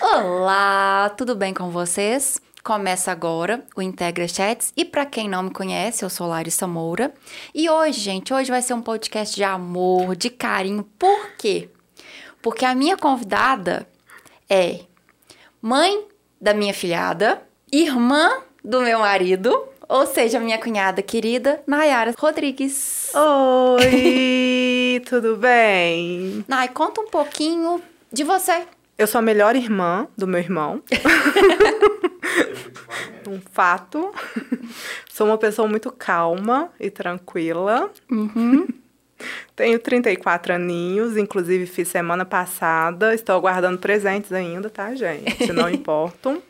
Olá, 0.00 1.10
tudo 1.16 1.34
bem 1.34 1.54
com 1.54 1.70
vocês? 1.70 2.40
Começa 2.62 3.12
agora 3.12 3.62
o 3.76 3.82
Integra 3.82 4.26
Chats 4.26 4.72
e 4.76 4.84
para 4.84 5.04
quem 5.06 5.28
não 5.28 5.44
me 5.44 5.50
conhece, 5.50 6.04
eu 6.04 6.10
sou 6.10 6.26
Larissa 6.26 6.66
Moura. 6.66 7.12
E 7.54 7.68
hoje, 7.68 8.00
gente, 8.00 8.32
hoje 8.32 8.50
vai 8.50 8.62
ser 8.62 8.74
um 8.74 8.82
podcast 8.82 9.34
de 9.34 9.44
amor, 9.44 10.16
de 10.16 10.30
carinho. 10.30 10.84
Por 10.98 11.32
quê? 11.36 11.68
Porque 12.42 12.64
a 12.64 12.74
minha 12.74 12.96
convidada 12.96 13.86
é 14.48 14.80
mãe 15.60 16.06
da 16.40 16.54
minha 16.54 16.74
filhada, 16.74 17.42
irmã 17.70 18.42
do 18.64 18.80
meu 18.80 19.00
marido, 19.00 19.68
ou 19.88 20.06
seja, 20.06 20.40
minha 20.40 20.58
cunhada 20.58 21.02
querida, 21.02 21.62
Nayara 21.66 22.14
Rodrigues. 22.18 23.12
Oi, 23.14 25.02
tudo 25.08 25.36
bem? 25.36 26.44
Nay, 26.48 26.68
conta 26.68 27.00
um 27.00 27.08
pouquinho 27.08 27.82
de 28.12 28.24
você. 28.24 28.66
Eu 28.96 29.06
sou 29.06 29.18
a 29.18 29.22
melhor 29.22 29.56
irmã 29.56 30.06
do 30.16 30.26
meu 30.26 30.38
irmão. 30.38 30.82
um 33.26 33.40
fato. 33.52 34.12
Sou 35.10 35.26
uma 35.26 35.38
pessoa 35.38 35.68
muito 35.68 35.90
calma 35.90 36.70
e 36.78 36.90
tranquila. 36.90 37.90
Uhum. 38.10 38.66
Tenho 39.56 39.78
34 39.78 40.54
aninhos, 40.54 41.16
inclusive 41.16 41.66
fiz 41.66 41.88
semana 41.88 42.24
passada. 42.24 43.14
Estou 43.14 43.36
aguardando 43.36 43.78
presentes 43.78 44.32
ainda, 44.32 44.70
tá, 44.70 44.94
gente? 44.94 45.52
Não 45.52 45.68
importam. 45.70 46.42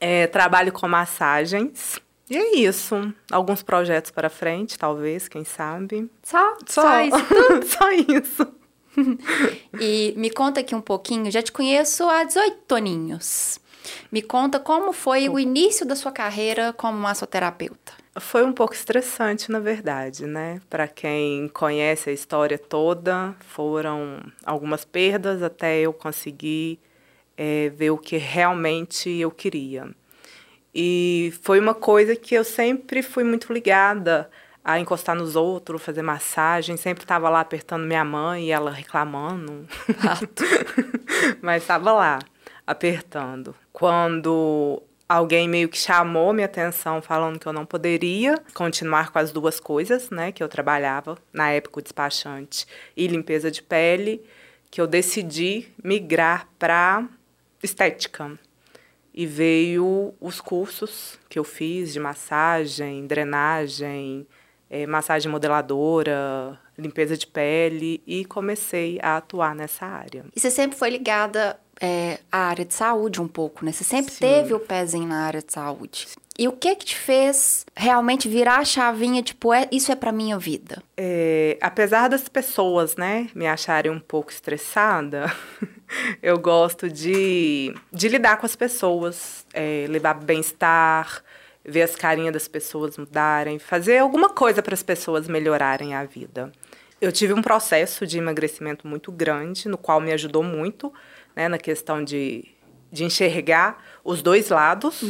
É, 0.00 0.26
trabalho 0.26 0.72
com 0.72 0.88
massagens. 0.88 2.00
E 2.28 2.36
é 2.36 2.56
isso. 2.56 3.12
Alguns 3.30 3.62
projetos 3.62 4.10
para 4.10 4.30
frente, 4.30 4.78
talvez, 4.78 5.26
quem 5.26 5.44
sabe. 5.44 6.08
Só, 6.22 6.56
só, 6.66 6.82
Só 6.82 7.00
isso. 7.00 7.66
Só 7.66 7.90
isso. 7.92 8.59
E 9.80 10.12
me 10.16 10.30
conta 10.30 10.60
aqui 10.60 10.74
um 10.74 10.80
pouquinho, 10.80 11.30
já 11.30 11.40
te 11.40 11.52
conheço 11.52 12.08
há 12.08 12.24
18 12.24 12.74
aninhos. 12.74 13.58
Me 14.10 14.20
conta 14.20 14.58
como 14.60 14.92
foi 14.92 15.28
o 15.28 15.38
início 15.38 15.86
da 15.86 15.96
sua 15.96 16.12
carreira 16.12 16.72
como 16.72 16.98
massoterapeuta. 16.98 17.92
Foi 18.18 18.44
um 18.44 18.52
pouco 18.52 18.74
estressante, 18.74 19.50
na 19.50 19.60
verdade, 19.60 20.26
né? 20.26 20.60
Para 20.68 20.88
quem 20.88 21.48
conhece 21.48 22.10
a 22.10 22.12
história 22.12 22.58
toda, 22.58 23.34
foram 23.40 24.20
algumas 24.44 24.84
perdas 24.84 25.42
até 25.42 25.80
eu 25.80 25.92
conseguir 25.92 26.78
é, 27.36 27.70
ver 27.70 27.90
o 27.90 27.96
que 27.96 28.16
realmente 28.16 29.08
eu 29.08 29.30
queria. 29.30 29.88
E 30.74 31.32
foi 31.42 31.58
uma 31.58 31.74
coisa 31.74 32.14
que 32.14 32.34
eu 32.34 32.44
sempre 32.44 33.02
fui 33.02 33.24
muito 33.24 33.52
ligada 33.52 34.30
a 34.64 34.78
encostar 34.78 35.16
nos 35.16 35.36
outros, 35.36 35.82
fazer 35.82 36.02
massagem. 36.02 36.76
Sempre 36.76 37.04
estava 37.04 37.28
lá 37.28 37.40
apertando 37.40 37.86
minha 37.86 38.04
mãe 38.04 38.46
e 38.46 38.50
ela 38.50 38.70
reclamando. 38.70 39.66
Mas 41.40 41.62
estava 41.62 41.92
lá, 41.92 42.18
apertando. 42.66 43.54
Quando 43.72 44.82
alguém 45.08 45.48
meio 45.48 45.68
que 45.68 45.76
chamou 45.76 46.32
minha 46.32 46.46
atenção 46.46 47.02
falando 47.02 47.38
que 47.38 47.46
eu 47.46 47.52
não 47.52 47.66
poderia 47.66 48.36
continuar 48.54 49.10
com 49.10 49.18
as 49.18 49.32
duas 49.32 49.58
coisas, 49.58 50.08
né, 50.08 50.30
que 50.30 50.42
eu 50.42 50.48
trabalhava 50.48 51.18
na 51.32 51.50
época 51.50 51.80
o 51.80 51.82
despachante 51.82 52.64
e 52.96 53.08
limpeza 53.08 53.50
de 53.50 53.60
pele, 53.60 54.22
que 54.70 54.80
eu 54.80 54.86
decidi 54.86 55.68
migrar 55.82 56.46
para 56.58 57.08
estética. 57.60 58.38
E 59.12 59.26
veio 59.26 60.14
os 60.20 60.40
cursos 60.40 61.18
que 61.28 61.36
eu 61.38 61.42
fiz 61.42 61.92
de 61.92 61.98
massagem, 61.98 63.04
drenagem, 63.08 64.24
eh, 64.70 64.86
massagem 64.86 65.30
modeladora, 65.30 66.58
limpeza 66.78 67.16
de 67.16 67.26
pele 67.26 68.02
e 68.06 68.24
comecei 68.24 68.98
a 69.02 69.16
atuar 69.16 69.54
nessa 69.54 69.84
área. 69.84 70.24
E 70.34 70.40
você 70.40 70.50
sempre 70.50 70.78
foi 70.78 70.90
ligada 70.90 71.58
é, 71.80 72.18
à 72.30 72.38
área 72.48 72.64
de 72.64 72.74
saúde 72.74 73.20
um 73.20 73.28
pouco, 73.28 73.64
né? 73.64 73.72
Você 73.72 73.84
sempre 73.84 74.12
Sim. 74.12 74.20
teve 74.20 74.54
o 74.54 74.60
pezinho 74.60 75.08
na 75.08 75.24
área 75.24 75.42
de 75.42 75.52
saúde. 75.52 76.06
E 76.38 76.48
o 76.48 76.52
que 76.52 76.74
que 76.74 76.86
te 76.86 76.96
fez 76.96 77.66
realmente 77.76 78.28
virar 78.28 78.60
a 78.60 78.64
chavinha, 78.64 79.22
tipo, 79.22 79.52
é, 79.52 79.68
isso 79.70 79.92
é 79.92 79.94
pra 79.94 80.10
minha 80.12 80.38
vida? 80.38 80.82
É, 80.96 81.58
apesar 81.60 82.08
das 82.08 82.28
pessoas, 82.28 82.96
né, 82.96 83.28
me 83.34 83.46
acharem 83.46 83.92
um 83.92 84.00
pouco 84.00 84.30
estressada, 84.30 85.30
eu 86.22 86.38
gosto 86.38 86.88
de, 86.88 87.74
de 87.92 88.08
lidar 88.08 88.38
com 88.38 88.46
as 88.46 88.56
pessoas, 88.56 89.44
é, 89.52 89.86
levar 89.88 90.14
bem-estar, 90.14 91.22
ver 91.70 91.82
as 91.82 91.94
carinhas 91.94 92.32
das 92.32 92.48
pessoas 92.48 92.98
mudarem, 92.98 93.58
fazer 93.58 93.98
alguma 93.98 94.28
coisa 94.28 94.62
para 94.62 94.74
as 94.74 94.82
pessoas 94.82 95.28
melhorarem 95.28 95.94
a 95.94 96.04
vida. 96.04 96.52
Eu 97.00 97.10
tive 97.10 97.32
um 97.32 97.40
processo 97.40 98.06
de 98.06 98.18
emagrecimento 98.18 98.86
muito 98.86 99.10
grande, 99.10 99.68
no 99.68 99.78
qual 99.78 100.00
me 100.00 100.12
ajudou 100.12 100.42
muito, 100.42 100.92
né, 101.34 101.48
na 101.48 101.56
questão 101.58 102.04
de, 102.04 102.44
de 102.92 103.04
enxergar 103.04 103.82
os 104.04 104.20
dois 104.20 104.50
lados. 104.50 105.00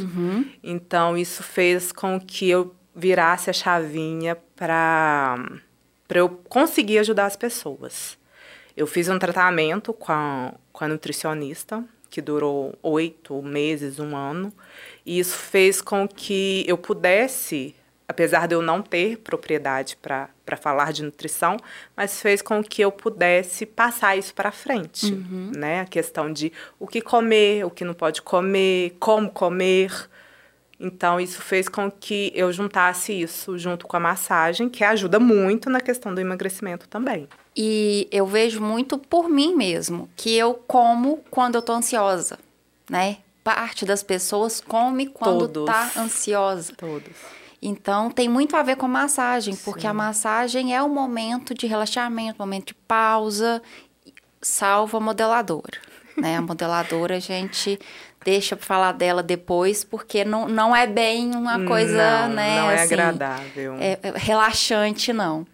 Então, 0.62 1.16
isso 1.16 1.42
fez 1.42 1.90
com 1.90 2.20
que 2.20 2.48
eu 2.48 2.74
virasse 2.94 3.50
a 3.50 3.52
chavinha 3.52 4.36
para 4.54 5.36
eu 6.10 6.28
conseguir 6.28 6.98
ajudar 6.98 7.26
as 7.26 7.36
pessoas. 7.36 8.18
Eu 8.76 8.86
fiz 8.86 9.08
um 9.08 9.18
tratamento 9.18 9.92
com 9.92 10.12
a, 10.12 10.54
com 10.72 10.84
a 10.84 10.88
nutricionista, 10.88 11.84
que 12.10 12.20
durou 12.20 12.74
oito 12.82 13.40
meses, 13.40 13.98
um 14.00 14.16
ano, 14.16 14.52
e 15.06 15.18
isso 15.18 15.36
fez 15.36 15.80
com 15.80 16.06
que 16.08 16.64
eu 16.66 16.76
pudesse, 16.76 17.74
apesar 18.08 18.48
de 18.48 18.54
eu 18.54 18.60
não 18.60 18.82
ter 18.82 19.18
propriedade 19.18 19.96
para 19.96 20.28
falar 20.60 20.92
de 20.92 21.02
nutrição, 21.04 21.56
mas 21.96 22.20
fez 22.20 22.42
com 22.42 22.62
que 22.62 22.82
eu 22.82 22.90
pudesse 22.90 23.64
passar 23.64 24.18
isso 24.18 24.34
para 24.34 24.50
frente, 24.50 25.14
né? 25.56 25.80
A 25.80 25.86
questão 25.86 26.32
de 26.32 26.52
o 26.78 26.86
que 26.86 27.00
comer, 27.00 27.64
o 27.64 27.70
que 27.70 27.84
não 27.84 27.94
pode 27.94 28.20
comer, 28.20 28.96
como 28.98 29.30
comer. 29.30 29.92
Então, 30.82 31.20
isso 31.20 31.42
fez 31.42 31.68
com 31.68 31.90
que 31.90 32.32
eu 32.34 32.50
juntasse 32.50 33.12
isso 33.12 33.58
junto 33.58 33.86
com 33.86 33.98
a 33.98 34.00
massagem, 34.00 34.66
que 34.66 34.82
ajuda 34.82 35.20
muito 35.20 35.68
na 35.68 35.78
questão 35.78 36.14
do 36.14 36.20
emagrecimento 36.22 36.88
também. 36.88 37.28
E 37.54 38.08
eu 38.10 38.26
vejo 38.26 38.62
muito 38.62 38.96
por 38.96 39.28
mim 39.28 39.54
mesmo, 39.54 40.08
que 40.16 40.34
eu 40.34 40.54
como 40.54 41.18
quando 41.30 41.56
eu 41.56 41.62
tô 41.62 41.74
ansiosa, 41.74 42.38
né? 42.88 43.18
Parte 43.44 43.84
das 43.84 44.02
pessoas 44.02 44.60
come 44.60 45.06
quando 45.06 45.46
Todos. 45.46 45.66
tá 45.66 45.90
ansiosa. 45.98 46.72
Todos. 46.74 47.12
Então 47.60 48.10
tem 48.10 48.28
muito 48.28 48.56
a 48.56 48.62
ver 48.62 48.76
com 48.76 48.86
a 48.86 48.88
massagem, 48.88 49.54
porque 49.56 49.86
a 49.86 49.92
massagem 49.92 50.74
é 50.74 50.82
o 50.82 50.88
momento 50.88 51.52
de 51.52 51.66
relaxamento, 51.66 52.38
momento 52.38 52.68
de 52.68 52.74
pausa, 52.74 53.60
salvo 54.40 54.96
a 54.96 55.00
modeladora. 55.00 55.78
Né? 56.16 56.36
A 56.36 56.42
modeladora 56.42 57.16
a 57.16 57.20
gente 57.20 57.78
deixa 58.24 58.56
pra 58.56 58.64
falar 58.66 58.92
dela 58.92 59.22
depois, 59.22 59.82
porque 59.84 60.24
não, 60.24 60.46
não 60.48 60.74
é 60.76 60.86
bem 60.86 61.34
uma 61.34 61.64
coisa, 61.64 62.28
não, 62.28 62.34
né? 62.34 62.60
Não 62.60 62.70
é 62.70 62.74
assim, 62.82 62.94
agradável. 62.94 63.76
é- 63.80 63.98
é 64.02 64.12
relaxante, 64.16 65.12
não. 65.12 65.46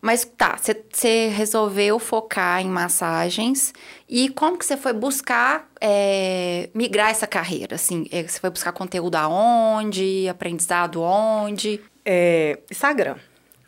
Mas 0.00 0.24
tá, 0.24 0.58
você 0.60 1.28
resolveu 1.28 1.96
focar 2.00 2.60
em 2.60 2.68
massagens 2.68 3.72
e 4.08 4.28
como 4.30 4.58
que 4.58 4.66
você 4.66 4.76
foi 4.76 4.92
buscar 4.92 5.68
é, 5.80 6.68
migrar 6.74 7.10
essa 7.10 7.24
carreira? 7.26 7.76
Assim, 7.76 8.08
você 8.10 8.40
foi 8.40 8.50
buscar 8.50 8.72
conteúdo 8.72 9.14
aonde, 9.14 10.26
aprendizado 10.28 11.00
onde? 11.00 11.80
É, 12.04 12.58
Instagram, 12.68 13.14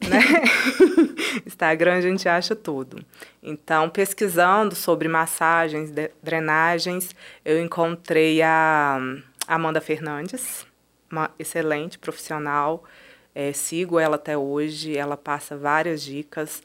né? 0.08 0.20
Instagram 1.46 1.94
a 1.94 2.00
gente 2.00 2.28
acha 2.28 2.54
tudo. 2.54 3.04
Então, 3.42 3.88
pesquisando 3.88 4.74
sobre 4.74 5.08
massagens, 5.08 5.90
drenagens, 6.22 7.14
eu 7.44 7.62
encontrei 7.62 8.42
a 8.42 8.98
Amanda 9.46 9.80
Fernandes, 9.80 10.66
uma 11.10 11.30
excelente 11.38 11.98
profissional. 11.98 12.84
É, 13.34 13.52
sigo 13.52 13.98
ela 13.98 14.16
até 14.16 14.36
hoje, 14.38 14.96
ela 14.96 15.16
passa 15.16 15.56
várias 15.56 16.02
dicas, 16.02 16.62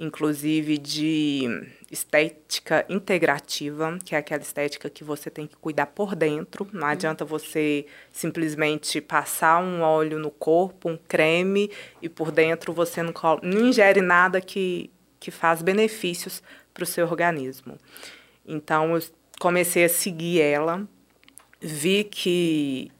inclusive 0.00 0.78
de 0.78 1.68
estética 1.90 2.86
integrativa, 2.88 3.98
que 4.02 4.14
é 4.14 4.18
aquela 4.18 4.40
estética 4.40 4.88
que 4.88 5.04
você 5.04 5.28
tem 5.28 5.46
que 5.46 5.56
cuidar 5.56 5.86
por 5.86 6.16
dentro. 6.16 6.66
Não 6.72 6.86
adianta 6.86 7.22
você 7.22 7.84
simplesmente 8.10 8.98
passar 9.02 9.62
um 9.62 9.82
óleo 9.82 10.18
no 10.18 10.30
corpo, 10.30 10.88
um 10.88 10.96
creme, 10.96 11.70
e 12.00 12.08
por 12.08 12.32
dentro 12.32 12.72
você 12.72 13.02
não, 13.02 13.12
não 13.42 13.66
ingere 13.66 14.00
nada 14.00 14.40
que, 14.40 14.90
que 15.20 15.30
faz 15.30 15.60
benefícios 15.60 16.42
para 16.72 16.84
o 16.84 16.86
seu 16.86 17.06
organismo. 17.06 17.76
Então, 18.46 18.96
eu 18.96 19.02
comecei 19.38 19.84
a 19.84 19.88
seguir 19.90 20.40
ela, 20.40 20.88
vi 21.60 22.04
que 22.04 22.90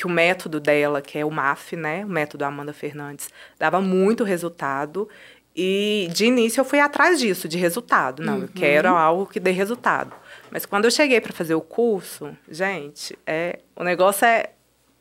que 0.00 0.06
o 0.06 0.10
método 0.10 0.58
dela, 0.58 1.02
que 1.02 1.18
é 1.18 1.26
o 1.26 1.30
MAF, 1.30 1.76
né, 1.76 2.06
o 2.06 2.08
método 2.08 2.46
Amanda 2.46 2.72
Fernandes, 2.72 3.28
dava 3.58 3.82
muito 3.82 4.24
resultado. 4.24 5.06
E 5.54 6.08
de 6.12 6.26
início 6.26 6.60
eu 6.60 6.64
fui 6.64 6.78
atrás 6.78 7.18
disso, 7.18 7.48
de 7.48 7.58
resultado. 7.58 8.22
Não, 8.22 8.42
eu 8.42 8.48
quero 8.48 8.88
algo 8.88 9.26
que 9.26 9.40
dê 9.40 9.50
resultado. 9.50 10.14
Mas 10.50 10.64
quando 10.64 10.84
eu 10.84 10.90
cheguei 10.90 11.20
para 11.20 11.32
fazer 11.32 11.54
o 11.54 11.60
curso, 11.60 12.36
gente, 12.48 13.18
é, 13.26 13.58
o 13.74 13.82
negócio 13.82 14.24
é, 14.24 14.50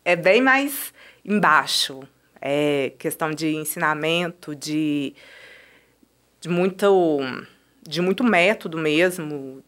é 0.04 0.16
bem 0.16 0.42
mais 0.42 0.94
embaixo. 1.24 2.02
É 2.42 2.94
questão 2.98 3.32
de 3.32 3.56
ensinamento, 3.56 4.56
de, 4.56 5.14
de, 6.40 6.48
muito, 6.48 7.20
de 7.88 8.02
muito 8.02 8.24
método 8.24 8.78
mesmo, 8.78 9.62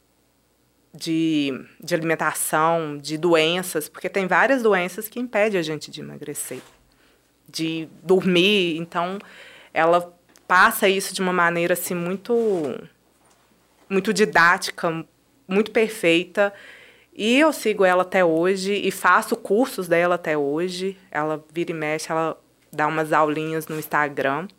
de, 0.94 1.54
de 1.83 1.94
alimentação, 1.94 2.98
de 2.98 3.18
doenças, 3.18 3.89
porque 3.89 4.10
tem 4.10 4.25
várias 4.25 4.63
doenças 4.63 5.07
que 5.07 5.19
impedem 5.19 5.60
a 5.60 5.63
gente 5.63 5.92
de 5.92 6.00
emagrecer, 6.00 6.62
de 7.48 7.89
dormir. 8.04 8.78
Então, 8.78 9.19
ela 9.74 10.18
passa 10.51 10.89
isso 10.89 11.13
de 11.13 11.21
uma 11.21 11.31
maneira 11.31 11.75
assim 11.75 11.95
muito 11.95 12.77
muito 13.89 14.13
didática, 14.13 15.06
muito 15.48 15.71
perfeita. 15.71 16.53
E 17.15 17.39
eu 17.39 17.53
sigo 17.53 17.86
ela 17.86 18.01
até 18.01 18.25
hoje 18.25 18.74
e 18.74 18.92
faço 18.92 19.38
cursos 19.38 19.88
dela 19.88 20.15
até 20.15 20.38
hoje. 20.38 20.98
Ela 21.09 21.42
vira 21.53 21.71
e 21.71 21.74
mexe, 21.74 22.12
ela 22.12 22.38
dá 22.69 22.86
umas 22.86 23.13
aulinhas 23.13 23.69
no 23.69 23.80
Instagram 23.80 24.50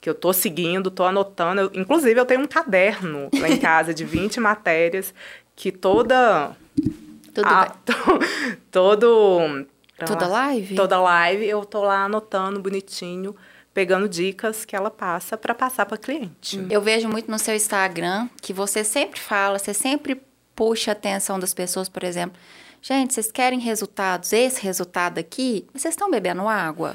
que 0.00 0.08
eu 0.08 0.14
tô 0.14 0.32
seguindo, 0.32 0.88
tô 0.88 1.02
anotando. 1.02 1.62
Eu, 1.62 1.70
inclusive, 1.74 2.20
eu 2.20 2.24
tenho 2.24 2.42
um 2.42 2.46
caderno 2.46 3.28
lá 3.40 3.48
em 3.48 3.58
casa 3.58 3.92
de 3.92 4.04
20 4.04 4.38
matérias 4.40 5.12
que 5.56 5.72
toda. 5.72 6.56
Tudo 7.34 7.48
a, 7.48 7.66
to, 7.84 7.92
todo. 8.70 9.66
Toda 10.06 10.28
live? 10.28 10.76
Toda 10.76 11.00
live 11.00 11.48
eu 11.48 11.64
tô 11.64 11.82
lá 11.82 12.04
anotando 12.04 12.60
bonitinho, 12.60 13.34
pegando 13.80 14.06
dicas 14.06 14.66
que 14.66 14.76
ela 14.76 14.90
passa 14.90 15.38
para 15.38 15.54
passar 15.54 15.86
para 15.86 15.96
cliente. 15.96 16.62
Eu 16.68 16.82
vejo 16.82 17.08
muito 17.08 17.30
no 17.30 17.38
seu 17.38 17.54
Instagram 17.54 18.28
que 18.42 18.52
você 18.52 18.84
sempre 18.84 19.18
fala, 19.18 19.58
você 19.58 19.72
sempre 19.72 20.20
puxa 20.54 20.90
a 20.90 20.92
atenção 20.92 21.40
das 21.40 21.54
pessoas, 21.54 21.88
por 21.88 22.04
exemplo. 22.04 22.38
Gente, 22.82 23.14
vocês 23.14 23.32
querem 23.32 23.58
resultados? 23.58 24.34
Esse 24.34 24.62
resultado 24.62 25.16
aqui, 25.16 25.66
vocês 25.72 25.94
estão 25.94 26.10
bebendo 26.10 26.46
água? 26.46 26.94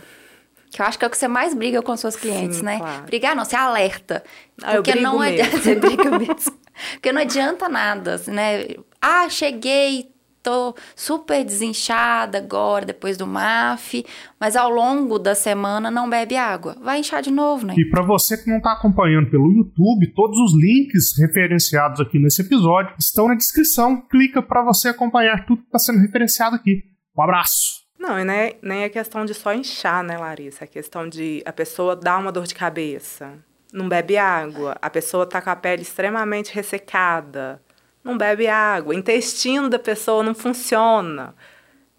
Que 0.70 0.80
eu 0.80 0.86
acho 0.86 1.00
que 1.00 1.06
é 1.06 1.08
o 1.08 1.10
que 1.10 1.18
você 1.18 1.28
mais 1.28 1.56
briga 1.56 1.82
com 1.82 1.98
suas 1.98 2.16
clientes, 2.16 2.58
Sim, 2.58 2.66
né? 2.66 2.78
claro. 2.78 3.06
Brigar 3.06 3.36
não, 3.36 3.46
você 3.46 3.56
alerta. 3.56 4.24
Ah, 4.62 4.76
eu 4.76 4.84
porque 4.84 4.92
brigo 4.92 5.08
não 5.08 5.22
adianta. 5.22 5.58
Você 5.58 5.74
briga 5.74 6.20
mesmo. 6.20 6.60
Porque 6.92 7.12
não 7.12 7.22
adianta 7.22 7.68
nada, 7.68 8.22
né? 8.28 8.68
Ah, 9.02 9.28
cheguei, 9.28 10.12
tô 10.46 10.76
super 10.96 11.44
desinchada 11.44 12.38
agora, 12.38 12.86
depois 12.86 13.18
do 13.18 13.26
MAF, 13.26 14.06
mas 14.40 14.56
ao 14.56 14.70
longo 14.70 15.18
da 15.18 15.34
semana 15.34 15.90
não 15.90 16.08
bebe 16.08 16.38
água. 16.38 16.78
Vai 16.80 17.00
inchar 17.00 17.24
de 17.24 17.32
novo, 17.32 17.66
né? 17.66 17.74
E 17.76 17.90
para 17.90 18.04
você 18.04 18.38
que 18.38 18.48
não 18.48 18.58
está 18.58 18.74
acompanhando 18.74 19.32
pelo 19.32 19.52
YouTube, 19.52 20.14
todos 20.14 20.38
os 20.38 20.54
links 20.54 21.18
referenciados 21.18 22.00
aqui 22.00 22.20
nesse 22.20 22.44
episódio 22.44 22.94
estão 23.00 23.28
na 23.28 23.34
descrição. 23.34 24.00
Clica 24.08 24.42
para 24.42 24.64
você 24.64 24.90
acompanhar 24.90 25.46
tudo 25.48 25.62
que 25.62 25.68
está 25.68 25.80
sendo 25.80 26.00
referenciado 26.00 26.56
aqui. 26.56 26.84
Um 27.18 27.24
abraço! 27.24 27.84
Não, 27.98 28.20
e 28.20 28.24
nem, 28.24 28.56
nem 28.62 28.84
é 28.84 28.90
questão 28.90 29.26
de 29.26 29.34
só 29.34 29.52
inchar, 29.52 30.04
né, 30.04 30.16
Larissa? 30.16 30.66
É 30.66 30.68
questão 30.68 31.10
de 31.10 31.42
a 31.44 31.52
pessoa 31.52 31.96
dar 31.96 32.20
uma 32.20 32.32
dor 32.32 32.46
de 32.46 32.54
cabeça, 32.54 33.34
não 33.74 33.90
bebe 33.90 34.16
água, 34.16 34.78
a 34.80 34.90
pessoa 34.92 35.26
tá 35.26 35.42
com 35.42 35.50
a 35.50 35.56
pele 35.56 35.82
extremamente 35.82 36.54
ressecada, 36.54 37.60
não 38.06 38.18
bebe 38.18 38.48
água, 38.48 38.92
o 38.94 38.98
intestino 38.98 39.68
da 39.68 39.80
pessoa 39.80 40.24
não 40.24 40.34
funciona, 40.36 41.36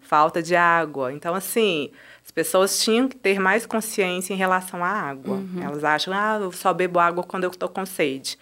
falta 0.00 0.41
de 0.43 0.55
água. 0.56 1.12
Então, 1.12 1.35
assim, 1.35 1.91
as 2.25 2.31
pessoas 2.31 2.79
tinham 2.82 3.08
que 3.08 3.17
ter 3.17 3.38
mais 3.41 3.67
consciência 3.67 4.32
em 4.32 4.37
relação 4.37 4.82
à 4.85 4.88
água. 4.88 5.41
Elas 5.62 5.82
acham, 5.85 6.14
ah, 6.14 6.38
eu 6.41 6.53
só 6.53 6.73
bebo 6.73 6.99
água 7.00 7.25
quando 7.25 7.44
eu 7.44 7.50
tô 7.50 7.69
com 7.69 7.85
sede. 7.85 8.38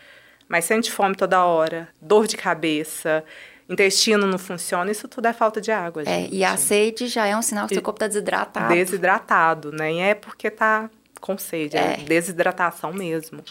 Mas 0.47 0.67
sente 0.67 0.93
fome 0.93 1.15
toda 1.17 1.43
hora, 1.43 1.89
dor 2.03 2.27
de 2.27 2.37
cabeça, 2.37 3.25
intestino 3.67 4.27
não 4.27 4.37
funciona, 4.39 4.91
isso 4.91 5.09
tudo 5.09 5.27
é 5.27 5.33
falta 5.33 5.59
de 5.59 5.73
água, 5.73 6.03
É, 6.03 6.05
gente. 6.05 6.35
e 6.35 6.45
a 6.45 6.55
sede 6.59 7.07
já 7.09 7.27
é 7.27 7.35
um 7.35 7.41
sinal 7.41 7.67
que 7.67 7.73
E 7.73 7.77
seu 7.77 7.83
corpo 7.83 7.99
tá 7.99 8.07
desidratado. 8.07 8.75
Desidratado, 8.75 9.73
nem 9.73 10.05
é 10.05 10.15
porque 10.15 10.51
tá 10.51 10.91
com 11.19 11.39
sede, 11.39 11.79
é, 11.79 11.95
É. 11.95 11.97
desidratação 11.97 12.93
mesmo. 12.93 13.43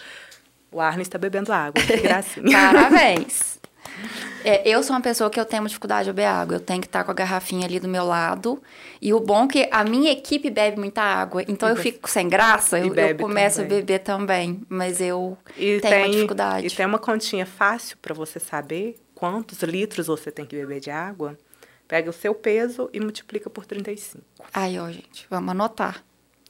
O 0.72 0.80
Arlen 0.80 1.02
está 1.02 1.18
bebendo 1.18 1.52
água, 1.52 1.82
que 1.84 1.98
gracinha. 1.98 2.72
Parabéns! 2.74 3.60
É, 4.44 4.68
eu 4.68 4.84
sou 4.84 4.96
uma 4.96 5.02
pessoa 5.02 5.30
que 5.30 5.40
eu 5.40 5.46
tenho 5.46 5.66
dificuldade 5.66 6.06
de 6.06 6.12
beber 6.14 6.26
água. 6.28 6.56
Eu 6.58 6.60
tenho 6.60 6.82
que 6.82 6.88
estar 6.88 7.04
com 7.04 7.12
a 7.12 7.14
garrafinha 7.14 7.66
ali 7.66 7.80
do 7.80 7.88
meu 7.88 8.04
lado. 8.06 8.62
E 9.02 9.14
o 9.14 9.20
bom 9.20 9.46
é 9.46 9.48
que 9.48 9.70
a 9.72 9.84
minha 9.84 10.12
equipe 10.12 10.50
bebe 10.50 10.78
muita 10.80 11.02
água. 11.02 11.44
Então 11.48 11.70
E 11.70 11.72
eu 11.72 11.76
fico 11.76 12.10
sem 12.10 12.28
graça, 12.28 12.80
eu, 12.80 12.94
eu 12.94 13.18
começo 13.18 13.58
também. 13.62 13.78
a 13.78 13.80
beber 13.82 14.00
também. 14.00 14.62
Mas 14.68 15.00
eu 15.00 15.38
E 15.58 15.80
tenho 15.80 15.96
uma 15.96 16.04
tem, 16.04 16.12
dificuldade. 16.12 16.68
e 16.68 16.70
tem 16.72 16.86
uma 16.86 17.00
continha 17.00 17.46
fácil 17.46 17.98
para 18.02 18.14
você 18.14 18.40
saber 18.40 19.00
quantos 19.16 19.62
litros 19.64 20.08
você 20.08 20.30
tem 20.32 20.46
que 20.46 20.56
beber 20.56 20.80
de 20.80 20.92
água. 20.92 21.38
Pega 21.88 22.10
o 22.10 22.14
seu 22.14 22.34
peso 22.34 22.90
e 22.94 23.00
multiplica 23.00 23.50
por 23.50 23.66
35. 23.66 24.24
Aí, 24.54 24.80
ó, 24.80 24.90
gente, 24.90 25.28
vamos 25.30 25.52
anotar. 25.52 26.04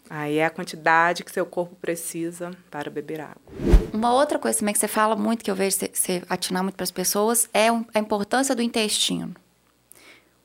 Aí 0.10 0.38
é 0.38 0.46
a 0.46 0.50
quantidade 0.50 1.24
que 1.24 1.32
seu 1.32 1.46
corpo 1.46 1.76
precisa 1.76 2.52
para 2.70 2.90
beber 2.90 3.22
água. 3.22 3.42
Uma 3.94 4.14
outra 4.14 4.38
coisa 4.38 4.60
também 4.60 4.74
que 4.74 4.80
você 4.80 4.88
fala 4.88 5.16
muito, 5.16 5.44
que 5.44 5.50
eu 5.50 5.56
vejo 5.56 5.78
você, 5.78 6.22
atinar 6.30 6.62
muito 6.62 6.76
para 6.76 6.84
as 6.84 6.92
pessoas, 6.92 7.50
é 7.54 7.68
a 7.70 8.00
importância 8.00 8.56
do 8.56 8.62
intestino. 8.62 9.34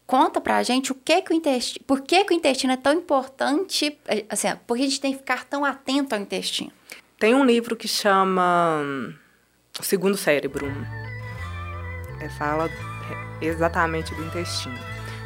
Conta 0.06 0.40
pra 0.40 0.62
gente 0.62 0.90
o 0.90 0.94
que 0.94 1.20
que 1.20 1.32
o 1.32 1.36
intestino, 1.36 1.84
por 1.86 2.00
que 2.00 2.24
que 2.24 2.32
o 2.32 2.36
intestino 2.36 2.72
é 2.72 2.76
tão 2.78 2.94
importante, 2.94 3.98
é, 4.06 4.24
assim, 4.30 4.48
por 4.66 4.76
que 4.76 4.84
a 4.84 4.86
gente 4.86 5.00
tem 5.00 5.12
que 5.12 5.18
ficar 5.18 5.44
tão 5.44 5.66
atento 5.66 6.14
ao 6.14 6.20
intestino? 6.20 6.72
Tem 7.18 7.34
um 7.34 7.44
livro 7.44 7.76
que 7.76 7.86
chama 7.86 8.80
hum, 8.82 9.14
O 9.78 9.82
Segundo 9.82 10.16
Cérebro. 10.16 10.66
É, 12.20 12.28
fala 12.30 12.70
exatamente 13.42 14.14
do 14.14 14.24
intestino. 14.24 14.78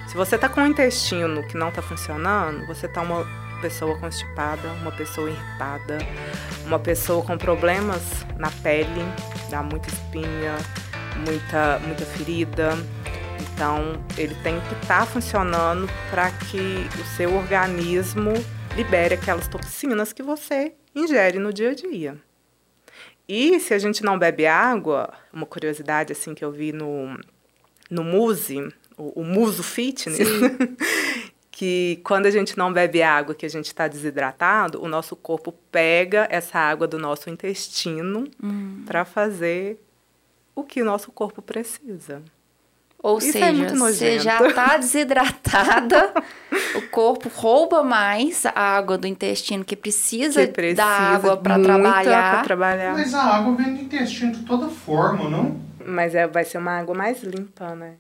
Se 0.09 0.17
você 0.17 0.37
tá 0.37 0.49
com 0.49 0.61
um 0.61 0.67
intestino 0.67 1.47
que 1.47 1.57
não 1.57 1.71
tá 1.71 1.81
funcionando, 1.81 2.67
você 2.67 2.89
tá 2.89 3.03
uma 3.03 3.25
pessoa 3.63 3.97
constipada, 3.97 4.69
uma 4.81 4.91
pessoa 4.91 5.31
irritada, 5.31 5.99
uma 6.67 6.81
pessoa 6.81 7.25
com 7.25 7.39
problemas 7.39 8.03
na 8.37 8.51
pele, 8.51 9.01
dá 9.49 9.63
muita 9.63 9.89
espinha, 9.89 10.57
muita, 11.25 11.79
muita 11.79 12.05
ferida. 12.05 12.71
Então, 13.41 14.05
ele 14.19 14.35
tem 14.43 14.61
que 14.61 14.75
estar 14.83 15.07
funcionando 15.07 15.89
para 16.11 16.31
que 16.33 16.89
o 17.01 17.17
seu 17.17 17.35
organismo 17.37 18.33
libere 18.77 19.15
aquelas 19.15 19.47
toxinas 19.47 20.13
que 20.13 20.23
você 20.23 20.75
ingere 20.95 21.39
no 21.39 21.53
dia 21.53 21.71
a 21.71 21.75
dia. 21.75 22.17
E 23.29 23.61
se 23.61 23.73
a 23.73 23.79
gente 23.79 24.03
não 24.03 24.19
bebe 24.19 24.45
água, 24.45 25.13
uma 25.33 25.47
curiosidade 25.47 26.13
assim 26.13 26.35
que 26.35 26.45
eu 26.45 26.51
vi 26.51 26.73
no, 26.73 27.17
no 27.89 28.03
Muse, 28.03 28.59
o, 28.97 29.21
o 29.21 29.25
Muso 29.25 29.63
Fitness, 29.63 30.19
que 31.53 32.01
quando 32.03 32.25
a 32.27 32.31
gente 32.31 32.57
não 32.57 32.73
bebe 32.73 33.03
água, 33.03 33.35
que 33.35 33.45
a 33.47 33.49
gente 33.49 33.67
está 33.67 33.87
desidratado, 33.87 34.83
o 34.83 34.89
nosso 34.89 35.15
corpo 35.15 35.53
pega 35.71 36.27
essa 36.31 36.59
água 36.59 36.89
do 36.89 36.99
nosso 36.99 37.29
intestino 37.31 38.27
para 38.87 39.05
fazer 39.05 39.79
o 40.57 40.65
que 40.65 40.81
o 40.83 40.85
nosso 40.85 41.13
corpo 41.13 41.41
precisa. 41.43 42.23
Ou 43.03 43.19
Isso 43.19 43.29
é 43.31 43.33
seja, 43.33 43.53
muito 43.53 43.77
você 43.77 44.19
já 44.19 44.53
tá 44.53 44.77
desidratada, 44.79 46.15
o 46.77 46.83
corpo 46.89 47.29
rouba 47.29 47.83
mais 47.83 48.47
a 48.47 48.53
água 48.77 48.97
do 48.97 49.07
intestino 49.09 49.65
que 49.65 49.77
precisa, 49.77 50.47
Que 50.47 50.53
precisa 50.53 50.77
da 50.77 50.87
água 50.87 51.37
para 51.37 51.59
trabalhar. 51.61 52.45
trabalhar. 52.45 52.93
Mas 52.95 53.13
a 53.13 53.23
água 53.25 53.57
vem 53.57 53.75
do 53.75 53.81
intestino 53.83 54.33
de 54.33 54.45
toda 54.45 54.69
forma, 54.69 55.29
não? 55.29 55.61
Mas 55.85 56.15
é, 56.15 56.27
vai 56.29 56.45
ser 56.45 56.59
uma 56.59 56.79
água 56.79 56.95
mais 56.95 57.23
limpa, 57.25 57.75
né? 57.75 57.95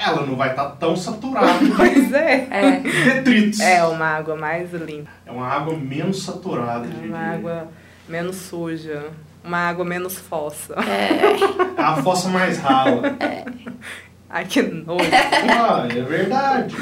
Ela 0.00 0.24
não 0.24 0.34
vai 0.34 0.50
estar 0.50 0.70
tão 0.70 0.96
saturada 0.96 1.58
Pois 1.76 2.12
é. 2.12 2.48
É. 2.50 2.80
de 2.80 3.04
detritos. 3.04 3.60
É 3.60 3.84
uma 3.84 4.06
água 4.06 4.34
mais 4.34 4.72
limpa. 4.72 5.10
É 5.26 5.30
uma 5.30 5.46
água 5.46 5.76
menos 5.76 6.22
saturada, 6.22 6.88
É 6.88 7.06
uma 7.06 7.18
água 7.18 7.68
menos 8.08 8.36
suja. 8.36 9.10
Uma 9.44 9.58
água 9.58 9.84
menos 9.84 10.18
fossa. 10.18 10.74
É 10.74 11.82
a 11.82 12.02
fossa 12.02 12.28
mais 12.28 12.58
rala. 12.58 13.02
Ai, 14.28 14.44
que 14.44 14.62
nojo. 14.62 15.04
Ah, 15.50 15.86
é 15.90 16.02
verdade. 16.02 16.76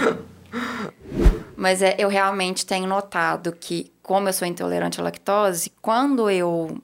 Mas 1.56 1.82
é, 1.82 1.96
eu 1.98 2.08
realmente 2.08 2.64
tenho 2.66 2.86
notado 2.86 3.52
que, 3.52 3.92
como 4.02 4.28
eu 4.28 4.32
sou 4.32 4.46
intolerante 4.46 5.00
à 5.00 5.04
lactose, 5.04 5.72
quando 5.82 6.30
eu 6.30 6.78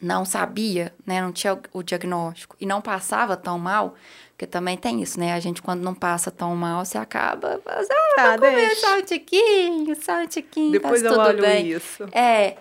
não 0.00 0.24
sabia, 0.24 0.92
né, 1.06 1.20
não 1.20 1.32
tinha 1.32 1.58
o 1.72 1.82
diagnóstico 1.82 2.56
e 2.60 2.66
não 2.66 2.80
passava 2.80 3.36
tão 3.36 3.58
mal, 3.58 3.94
porque 4.36 4.46
também 4.46 4.76
tem 4.76 5.00
isso, 5.02 5.18
né? 5.18 5.32
A 5.32 5.40
gente, 5.40 5.62
quando 5.62 5.80
não 5.82 5.94
passa 5.94 6.30
tão 6.30 6.54
mal, 6.54 6.84
você 6.84 6.98
acaba. 6.98 7.58
fazendo, 7.64 7.90
Ah, 8.18 8.34
Ah, 8.34 8.36
vou 8.36 8.50
comer 8.50 8.76
só 8.76 8.98
um 8.98 9.02
tiquinho, 9.02 9.96
só 10.02 10.20
um 10.20 10.26
tiquinho, 10.26 10.72
Depois 10.72 11.00
tá 11.02 11.08
eu 11.08 11.12
tudo 11.14 11.26
olho 11.26 11.40
bem. 11.40 11.66
isso. 11.70 12.04
É, 12.12 12.58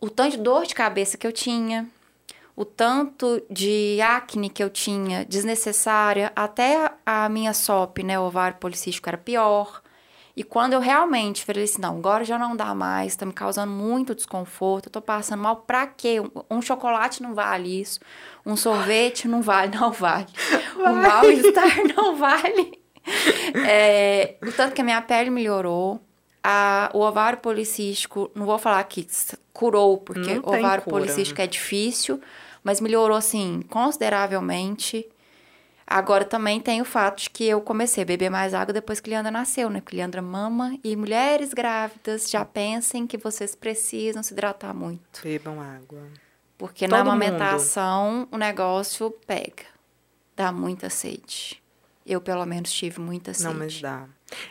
o 0.00 0.08
tanto 0.08 0.36
de 0.36 0.38
dor 0.38 0.64
de 0.66 0.72
cabeça 0.74 1.18
que 1.18 1.26
eu 1.26 1.32
tinha, 1.32 1.88
o 2.54 2.64
tanto 2.64 3.42
de 3.50 4.00
acne 4.00 4.48
que 4.48 4.62
eu 4.62 4.70
tinha 4.70 5.24
desnecessária, 5.24 6.30
até 6.36 6.76
a, 7.04 7.24
a 7.24 7.28
minha 7.28 7.52
SOP, 7.52 8.04
né, 8.04 8.16
o 8.16 8.22
ovário 8.22 8.58
policístico 8.58 9.08
era 9.08 9.18
pior. 9.18 9.82
E 10.40 10.42
quando 10.42 10.72
eu 10.72 10.80
realmente 10.80 11.44
falei 11.44 11.64
assim, 11.64 11.82
não, 11.82 11.98
agora 11.98 12.24
já 12.24 12.38
não 12.38 12.56
dá 12.56 12.74
mais, 12.74 13.14
tá 13.14 13.26
me 13.26 13.32
causando 13.32 13.70
muito 13.70 14.14
desconforto, 14.14 14.86
eu 14.86 14.90
tô 14.90 15.02
passando 15.02 15.42
mal, 15.42 15.56
pra 15.56 15.86
quê? 15.86 16.18
Um, 16.18 16.56
um 16.56 16.62
chocolate 16.62 17.22
não 17.22 17.34
vale 17.34 17.78
isso, 17.82 18.00
um 18.46 18.56
sorvete 18.56 19.28
não 19.28 19.42
vale, 19.42 19.72
não 19.76 19.92
vale. 19.92 20.24
O 20.78 20.94
mal-estar 20.94 21.84
não 21.94 22.16
vale. 22.16 22.80
É, 23.66 24.36
o 24.40 24.50
tanto 24.50 24.74
que 24.74 24.80
a 24.80 24.84
minha 24.84 25.02
pele 25.02 25.28
melhorou, 25.28 26.00
a- 26.42 26.88
o 26.94 27.00
ovário 27.00 27.38
policístico, 27.40 28.30
não 28.34 28.46
vou 28.46 28.58
falar 28.58 28.82
que 28.84 29.06
curou, 29.52 29.98
porque 29.98 30.40
o 30.42 30.48
ovário 30.56 30.82
cura. 30.82 31.02
policístico 31.02 31.42
é 31.42 31.46
difícil, 31.46 32.18
mas 32.64 32.80
melhorou, 32.80 33.14
assim, 33.14 33.60
consideravelmente. 33.68 35.06
Agora 35.90 36.24
também 36.24 36.60
tem 36.60 36.80
o 36.80 36.84
fato 36.84 37.24
de 37.24 37.30
que 37.30 37.44
eu 37.44 37.60
comecei 37.60 38.04
a 38.04 38.06
beber 38.06 38.30
mais 38.30 38.54
água 38.54 38.72
depois 38.72 39.00
que 39.00 39.10
Leandra 39.10 39.32
nasceu, 39.32 39.68
né? 39.68 39.80
Porque 39.80 39.96
Leandra 39.96 40.22
mama 40.22 40.78
e 40.84 40.94
mulheres 40.94 41.52
grávidas 41.52 42.30
já 42.30 42.44
pensem 42.44 43.08
que 43.08 43.18
vocês 43.18 43.56
precisam 43.56 44.22
se 44.22 44.32
hidratar 44.32 44.72
muito. 44.72 45.20
Bebam 45.20 45.60
água. 45.60 46.06
Porque 46.56 46.86
na 46.86 46.98
Todo 46.98 47.08
amamentação 47.08 48.28
o 48.30 48.36
negócio 48.36 49.10
pega. 49.26 49.64
Dá 50.36 50.52
muita 50.52 50.88
sede. 50.88 51.60
Eu, 52.06 52.20
pelo 52.20 52.46
menos, 52.46 52.70
tive 52.70 53.00
muita 53.00 53.34
sede. 53.34 53.48
Não, 53.48 53.54
mas 53.54 53.80
dá. 53.80 54.06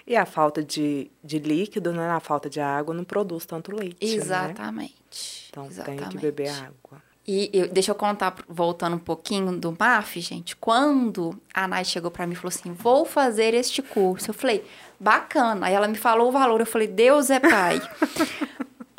E 0.05 0.17
a 0.17 0.25
falta 0.25 0.61
de, 0.61 1.09
de 1.23 1.39
líquido, 1.39 1.93
né? 1.93 2.09
A 2.09 2.19
falta 2.19 2.49
de 2.49 2.59
água 2.59 2.93
não 2.93 3.05
produz 3.05 3.45
tanto 3.45 3.73
leite, 3.73 4.05
né? 4.05 4.13
Exatamente. 4.13 5.47
Então 5.49 5.63
tem 5.63 5.71
Exatamente. 5.71 6.09
que 6.09 6.17
beber 6.17 6.49
água. 6.49 7.01
E 7.27 7.49
eu- 7.53 7.67
deixa 7.67 7.91
eu 7.91 7.95
contar, 7.95 8.33
voltando 8.47 8.95
um 8.95 8.99
pouquinho 8.99 9.51
do 9.57 9.75
MAF, 9.79 10.19
gente. 10.19 10.55
Quando 10.55 11.39
a 11.53 11.67
Nai 11.67 11.85
chegou 11.85 12.09
pra 12.09 12.25
mim 12.25 12.33
e 12.33 12.35
falou 12.35 12.49
assim: 12.49 12.73
vou 12.73 13.05
fazer 13.05 13.53
este 13.53 13.81
curso. 13.83 14.29
Eu 14.31 14.33
falei, 14.33 14.65
bacana. 14.99 15.67
Aí 15.67 15.73
ela 15.73 15.87
me 15.87 15.97
falou 15.97 16.29
o 16.29 16.31
valor. 16.31 16.59
Eu 16.59 16.65
falei, 16.65 16.87
Deus 16.87 17.29
é 17.29 17.39
pai. 17.39 17.79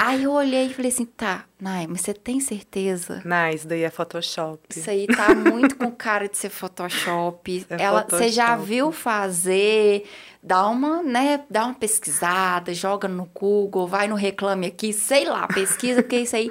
Aí 0.03 0.23
eu 0.23 0.33
olhei 0.33 0.67
e 0.67 0.73
falei 0.73 0.91
assim: 0.91 1.05
tá, 1.05 1.45
Nai, 1.61 1.87
mas 1.87 2.01
você 2.01 2.15
tem 2.15 2.41
certeza? 2.41 3.21
Não, 3.23 3.51
isso 3.51 3.69
daí 3.69 3.83
é 3.83 3.91
Photoshop. 3.91 4.61
Isso 4.71 4.89
aí 4.89 5.07
tá 5.07 5.35
muito 5.35 5.77
com 5.77 5.91
cara 5.91 6.27
de 6.27 6.39
ser 6.39 6.49
Photoshop. 6.49 7.67
É 7.69 7.83
Ela, 7.83 8.07
você 8.09 8.29
já 8.31 8.47
Photoshop. 8.47 8.67
viu 8.69 8.93
fazer? 8.93 10.09
Dá 10.43 10.67
uma, 10.69 11.03
né, 11.03 11.45
dá 11.51 11.67
uma 11.67 11.75
pesquisada, 11.75 12.73
joga 12.73 13.07
no 13.07 13.27
Google, 13.35 13.87
vai 13.87 14.09
no 14.09 14.15
Reclame 14.15 14.69
Aqui, 14.69 14.91
sei 14.91 15.27
lá, 15.27 15.47
pesquisa, 15.47 16.03
porque 16.03 16.17
isso 16.21 16.35
aí 16.35 16.51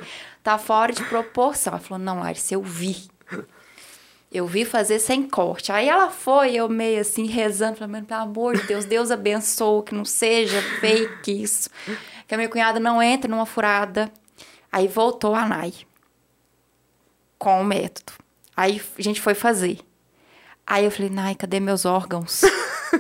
tá 0.52 0.58
fora 0.58 0.92
de 0.92 1.04
proporção. 1.04 1.74
Ela 1.74 1.82
falou, 1.82 2.04
não, 2.04 2.20
Larissa, 2.20 2.54
eu 2.54 2.62
vi. 2.62 3.08
Eu 4.32 4.46
vi 4.46 4.64
fazer 4.64 5.00
sem 5.00 5.28
corte. 5.28 5.72
Aí 5.72 5.90
ela 5.90 6.10
foi, 6.10 6.54
eu 6.56 6.70
meio 6.70 7.02
assim, 7.02 7.26
rezando, 7.26 7.78
falando, 7.78 8.06
pelo 8.06 8.22
amor 8.22 8.56
de 8.58 8.64
Deus, 8.64 8.86
Deus 8.86 9.12
abençoe, 9.12 9.84
que 9.84 9.96
não 9.96 10.06
seja 10.06 10.62
fake 10.80 11.32
isso. 11.32 11.70
Que 12.28 12.36
a 12.36 12.38
minha 12.38 12.50
cunhada 12.50 12.80
não 12.80 13.02
entre 13.02 13.30
numa 13.30 13.46
furada. 13.46 14.12
Aí 14.72 14.88
voltou 14.88 15.34
a 15.34 15.48
Nai 15.48 15.74
com 17.40 17.62
o 17.62 17.66
método. 17.66 18.12
Aí 18.56 18.82
a 18.98 19.02
gente 19.02 19.20
foi 19.20 19.34
fazer. 19.34 19.80
Aí 20.66 20.86
eu 20.86 20.92
falei, 20.92 21.10
Nai, 21.10 21.34
cadê 21.34 21.60
meus 21.60 21.86
órgãos? 21.86 22.42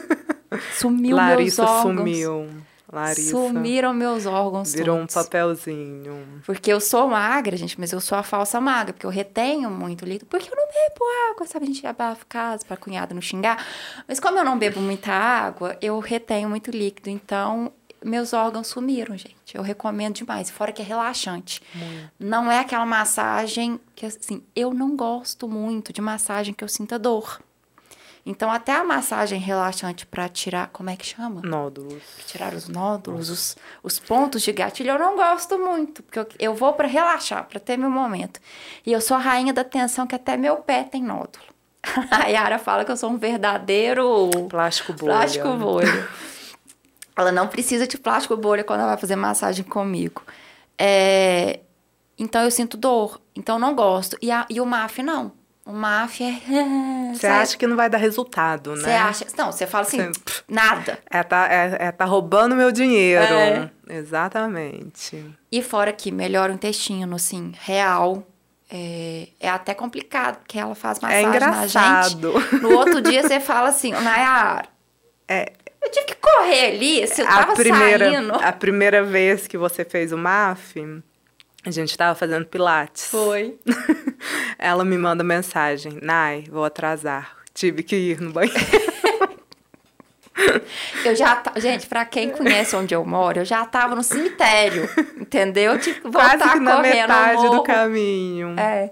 Sumiu 0.79 1.15
Larissa 1.15 1.61
meus 1.63 1.75
órgãos. 1.75 1.97
sumiu. 1.97 2.49
Larissa 2.91 3.31
Sumiram 3.31 3.93
meus 3.93 4.25
órgãos 4.25 4.73
virou 4.73 4.97
um 4.97 5.05
todos. 5.05 5.13
papelzinho. 5.13 6.41
Porque 6.45 6.71
eu 6.71 6.81
sou 6.81 7.07
magra, 7.07 7.55
gente, 7.55 7.79
mas 7.79 7.91
eu 7.91 8.01
sou 8.01 8.17
a 8.17 8.23
falsa 8.23 8.59
magra, 8.59 8.93
porque 8.93 9.05
eu 9.05 9.11
retenho 9.11 9.69
muito 9.69 10.05
líquido, 10.05 10.25
porque 10.25 10.49
eu 10.51 10.55
não 10.55 10.65
bebo 10.65 11.05
água, 11.31 11.45
sabe? 11.47 11.65
A 11.65 11.67
gente 11.67 11.85
abafa 11.85 12.25
casa 12.27 12.65
pra 12.65 12.75
cunhada 12.75 13.13
não 13.13 13.21
xingar. 13.21 13.63
Mas 14.07 14.19
como 14.19 14.39
eu 14.39 14.43
não 14.43 14.57
bebo 14.57 14.79
muita 14.79 15.11
água, 15.11 15.77
eu 15.81 15.99
retenho 15.99 16.49
muito 16.49 16.71
líquido, 16.71 17.09
então 17.09 17.71
meus 18.03 18.33
órgãos 18.33 18.67
sumiram, 18.67 19.17
gente. 19.17 19.55
Eu 19.55 19.61
recomendo 19.61 20.15
demais, 20.15 20.49
fora 20.49 20.71
que 20.71 20.81
é 20.81 20.85
relaxante. 20.85 21.61
Não 22.17 22.51
é 22.51 22.59
aquela 22.59 22.85
massagem 22.85 23.79
que, 23.93 24.05
assim, 24.05 24.41
eu 24.55 24.73
não 24.73 24.95
gosto 24.95 25.47
muito 25.47 25.91
de 25.91 26.01
massagem 26.01 26.53
que 26.53 26.63
eu 26.63 26.67
sinta 26.67 26.97
dor. 26.97 27.39
Então, 28.25 28.51
até 28.51 28.73
a 28.75 28.83
massagem 28.83 29.39
relaxante 29.39 30.05
pra 30.05 30.27
tirar, 30.29 30.67
como 30.73 30.89
é 30.89 30.95
que 30.95 31.05
chama? 31.05 31.41
Nódulos. 31.43 32.03
tirar 32.27 32.53
os 32.53 32.67
nódulos, 32.67 33.29
os, 33.29 33.57
os 33.81 33.97
pontos 33.99 34.41
de 34.41 34.51
gatilho, 34.51 34.91
eu 34.91 34.99
não 34.99 35.15
gosto 35.15 35.57
muito, 35.57 36.03
porque 36.03 36.19
eu, 36.19 36.27
eu 36.37 36.53
vou 36.55 36.73
para 36.73 36.87
relaxar, 36.87 37.45
para 37.47 37.59
ter 37.59 37.77
meu 37.77 37.89
momento. 37.89 38.39
E 38.85 38.91
eu 38.91 39.01
sou 39.01 39.17
a 39.17 39.19
rainha 39.19 39.53
da 39.53 39.63
tensão, 39.63 40.05
que 40.05 40.13
até 40.15 40.37
meu 40.37 40.57
pé 40.57 40.83
tem 40.83 41.01
nódulo. 41.01 41.43
A 42.11 42.27
Yara 42.27 42.59
fala 42.59 42.83
que 42.83 42.91
eu 42.91 42.97
sou 42.97 43.09
um 43.09 43.17
verdadeiro 43.17 44.29
Plástico 44.49 44.91
bolha. 44.93 45.13
plástico 45.13 45.53
bolha. 45.53 46.09
ela 47.15 47.31
não 47.31 47.47
precisa 47.47 47.87
de 47.87 47.97
plástico 47.97 48.35
bolha 48.37 48.63
quando 48.65 48.81
ela 48.81 48.89
vai 48.89 48.97
fazer 48.97 49.15
massagem 49.15 49.63
comigo. 49.63 50.21
É, 50.77 51.61
então 52.17 52.43
eu 52.43 52.51
sinto 52.51 52.75
dor, 52.77 53.19
então 53.35 53.55
eu 53.55 53.59
não 53.59 53.73
gosto. 53.75 54.17
E, 54.21 54.29
a- 54.29 54.45
e 54.49 54.59
o 54.59 54.65
MAF 54.65 55.01
não. 55.01 55.31
O 55.69 55.73
MAF 55.73 56.23
é. 56.23 56.33
Você 57.13 57.27
acha 57.27 57.55
que 57.55 57.67
não 57.67 57.75
vai 57.75 57.87
dar 57.89 57.99
resultado, 57.99 58.75
né? 58.75 58.81
Você 58.81 58.89
acha. 58.89 59.25
Não, 59.37 59.51
você 59.51 59.67
fala 59.67 59.83
assim, 59.85 60.11
nada. 60.47 60.97
É 61.11 61.21
tá, 61.21 61.47
é, 61.47 61.77
é 61.87 61.91
tá 61.91 62.05
roubando 62.05 62.55
meu 62.55 62.71
dinheiro. 62.71 63.23
É. 63.23 63.69
Exatamente. 63.87 65.23
E 65.51 65.61
fora 65.61 65.93
que 65.93 66.11
melhora 66.11 66.51
o 66.51 66.55
intestino, 66.55 67.15
assim, 67.15 67.53
real. 67.61 68.23
É, 68.71 69.27
é 69.39 69.49
até 69.49 69.73
complicado, 69.73 70.37
porque 70.39 70.57
ela 70.59 70.75
faz 70.75 70.97
É 70.99 71.01
massagem 71.01 71.23
na 71.25 71.35
engraçado. 71.35 72.39
gente. 72.39 72.55
No 72.61 72.71
outro 72.77 73.01
dia 73.01 73.23
você 73.23 73.39
fala 73.39 73.69
assim, 73.69 73.91
Nayara, 73.91 74.67
É, 75.27 75.53
eu 75.81 75.89
tive 75.91 76.05
que 76.05 76.15
correr 76.15 76.67
ali, 76.75 77.07
se 77.07 77.21
eu 77.21 77.27
a 77.27 77.29
tava 77.31 77.53
primeira, 77.55 78.11
saindo. 78.11 78.33
a 78.35 78.51
primeira 78.51 79.03
vez 79.03 79.47
que 79.47 79.57
você 79.57 79.83
fez 79.83 80.11
o 80.11 80.17
MAF, 80.17 81.01
a 81.65 81.71
gente 81.71 81.97
tava 81.97 82.15
fazendo 82.15 82.45
pilates. 82.45 83.05
Foi. 83.05 83.57
Ela 84.57 84.85
me 84.85 84.97
manda 84.97 85.23
mensagem, 85.23 85.99
Nai, 86.01 86.45
vou 86.49 86.63
atrasar. 86.63 87.37
Tive 87.53 87.83
que 87.83 87.95
ir 87.95 88.21
no 88.21 88.31
banheiro. 88.31 88.59
Eu 91.03 91.15
já. 91.15 91.41
Gente, 91.57 91.87
pra 91.87 92.05
quem 92.05 92.31
conhece 92.31 92.75
onde 92.75 92.95
eu 92.95 93.05
moro, 93.05 93.39
eu 93.39 93.45
já 93.45 93.65
tava 93.65 93.93
no 93.93 94.03
cemitério. 94.03 94.89
Entendeu? 95.19 95.77
Que 95.77 95.99
voltar 96.01 96.37
Quase 96.37 96.53
que 96.53 96.59
na 96.59 96.75
correndo. 96.77 96.95
metade 96.95 97.49
do 97.49 97.63
caminho. 97.63 98.49
É. 98.57 98.87
Falei 98.87 98.91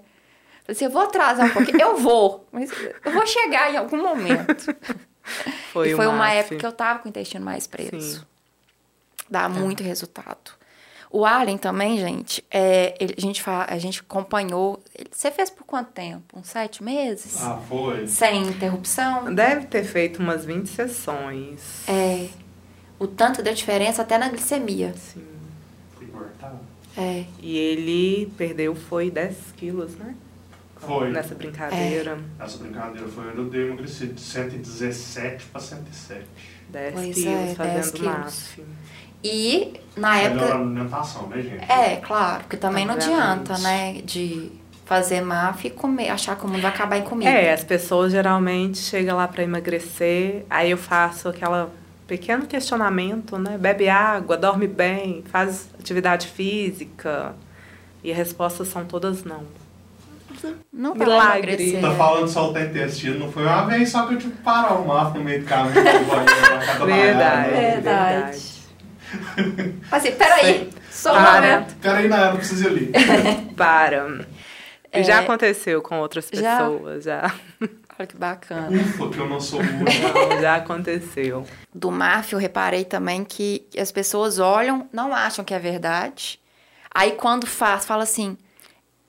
assim, 0.69 0.86
eu 0.86 0.91
vou 0.91 1.03
atrasar 1.03 1.45
um 1.45 1.50
pouquinho. 1.51 1.79
Eu 1.79 1.97
vou, 1.97 2.45
mas 2.51 2.69
eu 3.05 3.12
vou 3.12 3.25
chegar 3.25 3.74
em 3.74 3.77
algum 3.77 4.01
momento. 4.01 4.75
Foi, 5.71 5.91
e 5.91 5.95
foi 5.95 6.07
uma 6.07 6.31
época 6.31 6.57
que 6.57 6.65
eu 6.65 6.71
tava 6.71 7.00
com 7.00 7.05
o 7.05 7.09
intestino 7.09 7.45
mais 7.45 7.67
preso. 7.67 8.19
Sim. 8.19 8.25
Dá 9.29 9.47
muito 9.47 9.83
resultado. 9.83 10.56
O 11.09 11.25
Allen 11.25 11.57
também, 11.57 11.97
gente, 11.97 12.43
é, 12.51 12.95
ele- 12.99 13.15
a, 13.17 13.21
gente 13.21 13.41
fa- 13.41 13.65
a 13.69 13.77
gente 13.77 14.01
acompanhou. 14.01 14.83
ele- 14.93 15.09
você 15.11 15.31
fez 15.31 15.49
por 15.49 15.63
quanto 15.65 15.91
tempo? 15.91 16.37
Uns 16.37 16.47
sete 16.47 16.83
meses? 16.83 17.41
Ah, 17.41 17.59
foi. 17.67 18.05
Sem 18.07 18.43
interrupção? 18.47 19.33
Deve 19.33 19.67
ter 19.67 19.83
feito 19.85 20.19
umas 20.19 20.43
20 20.43 20.67
sessões. 20.67 21.87
É. 21.87 22.27
O 22.99 23.07
tanto 23.07 23.41
deu 23.41 23.53
diferença 23.53 24.01
até 24.01 24.17
na 24.17 24.27
glicemia. 24.27 24.93
Sim. 24.97 25.23
Cortado. 26.11 26.59
É. 26.97 27.25
E 27.39 27.57
ele 27.57 28.31
perdeu, 28.37 28.75
foi 28.75 29.09
10 29.11 29.35
quilos, 29.55 29.95
né? 29.95 30.15
Foi. 30.77 31.09
Nessa 31.09 31.33
brincadeira. 31.35 32.19
Essa 32.39 32.57
brincadeira 32.57 33.07
foi 33.07 33.27
onde 33.29 33.37
eu 33.37 33.49
dei 33.49 33.75
de 33.75 34.19
117 34.21 35.45
para 35.45 35.61
107. 35.61 36.25
10 36.69 36.93
Pois 36.93 37.15
quilos 37.15 37.27
é, 37.33 37.45
10 37.45 37.57
fazendo 37.57 37.91
quilos. 37.93 38.15
MAF. 38.15 38.63
E 39.29 39.74
na 39.96 40.13
Melhor 40.13 40.31
época. 40.43 40.55
alimentação, 40.55 41.27
né, 41.27 41.41
gente? 41.41 41.72
É, 41.72 41.96
claro, 41.98 42.39
porque 42.43 42.57
também 42.57 42.86
não 42.86 42.93
adianta, 42.96 43.57
né? 43.57 44.01
De 44.03 44.51
fazer 44.86 45.19
MAF 45.22 45.67
e 45.67 45.69
comer, 45.69 46.10
achar 46.10 46.36
que 46.38 46.46
o 46.46 46.48
mundo 46.48 46.62
vai 46.62 46.72
acabar 46.72 46.98
em 46.98 47.01
comida. 47.03 47.29
É, 47.29 47.51
as 47.51 47.63
pessoas 47.63 48.12
geralmente 48.12 48.77
chegam 48.77 49.17
lá 49.17 49.27
para 49.27 49.43
emagrecer, 49.43 50.46
aí 50.50 50.72
eu 50.72 50.77
faço 50.77 51.27
aquela 51.27 51.69
pequeno 52.07 52.46
questionamento, 52.46 53.38
né? 53.38 53.57
Bebe 53.57 53.89
água, 53.89 54.38
dorme 54.38 54.65
bem, 54.67 55.24
faz 55.29 55.67
atividade 55.77 56.27
física. 56.27 57.36
E 58.03 58.12
as 58.12 58.17
respostas 58.17 58.69
são 58.69 58.86
todas 58.86 59.25
não. 59.25 59.43
Não 60.72 60.93
vai 60.93 61.07
Milagre. 61.07 61.38
emagrecer. 61.53 61.81
Tá 61.81 61.91
falando 61.96 62.25
de 62.25 62.31
soltar 62.31 62.63
intestino, 62.65 63.19
não 63.19 63.31
foi 63.31 63.43
uma 63.43 63.65
vez 63.65 63.89
só 63.89 64.05
que 64.05 64.13
eu 64.13 64.19
tive 64.19 64.34
que 64.36 64.41
parar 64.43 64.75
o 64.75 64.88
mapa 64.88 65.17
no 65.17 65.24
meio 65.25 65.41
do 65.41 65.46
caminho 65.48 65.74
do 65.75 65.81
banheiro 65.81 66.41
na 66.41 66.60
casa 66.65 66.79
da 66.79 66.86
Verdade. 66.86 67.51
Nayara. 67.51 67.72
Verdade. 67.72 68.56
Assim, 69.91 70.11
peraí, 70.11 70.69
só 70.89 71.11
um 71.11 71.15
Para. 71.15 71.33
momento. 71.41 71.75
Peraí, 71.81 72.07
Nayara, 72.07 72.33
eu 72.33 72.37
preciso 72.37 72.63
ir 72.63 72.67
ali. 72.67 72.91
Para. 73.55 74.25
É. 74.91 75.03
Já 75.03 75.19
aconteceu 75.19 75.81
com 75.81 75.99
outras 75.99 76.29
Já? 76.31 76.57
pessoas, 76.57 77.03
já. 77.03 77.33
Olha 77.99 78.07
que 78.07 78.15
bacana. 78.17 78.69
Ufa, 78.69 79.09
que 79.09 79.17
eu 79.17 79.27
não 79.27 79.39
sou 79.39 79.59
burro. 79.63 80.29
Não, 80.29 80.41
já 80.41 80.55
aconteceu. 80.55 81.45
Do 81.73 81.91
MAF, 81.91 82.33
eu 82.33 82.39
reparei 82.39 82.85
também 82.85 83.23
que 83.23 83.65
as 83.77 83.91
pessoas 83.91 84.39
olham, 84.39 84.87
não 84.93 85.13
acham 85.13 85.43
que 85.43 85.53
é 85.53 85.59
verdade. 85.59 86.39
Aí 86.93 87.11
quando 87.13 87.45
faz, 87.45 87.85
fala 87.85 88.03
assim, 88.03 88.37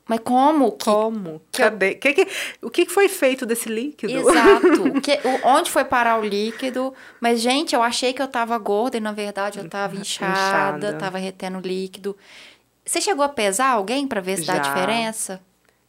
mas 0.08 0.18
como 0.20 0.72
que... 0.72 0.84
Como? 0.86 1.40
que 1.52 1.62
eu- 1.62 1.70
Cadê? 1.70 1.94
Que 1.94 2.14
que- 2.14 2.28
o 2.62 2.70
que 2.70 2.86
foi 2.86 3.08
feito 3.08 3.44
desse 3.46 3.68
líquido? 3.68 4.12
Exato. 4.12 4.88
Que, 5.02 5.20
o- 5.26 5.46
onde 5.48 5.70
foi 5.70 5.84
parar 5.84 6.18
o 6.18 6.24
líquido? 6.24 6.92
Mas, 7.20 7.40
gente, 7.40 7.74
eu 7.74 7.82
achei 7.82 8.12
que 8.12 8.20
eu 8.22 8.26
tava 8.28 8.56
gorda 8.58 8.96
e, 8.96 9.00
na 9.00 9.12
verdade, 9.12 9.58
eu 9.58 9.68
tava 9.68 9.94
inchada, 9.96 10.78
Inchada. 10.78 10.92
tava 10.98 11.18
retendo 11.18 11.60
líquido. 11.60 12.16
Você 12.84 13.00
chegou 13.00 13.24
a 13.24 13.28
pesar 13.28 13.72
alguém 13.72 14.08
pra 14.08 14.20
ver 14.20 14.38
se 14.38 14.46
dá 14.46 14.54
Já. 14.54 14.60
diferença? 14.62 15.40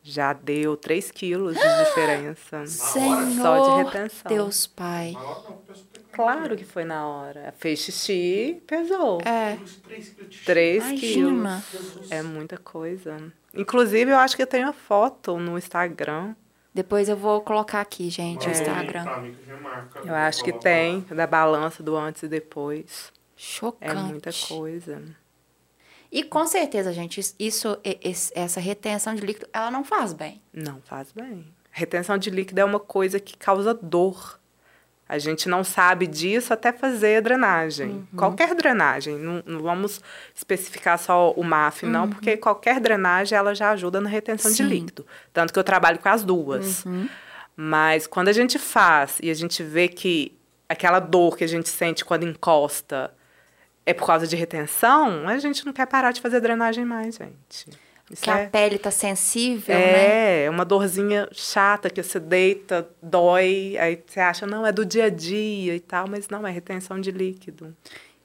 Já 0.03 0.33
deu 0.33 0.75
3 0.75 1.11
quilos 1.11 1.55
de 1.57 1.85
diferença. 1.85 2.65
Senhor, 2.67 3.31
Só 3.41 3.77
de 3.77 3.83
retenção. 3.83 4.29
Deus 4.29 4.67
Pai. 4.67 5.13
Claro 6.11 6.55
que 6.55 6.65
foi 6.65 6.83
na 6.83 7.07
hora. 7.07 7.53
Fez 7.57 7.79
xixi, 7.79 8.61
pesou. 8.67 9.19
É, 9.21 9.57
3 10.45 10.83
imagina. 10.83 11.63
quilos. 11.71 12.11
É 12.11 12.21
muita 12.21 12.57
coisa. 12.57 13.31
Inclusive, 13.53 14.11
eu 14.11 14.17
acho 14.17 14.35
que 14.35 14.41
eu 14.41 14.47
tenho 14.47 14.67
a 14.67 14.73
foto 14.73 15.37
no 15.37 15.57
Instagram. 15.57 16.35
Depois 16.73 17.09
eu 17.09 17.17
vou 17.17 17.41
colocar 17.41 17.81
aqui, 17.81 18.09
gente, 18.09 18.45
o 18.47 18.49
um 18.49 18.53
link 18.53 18.59
Instagram. 18.61 19.05
marca. 19.61 19.99
Eu 20.05 20.13
acho 20.15 20.43
que 20.43 20.53
tem, 20.53 21.01
da 21.01 21.25
balança 21.25 21.81
do 21.81 21.95
antes 21.95 22.23
e 22.23 22.27
depois. 22.27 23.11
Chocante. 23.35 23.91
É 23.91 23.95
muita 23.95 24.31
coisa. 24.47 25.01
E 26.11 26.23
com 26.23 26.45
certeza, 26.45 26.91
gente, 26.91 27.19
isso- 27.39 27.77
essa 28.35 28.59
retenção 28.59 29.13
de 29.15 29.21
líquido, 29.21 29.47
ela 29.53 29.69
não 29.71 29.83
faz 29.83 30.13
bem. 30.13 30.41
Não 30.53 30.81
faz 30.81 31.11
bem. 31.11 31.45
Retenção 31.71 32.17
de 32.17 32.29
líquido 32.29 32.59
é 32.61 32.65
uma 32.65 32.79
coisa 32.79 33.19
que 33.19 33.37
causa 33.37 33.73
dor. 33.73 34.38
A 35.09 35.17
gente 35.17 35.49
não 35.49 35.63
sabe 35.63 36.05
disso 36.05 36.53
até 36.53 36.71
fazer 36.71 37.19
drenagem. 37.23 37.89
Uhum. 37.89 38.05
Qualquer 38.15 38.53
drenagem. 38.53 39.17
Não, 39.17 39.41
não 39.43 39.59
vamos 39.59 39.99
especificar 40.35 40.99
só 40.99 41.31
o 41.31 41.43
MAF, 41.43 41.87
não, 41.87 42.03
Uhum. 42.03 42.09
porque 42.11 42.37
qualquer 42.37 42.79
drenagem 42.79 43.35
ela 43.35 43.55
já 43.55 43.71
ajuda 43.71 43.99
na 43.99 44.07
retenção 44.07 44.51
de 44.51 44.57
Sim. 44.57 44.65
líquido. 44.67 45.03
Tanto 45.33 45.51
que 45.51 45.57
eu 45.57 45.63
trabalho 45.63 45.97
com 45.97 46.07
as 46.09 46.23
duas. 46.23 46.85
Uhum. 46.85 47.09
Mas 47.57 48.05
quando 48.05 48.27
a 48.27 48.33
gente 48.33 48.59
faz 48.59 49.17
e 49.21 49.31
a 49.31 49.33
gente 49.33 49.63
vê 49.63 49.87
que 49.87 50.37
aquela 50.69 50.99
dor 50.99 51.35
que 51.35 51.43
a 51.43 51.47
gente 51.47 51.67
sente 51.69 52.05
quando 52.05 52.23
encosta 52.23 53.11
é 53.85 53.93
por 53.95 54.05
causa 54.05 54.27
de 54.27 54.35
retenção, 54.35 55.27
a 55.27 55.39
gente 55.39 55.65
não 55.65 55.73
quer 55.73 55.87
parar 55.87 56.11
de 56.11 56.21
fazer 56.21 56.39
drenagem 56.39 56.85
mais, 56.85 57.15
gente. 57.15 57.65
Isso 58.11 58.23
Que 58.23 58.29
é... 58.29 58.45
a 58.45 58.49
pele 58.49 58.77
tá 58.77 58.89
sensível, 58.91 59.75
né? 59.75 60.45
É, 60.45 60.49
uma 60.49 60.65
dorzinha 60.65 61.27
chata 61.31 61.89
que 61.89 62.01
você 62.01 62.19
deita, 62.19 62.89
dói, 63.01 63.77
aí 63.79 64.01
você 64.05 64.19
acha, 64.19 64.47
não, 64.47 64.65
é 64.65 64.71
do 64.71 64.85
dia 64.85 65.05
a 65.05 65.09
dia 65.09 65.75
e 65.75 65.79
tal, 65.79 66.07
mas 66.07 66.27
não, 66.27 66.45
é 66.45 66.51
retenção 66.51 66.99
de 66.99 67.11
líquido. 67.11 67.75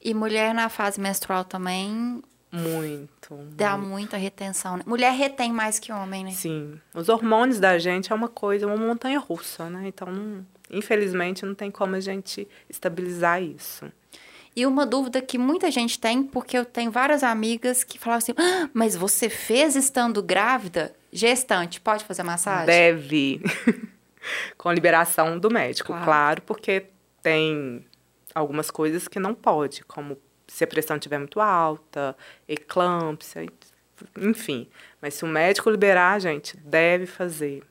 E 0.01 0.13
mulher 0.13 0.53
na 0.53 0.69
fase 0.69 0.99
menstrual 0.99 1.43
também 1.43 2.21
Muito. 2.51 3.37
dá 3.55 3.77
muita 3.77 4.17
retenção. 4.17 4.77
Né? 4.77 4.83
Mulher 4.85 5.11
retém 5.13 5.51
mais 5.51 5.79
que 5.79 5.91
homem, 5.91 6.23
né? 6.23 6.31
Sim. 6.31 6.79
Os 6.93 7.09
hormônios 7.09 7.59
da 7.59 7.77
gente 7.77 8.11
é 8.11 8.15
uma 8.15 8.27
coisa, 8.29 8.65
uma 8.67 8.77
montanha 8.77 9.19
russa, 9.19 9.69
né? 9.69 9.87
Então, 9.87 10.11
não- 10.11 10.45
infelizmente, 10.71 11.45
não 11.45 11.53
tem 11.55 11.69
como 11.71 11.95
a 11.95 11.99
gente 11.99 12.47
estabilizar 12.69 13.41
isso. 13.41 13.85
E 14.55 14.65
uma 14.65 14.85
dúvida 14.85 15.21
que 15.21 15.37
muita 15.37 15.69
gente 15.69 15.99
tem, 15.99 16.23
porque 16.23 16.57
eu 16.57 16.63
tenho 16.63 16.89
várias 16.91 17.23
amigas 17.23 17.83
que 17.83 17.99
falam 17.99 18.17
assim: 18.17 18.33
"Ah, 18.37 18.69
mas 18.73 18.95
você 18.95 19.29
fez 19.29 19.75
estando 19.75 20.23
grávida? 20.23 20.95
Gestante, 21.11 21.79
pode 21.81 22.03
fazer 22.05 22.23
massagem? 22.23 22.65
Deve. 22.67 23.41
Com 24.57 24.71
liberação 24.71 25.37
do 25.37 25.51
médico, 25.51 25.87
Claro. 25.89 26.05
claro. 26.05 26.41
porque 26.43 26.85
tem 27.21 27.85
algumas 28.33 28.71
coisas 28.71 29.07
que 29.07 29.19
não 29.19 29.33
pode, 29.35 29.83
como 29.85 30.17
se 30.47 30.63
a 30.63 30.67
pressão 30.67 30.97
estiver 30.97 31.17
muito 31.19 31.39
alta, 31.39 32.15
eclâmpsia, 32.47 33.45
enfim. 34.19 34.67
Mas 35.01 35.13
se 35.15 35.23
o 35.23 35.27
médico 35.27 35.69
liberar, 35.69 36.19
gente, 36.19 36.57
deve 36.57 37.05
fazer. 37.05 37.63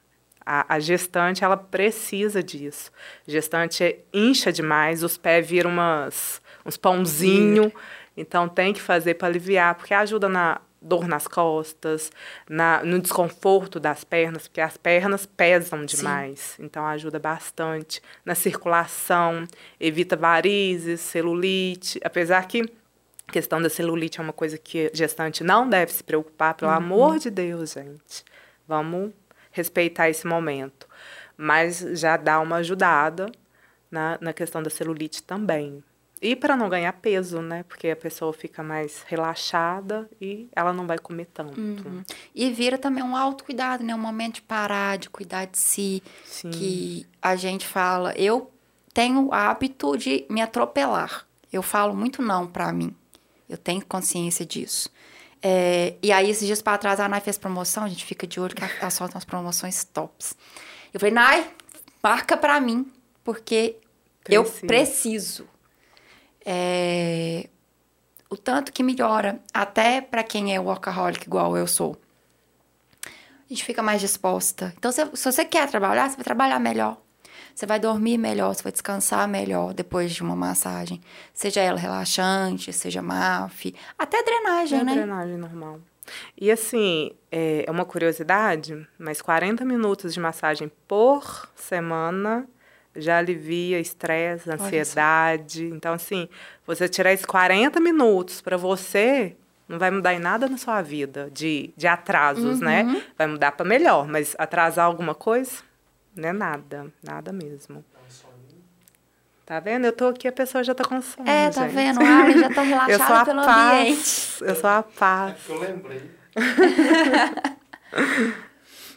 A, 0.46 0.74
a 0.74 0.78
gestante, 0.78 1.42
ela 1.42 1.56
precisa 1.56 2.42
disso. 2.42 2.92
Gestante 3.26 3.98
incha 4.12 4.52
demais, 4.52 5.02
os 5.02 5.16
pés 5.16 5.46
viram 5.48 5.70
umas, 5.70 6.40
uns 6.64 6.76
pãozinhos. 6.76 7.72
Então 8.16 8.48
tem 8.48 8.72
que 8.72 8.80
fazer 8.80 9.14
para 9.14 9.28
aliviar, 9.28 9.74
porque 9.74 9.92
ajuda 9.92 10.28
na 10.28 10.60
dor 10.84 11.08
nas 11.08 11.26
costas, 11.26 12.12
na, 12.48 12.84
no 12.84 13.00
desconforto 13.00 13.80
das 13.80 14.04
pernas, 14.04 14.46
porque 14.46 14.60
as 14.60 14.76
pernas 14.76 15.24
pesam 15.24 15.84
demais. 15.84 16.56
Então 16.60 16.86
ajuda 16.86 17.18
bastante 17.18 18.02
na 18.24 18.34
circulação, 18.34 19.48
evita 19.80 20.14
varizes, 20.14 21.00
celulite, 21.00 21.98
apesar 22.04 22.46
que 22.46 22.62
a 23.26 23.32
questão 23.32 23.60
da 23.60 23.70
celulite 23.70 24.20
é 24.20 24.22
uma 24.22 24.32
coisa 24.34 24.58
que 24.58 24.90
gestante 24.92 25.42
não 25.42 25.68
deve 25.68 25.90
se 25.92 26.04
preocupar, 26.04 26.54
pelo 26.54 26.70
amor 26.70 27.18
de 27.18 27.30
Deus, 27.30 27.72
gente. 27.72 28.22
Vamos 28.68 29.12
respeitar 29.50 30.10
esse 30.10 30.26
momento. 30.26 30.86
Mas 31.36 31.78
já 31.94 32.16
dá 32.16 32.38
uma 32.40 32.56
ajudada 32.56 33.32
na, 33.90 34.18
na 34.20 34.32
questão 34.32 34.62
da 34.62 34.68
celulite 34.68 35.22
também. 35.22 35.82
E 36.24 36.34
para 36.34 36.56
não 36.56 36.70
ganhar 36.70 36.90
peso, 36.94 37.42
né? 37.42 37.64
Porque 37.64 37.88
a 37.88 37.96
pessoa 37.96 38.32
fica 38.32 38.62
mais 38.62 39.02
relaxada 39.06 40.08
e 40.18 40.48
ela 40.56 40.72
não 40.72 40.86
vai 40.86 40.98
comer 40.98 41.26
tanto. 41.26 41.54
E 42.34 42.50
vira 42.50 42.78
também 42.78 43.04
um 43.04 43.14
autocuidado, 43.14 43.84
né? 43.84 43.94
Um 43.94 43.98
momento 43.98 44.36
de 44.36 44.42
parar, 44.42 44.96
de 44.96 45.10
cuidar 45.10 45.44
de 45.44 45.58
si. 45.58 46.02
Sim. 46.24 46.50
Que 46.50 47.06
a 47.20 47.36
gente 47.36 47.66
fala. 47.66 48.14
Eu 48.16 48.50
tenho 48.94 49.26
o 49.26 49.34
hábito 49.34 49.98
de 49.98 50.24
me 50.30 50.40
atropelar. 50.40 51.26
Eu 51.52 51.60
falo 51.60 51.94
muito 51.94 52.22
não 52.22 52.46
pra 52.46 52.72
mim. 52.72 52.96
Eu 53.46 53.58
tenho 53.58 53.84
consciência 53.84 54.46
disso. 54.46 54.88
É, 55.42 55.94
e 56.02 56.10
aí, 56.10 56.30
esses 56.30 56.46
dias 56.46 56.62
pra 56.62 56.78
trás, 56.78 57.00
a 57.00 57.06
Nai 57.06 57.20
fez 57.20 57.36
promoção. 57.36 57.84
A 57.84 57.88
gente 57.88 58.02
fica 58.02 58.26
de 58.26 58.40
olho 58.40 58.54
que 58.54 58.64
ela 58.64 58.88
solta 58.88 59.16
umas 59.16 59.26
promoções 59.26 59.84
tops. 59.84 60.34
Eu 60.90 60.98
falei, 60.98 61.12
Nai, 61.12 61.50
marca 62.02 62.34
pra 62.34 62.58
mim. 62.60 62.90
Porque 63.22 63.76
eu 64.26 64.42
Precisa. 64.42 64.66
preciso. 64.66 65.53
É, 66.44 67.48
o 68.28 68.36
tanto 68.36 68.72
que 68.72 68.82
melhora, 68.82 69.40
até 69.52 70.00
pra 70.00 70.22
quem 70.22 70.54
é 70.54 70.60
workaholic 70.60 71.26
igual 71.26 71.56
eu 71.56 71.66
sou. 71.66 71.96
A 73.06 73.48
gente 73.48 73.64
fica 73.64 73.82
mais 73.82 74.00
disposta. 74.00 74.72
Então, 74.76 74.90
se, 74.90 75.04
se 75.14 75.30
você 75.32 75.44
quer 75.44 75.68
trabalhar, 75.68 76.08
você 76.10 76.16
vai 76.16 76.24
trabalhar 76.24 76.58
melhor. 76.58 76.98
Você 77.54 77.66
vai 77.66 77.78
dormir 77.78 78.18
melhor, 78.18 78.52
você 78.54 78.62
vai 78.62 78.72
descansar 78.72 79.28
melhor 79.28 79.72
depois 79.72 80.12
de 80.12 80.22
uma 80.22 80.34
massagem. 80.34 81.00
Seja 81.32 81.60
ela 81.60 81.78
relaxante, 81.78 82.72
seja 82.72 83.00
MAF, 83.00 83.74
até 83.96 84.22
drenagem, 84.24 84.80
É 84.80 84.84
né? 84.84 84.94
drenagem 84.94 85.36
normal. 85.36 85.78
E 86.36 86.50
assim, 86.50 87.12
é 87.30 87.64
é 87.66 87.70
uma 87.70 87.84
curiosidade, 87.84 88.86
mas 88.98 89.22
40 89.22 89.64
minutos 89.64 90.12
de 90.12 90.20
massagem 90.20 90.70
por 90.88 91.48
semana 91.54 92.46
já 92.96 93.18
alivia 93.18 93.78
estresse, 93.80 94.50
ansiedade. 94.50 95.64
Então, 95.66 95.92
assim, 95.94 96.28
você 96.66 96.88
tirar 96.88 97.12
esses 97.12 97.26
40 97.26 97.80
minutos 97.80 98.40
para 98.40 98.56
você, 98.56 99.36
não 99.68 99.78
vai 99.78 99.90
mudar 99.90 100.14
em 100.14 100.18
nada 100.18 100.48
na 100.48 100.56
sua 100.58 100.80
vida 100.82 101.28
de, 101.32 101.72
de 101.76 101.86
atrasos, 101.86 102.58
Uhum. 102.60 102.64
né? 102.64 103.02
Vai 103.18 103.26
mudar 103.26 103.52
para 103.52 103.66
melhor, 103.66 104.06
mas 104.06 104.34
atrasar 104.38 104.84
alguma 104.86 105.14
coisa, 105.14 105.52
não 106.14 106.28
é 106.28 106.32
nada, 106.32 106.86
nada 107.02 107.32
mesmo. 107.32 107.84
Tá 109.46 109.60
vendo? 109.60 109.84
Eu 109.84 109.92
tô 109.92 110.06
aqui, 110.08 110.26
a 110.26 110.32
pessoa 110.32 110.64
já 110.64 110.74
tá 110.74 110.86
com 110.86 111.02
sono, 111.02 111.28
É, 111.28 111.50
tá 111.50 111.64
gente. 111.68 111.74
vendo? 111.74 112.00
A 112.00 112.08
Ari 112.08 112.40
já 112.40 112.48
tá 112.48 112.64
Eu 112.64 112.98
sou 112.98 113.14
a 113.14 113.24
relaxada 113.24 113.24
pelo 113.26 113.40
ambiente. 113.40 113.96
paz. 113.98 114.38
Eu 114.40 114.54
sou 114.56 114.70
a 114.70 114.82
paz. 114.82 115.36
Eu 115.50 115.58
lembrei. 115.58 116.10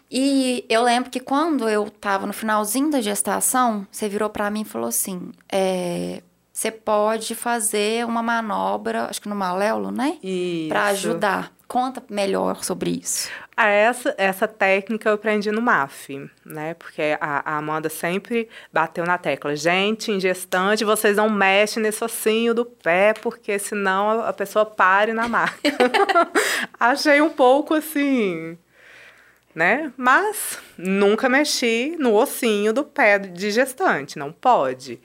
E 0.09 0.65
eu 0.69 0.83
lembro 0.83 1.09
que 1.09 1.19
quando 1.19 1.67
eu 1.67 1.89
tava 1.89 2.25
no 2.25 2.33
finalzinho 2.33 2.89
da 2.89 3.01
gestação, 3.01 3.85
você 3.91 4.07
virou 4.07 4.29
pra 4.29 4.49
mim 4.49 4.61
e 4.61 4.65
falou 4.65 4.87
assim: 4.87 5.31
é, 5.51 6.21
você 6.57 6.71
pode 6.71 7.35
fazer 7.35 8.05
uma 8.05 8.23
manobra, 8.23 9.05
acho 9.09 9.21
que 9.21 9.29
no 9.29 9.35
maléolo, 9.35 9.91
né? 9.91 10.17
Isso. 10.23 10.69
Pra 10.69 10.85
ajudar. 10.85 11.51
Conta 11.67 12.01
melhor 12.09 12.63
sobre 12.63 12.89
isso. 12.91 13.29
Ah, 13.55 13.67
essa, 13.67 14.15
essa 14.17 14.47
técnica 14.47 15.09
eu 15.09 15.13
aprendi 15.13 15.51
no 15.51 15.61
MAF, 15.61 16.29
né? 16.45 16.73
Porque 16.75 17.17
a, 17.19 17.43
a 17.43 17.57
Amanda 17.57 17.89
sempre 17.89 18.47
bateu 18.71 19.05
na 19.05 19.17
tecla. 19.17 19.55
Gente, 19.55 20.11
em 20.11 20.19
gestante, 20.19 20.85
vocês 20.85 21.17
não 21.17 21.29
mexem 21.29 21.83
nesse 21.83 22.03
ossinho 22.03 22.53
do 22.53 22.65
pé, 22.65 23.13
porque 23.13 23.59
senão 23.59 24.09
a, 24.09 24.29
a 24.29 24.33
pessoa 24.33 24.65
pare 24.65 25.11
na 25.11 25.27
marca. 25.27 25.59
Achei 26.79 27.21
um 27.21 27.29
pouco 27.29 27.73
assim, 27.73 28.57
né? 29.57 29.91
Mas 29.97 30.59
nunca 30.77 31.27
mexi 31.27 31.95
no 31.97 32.13
ossinho 32.13 32.71
do 32.71 32.83
pé 32.83 33.17
de 33.17 33.49
gestante, 33.49 34.19
não 34.19 34.31
pode. 34.31 35.01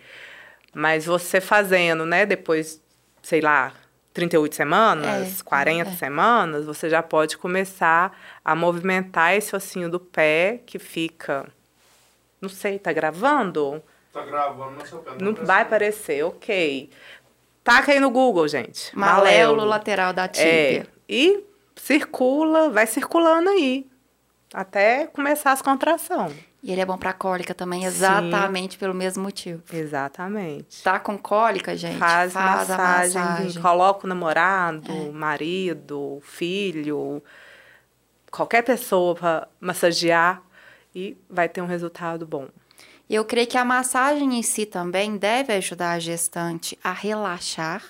Mas 0.74 1.06
você 1.06 1.40
fazendo, 1.40 2.04
né, 2.04 2.26
depois, 2.26 2.78
sei 3.22 3.40
lá, 3.40 3.72
38 4.12 4.54
semanas, 4.54 5.40
É, 5.40 5.42
40 5.42 5.88
é. 5.88 5.94
semanas, 5.94 6.66
você 6.66 6.90
já 6.90 7.02
pode 7.02 7.38
começar 7.38 8.14
a 8.44 8.54
movimentar 8.54 9.34
esse 9.34 9.56
ossinho 9.56 9.88
do 9.88 9.98
pé 9.98 10.60
que 10.66 10.78
fica. 10.78 11.46
Não 12.38 12.50
sei, 12.50 12.78
tá 12.78 12.92
gravando? 12.92 13.82
Tá 14.12 14.22
gravando 14.22 14.72
no 14.72 14.86
seu 14.86 14.98
pé. 14.98 15.12
Não 15.12 15.32
precisa. 15.32 15.46
vai 15.46 15.62
aparecer, 15.62 16.22
ok. 16.24 16.90
Taca 17.64 17.92
aí 17.92 18.00
no 18.00 18.10
Google, 18.10 18.46
gente. 18.48 18.94
Maléolo 18.94 19.64
lateral 19.64 20.12
da 20.12 20.24
É, 20.24 20.28
tíbia. 20.28 20.86
e 21.08 21.42
circula, 21.74 22.68
vai 22.68 22.86
circulando 22.86 23.48
aí. 23.48 23.86
Até 24.52 25.06
começar 25.06 25.52
as 25.52 25.62
contrações. 25.62 26.34
E 26.62 26.70
ele 26.70 26.80
é 26.80 26.86
bom 26.86 26.96
pra 26.96 27.12
cólica 27.12 27.54
também, 27.54 27.84
exatamente 27.84 28.78
pelo 28.78 28.94
mesmo 28.94 29.22
motivo. 29.24 29.62
Exatamente. 29.72 30.82
Tá 30.82 31.00
com 31.00 31.18
cólica, 31.18 31.76
gente? 31.76 31.98
Faz, 31.98 32.36
a 32.36 32.40
massagem, 32.40 33.20
massagem. 33.20 33.62
coloca 33.62 34.06
o 34.06 34.08
namorado, 34.08 34.92
É. 34.92 35.10
marido, 35.10 36.20
filho, 36.22 37.20
qualquer 38.30 38.62
pessoa 38.62 39.14
para 39.14 39.48
massagear 39.60 40.40
e 40.94 41.16
vai 41.28 41.48
ter 41.48 41.60
um 41.62 41.66
resultado 41.66 42.24
bom. 42.26 42.46
Eu 43.10 43.24
creio 43.24 43.46
que 43.48 43.58
a 43.58 43.64
massagem 43.64 44.38
em 44.38 44.42
si 44.42 44.64
também 44.64 45.16
deve 45.16 45.52
ajudar 45.54 45.92
a 45.92 45.98
gestante 45.98 46.78
a 46.82 46.92
relaxar. 46.92 47.82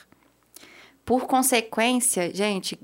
Por 1.04 1.26
consequência, 1.26 2.34
gente, 2.34 2.78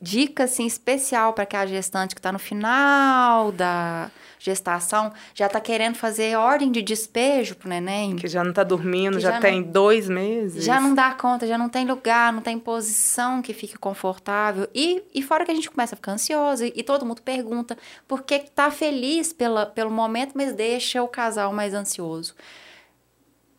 dica 0.00 0.44
assim 0.44 0.66
especial 0.66 1.32
para 1.34 1.44
aquela 1.44 1.66
gestante 1.66 2.14
que 2.14 2.18
está 2.18 2.32
no 2.32 2.38
final 2.38 3.52
da 3.52 4.10
gestação, 4.38 5.12
já 5.34 5.48
tá 5.50 5.60
querendo 5.60 5.96
fazer 5.96 6.34
ordem 6.36 6.72
de 6.72 6.80
despejo 6.80 7.54
pro 7.54 7.68
neném. 7.68 8.16
Que 8.16 8.26
já 8.26 8.42
não 8.42 8.54
tá 8.54 8.64
dormindo, 8.64 9.20
já, 9.20 9.32
já 9.32 9.40
tem 9.40 9.62
dois 9.62 10.08
meses. 10.08 10.64
Já 10.64 10.80
não 10.80 10.94
dá 10.94 11.12
conta, 11.12 11.46
já 11.46 11.58
não 11.58 11.68
tem 11.68 11.86
lugar, 11.86 12.32
não 12.32 12.40
tem 12.40 12.58
posição 12.58 13.42
que 13.42 13.52
fique 13.52 13.76
confortável. 13.76 14.66
E, 14.74 15.02
e 15.14 15.22
fora 15.22 15.44
que 15.44 15.50
a 15.50 15.54
gente 15.54 15.70
começa 15.70 15.94
a 15.94 15.96
ficar 15.96 16.12
ansiosa 16.12 16.66
e, 16.66 16.72
e 16.74 16.82
todo 16.82 17.04
mundo 17.04 17.20
pergunta 17.20 17.76
por 18.08 18.22
que 18.22 18.38
que 18.38 18.50
tá 18.50 18.70
feliz 18.70 19.34
pela, 19.34 19.66
pelo 19.66 19.90
momento, 19.90 20.32
mas 20.34 20.54
deixa 20.54 21.02
o 21.02 21.08
casal 21.08 21.52
mais 21.52 21.74
ansioso. 21.74 22.34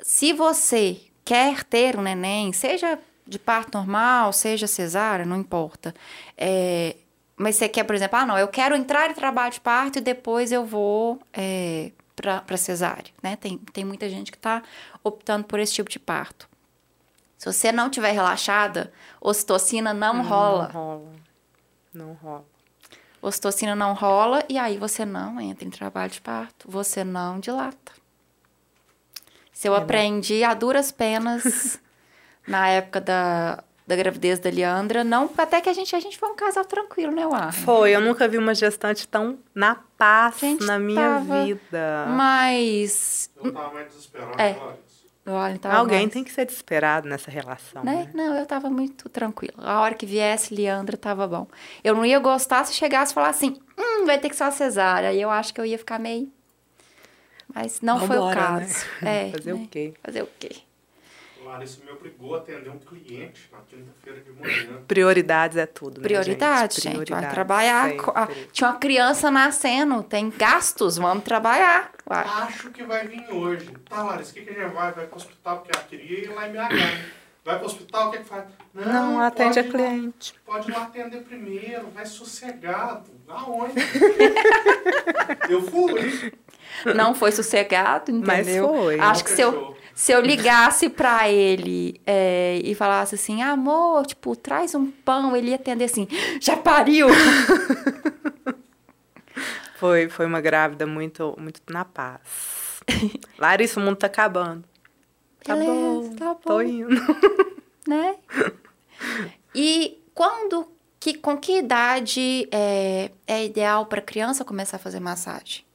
Se 0.01 0.34
você 0.34 0.99
quer 1.23 1.63
ter 1.63 1.95
um 1.95 2.01
neném, 2.01 2.51
seja 2.51 2.97
de 3.32 3.39
parto 3.39 3.78
normal, 3.78 4.32
seja 4.34 4.67
cesárea, 4.67 5.26
não 5.26 5.38
importa. 5.38 5.94
É, 6.38 6.96
mas 7.36 7.56
você 7.56 7.67
quer, 7.67 7.84
por 7.84 7.96
exemplo, 7.96 8.17
ah, 8.20 8.26
não, 8.26 8.38
eu 8.38 8.48
quero 8.48 8.76
entrar 8.76 9.10
em 9.10 9.13
trabalho 9.13 9.52
de 9.52 9.60
parto 9.62 9.98
e 9.98 10.02
depois 10.02 10.52
eu 10.52 10.63
vou 10.65 11.20
é, 11.34 11.91
para 12.15 12.58
cesárea, 12.58 13.12
né? 13.24 13.36
Tem, 13.36 13.58
tem 13.58 13.84
muita 13.84 14.08
gente 14.10 14.32
que 14.32 14.38
está 14.38 14.62
optando 15.04 15.46
por 15.46 15.60
esse 15.60 15.74
tipo 15.74 15.89
de 15.89 15.98
parto. 15.98 16.48
Se 17.38 17.52
você 17.52 17.72
não 17.72 17.89
tiver 17.89 18.12
relaxada, 18.12 18.94
ocitocina 19.20 19.94
não 19.94 20.22
rola. 20.22 20.67
Não 20.67 20.72
rola. 20.82 21.12
Não 21.94 22.13
rola. 22.13 22.46
Ocitocina 23.22 23.76
não 23.76 23.94
rola 23.94 24.44
e 24.48 24.58
aí 24.58 24.78
você 24.78 25.06
não 25.06 25.39
entra 25.41 25.65
em 25.67 25.72
trabalho 25.72 26.12
de 26.12 26.22
parto, 26.22 26.70
você 26.70 27.04
não 27.04 27.39
dilata. 27.39 27.91
Se 29.54 29.67
eu 29.67 29.74
É, 29.76 29.78
né? 29.78 29.84
aprendi 29.84 30.44
a 30.44 30.54
duras 30.54 30.91
penas 30.91 31.80
na 32.47 32.67
época 32.69 32.99
da, 33.01 33.63
da 33.88 33.95
gravidez 33.95 34.39
da 34.39 34.49
Leandra, 34.49 35.04
não, 35.04 35.30
até 35.38 35.62
que 35.62 35.69
a 35.69 35.73
gente, 35.73 35.95
a 35.95 35.99
gente 35.99 36.17
foi 36.17 36.30
um 36.30 36.36
casal 36.36 36.65
tranquilo, 36.65 37.12
né, 37.12 37.25
War? 37.25 37.54
Foi, 37.54 37.91
eu 37.95 38.01
nunca 38.01 38.27
vi 38.27 38.38
uma 38.38 38.54
gestante 38.56 39.08
tão 39.08 39.38
na 39.54 39.75
paz 39.97 40.41
na 40.62 40.80
minha 40.80 40.99
tava- 41.19 41.45
vida. 41.45 42.06
Mas. 42.10 43.30
Eu 43.43 43.51
tava 43.54 43.73
mais 43.73 43.88
desesperado 43.88 44.41
É. 44.41 44.56
Olha, 45.23 45.60
Alguém 45.77 45.99
mais- 46.01 46.13
tem 46.13 46.23
que 46.23 46.32
ser 46.32 46.45
desesperado 46.45 47.08
nessa 47.08 47.30
relação. 47.30 47.84
Né? 47.84 47.93
Né? 48.06 48.12
Não, 48.12 48.36
eu 48.36 48.45
tava 48.45 48.71
muito 48.71 49.08
tranquila. 49.08 49.54
A 49.60 49.80
hora 49.82 49.93
que 49.93 50.04
viesse 50.06 50.54
Leandra, 50.54 50.97
tava 50.97 51.27
bom. 51.27 51.45
Eu 51.84 51.93
não 51.93 52.04
ia 52.04 52.17
gostar 52.17 52.63
se 52.65 52.73
chegasse 52.73 53.12
e 53.12 53.15
falasse 53.15 53.45
assim, 53.45 53.60
hum, 53.77 54.06
vai 54.08 54.17
ter 54.17 54.30
que 54.30 54.36
ser 54.36 54.45
uma 54.45 54.51
cesárea. 54.51 55.10
Aí 55.10 55.21
eu 55.21 55.30
acho 55.30 55.54
que 55.54 55.62
eu 55.62 55.65
ia 55.65 55.77
ficar 55.77 55.99
meio... 55.99 56.27
Mas 57.54 57.82
não 57.82 57.99
foi 57.99 58.17
o 58.17 58.19
Vambora, 58.21 58.36
né? 58.51 58.60
caso. 58.65 58.86
É, 59.06 59.30
Fazer 59.32 59.54
né? 59.54 59.62
o 59.63 59.67
quê? 59.67 59.93
Fazer 60.04 60.23
o 60.23 60.30
quê? 60.39 60.56
Larissa 61.51 61.83
me 61.83 61.91
obrigou 61.91 62.35
a 62.35 62.37
atender 62.37 62.69
um 62.69 62.79
cliente 62.79 63.49
na 63.51 63.59
quinta-feira 63.59 64.21
de 64.21 64.31
manhã. 64.31 64.81
Prioridades 64.87 65.57
é 65.57 65.65
tudo, 65.65 65.99
né, 65.99 66.07
Prioridade, 66.07 66.75
gente. 66.75 66.95
Vai 66.95 67.05
Prioridades, 67.05 67.33
trabalhar. 67.33 67.89
sempre. 67.89 68.47
Tinha 68.51 68.69
uma 68.69 68.77
criança 68.77 69.29
nascendo, 69.29 70.01
tem 70.03 70.29
gastos, 70.29 70.97
vamos 70.97 71.23
trabalhar. 71.23 71.91
Uai. 72.09 72.23
Acho 72.25 72.69
que 72.71 72.83
vai 72.83 73.05
vir 73.07 73.25
hoje. 73.31 73.69
Tá, 73.89 74.03
Larissa, 74.03 74.31
o 74.31 74.33
que, 74.35 74.41
que 74.41 74.49
a 74.49 74.53
gente 74.63 74.73
vai? 74.73 74.91
Vai 74.91 75.05
pro 75.07 75.17
hospital 75.17 75.57
porque 75.59 75.71
ela 75.77 75.85
queria 75.87 76.19
ir 76.23 76.27
lá 76.29 76.47
em 76.47 76.51
BH. 76.53 77.21
Vai 77.43 77.57
pro 77.57 77.65
hospital, 77.65 78.07
o 78.07 78.11
que, 78.11 78.17
que 78.19 78.23
faz? 78.23 78.45
Não, 78.73 79.19
atende 79.19 79.59
a 79.59 79.63
pode 79.63 79.75
lá- 79.77 79.87
cliente. 79.89 80.35
Pode 80.45 80.69
ir 80.69 80.73
lá 80.73 80.83
atender 80.83 81.21
primeiro, 81.23 81.87
vai 81.93 82.05
sossegado. 82.05 83.09
Aonde? 83.27 83.73
eu 85.49 85.61
fui. 85.63 86.33
Não 86.95 87.13
foi 87.13 87.31
sossegado, 87.31 88.13
Mas 88.13 88.47
entendeu? 88.47 88.67
foi. 88.67 88.99
Acho 88.99 89.23
que 89.23 89.29
se 89.31 89.41
eu. 89.41 89.75
Se 89.93 90.12
eu 90.12 90.21
ligasse 90.21 90.89
pra 90.89 91.30
ele 91.30 91.99
é, 92.06 92.60
e 92.63 92.73
falasse 92.75 93.15
assim, 93.15 93.41
amor, 93.41 94.06
tipo, 94.06 94.36
traz 94.36 94.73
um 94.75 94.89
pão, 94.89 95.36
ele 95.36 95.49
ia 95.49 95.56
atender 95.56 95.86
assim, 95.86 96.08
já 96.39 96.58
pariu! 96.58 97.08
Foi, 99.82 100.08
foi 100.10 100.27
uma 100.27 100.39
grávida 100.39 100.86
muito, 100.86 101.36
muito 101.39 101.60
na 101.67 101.84
paz. 101.84 102.21
Larissa, 103.36 103.80
o 103.80 103.84
mundo 103.84 103.95
tá 103.95 104.06
acabando. 104.06 104.63
Tá 105.43 105.56
Beleza, 105.56 105.73
bom, 105.73 106.15
tá 106.15 106.34
bom. 106.36 106.39
tô 106.41 106.62
indo. 106.62 107.01
né? 107.88 108.15
E 109.56 109.99
quando, 110.13 110.71
que, 110.99 111.15
com 111.15 111.36
que 111.36 111.58
idade 111.58 112.47
é, 112.51 113.10
é 113.25 113.43
ideal 113.43 113.88
para 113.88 114.04
criança 114.04 114.45
começar 114.45 114.77
a 114.77 114.80
fazer 114.80 114.99
massagem? 114.99 115.65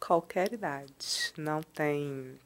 Qualquer 0.00 0.52
idade. 0.52 1.32
Não 1.36 1.62
tem. 1.62 2.38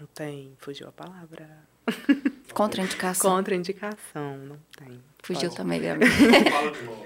Não 0.00 0.06
tem. 0.08 0.54
Fugiu 0.58 0.88
a 0.88 0.92
palavra. 0.92 1.48
Contraindicação. 2.52 3.30
Contraindicação. 3.36 4.36
Não 4.38 4.58
tem. 4.76 5.00
Fugiu 5.22 5.48
Pode- 5.50 5.56
também, 5.56 5.80
Gabi. 5.80 6.06
Fala 6.50 6.70
de 6.72 6.82
novo. 6.82 7.04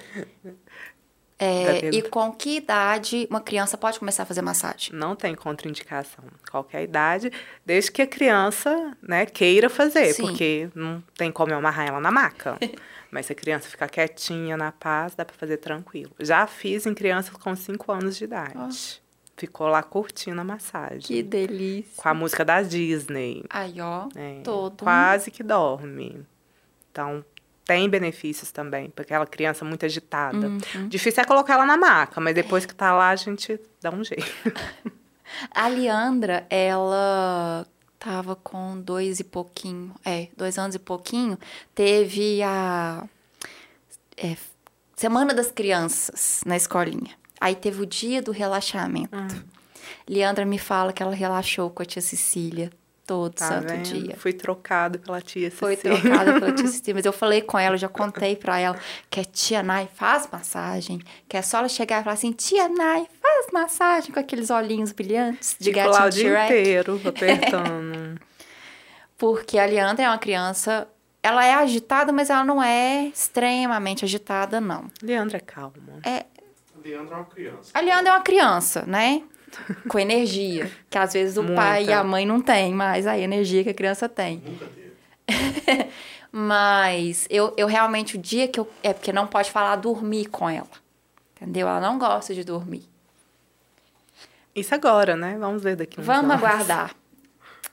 É, 1.38 1.80
Gabi. 1.80 1.96
e 1.96 2.02
com 2.02 2.30
que 2.32 2.56
idade 2.58 3.26
uma 3.30 3.40
criança 3.40 3.78
pode 3.78 3.98
começar 3.98 4.24
a 4.24 4.26
fazer 4.26 4.42
massagem? 4.42 4.94
Não 4.94 5.16
tem 5.16 5.34
contraindicação. 5.34 6.22
Qualquer 6.50 6.82
idade, 6.82 7.32
desde 7.64 7.90
que 7.90 8.02
a 8.02 8.06
criança 8.06 8.94
né, 9.02 9.24
queira 9.24 9.70
fazer, 9.70 10.12
Sim. 10.12 10.22
porque 10.26 10.68
não 10.74 11.02
tem 11.16 11.32
como 11.32 11.50
eu 11.52 11.56
amarrar 11.58 11.88
ela 11.88 12.00
na 12.00 12.10
maca. 12.10 12.58
Mas 13.10 13.26
se 13.26 13.32
a 13.32 13.34
criança 13.34 13.68
ficar 13.68 13.88
quietinha, 13.88 14.56
na 14.56 14.70
paz, 14.70 15.14
dá 15.16 15.24
pra 15.24 15.34
fazer 15.34 15.56
tranquilo. 15.56 16.12
Já 16.20 16.46
fiz 16.46 16.86
em 16.86 16.94
crianças 16.94 17.34
com 17.34 17.56
5 17.56 17.90
anos 17.90 18.16
de 18.16 18.24
idade. 18.24 19.00
Ficou 19.40 19.68
lá 19.68 19.82
curtindo 19.82 20.38
a 20.38 20.44
massagem. 20.44 21.00
Que 21.00 21.22
delícia. 21.22 21.94
Com 21.96 22.06
a 22.10 22.12
música 22.12 22.44
da 22.44 22.60
Disney. 22.60 23.42
Aí, 23.48 23.80
ó, 23.80 24.06
É, 24.14 24.42
todo. 24.44 24.84
Quase 24.84 25.30
que 25.30 25.42
dorme. 25.42 26.26
Então, 26.92 27.24
tem 27.64 27.88
benefícios 27.88 28.52
também, 28.52 28.90
para 28.90 29.02
aquela 29.02 29.26
criança 29.26 29.64
muito 29.64 29.86
agitada. 29.86 30.46
Uhum. 30.46 30.88
Difícil 30.88 31.22
é 31.22 31.24
colocar 31.24 31.54
ela 31.54 31.64
na 31.64 31.78
maca, 31.78 32.20
mas 32.20 32.34
depois 32.34 32.66
que 32.66 32.74
tá 32.74 32.92
lá, 32.92 33.08
a 33.08 33.16
gente 33.16 33.58
dá 33.80 33.90
um 33.90 34.04
jeito. 34.04 34.30
A 35.54 35.68
Leandra, 35.68 36.46
ela 36.50 37.66
tava 37.98 38.36
com 38.36 38.78
dois 38.78 39.20
e 39.20 39.24
pouquinho, 39.24 39.94
é, 40.04 40.28
dois 40.36 40.58
anos 40.58 40.74
e 40.74 40.78
pouquinho, 40.78 41.38
teve 41.74 42.42
a 42.42 43.08
é, 44.18 44.36
Semana 44.96 45.32
das 45.32 45.50
Crianças 45.50 46.42
na 46.44 46.58
escolinha. 46.58 47.19
Aí 47.40 47.54
teve 47.54 47.82
o 47.82 47.86
dia 47.86 48.20
do 48.20 48.30
relaxamento. 48.32 49.16
Hum. 49.16 49.28
Leandra 50.08 50.44
me 50.44 50.58
fala 50.58 50.92
que 50.92 51.02
ela 51.02 51.14
relaxou 51.14 51.70
com 51.70 51.82
a 51.82 51.86
tia 51.86 52.02
Cecília 52.02 52.70
todo 53.06 53.32
Tá 53.34 53.48
santo 53.48 53.66
vendo? 53.68 53.82
dia. 53.82 54.16
Fui 54.16 54.32
trocado 54.32 54.98
pela 55.00 55.20
tia 55.20 55.50
Foi 55.50 55.74
Cecília. 55.74 56.00
trocada 56.00 56.32
pela 56.38 56.52
tia 56.52 56.66
Cecília, 56.68 56.94
mas 56.94 57.04
eu 57.04 57.12
falei 57.12 57.42
com 57.42 57.58
ela, 57.58 57.74
eu 57.74 57.78
já 57.78 57.88
contei 57.88 58.36
pra 58.36 58.58
ela 58.60 58.78
que 59.08 59.18
a 59.18 59.24
tia 59.24 59.62
Nai 59.64 59.88
faz 59.94 60.28
massagem, 60.30 61.00
que 61.28 61.36
é 61.36 61.42
só 61.42 61.58
ela 61.58 61.68
chegar 61.68 62.00
e 62.00 62.04
falar 62.04 62.14
assim, 62.14 62.30
tia 62.32 62.68
Nai, 62.68 63.06
faz 63.20 63.46
massagem 63.52 64.12
com 64.12 64.20
aqueles 64.20 64.48
olhinhos 64.50 64.92
brilhantes 64.92 65.56
de 65.58 65.72
Ficou 65.72 65.90
lá 65.90 66.00
o 66.00 66.02
gatinho 66.04 66.22
dia 66.24 66.46
Shrek. 66.46 66.60
inteiro 66.60 67.00
apertando. 67.08 68.20
Porque 69.18 69.58
a 69.58 69.64
Leandra 69.66 70.04
é 70.04 70.08
uma 70.08 70.18
criança, 70.18 70.86
ela 71.22 71.44
é 71.44 71.54
agitada, 71.54 72.12
mas 72.12 72.30
ela 72.30 72.44
não 72.44 72.62
é 72.62 73.06
extremamente 73.06 74.04
agitada, 74.04 74.60
não. 74.60 74.90
Leandra 75.02 75.36
é 75.38 75.40
calma. 75.40 76.00
Leandro 76.82 77.14
é 77.14 77.16
uma 77.16 77.24
criança. 77.26 77.70
A 77.74 77.80
Leandra 77.80 78.08
é 78.10 78.12
uma 78.16 78.22
criança, 78.22 78.84
né? 78.86 79.22
Com 79.88 79.98
energia, 79.98 80.70
que 80.88 80.96
às 80.96 81.12
vezes 81.12 81.36
o 81.36 81.44
pai 81.54 81.82
e 81.82 81.86
Muita. 81.86 82.00
a 82.00 82.04
mãe 82.04 82.24
não 82.26 82.40
têm, 82.40 82.72
mas 82.72 83.06
a 83.06 83.18
energia 83.18 83.64
que 83.64 83.70
a 83.70 83.74
criança 83.74 84.08
tem. 84.08 84.38
Nunca 84.46 84.66
teve. 84.66 84.90
Mas 86.32 87.26
eu, 87.28 87.52
eu 87.56 87.66
realmente, 87.66 88.14
o 88.16 88.18
dia 88.18 88.46
que 88.46 88.60
eu. 88.60 88.68
É 88.84 88.92
porque 88.92 89.12
não 89.12 89.26
pode 89.26 89.50
falar 89.50 89.74
dormir 89.74 90.26
com 90.26 90.48
ela. 90.48 90.68
Entendeu? 91.36 91.66
Ela 91.66 91.80
não 91.80 91.98
gosta 91.98 92.32
de 92.32 92.44
dormir. 92.44 92.88
Isso 94.54 94.72
agora, 94.72 95.16
né? 95.16 95.36
Vamos 95.40 95.60
ver 95.62 95.74
daqui 95.74 96.00
Vamos 96.00 96.30
anos. 96.30 96.36
aguardar. 96.44 96.94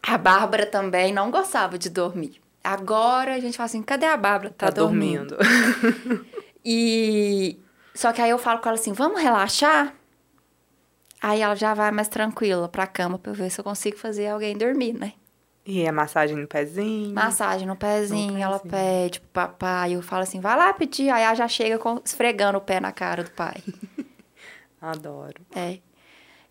A 0.01 0.17
Bárbara 0.17 0.65
também 0.65 1.13
não 1.13 1.29
gostava 1.29 1.77
de 1.77 1.87
dormir. 1.89 2.41
Agora 2.63 3.35
a 3.35 3.39
gente 3.39 3.55
fala 3.57 3.65
assim: 3.65 3.83
cadê 3.83 4.07
a 4.07 4.17
Bárbara? 4.17 4.49
Tá, 4.57 4.67
Tá 4.67 4.71
dormindo. 4.71 5.37
dormindo. 5.37 6.25
E. 6.65 7.57
Só 7.97 8.13
que 8.13 8.21
aí 8.21 8.29
eu 8.29 8.37
falo 8.37 8.59
com 8.59 8.69
ela 8.69 8.77
assim: 8.77 8.93
vamos 8.93 9.19
relaxar? 9.19 9.91
Aí 11.19 11.41
ela 11.41 11.55
já 11.55 11.73
vai 11.73 11.89
mais 11.89 12.07
tranquila 12.07 12.69
pra 12.69 12.85
cama 12.85 13.17
pra 13.17 13.31
eu 13.31 13.35
ver 13.35 13.49
se 13.49 13.59
eu 13.59 13.63
consigo 13.63 13.97
fazer 13.97 14.27
alguém 14.27 14.55
dormir, 14.55 14.93
né? 14.93 15.13
E 15.65 15.85
a 15.87 15.91
massagem 15.91 16.37
no 16.37 16.47
pezinho. 16.47 17.13
Massagem 17.13 17.67
no 17.67 17.75
pezinho, 17.75 18.33
No 18.33 18.37
ela 18.37 18.59
pezinho. 18.59 18.71
pede 18.71 19.19
pro 19.19 19.29
papai. 19.31 19.93
Eu 19.95 20.01
falo 20.03 20.21
assim: 20.21 20.39
vai 20.39 20.55
lá 20.55 20.71
pedir. 20.73 21.09
Aí 21.09 21.23
ela 21.23 21.33
já 21.33 21.47
chega 21.47 21.79
com- 21.79 21.99
esfregando 22.05 22.59
o 22.59 22.61
pé 22.61 22.79
na 22.79 22.91
cara 22.91 23.23
do 23.23 23.31
pai. 23.31 23.55
Adoro. 24.79 25.41
É. 25.55 25.79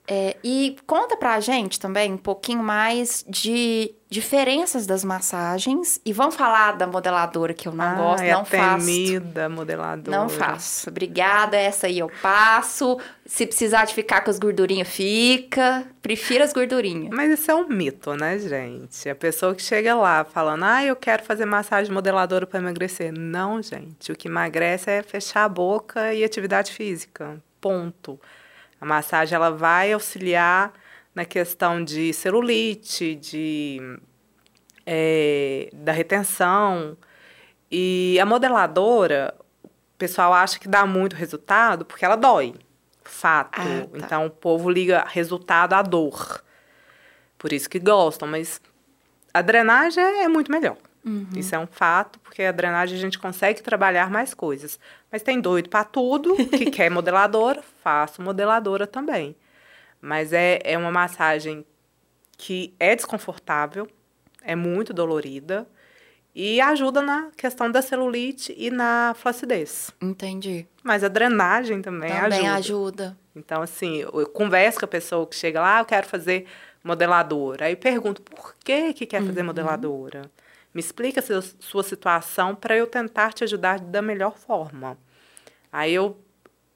É, 0.08 0.36
e 0.42 0.76
conta 0.86 1.16
pra 1.16 1.40
gente 1.40 1.80
também 1.80 2.12
um 2.12 2.16
pouquinho 2.16 2.62
mais 2.62 3.24
de 3.28 3.92
diferenças 4.08 4.86
das 4.86 5.04
massagens. 5.04 6.00
E 6.04 6.12
vamos 6.12 6.36
falar 6.36 6.72
da 6.72 6.86
modeladora 6.86 7.52
que 7.52 7.66
eu 7.66 7.72
não 7.72 7.84
ah, 7.84 7.94
gosto, 7.94 8.22
é 8.22 8.32
não 8.32 8.42
a 8.42 8.44
faço. 8.44 8.86
temida 8.86 9.48
modeladora. 9.48 10.16
Não 10.16 10.28
faço. 10.28 10.88
Obrigada, 10.88 11.56
essa 11.56 11.88
aí 11.88 11.98
eu 11.98 12.10
passo. 12.22 12.98
Se 13.24 13.44
precisar 13.46 13.84
de 13.84 13.94
ficar 13.94 14.20
com 14.20 14.30
as 14.30 14.38
gordurinhas, 14.38 14.88
fica. 14.88 15.84
Prefiro 16.00 16.44
as 16.44 16.52
gordurinhas. 16.52 17.10
Mas 17.12 17.38
isso 17.38 17.50
é 17.50 17.54
um 17.54 17.66
mito, 17.66 18.14
né, 18.14 18.38
gente? 18.38 19.08
A 19.08 19.14
pessoa 19.14 19.54
que 19.54 19.62
chega 19.62 19.94
lá 19.94 20.24
falando, 20.24 20.64
ah, 20.64 20.84
eu 20.84 20.94
quero 20.94 21.24
fazer 21.24 21.44
massagem 21.44 21.92
modeladora 21.92 22.46
para 22.46 22.60
emagrecer. 22.60 23.12
Não, 23.12 23.60
gente. 23.60 24.12
O 24.12 24.16
que 24.16 24.28
emagrece 24.28 24.88
é 24.88 25.02
fechar 25.02 25.44
a 25.44 25.48
boca 25.48 26.14
e 26.14 26.22
atividade 26.22 26.70
física. 26.70 27.42
Ponto. 27.60 28.20
A 28.80 28.86
massagem 28.86 29.34
ela 29.34 29.50
vai 29.50 29.92
auxiliar 29.92 30.72
na 31.14 31.24
questão 31.24 31.82
de 31.82 32.12
celulite, 32.12 33.14
de 33.14 33.80
é, 34.84 35.70
da 35.72 35.92
retenção. 35.92 36.96
E 37.70 38.18
a 38.20 38.26
modeladora, 38.26 39.34
o 39.64 39.98
pessoal 39.98 40.32
acha 40.32 40.58
que 40.58 40.68
dá 40.68 40.86
muito 40.86 41.16
resultado 41.16 41.84
porque 41.84 42.04
ela 42.04 42.16
dói. 42.16 42.54
Fato. 43.02 43.60
Ah, 43.60 43.64
tá. 43.64 43.98
Então 43.98 44.26
o 44.26 44.30
povo 44.30 44.70
liga 44.70 45.04
resultado 45.08 45.72
à 45.72 45.82
dor. 45.82 46.44
Por 47.38 47.52
isso 47.52 47.68
que 47.68 47.78
gostam, 47.78 48.28
mas 48.28 48.60
a 49.32 49.42
drenagem 49.42 50.02
é 50.22 50.28
muito 50.28 50.50
melhor. 50.50 50.76
Uhum. 51.06 51.28
Isso 51.36 51.54
é 51.54 51.58
um 51.58 51.68
fato, 51.68 52.18
porque 52.18 52.42
a 52.42 52.50
drenagem 52.50 52.98
a 52.98 53.00
gente 53.00 53.16
consegue 53.16 53.62
trabalhar 53.62 54.10
mais 54.10 54.34
coisas. 54.34 54.78
Mas 55.10 55.22
tem 55.22 55.40
doido 55.40 55.68
para 55.70 55.84
tudo, 55.84 56.34
que 56.34 56.66
quer 56.72 56.90
modeladora, 56.90 57.62
faço 57.82 58.20
modeladora 58.20 58.88
também. 58.88 59.36
Mas 60.00 60.32
é, 60.32 60.58
é 60.64 60.76
uma 60.76 60.90
massagem 60.90 61.64
que 62.36 62.74
é 62.80 62.96
desconfortável, 62.96 63.88
é 64.42 64.56
muito 64.56 64.92
dolorida 64.92 65.66
e 66.34 66.60
ajuda 66.60 67.00
na 67.00 67.30
questão 67.36 67.70
da 67.70 67.80
celulite 67.80 68.54
e 68.58 68.70
na 68.70 69.14
flacidez. 69.16 69.90
Entendi. 70.02 70.66
Mas 70.82 71.02
a 71.02 71.08
drenagem 71.08 71.80
também, 71.80 72.10
Também 72.10 72.46
ajuda. 72.48 72.56
ajuda. 72.56 73.18
Então, 73.34 73.62
assim, 73.62 73.98
eu, 73.98 74.26
converso 74.26 74.78
com 74.78 74.84
a 74.84 74.88
pessoa 74.88 75.26
que 75.26 75.36
chega 75.36 75.60
lá, 75.60 75.78
ah, 75.78 75.80
eu 75.80 75.84
quero 75.84 76.06
fazer 76.06 76.46
modeladora. 76.82 77.66
Aí 77.66 77.76
pergunto, 77.76 78.22
por 78.22 78.54
que 78.62 78.92
que 78.92 79.06
quer 79.06 79.22
fazer 79.22 79.42
modeladora? 79.42 80.30
Me 80.76 80.80
explica 80.80 81.22
sua 81.58 81.82
situação 81.82 82.54
para 82.54 82.76
eu 82.76 82.86
tentar 82.86 83.32
te 83.32 83.42
ajudar 83.42 83.80
da 83.80 84.02
melhor 84.02 84.36
forma. 84.36 84.98
Aí 85.72 85.94
eu, 85.94 86.22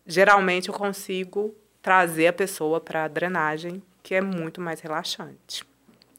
geralmente, 0.07 0.71
eu 0.71 0.75
consigo 0.75 1.55
trazer 1.83 2.29
a 2.29 2.33
pessoa 2.33 2.81
para 2.81 3.05
a 3.05 3.09
drenagem, 3.09 3.83
que 4.03 4.15
é 4.15 4.23
muito 4.23 4.59
mais 4.59 4.81
relaxante. 4.81 5.67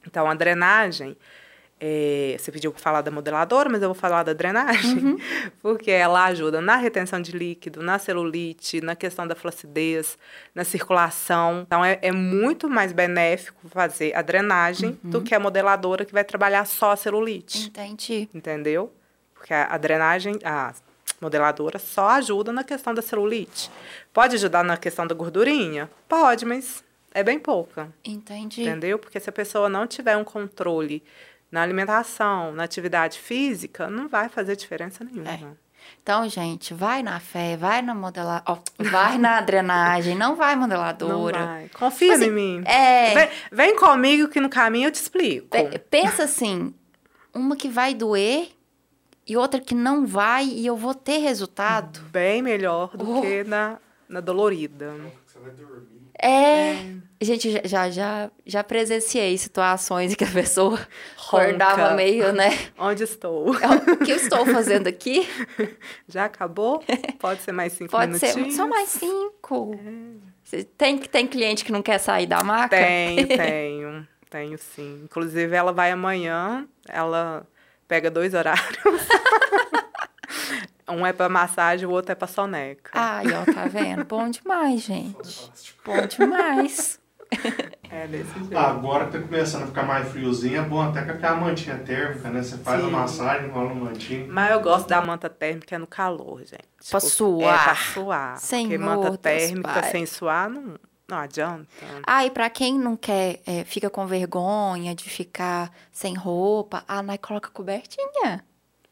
Então, 0.05 0.29
a 0.29 0.35
drenagem, 0.35 1.17
é, 1.83 2.35
você 2.37 2.51
pediu 2.51 2.71
para 2.71 2.79
falar 2.79 3.01
da 3.01 3.09
modeladora, 3.09 3.67
mas 3.67 3.81
eu 3.81 3.87
vou 3.87 3.95
falar 3.95 4.21
da 4.21 4.33
drenagem, 4.33 5.17
porque 5.63 5.89
ela 5.89 6.25
ajuda 6.25 6.61
na 6.61 6.75
retenção 6.75 7.19
de 7.19 7.31
líquido, 7.31 7.81
na 7.81 7.97
celulite, 7.97 8.79
na 8.81 8.95
questão 8.95 9.25
da 9.25 9.33
flacidez, 9.33 10.15
na 10.53 10.63
circulação. 10.63 11.63
Então, 11.65 11.83
é, 11.83 11.97
é 12.03 12.11
muito 12.11 12.69
mais 12.69 12.91
benéfico 12.91 13.67
fazer 13.67 14.15
a 14.15 14.21
drenagem 14.21 14.99
do 15.03 15.23
que 15.23 15.33
a 15.33 15.39
modeladora 15.39 16.05
que 16.05 16.13
vai 16.13 16.23
trabalhar 16.23 16.65
só 16.65 16.91
a 16.91 16.95
celulite, 16.95 17.69
Entendi. 17.69 18.29
entendeu? 18.31 18.93
Porque 19.33 19.51
a, 19.51 19.65
a 19.73 19.77
drenagem, 19.79 20.37
a 20.43 20.75
modeladora 21.19 21.79
só 21.79 22.09
ajuda 22.09 22.51
na 22.53 22.63
questão 22.63 22.93
da 22.93 23.01
celulite. 23.01 23.71
Pode 24.13 24.35
ajudar 24.35 24.63
na 24.63 24.77
questão 24.77 25.07
da 25.07 25.15
gordurinha? 25.15 25.89
Pode, 26.07 26.45
mas 26.45 26.83
é 27.11 27.23
bem 27.23 27.39
pouca. 27.39 27.91
Entendi. 28.05 28.61
Entendeu? 28.61 28.99
Porque 28.99 29.19
se 29.19 29.29
a 29.29 29.33
pessoa 29.33 29.67
não 29.67 29.87
tiver 29.87 30.15
um 30.15 30.23
controle 30.23 31.03
na 31.51 31.61
alimentação, 31.61 32.51
na 32.53 32.63
atividade 32.63 33.19
física, 33.19 33.89
não 33.89 34.07
vai 34.07 34.29
fazer 34.29 34.55
diferença 34.55 35.03
nenhuma. 35.03 35.29
É. 35.31 35.39
Então, 36.01 36.27
gente, 36.29 36.73
vai 36.73 37.03
na 37.03 37.19
fé, 37.19 37.57
vai 37.57 37.81
na 37.81 37.93
modelar, 37.93 38.43
vai 38.79 39.17
na 39.17 39.41
drenagem, 39.41 40.15
não 40.15 40.35
vai 40.35 40.55
Não 40.55 40.61
modeladora. 40.61 41.45
vai. 41.45 41.69
Confia 41.69 42.13
Assim, 42.15 42.25
em 42.27 42.31
mim. 42.31 42.63
é. 42.65 43.13
Vem, 43.13 43.29
vem 43.51 43.75
comigo 43.75 44.27
que 44.27 44.39
no 44.39 44.49
caminho 44.49 44.87
eu 44.87 44.91
te 44.91 44.95
explico. 44.95 45.47
Pe- 45.49 45.77
Pensa 45.79 46.23
assim, 46.23 46.73
uma 47.33 47.55
que 47.55 47.67
vai 47.67 47.93
doer 47.93 48.49
e 49.27 49.35
outra 49.37 49.59
que 49.59 49.75
não 49.75 50.05
vai 50.05 50.45
e 50.45 50.65
eu 50.65 50.75
vou 50.77 50.93
ter 50.93 51.17
resultado. 51.17 51.99
Bem 52.11 52.41
melhor 52.41 52.95
do 52.95 53.17
Oh. 53.17 53.21
que 53.21 53.43
na, 53.43 53.77
na 54.07 54.19
dolorida. 54.21 54.93
Você 55.25 55.39
vai 55.39 55.51
dormir. 55.51 56.00
É. 56.21 56.75
Gente, 57.23 57.51
já- 57.67 57.89
já, 57.89 58.31
já, 58.45 58.63
presenciei 58.63 59.37
situações 59.37 60.11
em 60.11 60.15
que 60.15 60.23
a 60.23 60.31
pessoa 60.31 60.79
acordava 61.15 61.93
meio, 61.93 62.31
né? 62.33 62.49
Onde 62.77 63.03
estou? 63.03 63.51
O 63.51 63.97
que 64.03 64.11
eu 64.11 64.15
estou 64.15 64.43
fazendo 64.45 64.87
aqui? 64.87 65.27
Já 66.09 66.25
acabou? 66.25 66.83
Pode 67.19 67.41
ser 67.43 67.51
mais 67.51 67.73
cinco 67.73 67.91
Pode 67.91 68.17
ser. 68.17 68.27
minutinhos? 68.35 68.55
Só 68.55 68.67
mais 68.67 68.89
cinco. 68.89 69.79
Você 70.43 70.63
Tem, 70.63 70.97
tem 70.97 71.27
cliente 71.27 71.63
que 71.63 71.71
não 71.71 71.83
quer 71.83 71.99
sair 71.99 72.25
da 72.25 72.43
maca? 72.43 72.75
Tenho, 72.75 73.27
tenho. 73.37 74.07
Tenho 74.29 74.57
sim. 74.57 75.01
Inclusive, 75.03 75.55
ela 75.55 75.71
vai 75.71 75.91
amanhã, 75.91 76.67
ela 76.89 77.45
pega 77.87 78.09
dois 78.09 78.33
horários. 78.33 78.77
um 80.91 81.05
é 81.05 81.13
para 81.13 81.27
massagem, 81.29 81.87
o 81.87 81.91
outro 81.91 82.11
é 82.11 82.15
para 82.15 82.27
soneca. 82.27 82.91
Ai, 82.93 83.25
ó, 83.33 83.45
tá 83.51 83.65
vendo? 83.67 84.03
Bom 84.05 84.29
demais, 84.29 84.81
gente. 84.81 85.51
Bom 85.85 86.05
demais. 86.07 86.99
É 87.89 88.07
desse 88.07 88.33
jeito. 88.39 88.57
Agora 88.57 89.05
que 89.05 89.13
tá 89.13 89.19
começando 89.21 89.63
a 89.63 89.67
ficar 89.67 89.83
mais 89.83 90.07
friozinho, 90.09 90.59
é 90.59 90.63
bom 90.63 90.81
até 90.81 91.01
com 91.03 91.11
aquela 91.11 91.35
mantinha 91.37 91.77
térmica, 91.77 92.29
né? 92.29 92.41
Você 92.43 92.57
faz 92.57 92.81
Sim. 92.81 92.87
a 92.87 92.89
massagem, 92.89 93.47
enrola 93.47 93.71
uma 93.71 93.85
mantinha. 93.85 94.27
Mas 94.29 94.51
eu 94.51 94.59
gosto 94.61 94.87
da 94.89 95.01
manta 95.01 95.29
térmica 95.29 95.79
no 95.79 95.87
calor, 95.87 96.39
gente. 96.39 96.51
Pra 96.89 96.99
Porque- 96.99 97.07
suar. 97.07 97.53
É, 97.61 97.63
pra 97.63 97.75
suar. 97.75 98.31
porque 98.33 98.45
Senhor 98.45 98.79
manta 98.79 99.03
Deus 99.05 99.17
térmica 99.17 99.73
Pai. 99.81 99.91
sem 99.91 100.05
suar 100.05 100.49
não, 100.49 100.75
não 101.07 101.17
adianta. 101.17 101.67
Ah, 102.05 102.25
e 102.25 102.31
pra 102.31 102.49
quem 102.49 102.77
não 102.77 102.97
quer, 102.97 103.39
é, 103.45 103.63
fica 103.63 103.89
com 103.89 104.05
vergonha 104.05 104.93
de 104.93 105.09
ficar 105.09 105.71
sem 105.91 106.13
roupa, 106.15 106.83
a 106.87 107.01
Nai 107.01 107.17
coloca 107.17 107.49
cobertinha. 107.49 108.43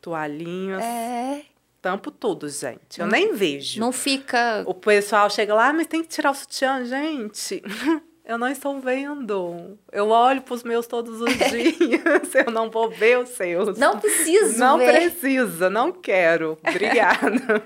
Toalhinhas, 0.01 0.81
É. 0.81 1.41
tampo 1.81 2.11
tudo, 2.11 2.47
gente. 2.49 2.99
Eu 2.99 3.07
nem 3.07 3.33
vejo. 3.33 3.79
Não 3.79 3.91
fica. 3.91 4.63
O 4.65 4.73
pessoal 4.73 5.29
chega 5.29 5.53
lá, 5.53 5.69
"Ah, 5.69 5.73
mas 5.73 5.87
tem 5.87 6.01
que 6.01 6.09
tirar 6.09 6.31
o 6.31 6.35
sutiã, 6.35 6.83
gente. 6.85 7.61
Eu 8.25 8.37
não 8.37 8.47
estou 8.47 8.79
vendo. 8.79 9.75
Eu 9.91 10.09
olho 10.09 10.43
pros 10.43 10.61
meus 10.61 10.85
todos 10.85 11.19
os 11.19 11.33
dias. 11.49 12.35
Eu 12.45 12.51
não 12.51 12.69
vou 12.69 12.87
ver 12.87 13.17
os 13.17 13.29
seus. 13.29 13.75
Não 13.75 13.97
preciso 13.99 14.59
Não 14.59 14.77
ver. 14.77 14.91
precisa, 15.09 15.67
não 15.67 15.91
quero. 15.91 16.55
Obrigada. 16.67 17.63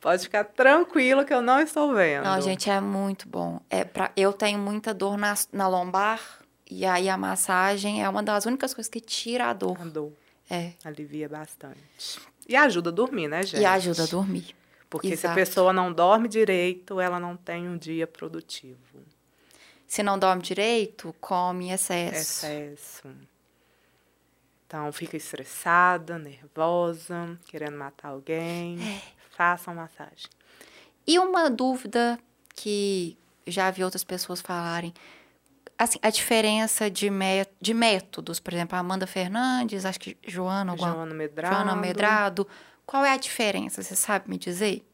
Pode 0.00 0.22
ficar 0.22 0.44
tranquilo 0.44 1.24
que 1.24 1.34
eu 1.34 1.42
não 1.42 1.60
estou 1.60 1.92
vendo. 1.94 2.22
Não, 2.22 2.40
gente, 2.40 2.70
é 2.70 2.80
muito 2.80 3.28
bom. 3.28 3.58
É 3.68 3.82
pra... 3.82 4.12
Eu 4.16 4.32
tenho 4.32 4.56
muita 4.58 4.94
dor 4.94 5.16
na, 5.18 5.34
na 5.52 5.66
lombar, 5.66 6.20
e 6.70 6.86
aí 6.86 7.08
a 7.08 7.16
massagem 7.16 8.04
é 8.04 8.08
uma 8.08 8.22
das 8.22 8.46
únicas 8.46 8.72
coisas 8.72 8.88
que 8.88 9.00
tira 9.00 9.46
a 9.46 9.52
dor. 9.52 9.76
A 9.80 9.84
dor 9.84 10.12
É. 10.48 10.74
alivia 10.84 11.28
bastante. 11.28 12.20
E 12.48 12.56
ajuda 12.56 12.90
a 12.90 12.92
dormir, 12.92 13.28
né, 13.28 13.42
gente? 13.42 13.60
E 13.60 13.64
ajuda 13.64 14.04
a 14.04 14.06
dormir. 14.06 14.54
Porque 14.90 15.16
se 15.16 15.26
a 15.26 15.30
Exato. 15.30 15.34
pessoa 15.34 15.72
não 15.72 15.92
dorme 15.92 16.28
direito, 16.28 17.00
ela 17.00 17.18
não 17.18 17.36
tem 17.36 17.68
um 17.68 17.78
dia 17.78 18.06
produtivo. 18.06 18.78
Se 19.86 20.02
não 20.02 20.18
dorme 20.18 20.42
direito, 20.42 21.14
come 21.20 21.66
em 21.66 21.72
excesso. 21.72 22.46
Excesso. 22.46 23.08
Então, 24.66 24.90
fica 24.92 25.16
estressada, 25.16 26.18
nervosa, 26.18 27.38
querendo 27.46 27.76
matar 27.76 28.08
alguém. 28.08 28.78
É. 28.80 29.02
Façam 29.36 29.74
massagem. 29.74 30.28
E 31.06 31.18
uma 31.18 31.50
dúvida 31.50 32.18
que 32.54 33.16
já 33.46 33.70
vi 33.70 33.82
outras 33.84 34.04
pessoas 34.04 34.40
falarem, 34.40 34.94
assim, 35.82 35.98
a 36.02 36.10
diferença 36.10 36.90
de, 36.90 37.08
mé 37.10 37.46
de 37.60 37.74
métodos, 37.74 38.38
por 38.40 38.52
exemplo, 38.52 38.76
a 38.76 38.80
Amanda 38.80 39.06
Fernandes, 39.06 39.84
acho 39.84 40.00
que 40.00 40.16
Joana, 40.26 40.72
alguma... 40.72 40.92
Joana 40.92 41.14
Medrado. 41.14 41.54
Joana 41.54 41.76
Medrado, 41.76 42.48
qual 42.86 43.04
é 43.04 43.12
a 43.12 43.16
diferença? 43.16 43.82
Você 43.82 43.94
sabe 43.96 44.28
me 44.30 44.38
dizer? 44.38 44.84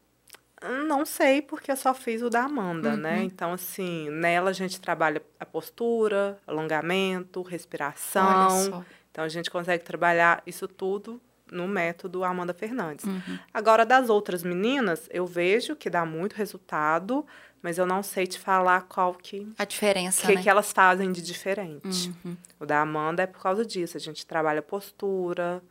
Não 0.87 1.05
sei, 1.05 1.41
porque 1.41 1.71
eu 1.71 1.77
só 1.77 1.93
fiz 1.93 2.21
o 2.21 2.29
da 2.29 2.43
Amanda, 2.43 2.89
Uhum. 2.91 2.97
né? 2.97 3.23
Então, 3.23 3.53
assim, 3.53 4.09
nela 4.09 4.49
a 4.49 4.53
gente 4.53 4.79
trabalha 4.81 5.21
a 5.39 5.45
postura, 5.45 6.37
alongamento, 6.45 7.41
respiração. 7.41 8.83
Então, 9.11 9.23
a 9.23 9.29
gente 9.29 9.49
consegue 9.49 9.83
trabalhar 9.83 10.43
isso 10.45 10.67
tudo 10.67 11.21
no 11.51 11.67
método 11.67 12.23
Amanda 12.23 12.53
Fernandes. 12.53 13.05
Uhum. 13.05 13.39
Agora, 13.53 13.85
das 13.85 14.09
outras 14.09 14.43
meninas, 14.43 15.07
eu 15.11 15.25
vejo 15.25 15.75
que 15.75 15.89
dá 15.89 16.05
muito 16.05 16.33
resultado, 16.33 17.25
mas 17.61 17.77
eu 17.77 17.85
não 17.85 18.01
sei 18.01 18.25
te 18.27 18.39
falar 18.39 18.81
qual 18.83 19.13
que, 19.13 19.51
A 19.57 19.65
diferença, 19.65 20.25
que, 20.27 20.35
né? 20.35 20.41
que 20.41 20.49
elas 20.49 20.71
fazem 20.71 21.11
de 21.11 21.21
diferente. 21.21 22.13
Uhum. 22.23 22.37
O 22.59 22.65
da 22.65 22.81
Amanda 22.81 23.23
é 23.23 23.27
por 23.27 23.41
causa 23.41 23.65
disso. 23.65 23.97
A 23.97 23.99
gente 23.99 24.25
trabalha 24.25 24.61
postura, 24.61 25.61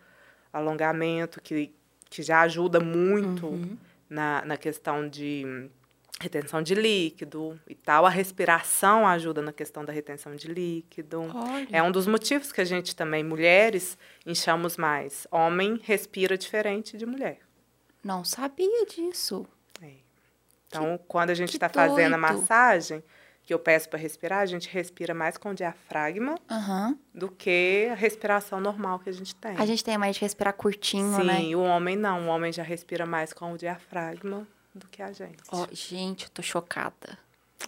alongamento, 0.52 1.40
que, 1.40 1.72
que 2.10 2.22
já 2.22 2.40
ajuda 2.42 2.80
muito 2.80 3.46
Uhum. 3.46 3.76
na, 4.08 4.44
na 4.44 4.56
questão 4.56 5.08
de 5.08 5.68
retenção 6.20 6.62
de 6.62 6.74
líquido 6.74 7.58
e 7.68 7.74
tal. 7.74 8.04
A 8.04 8.10
respiração 8.10 9.06
ajuda 9.06 9.40
na 9.40 9.52
questão 9.52 9.84
da 9.84 9.92
retenção 9.92 10.34
de 10.34 10.48
líquido. 10.48 11.20
Olha. 11.34 11.68
É 11.70 11.82
um 11.82 11.92
dos 11.92 12.06
motivos 12.06 12.52
que 12.52 12.60
a 12.60 12.64
gente 12.64 12.94
também, 12.96 13.22
mulheres, 13.22 13.96
inchamos 14.26 14.76
mais. 14.76 15.26
Homem 15.30 15.80
respira 15.82 16.36
diferente 16.36 16.96
de 16.96 17.06
mulher. 17.06 17.38
Não 18.02 18.24
sabia 18.24 18.86
disso. 18.86 19.46
É. 19.82 19.92
Então, 20.66 20.98
quando 21.06 21.30
a 21.30 21.34
gente 21.34 21.50
que 21.50 21.56
está 21.56 21.68
fazendo 21.68 22.14
a 22.14 22.18
massagem, 22.18 23.02
que 23.44 23.54
eu 23.54 23.58
peço 23.58 23.88
para 23.88 23.98
respirar, 23.98 24.40
a 24.40 24.46
gente 24.46 24.68
respira 24.68 25.14
mais 25.14 25.38
com 25.38 25.50
o 25.50 25.54
diafragma 25.54 26.38
Aham. 26.50 26.98
do 27.14 27.30
que 27.30 27.88
a 27.90 27.94
respiração 27.94 28.60
normal 28.60 28.98
que 28.98 29.08
a 29.08 29.12
gente 29.12 29.34
tem. 29.34 29.56
A 29.56 29.64
gente 29.64 29.82
tem 29.82 29.96
mais 29.96 30.16
de 30.16 30.20
respirar 30.20 30.52
curtinho, 30.52 31.16
Sim, 31.16 31.24
né? 31.24 31.56
o 31.56 31.60
homem 31.60 31.96
não. 31.96 32.26
O 32.26 32.28
homem 32.28 32.52
já 32.52 32.62
respira 32.62 33.06
mais 33.06 33.32
com 33.32 33.52
o 33.52 33.56
diafragma 33.56 34.46
do 34.78 34.86
que 34.88 35.02
a 35.02 35.12
gente. 35.12 35.38
Ó, 35.50 35.66
gente, 35.72 36.24
eu 36.24 36.30
tô 36.30 36.42
chocada. 36.42 37.18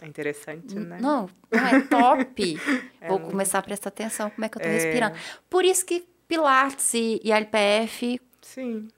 É 0.00 0.06
interessante, 0.06 0.74
né? 0.76 0.98
Não, 1.00 1.28
não 1.50 1.66
é 1.66 1.80
top. 1.82 2.56
Vou 3.08 3.18
começar 3.20 3.58
a 3.58 3.62
prestar 3.62 3.88
atenção 3.88 4.30
como 4.30 4.44
é 4.44 4.48
que 4.48 4.56
eu 4.56 4.62
tô 4.62 4.68
É. 4.68 4.72
respirando. 4.72 5.16
Por 5.50 5.64
isso 5.64 5.84
que 5.84 6.08
Pilates 6.28 6.94
e, 6.94 7.20
e 7.24 7.32
LPF, 7.32 8.20
Sim. 8.40 8.88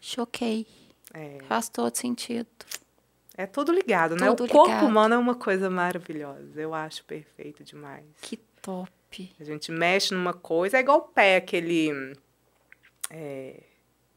choquei. 0.00 0.66
É, 1.12 1.38
Faz 1.48 1.68
todo 1.68 1.94
sentido. 1.96 2.46
é 3.36 3.46
tudo 3.46 3.72
ligado, 3.72 4.14
né? 4.14 4.26
Tudo 4.28 4.44
o 4.44 4.48
corpo 4.48 4.68
ligado. 4.68 4.86
humano 4.86 5.14
é 5.14 5.18
uma 5.18 5.34
coisa 5.34 5.68
maravilhosa. 5.70 6.60
Eu 6.60 6.74
acho 6.74 7.04
perfeito 7.04 7.64
demais. 7.64 8.04
Que 8.20 8.36
top. 8.62 9.34
A 9.40 9.44
gente 9.44 9.72
mexe 9.72 10.14
numa 10.14 10.32
coisa, 10.34 10.76
é 10.76 10.80
igual 10.80 10.98
o 10.98 11.02
pé, 11.02 11.36
aquele. 11.36 12.14
é, 13.10 13.62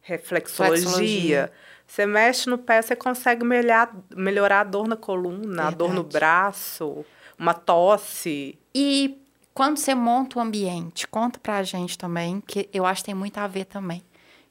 reflexologia. 0.01 0.81
Reflexologia. 0.85 1.53
Você 1.91 2.05
mexe 2.05 2.49
no 2.49 2.57
pé, 2.57 2.81
você 2.81 2.95
consegue 2.95 3.43
melhorar, 3.43 3.93
melhorar 4.15 4.61
a 4.61 4.63
dor 4.63 4.87
na 4.87 4.95
coluna, 4.95 5.67
a 5.67 5.71
dor 5.71 5.89
no 5.89 6.03
Verdade. 6.03 6.13
braço, 6.13 7.05
uma 7.37 7.53
tosse. 7.53 8.57
E 8.73 9.21
quando 9.53 9.75
você 9.75 9.93
monta 9.93 10.39
o 10.39 10.41
ambiente, 10.41 11.05
conta 11.05 11.37
pra 11.37 11.61
gente 11.63 11.97
também, 11.97 12.39
que 12.47 12.69
eu 12.71 12.85
acho 12.85 13.01
que 13.01 13.07
tem 13.07 13.13
muito 13.13 13.37
a 13.39 13.45
ver 13.45 13.65
também. 13.65 14.01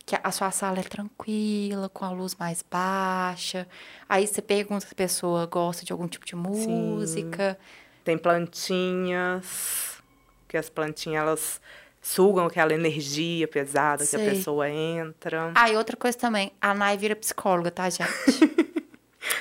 Que 0.04 0.18
a 0.22 0.30
sua 0.30 0.50
sala 0.50 0.80
é 0.80 0.82
tranquila, 0.82 1.88
com 1.88 2.04
a 2.04 2.10
luz 2.10 2.36
mais 2.38 2.62
baixa. 2.70 3.66
Aí 4.06 4.26
você 4.26 4.42
pergunta 4.42 4.84
se 4.86 4.92
a 4.92 4.94
pessoa 4.94 5.46
gosta 5.46 5.82
de 5.82 5.92
algum 5.92 6.06
tipo 6.06 6.26
de 6.26 6.36
música. 6.36 7.58
Tem 8.04 8.18
plantinhas, 8.18 10.02
que 10.46 10.58
as 10.58 10.68
plantinhas 10.68 11.22
elas 11.22 11.60
sugam 12.00 12.46
aquela 12.46 12.72
energia 12.72 13.46
pesada 13.46 14.06
que 14.06 14.16
a 14.16 14.18
pessoa 14.18 14.68
entra. 14.68 15.52
Ah, 15.54 15.70
e 15.70 15.76
outra 15.76 15.96
coisa 15.96 16.16
também, 16.16 16.52
a 16.60 16.72
Nai 16.74 16.96
vira 16.96 17.14
psicóloga, 17.14 17.70
tá, 17.70 17.88
gente? 17.90 18.08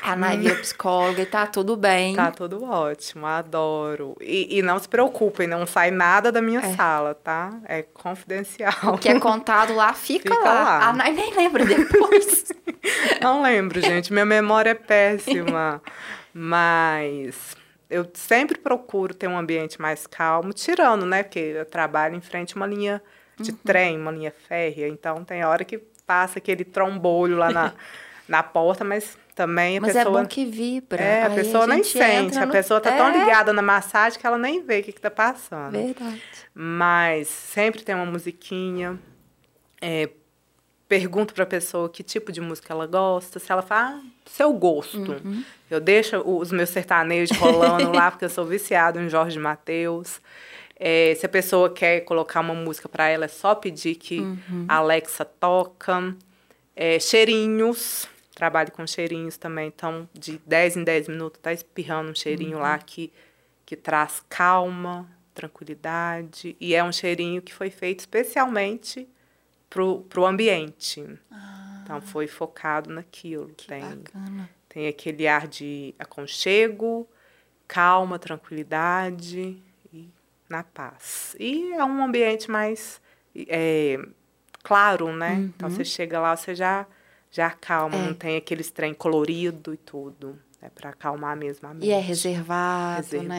a 0.02 0.16
Nai 0.16 0.38
vira 0.38 0.56
psicóloga 0.60 1.22
e 1.22 1.26
tá 1.26 1.48
tudo 1.48 1.78
bem. 1.78 2.16
Tá 2.16 2.32
tudo 2.32 2.64
ótimo, 2.64 3.26
adoro. 3.26 4.16
E, 4.20 4.58
e 4.58 4.62
não 4.62 4.78
se 4.78 4.90
preocupem, 4.90 5.48
não 5.48 5.66
sai 5.66 5.90
nada 5.92 6.32
da 6.32 6.42
minha 6.42 6.60
É. 6.60 6.76
sala, 6.76 7.16
tá? 7.16 7.58
É 7.66 7.82
confidencial. 7.82 8.74
O 8.94 8.98
que 8.98 9.08
é 9.10 9.20
contado 9.20 9.74
lá, 9.74 9.94
fica, 9.94 10.34
Fica 10.34 10.44
lá. 10.44 10.54
lá. 10.54 10.88
A 10.90 10.94
Nai 10.94 11.12
nem 11.14 11.34
lembra 11.36 11.66
depois. 11.66 12.46
Não 13.22 13.42
lembro, 13.42 13.82
gente. 13.82 14.12
Minha 14.14 14.26
memória 14.26 14.70
é 14.70 14.74
péssima. 14.74 15.82
Mas 16.34 17.56
eu 17.90 18.10
sempre 18.14 18.58
procuro 18.60 19.14
ter 19.14 19.28
um 19.28 19.38
ambiente 19.38 19.82
mais 19.82 20.06
calmo, 20.06 20.54
tirando, 20.54 21.06
né? 21.06 21.24
Porque 21.24 21.40
eu 21.40 21.66
trabalho 21.66 22.16
em 22.16 22.22
frente 22.22 22.54
a 22.54 22.56
uma 22.58 22.68
linha 22.68 23.02
de 23.40 23.52
Uhum. 23.52 23.58
trem, 23.66 23.98
uma 23.98 24.12
linha 24.12 24.34
férrea. 24.48 24.88
Então 24.88 25.24
tem 25.24 25.44
hora 25.44 25.64
que 25.64 25.78
passa 26.06 26.40
aquele 26.40 26.64
trombolho 26.66 27.38
lá 27.38 27.50
na, 27.52 27.74
na 28.28 28.44
porta, 28.44 28.84
mas 28.84 29.18
também 29.34 29.78
a 29.78 29.82
Mas 29.82 29.96
é 29.96 30.04
pessoa. 30.04 30.22
bom 30.22 30.28
que 30.28 30.46
vibra. 30.46 31.02
É, 31.02 31.24
a 31.24 31.30
pessoa 31.30 31.66
nem 31.66 31.78
gente 31.78 31.98
sente. 31.98 32.04
entra 32.28 32.44
A 32.44 32.46
no- 32.46 32.52
pessoa 32.52 32.82
tá 32.82 32.92
tão 32.92 33.08
É, 33.10 33.20
ligada 33.20 33.54
na 33.54 33.62
massagem 33.62 34.20
que 34.20 34.28
ela 34.28 34.38
nem 34.38 34.62
vê 34.62 34.80
o 34.80 34.84
que, 34.84 34.92
que 34.92 35.00
tá 35.02 35.10
passando. 35.10 35.72
Verdade. 35.72 36.22
Mas 36.54 37.28
sempre 37.30 37.82
tem 37.84 37.96
uma 37.96 38.06
musiquinha. 38.06 39.00
É, 39.82 40.10
pergunto 40.90 41.34
pra 41.34 41.46
pessoa 41.46 41.88
que 41.88 42.04
tipo 42.04 42.32
de 42.32 42.42
música 42.42 42.74
ela 42.74 42.86
gosta. 42.88 43.40
Se 43.40 43.50
ela 43.52 43.62
fala, 43.62 43.98
ah, 43.98 44.02
seu 44.26 44.52
gosto. 44.52 44.98
Uhum. 45.24 45.44
Eu 45.70 45.80
deixo 45.80 46.18
os 46.26 46.52
meus 46.52 46.70
sertanejos 46.72 47.38
rolando 47.38 47.92
lá, 47.94 48.10
porque 48.12 48.26
eu 48.26 48.30
sou 48.30 48.44
viciado 48.46 49.00
em 49.00 49.08
Jorge 49.08 49.38
Mateus. 49.40 50.20
É, 50.76 51.14
se 51.16 51.26
a 51.26 51.30
pessoa 51.30 51.70
quer 51.70 52.02
colocar 52.02 52.40
uma 52.42 52.56
música 52.56 52.90
pra 52.90 53.08
ela, 53.08 53.26
é 53.26 53.28
só 53.28 53.54
pedir 53.54 53.96
que 53.96 54.20
Uhum. 54.20 54.66
a 54.68 54.76
Alexa 54.78 55.24
toca. 55.24 56.16
É, 56.76 57.00
cheirinhos. 57.00 58.08
Trabalho 58.34 58.72
com 58.72 58.88
cheirinhos 58.88 59.38
também. 59.38 59.68
Então, 59.68 60.10
de 60.14 60.42
10 60.46 60.78
em 60.78 60.84
10 60.84 61.08
minutos, 61.08 61.40
tá 61.42 61.54
espirrando 61.54 62.10
um 62.12 62.16
cheirinho 62.16 62.56
Uhum. 62.58 62.64
lá 62.64 62.78
que, 62.80 63.12
que 63.66 63.76
traz 63.76 64.24
calma, 64.28 65.08
tranquilidade. 65.36 66.56
E 66.60 66.74
é 66.74 66.84
um 66.84 66.92
cheirinho 66.92 67.42
que 67.42 67.54
foi 67.54 67.70
feito 67.70 68.00
especialmente 68.00 69.08
pro, 69.70 70.02
pro 70.04 70.26
ambiente. 70.26 71.04
Então, 71.84 72.02
foi 72.02 72.28
focado 72.28 72.90
naquilo. 72.92 73.52
Ah. 73.52 73.64
Tem, 73.68 73.82
bacana. 73.82 74.50
tem 74.68 74.88
aquele 74.88 75.28
ar 75.28 75.48
de 75.48 75.94
aconchego, 75.98 77.08
calma, 77.68 78.20
tranquilidade 78.20 79.62
e 79.94 80.10
na 80.50 80.64
paz. 80.64 81.36
E 81.40 81.74
é 81.74 81.84
um 81.84 82.04
ambiente 82.04 82.50
mais 82.50 83.02
é, 83.36 84.00
claro, 84.64 85.16
né? 85.16 85.34
Então 85.56 85.70
você 85.70 85.84
chega 85.86 86.20
lá, 86.20 86.36
você 86.36 86.54
já, 86.54 86.86
já 87.32 87.48
acalma, 87.48 87.96
Uhum. 87.96 88.04
É. 88.04 88.08
não 88.08 88.14
tem 88.14 88.38
aqueles 88.38 88.70
trem 88.72 88.94
colorido 88.94 89.74
e 89.74 89.78
tudo. 89.78 90.38
É 90.62 90.70
para 90.70 90.90
acalmar 90.90 91.38
mesmo 91.38 91.68
a 91.70 91.74
mente. 91.74 91.86
E 91.88 91.92
é 91.92 92.00
reservado, 92.00 93.24
né? 93.24 93.38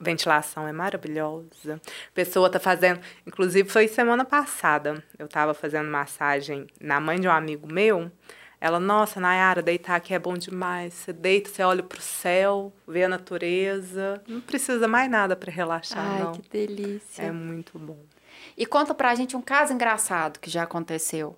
Ventilação 0.00 0.66
é 0.66 0.72
maravilhosa. 0.72 1.80
A 1.84 2.12
pessoa 2.14 2.48
tá 2.48 2.58
fazendo. 2.58 3.00
Inclusive, 3.26 3.68
foi 3.68 3.86
semana 3.86 4.24
passada. 4.24 5.04
Eu 5.18 5.28
tava 5.28 5.52
fazendo 5.52 5.90
massagem 5.90 6.66
na 6.80 6.98
mãe 6.98 7.20
de 7.20 7.28
um 7.28 7.30
amigo 7.30 7.70
meu. 7.70 8.10
Ela, 8.60 8.80
nossa, 8.80 9.20
Nayara, 9.20 9.62
deitar 9.62 9.96
aqui 9.96 10.14
é 10.14 10.18
bom 10.18 10.34
demais. 10.34 10.94
Você 10.94 11.12
deita, 11.12 11.50
você 11.50 11.62
olha 11.62 11.82
pro 11.82 12.00
céu, 12.00 12.72
vê 12.86 13.04
a 13.04 13.08
natureza. 13.08 14.22
Não 14.26 14.40
precisa 14.40 14.86
mais 14.88 15.10
nada 15.10 15.34
para 15.36 15.50
relaxar, 15.50 16.04
Ai, 16.04 16.22
não. 16.22 16.32
que 16.32 16.48
delícia. 16.48 17.22
É 17.22 17.32
muito 17.32 17.78
bom. 17.78 17.98
E 18.56 18.66
conta 18.66 18.94
pra 18.94 19.14
gente 19.14 19.36
um 19.36 19.42
caso 19.42 19.72
engraçado 19.72 20.38
que 20.38 20.50
já 20.50 20.62
aconteceu. 20.64 21.36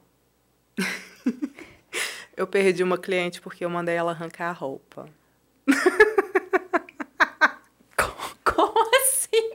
Eu 2.37 2.47
perdi 2.47 2.83
uma 2.83 2.97
cliente 2.97 3.43
porque 3.43 3.63
eu 3.63 3.69
mandei 3.69 3.95
ela 3.95 4.13
arrancar 4.13 4.49
a 4.49 4.53
roupa. 4.53 5.07
Como 8.45 8.97
assim? 9.03 9.53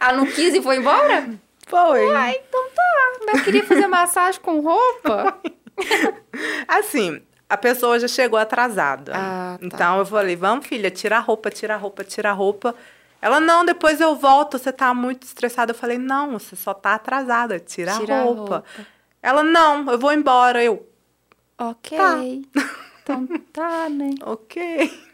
Ela 0.00 0.12
não 0.16 0.26
quis 0.26 0.54
e 0.54 0.62
foi 0.62 0.76
embora? 0.76 1.28
Foi. 1.66 2.14
Ah, 2.14 2.30
então 2.32 2.68
tá. 2.74 3.20
Mas 3.26 3.38
eu 3.38 3.44
queria 3.44 3.64
fazer 3.64 3.86
massagem 3.86 4.40
com 4.40 4.60
roupa. 4.60 5.38
Assim, 6.68 7.22
a 7.48 7.56
pessoa 7.56 7.98
já 7.98 8.08
chegou 8.08 8.38
atrasada. 8.38 9.12
Ah, 9.14 9.56
tá. 9.58 9.66
Então 9.66 9.98
eu 9.98 10.06
falei, 10.06 10.36
vamos, 10.36 10.66
filha, 10.66 10.90
tira 10.90 11.16
a 11.16 11.20
roupa, 11.20 11.50
tira 11.50 11.74
a 11.74 11.76
roupa, 11.78 12.04
tira 12.04 12.30
a 12.30 12.32
roupa. 12.32 12.74
Ela, 13.22 13.38
não, 13.38 13.64
depois 13.64 14.00
eu 14.00 14.16
volto, 14.16 14.58
você 14.58 14.72
tá 14.72 14.94
muito 14.94 15.24
estressada. 15.24 15.72
Eu 15.72 15.76
falei, 15.76 15.98
não, 15.98 16.38
você 16.38 16.56
só 16.56 16.72
tá 16.72 16.94
atrasada, 16.94 17.58
tira, 17.60 17.96
Tira 17.98 18.16
a 18.16 18.20
a 18.20 18.22
roupa. 18.24 18.40
roupa. 18.40 18.64
Ela, 19.22 19.42
não, 19.42 19.90
eu 19.90 19.98
vou 19.98 20.12
embora. 20.12 20.62
Eu, 20.64 20.86
Ok. 21.58 21.98
Tá. 21.98 22.18
Então 23.02 23.26
tá, 23.52 23.88
né? 23.90 24.14
ok. 24.24 25.09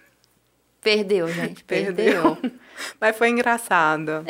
Perdeu, 0.86 1.26
gente. 1.26 1.62
Perdeu. 1.66 2.38
Mas 3.00 3.18
foi 3.18 3.30
engraçada. 3.30 4.24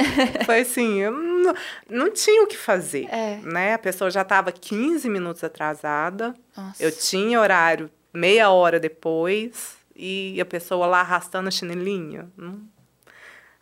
foi 0.46 0.60
assim, 0.60 1.02
não, 1.04 1.54
não 1.90 2.10
tinha 2.10 2.42
o 2.42 2.46
que 2.46 2.56
fazer. 2.56 3.06
É. 3.12 3.36
Né? 3.42 3.74
A 3.74 3.78
pessoa 3.78 4.10
já 4.10 4.22
estava 4.22 4.50
15 4.50 5.06
minutos 5.10 5.44
atrasada. 5.44 6.34
Nossa. 6.56 6.82
Eu 6.82 6.90
tinha 6.90 7.38
horário 7.38 7.90
meia 8.10 8.48
hora 8.48 8.80
depois. 8.80 9.76
E 9.94 10.40
a 10.40 10.46
pessoa 10.46 10.86
lá 10.86 11.00
arrastando 11.00 11.48
a 11.48 11.50
chinelinha. 11.50 12.30
Hum. 12.38 12.64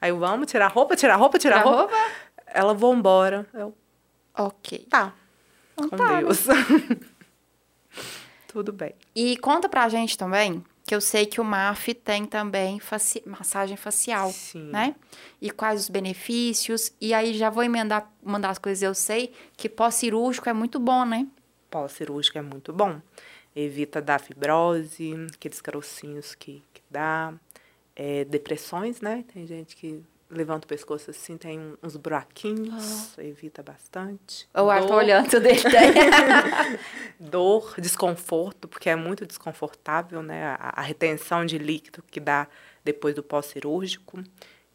Aí 0.00 0.10
eu, 0.10 0.18
vamos 0.18 0.48
tirar 0.48 0.66
a 0.66 0.68
roupa, 0.68 0.94
tirar 0.94 1.14
a 1.14 1.16
roupa, 1.16 1.36
tirar 1.36 1.56
a 1.56 1.62
Tira 1.62 1.74
a 1.74 1.78
roupa. 1.78 1.94
Ela, 2.46 2.74
vou 2.74 2.94
embora. 2.94 3.44
Eu, 3.52 3.76
Ok. 4.38 4.86
tá, 4.88 5.12
Então 5.72 5.88
com 5.88 5.96
tá, 5.96 6.12
né? 6.12 6.20
Deus. 6.20 6.46
Tudo 8.48 8.72
bem. 8.72 8.94
E 9.16 9.36
conta 9.38 9.68
pra 9.68 9.88
gente 9.88 10.16
também, 10.16 10.62
que 10.86 10.94
eu 10.94 11.00
sei 11.00 11.24
que 11.24 11.40
o 11.40 11.44
MAF 11.44 11.94
tem 11.94 12.26
também 12.26 12.78
faci- 12.78 13.22
massagem 13.24 13.76
facial, 13.76 14.30
Sim. 14.30 14.70
né? 14.70 14.94
E 15.40 15.50
quais 15.50 15.80
os 15.82 15.88
benefícios. 15.88 16.92
E 17.00 17.14
aí 17.14 17.32
já 17.34 17.48
vou 17.48 17.62
emendar 17.64 18.12
uma 18.22 18.38
das 18.38 18.58
coisas 18.58 18.82
eu 18.82 18.94
sei, 18.94 19.32
que 19.56 19.68
pós-cirúrgico 19.68 20.48
é 20.48 20.52
muito 20.52 20.78
bom, 20.78 21.04
né? 21.04 21.26
Pós-cirúrgico 21.70 22.36
é 22.38 22.42
muito 22.42 22.72
bom. 22.72 23.00
Evita 23.56 24.02
dar 24.02 24.20
fibrose, 24.20 25.14
aqueles 25.34 25.60
carocinhos 25.60 26.34
que, 26.34 26.62
que 26.72 26.82
dá. 26.90 27.32
É, 27.96 28.24
depressões, 28.24 29.00
né? 29.00 29.24
Tem 29.32 29.46
gente 29.46 29.76
que 29.76 30.02
levanta 30.36 30.66
o 30.66 30.68
pescoço 30.68 31.10
assim, 31.10 31.36
tem 31.36 31.74
uns 31.82 31.96
buraquinhos, 31.96 33.16
evita 33.18 33.62
bastante. 33.62 34.48
O 34.54 34.68
ar 34.70 34.84
tá 34.86 34.96
olhando, 34.96 35.40
daí. 35.40 35.56
Dor, 37.18 37.74
desconforto, 37.80 38.68
porque 38.68 38.90
é 38.90 38.96
muito 38.96 39.26
desconfortável, 39.26 40.22
né? 40.22 40.56
A, 40.58 40.80
a 40.80 40.82
retenção 40.82 41.46
de 41.46 41.58
líquido 41.58 42.02
que 42.10 42.20
dá 42.20 42.46
depois 42.84 43.14
do 43.14 43.22
pós-cirúrgico. 43.22 44.22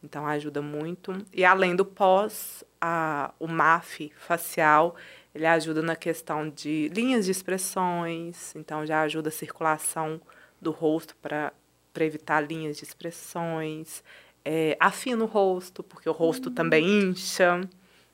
Então, 0.03 0.25
ajuda 0.25 0.61
muito. 0.61 1.13
E 1.33 1.43
além 1.43 1.75
do 1.75 1.85
pós, 1.85 2.63
a, 2.79 3.33
o 3.39 3.47
MAF 3.47 4.11
facial, 4.17 4.95
ele 5.35 5.45
ajuda 5.45 5.81
na 5.81 5.95
questão 5.95 6.49
de 6.49 6.89
linhas 6.89 7.25
de 7.25 7.31
expressões. 7.31 8.55
Então, 8.55 8.85
já 8.85 9.01
ajuda 9.01 9.29
a 9.29 9.31
circulação 9.31 10.21
do 10.61 10.71
rosto 10.71 11.15
para 11.21 11.53
evitar 11.99 12.41
linhas 12.41 12.77
de 12.77 12.83
expressões. 12.83 14.03
É, 14.51 14.75
afina 14.79 15.23
o 15.23 15.27
rosto, 15.27 15.83
porque 15.83 16.09
o 16.09 16.11
rosto 16.11 16.49
também 16.49 16.83
incha. 16.83 17.61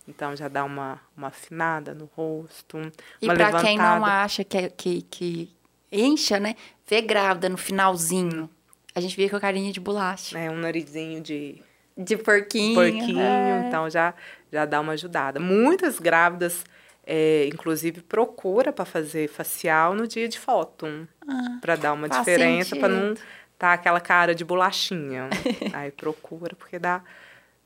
Então, 0.06 0.36
já 0.36 0.50
dá 0.50 0.66
uma, 0.66 1.00
uma 1.16 1.28
afinada 1.28 1.94
no 1.94 2.10
rosto. 2.14 2.78
E 3.22 3.26
uma 3.26 3.36
pra 3.36 3.62
quem 3.62 3.78
não 3.78 4.04
acha 4.06 4.44
que, 4.44 4.58
é- 4.58 4.70
que, 4.70 5.02
que 5.04 5.50
incha, 5.90 6.38
né? 6.38 6.56
Vê 6.86 7.00
grávida 7.02 7.48
no 7.48 7.56
finalzinho. 7.58 8.50
A 8.94 9.00
gente 9.00 9.16
via 9.16 9.30
com 9.30 9.38
a 9.38 9.40
carinha 9.40 9.72
de 9.72 9.80
bolacha. 9.80 10.38
É, 10.38 10.52
um 10.52 10.58
narizinho 10.58 11.22
de 11.22 11.62
De 11.98 12.18
porquinho. 12.18 12.76
porquinho, 12.76 13.22
é. 13.22 13.68
então 13.68 13.90
já, 13.90 14.14
já 14.52 14.66
dá 14.66 14.82
uma 14.82 14.92
ajudada. 14.92 15.40
Muitas 15.40 16.00
grávidas, 16.00 16.66
é, 17.08 17.48
inclusive, 17.48 18.02
procura 18.02 18.74
para 18.74 18.84
fazer 18.84 19.30
facial 19.30 19.96
no 19.96 20.06
dia 20.06 20.28
de 20.28 20.38
foto, 20.38 21.08
para 21.62 21.78
dar 21.78 21.94
uma 21.94 22.08
Ah, 22.08 22.20
diferença, 22.20 22.76
para 22.76 22.90
não. 22.90 23.14
Tá 23.58 23.74
aquela 23.74 24.00
cara 24.02 24.34
de 24.36 24.44
bolachinha. 24.46 25.30
Aí 25.74 25.92
procura 25.92 26.56
porque 26.56 26.78
dá, 26.80 27.02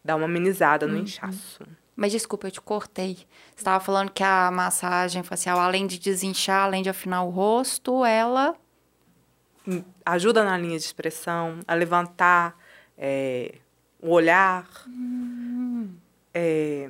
dá 0.03 0.15
uma 0.15 0.25
amenizada 0.25 0.85
Uhum. 0.85 0.93
no 0.93 0.97
inchaço. 0.99 1.63
Mas 1.95 2.11
desculpa, 2.13 2.47
eu 2.47 2.51
te 2.51 2.61
cortei. 2.61 3.15
Você 3.15 3.25
estava 3.57 3.83
falando 3.83 4.09
que 4.11 4.23
a 4.23 4.49
massagem 4.51 5.21
facial, 5.21 5.59
além 5.59 5.85
de 5.85 5.99
desinchar, 5.99 6.63
além 6.63 6.81
de 6.81 6.89
afinar 6.89 7.23
o 7.23 7.29
rosto, 7.29 8.05
ela. 8.05 8.55
Ajuda 10.05 10.43
na 10.43 10.57
linha 10.57 10.79
de 10.79 10.85
expressão, 10.85 11.59
a 11.67 11.73
levantar 11.75 12.57
é, 12.97 13.55
o 14.01 14.09
olhar, 14.11 14.65
Hum. 14.87 15.89
é, 16.33 16.89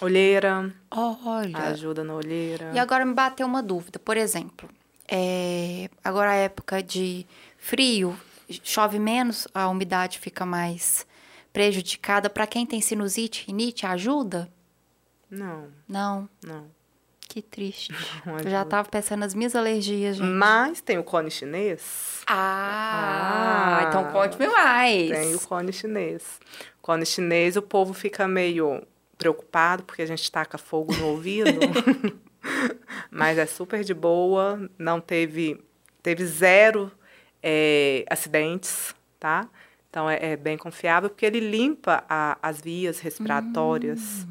olheira, 0.00 0.72
Olha. 0.90 1.58
ajuda 1.68 2.04
na 2.04 2.14
olheira. 2.14 2.70
E 2.74 2.78
agora 2.78 3.04
me 3.04 3.14
bateu 3.14 3.46
uma 3.46 3.62
dúvida. 3.62 3.98
Por 3.98 4.16
exemplo, 4.16 4.68
é, 5.10 5.88
agora 6.04 6.30
a 6.30 6.34
época 6.34 6.82
de 6.82 7.26
frio, 7.58 8.16
chove 8.62 8.98
menos, 8.98 9.48
a 9.52 9.68
umidade 9.68 10.18
fica 10.18 10.46
mais 10.46 11.06
prejudicada. 11.52 12.30
Para 12.30 12.46
quem 12.46 12.64
tem 12.64 12.80
sinusite, 12.80 13.44
rinite, 13.46 13.84
ajuda? 13.86 14.50
Não, 15.30 15.68
Não. 15.88 16.28
não. 16.44 16.66
Que 17.28 17.40
triste. 17.40 17.92
não 18.26 18.38
Eu 18.40 18.50
já 18.50 18.64
tava 18.64 18.88
pensando 18.88 19.20
nas 19.20 19.34
minhas 19.34 19.54
alergias, 19.54 20.16
gente. 20.16 20.26
Mas 20.26 20.80
tem 20.80 20.98
o 20.98 21.04
cone 21.04 21.30
chinês. 21.30 22.22
Ah, 22.26 23.78
Ah. 23.82 23.84
então 23.88 24.10
conte-me 24.12 24.48
mais. 24.48 25.10
Tem 25.10 25.34
o 25.36 25.40
cone 25.40 25.72
chinês. 25.72 26.40
O 26.78 26.82
cone 26.82 27.06
chinês, 27.06 27.56
o 27.56 27.62
povo 27.62 27.94
fica 27.94 28.26
meio 28.26 28.82
preocupado 29.16 29.84
porque 29.84 30.02
a 30.02 30.06
gente 30.06 30.28
taca 30.32 30.58
fogo 30.58 30.92
no 30.96 31.06
ouvido. 31.06 31.50
Mas 33.10 33.38
é 33.38 33.46
super 33.46 33.82
de 33.84 33.94
boa. 33.94 34.68
Não 34.78 35.00
teve. 35.00 35.62
Teve 36.02 36.24
zero 36.24 36.90
é, 37.42 38.04
acidentes, 38.08 38.94
tá? 39.18 39.48
Então 39.90 40.08
é, 40.08 40.32
é 40.32 40.36
bem 40.36 40.56
confiável 40.56 41.10
porque 41.10 41.26
ele 41.26 41.40
limpa 41.40 42.04
a- 42.08 42.38
as 42.42 42.60
vias 42.60 43.00
respiratórias. 43.00 44.26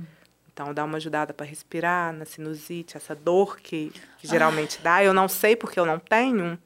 Então 0.52 0.74
dá 0.74 0.84
uma 0.84 0.98
ajudada 0.98 1.34
para 1.34 1.46
respirar 1.46 2.12
na 2.14 2.26
sinusite, 2.26 2.98
essa 2.98 3.14
dor 3.16 3.58
que, 3.60 3.92
que 4.18 4.28
geralmente 4.28 4.80
dá. 4.82 5.04
Eu 5.04 5.14
não 5.14 5.28
sei 5.28 5.56
porque 5.56 5.80
eu 5.80 5.86
não 5.86 6.00
tenho. 6.00 6.58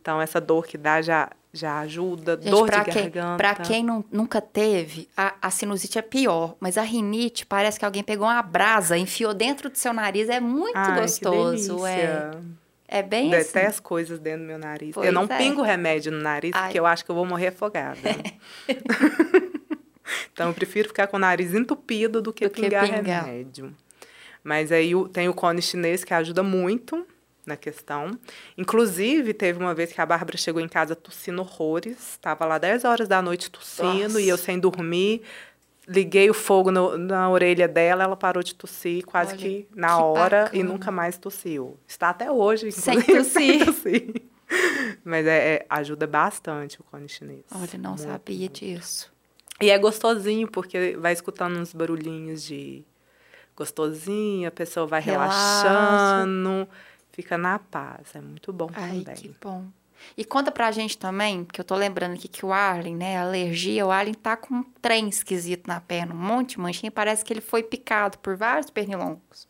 Então 0.00 0.20
essa 0.20 0.40
dor 0.40 0.66
que 0.66 0.78
dá 0.78 1.02
já, 1.02 1.30
já 1.52 1.80
ajuda. 1.80 2.36
Gente, 2.40 2.50
dor 2.50 2.66
pra 2.66 2.78
de 2.82 2.90
quem, 2.90 3.10
garganta. 3.10 3.36
pra 3.36 3.54
quem 3.56 3.84
não- 3.84 4.04
nunca 4.10 4.40
teve, 4.40 5.08
a, 5.16 5.34
a 5.42 5.50
sinusite 5.50 5.98
é 5.98 6.02
pior. 6.02 6.56
Mas 6.58 6.78
a 6.78 6.82
rinite 6.82 7.44
parece 7.44 7.78
que 7.78 7.84
alguém 7.84 8.02
pegou 8.02 8.26
uma 8.26 8.42
brasa, 8.42 8.96
enfiou 8.96 9.34
dentro 9.34 9.68
do 9.68 9.76
seu 9.76 9.92
nariz. 9.92 10.28
É 10.28 10.40
muito 10.40 10.76
Ai, 10.76 11.00
gostoso. 11.02 11.86
É, 11.86 12.30
é 12.88 13.02
bem 13.02 13.32
assim. 13.34 13.52
Deteste 13.52 13.82
coisas 13.82 14.18
dentro 14.18 14.40
do 14.40 14.46
meu 14.46 14.58
nariz. 14.58 14.92
Pois 14.94 15.06
eu 15.06 15.12
não 15.12 15.24
é. 15.24 15.36
pingo 15.38 15.60
remédio 15.62 16.10
no 16.10 16.20
nariz 16.22 16.52
Ai. 16.54 16.62
porque 16.64 16.80
eu 16.80 16.86
acho 16.86 17.04
que 17.04 17.10
eu 17.10 17.14
vou 17.14 17.26
morrer 17.26 17.48
afogada. 17.48 17.98
então 20.32 20.48
eu 20.48 20.54
prefiro 20.54 20.88
ficar 20.88 21.06
com 21.06 21.16
o 21.16 21.20
nariz 21.20 21.54
entupido 21.54 22.20
do 22.22 22.32
que 22.32 22.48
Do 22.48 22.54
que 22.54 22.62
pingar 22.62 22.86
pingar. 22.88 23.26
remédio. 23.26 23.74
Mas 24.42 24.72
aí 24.72 24.92
tem 25.12 25.28
o 25.28 25.34
cone 25.34 25.62
chinês 25.62 26.02
que 26.02 26.12
ajuda 26.12 26.42
muito 26.42 27.06
na 27.44 27.56
questão. 27.56 28.18
Inclusive, 28.56 29.34
teve 29.34 29.58
uma 29.58 29.74
vez 29.74 29.92
que 29.92 30.00
a 30.00 30.06
Bárbara 30.06 30.36
chegou 30.36 30.60
em 30.62 30.68
casa 30.68 30.94
tossindo 30.94 31.40
horrores. 31.42 31.96
Estava 32.12 32.44
lá 32.46 32.58
10 32.58 32.84
horas 32.84 33.08
da 33.08 33.20
noite 33.20 33.50
tossindo 33.50 34.04
Nossa. 34.04 34.20
e 34.20 34.28
eu 34.28 34.38
sem 34.38 34.58
dormir. 34.58 35.22
Liguei 35.88 36.30
o 36.30 36.34
fogo 36.34 36.70
no- 36.70 36.96
na 36.96 37.28
orelha 37.28 37.66
dela, 37.66 38.04
ela 38.04 38.16
parou 38.16 38.40
de 38.42 38.54
tossir 38.54 39.04
quase 39.04 39.32
Olha, 39.32 39.38
que 39.40 39.68
na 39.74 39.88
que 39.88 39.94
hora 40.02 40.38
e 40.52 40.58
bacana. 40.58 40.64
nunca 40.64 40.90
mais 40.92 41.18
tossiu. 41.18 41.76
Está 41.88 42.10
até 42.10 42.30
hoje, 42.30 42.70
Sem 42.70 42.98
inclusive, 42.98 43.58
tossir. 43.64 43.64
tossir. 43.66 44.22
Mas 45.04 45.26
é, 45.26 45.54
é- 45.54 45.66
ajuda 45.68 46.06
bastante 46.06 46.80
o 46.80 46.84
cone 46.84 47.08
chinês. 47.08 47.42
Olha, 47.52 47.68
não 47.78 47.90
Muito, 47.96 48.02
sabia 48.04 48.38
muito. 48.38 48.60
disso. 48.60 49.10
E 49.60 49.70
é 49.70 49.78
gostosinho, 49.78 50.46
porque 50.46 50.96
vai 50.98 51.12
escutando 51.12 51.56
uns 51.58 51.72
barulhinhos 51.72 52.44
de 52.44 52.84
gostosinho, 53.56 54.48
a 54.48 54.50
pessoa 54.50 54.86
vai 54.86 55.00
Relaxa. 55.00 55.68
relaxando, 55.68 56.68
fica 57.12 57.38
na 57.38 57.58
paz. 57.58 58.14
É 58.14 58.20
muito 58.20 58.52
bom 58.52 58.70
Ai, 58.74 59.00
também. 59.00 59.14
que 59.14 59.34
bom. 59.40 59.66
E 60.16 60.24
conta 60.24 60.50
pra 60.50 60.70
gente 60.72 60.98
também, 60.98 61.44
que 61.44 61.60
eu 61.60 61.64
tô 61.64 61.76
lembrando 61.76 62.14
aqui 62.14 62.26
que 62.26 62.44
o 62.44 62.52
Arlen, 62.52 62.96
né, 62.96 63.18
a 63.18 63.22
alergia, 63.22 63.86
o 63.86 63.90
Arlen 63.90 64.14
tá 64.14 64.36
com 64.36 64.54
um 64.56 64.64
trem 64.80 65.08
esquisito 65.08 65.68
na 65.68 65.80
perna, 65.80 66.12
um 66.12 66.18
monte 66.18 66.50
de 66.50 66.60
manchinha, 66.60 66.90
parece 66.90 67.24
que 67.24 67.32
ele 67.32 67.40
foi 67.40 67.62
picado 67.62 68.18
por 68.18 68.36
vários 68.36 68.68
pernilongos. 68.68 69.46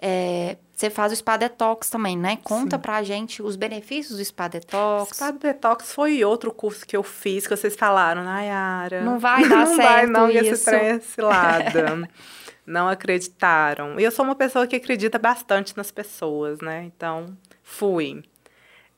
É, 0.00 0.56
você 0.72 0.90
faz 0.90 1.12
o 1.12 1.16
spa 1.16 1.36
detox 1.36 1.90
também, 1.90 2.16
né? 2.16 2.38
Conta 2.44 2.78
pra 2.78 3.02
gente 3.02 3.42
os 3.42 3.56
benefícios 3.56 4.18
do 4.18 4.24
spa 4.24 4.46
detox. 4.46 5.16
Spa 5.16 5.32
Detox 5.32 5.92
foi 5.92 6.24
outro 6.24 6.52
curso 6.52 6.86
que 6.86 6.96
eu 6.96 7.02
fiz, 7.02 7.48
que 7.48 7.56
vocês 7.56 7.74
falaram, 7.74 8.22
Nayara. 8.22 9.02
Não 9.02 9.18
vai 9.18 9.48
dar 9.48 9.66
não 9.66 9.76
vai 9.76 9.86
certo 9.86 10.10
não, 10.12 10.28
que 10.28 10.36
esse 10.36 10.50
isso." 10.52 10.64
trem 10.66 10.80
é 10.80 11.00
cilada. 11.00 12.08
não 12.68 12.88
acreditaram. 12.88 13.98
E 13.98 14.04
eu 14.04 14.10
sou 14.10 14.24
uma 14.24 14.34
pessoa 14.34 14.66
que 14.66 14.76
acredita 14.76 15.18
bastante 15.18 15.76
nas 15.76 15.90
pessoas, 15.90 16.60
né? 16.60 16.84
Então, 16.84 17.36
fui. 17.62 18.22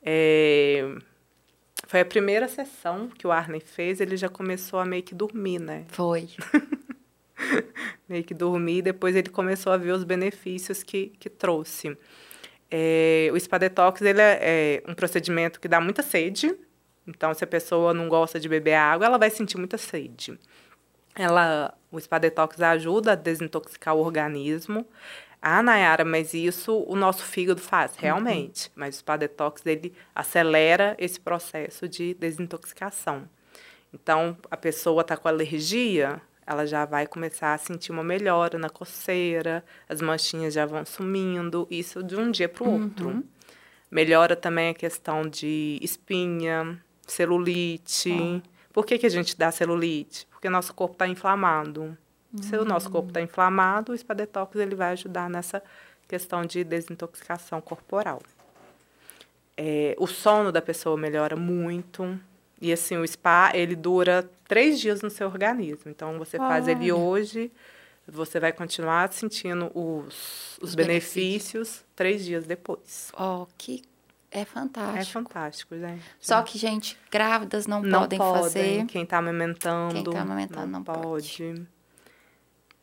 É, 0.03 0.97
Foi 1.87 2.01
a 2.01 2.05
primeira 2.05 2.49
sessão 2.49 3.09
que 3.09 3.27
o 3.27 3.31
Arlen 3.31 3.61
fez, 3.61 4.01
ele 4.01 4.17
já 4.17 4.29
começou 4.29 4.81
a 4.81 4.85
meio 4.85 5.03
que 5.03 5.15
dormir, 5.15 5.61
né? 5.61 5.85
Foi. 5.89 6.29
meio 8.09 8.25
que 8.25 8.35
dormir, 8.35 8.83
depois 8.83 9.15
ele 9.15 9.31
começou 9.31 9.73
a 9.73 9.77
ver 9.77 9.93
os 9.93 10.05
benefícios 10.05 10.83
que, 10.83 11.13
que 11.19 11.31
trouxe. 11.31 11.97
É, 12.71 13.31
o 13.33 13.39
Spa 13.39 13.59
Detox 13.59 14.01
ele 14.03 14.21
é, 14.21 14.39
é 14.41 14.91
um 14.91 14.95
procedimento 14.95 15.61
que 15.61 15.69
dá 15.69 15.81
muita 15.81 16.03
sede, 16.03 16.55
então 17.07 17.33
se 17.35 17.43
a 17.43 17.47
pessoa 17.47 17.93
não 17.93 18.09
gosta 18.09 18.39
de 18.39 18.49
beber 18.49 18.75
água, 18.75 19.07
ela 19.07 19.19
vai 19.19 19.31
sentir 19.31 19.59
muita 19.59 19.79
sede. 19.79 20.39
Ela, 21.15 21.75
o 21.91 22.01
Spa 22.01 22.19
Detox 22.19 22.61
ajuda 22.61 23.13
a 23.13 23.17
desintoxicar 23.17 23.95
o 23.95 24.01
organismo. 24.01 24.87
Ah, 25.43 25.63
Nayara, 25.63 26.05
mas 26.05 26.35
isso 26.35 26.85
o 26.87 26.95
nosso 26.95 27.25
fígado 27.25 27.61
faz, 27.61 27.97
realmente. 27.97 28.71
Mas 28.75 28.97
o 28.97 28.99
Spa 28.99 29.17
Detox 29.17 29.65
ele 29.65 29.95
acelera 30.15 30.95
esse 30.99 31.19
processo 31.19 31.89
de 31.89 32.15
desintoxicação. 32.15 33.29
Então, 33.93 34.37
a 34.51 34.57
pessoa 34.57 35.01
está 35.01 35.17
com 35.17 35.27
alergia, 35.29 36.21
ela 36.47 36.67
já 36.67 36.85
vai 36.85 37.07
começar 37.07 37.55
a 37.55 37.59
sentir 37.59 37.91
uma 37.91 38.05
melhora 38.05 38.59
na 38.59 38.69
coceira, 38.69 39.65
as 39.89 40.01
manchinhas 40.01 40.55
já 40.55 40.67
vão 40.67 40.85
sumindo, 40.85 41.67
isso 41.71 42.03
de 42.03 42.17
um 42.17 42.31
dia 42.31 42.49
para 42.49 42.65
o 42.65 42.83
outro. 42.83 43.25
Melhora 43.91 44.37
também 44.37 44.69
a 44.69 44.75
questão 44.75 45.23
de 45.23 45.79
espinha, 45.83 46.81
celulite. 47.07 48.43
Por 48.81 48.87
que, 48.87 48.97
que 48.97 49.05
a 49.05 49.11
gente 49.11 49.37
dá 49.37 49.53
celulite? 49.53 50.27
Porque 50.31 50.49
nosso 50.49 50.73
corpo 50.73 50.95
está 50.95 51.07
inflamado. 51.07 51.99
Se 52.41 52.57
o 52.57 52.65
nosso 52.65 52.91
corpo 52.91 53.09
está 53.09 53.21
inflamado, 53.21 53.93
o 53.93 53.99
Spa 53.99 54.15
Detox 54.15 54.57
ele 54.57 54.75
vai 54.75 54.93
ajudar 54.93 55.29
nessa 55.29 55.63
questão 56.09 56.47
de 56.47 56.65
desintoxicação 56.65 57.61
corporal. 57.61 58.23
É, 59.55 59.95
o 59.99 60.07
sono 60.07 60.51
da 60.51 60.63
pessoa 60.63 60.97
melhora 60.97 61.37
muito. 61.37 62.19
E 62.59 62.73
assim, 62.73 62.97
o 62.97 63.07
spa, 63.07 63.51
ele 63.53 63.77
dura 63.77 64.27
três 64.49 64.81
dias 64.81 65.03
no 65.03 65.11
seu 65.11 65.27
organismo. 65.27 65.91
Então, 65.91 66.17
você 66.17 66.39
faz 66.39 66.67
ele 66.67 66.91
Olha. 66.91 66.97
hoje, 66.97 67.53
você 68.09 68.41
vai 68.41 68.51
continuar 68.51 69.13
sentindo 69.13 69.71
os, 69.75 70.57
os, 70.57 70.71
Os 70.71 70.75
benefícios, 70.75 71.85
três 71.95 72.25
dias 72.25 72.47
depois. 72.47 73.13
Ó, 73.13 73.47
que 73.59 73.83
é 74.31 74.41
É 74.41 74.45
fantástico. 74.45 75.13
fantástico, 75.13 75.77
gente. 75.79 76.03
Só 76.21 76.41
que, 76.43 76.57
gente, 76.59 76.97
grávidas 77.11 77.67
não, 77.67 77.83
não 77.83 78.01
podem, 78.01 78.19
podem, 78.19 78.43
fazer. 78.43 78.87
quem 78.87 79.03
está 79.03 79.19
amamentando, 79.19 79.95
Quem 79.95 80.05
tá 80.05 80.21
amamentando 80.23 80.67
não 80.69 80.83
pode. 80.85 81.67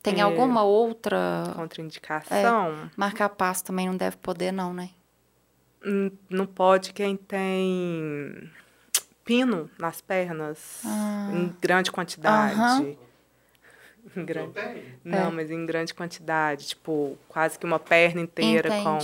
Tem 0.03 0.19
É. 0.19 0.21
alguma 0.21 0.63
outra 0.63 1.43
Contraindicação, 1.55 2.89
marca-passo 2.95 3.63
também 3.65 3.87
não 3.87 3.95
deve 3.97 4.17
poder, 4.17 4.51
não, 4.51 4.73
né? 4.73 4.89
hum, 5.85 6.11
não 6.29 6.45
pode 6.45 6.91
quem 6.93 7.15
tem 7.15 8.49
pino 9.25 9.69
nas 9.77 9.99
pernas, 10.01 10.81
Ah. 10.85 11.29
em 11.33 11.53
grande 11.61 11.91
quantidade. 11.91 12.53
Aham. 12.53 12.95
Em 14.15 14.25
grande... 14.25 14.53
Não, 15.03 15.27
É. 15.27 15.31
mas 15.31 15.51
em 15.51 15.65
grande 15.65 15.93
quantidade, 15.93 16.67
tipo, 16.67 17.17
quase 17.27 17.59
que 17.59 17.65
uma 17.65 17.77
perna 17.79 18.21
inteira 18.21 18.69
com, 18.81 18.99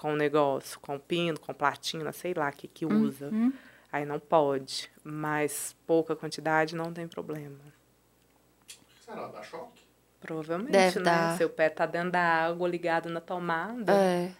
Com 0.00 0.14
negócio, 0.16 0.80
com 0.80 0.98
pino, 0.98 1.38
com 1.38 1.52
platina, 1.52 2.10
sei 2.10 2.32
lá 2.32 2.48
o 2.48 2.52
que 2.52 2.66
que 2.66 2.86
usa. 2.86 3.28
Uhum. 3.28 3.52
Aí 3.92 4.06
não 4.06 4.18
pode, 4.18 4.90
mas 5.04 5.76
pouca 5.86 6.16
quantidade 6.16 6.74
não 6.74 6.90
tem 6.90 7.06
problema. 7.06 7.58
Será? 9.04 9.26
Dá 9.26 9.42
choque? 9.42 9.82
Provavelmente, 10.18 10.72
Deve 10.72 11.00
né? 11.00 11.04
dar. 11.04 11.36
Seu 11.36 11.50
pé 11.50 11.68
tá 11.68 11.84
dentro 11.84 12.12
da 12.12 12.22
água, 12.22 12.66
ligado 12.66 13.10
na 13.10 13.20
tomada. 13.20 13.92
É. 13.92 14.32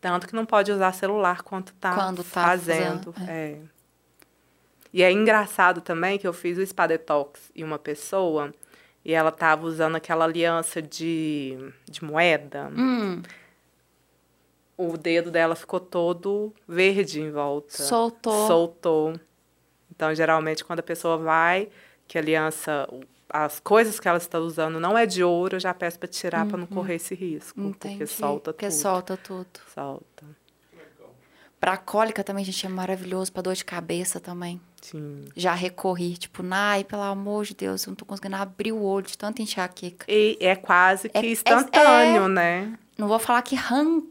Tanto 0.00 0.26
que 0.26 0.34
não 0.34 0.46
pode 0.46 0.72
usar 0.72 0.92
celular 0.92 1.42
quando 1.42 1.70
tá, 1.72 1.94
Quando 1.94 2.24
tá 2.24 2.30
fazendo. 2.30 3.12
fazendo, 3.12 3.30
é. 3.30 3.58
E 4.90 5.02
é 5.02 5.12
engraçado 5.12 5.82
também 5.82 6.18
que 6.18 6.26
eu 6.26 6.32
fiz 6.32 6.56
o 6.56 6.66
spa 6.66 6.86
detox 6.86 7.52
em 7.54 7.62
uma 7.62 7.78
pessoa 7.78 8.54
e 9.04 9.12
ela 9.12 9.30
tava 9.30 9.66
usando 9.66 9.96
aquela 9.96 10.24
aliança 10.24 10.80
de, 10.80 11.58
de 11.84 12.02
moeda. 12.02 12.70
Hum, 12.74 13.20
O 14.78 14.96
dedo 14.96 15.30
dela 15.30 15.54
ficou 15.56 15.80
todo 15.80 16.54
verde 16.66 17.20
em 17.20 17.30
volta. 17.32 17.82
soltou. 17.82 18.46
Soltou. 18.46 19.20
Então, 19.90 20.14
geralmente, 20.14 20.64
quando 20.64 20.78
a 20.78 20.84
pessoa 20.84 21.18
vai, 21.18 21.68
que 22.06 22.16
a 22.16 22.20
aliança, 22.20 22.88
as 23.28 23.58
coisas 23.58 23.98
que 23.98 24.06
ela 24.06 24.18
está 24.18 24.38
usando 24.38 24.78
não 24.78 24.96
é 24.96 25.04
de 25.04 25.24
ouro, 25.24 25.56
eu 25.56 25.60
já 25.60 25.74
peço 25.74 25.98
para 25.98 26.08
tirar 26.08 26.46
para 26.46 26.56
não 26.56 26.66
correr 26.66 26.94
esse 26.94 27.12
risco. 27.14 27.60
Uhum. 27.60 27.70
Entendi. 27.70 27.96
Porque 27.98 28.06
solta 28.06 28.52
Porque 28.52 28.68
tudo. 28.68 28.76
solta 28.80 29.16
tudo. 29.16 29.48
Solta. 29.74 30.24
Pra 31.60 31.76
cólica 31.76 32.22
também, 32.22 32.44
gente, 32.44 32.64
é 32.64 32.68
maravilhoso. 32.68 33.32
Pra 33.32 33.42
dor 33.42 33.54
de 33.54 33.64
cabeça 33.64 34.20
também. 34.20 34.60
Sim. 34.80 35.24
Já 35.34 35.54
recorri, 35.54 36.16
tipo, 36.16 36.40
Nai, 36.40 36.84
pelo 36.84 37.02
amor 37.02 37.44
de 37.44 37.54
Deus, 37.56 37.84
eu 37.84 37.90
não 37.90 37.96
tô 37.96 38.04
conseguindo 38.04 38.36
abrir 38.36 38.70
o 38.70 38.80
olho 38.80 39.06
de 39.06 39.18
tanta 39.18 39.42
enxaqueca. 39.42 40.06
E 40.08 40.38
é 40.40 40.54
quase 40.54 41.08
que 41.08 41.18
É- 41.18 41.20
é- 41.26 41.30
instantâneo, 41.32 42.26
é. 42.26 42.28
né? 42.28 42.78
Não 42.96 43.08
vou 43.08 43.18
falar 43.18 43.42
que 43.42 43.56
arranca 43.56 44.06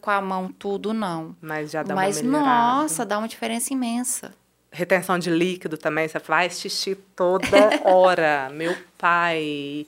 com 0.00 0.10
a 0.10 0.20
mão 0.20 0.48
tudo, 0.50 0.92
não. 0.94 1.36
Mas 1.40 1.70
já 1.70 1.82
dá 1.82 1.94
Mas, 1.94 2.16
uma 2.20 2.24
melhorada. 2.38 2.50
nossa, 2.82 3.04
dá 3.04 3.18
uma 3.18 3.28
diferença 3.28 3.72
imensa. 3.72 4.32
Retenção 4.70 5.18
de 5.18 5.30
líquido 5.30 5.76
também, 5.78 6.06
você 6.08 6.18
faz 6.18 6.60
xixi 6.60 6.94
toda 7.14 7.46
hora. 7.84 8.48
Meu 8.52 8.76
pai. 8.98 9.86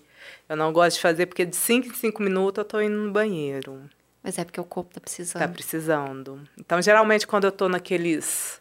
Eu 0.49 0.57
não 0.57 0.73
gosto 0.73 0.97
de 0.97 1.03
fazer 1.03 1.27
porque 1.27 1.45
de 1.45 1.57
5 1.57 1.89
em 1.89 1.95
5 1.95 2.23
minutos 2.23 2.59
eu 2.59 2.65
tô 2.65 2.81
indo 2.81 2.97
no 2.97 3.11
banheiro. 3.13 3.83
Mas 4.23 4.39
é 4.39 4.45
porque 4.45 4.61
o 4.61 4.65
corpo 4.65 4.95
tá 4.95 5.01
precisando. 5.01 5.43
Tá 5.43 5.49
precisando. 5.49 6.41
Então, 6.59 6.81
geralmente, 6.83 7.27
quando 7.27 7.45
eu 7.45 7.53
tô 7.53 7.69
naqueles. 7.69 8.61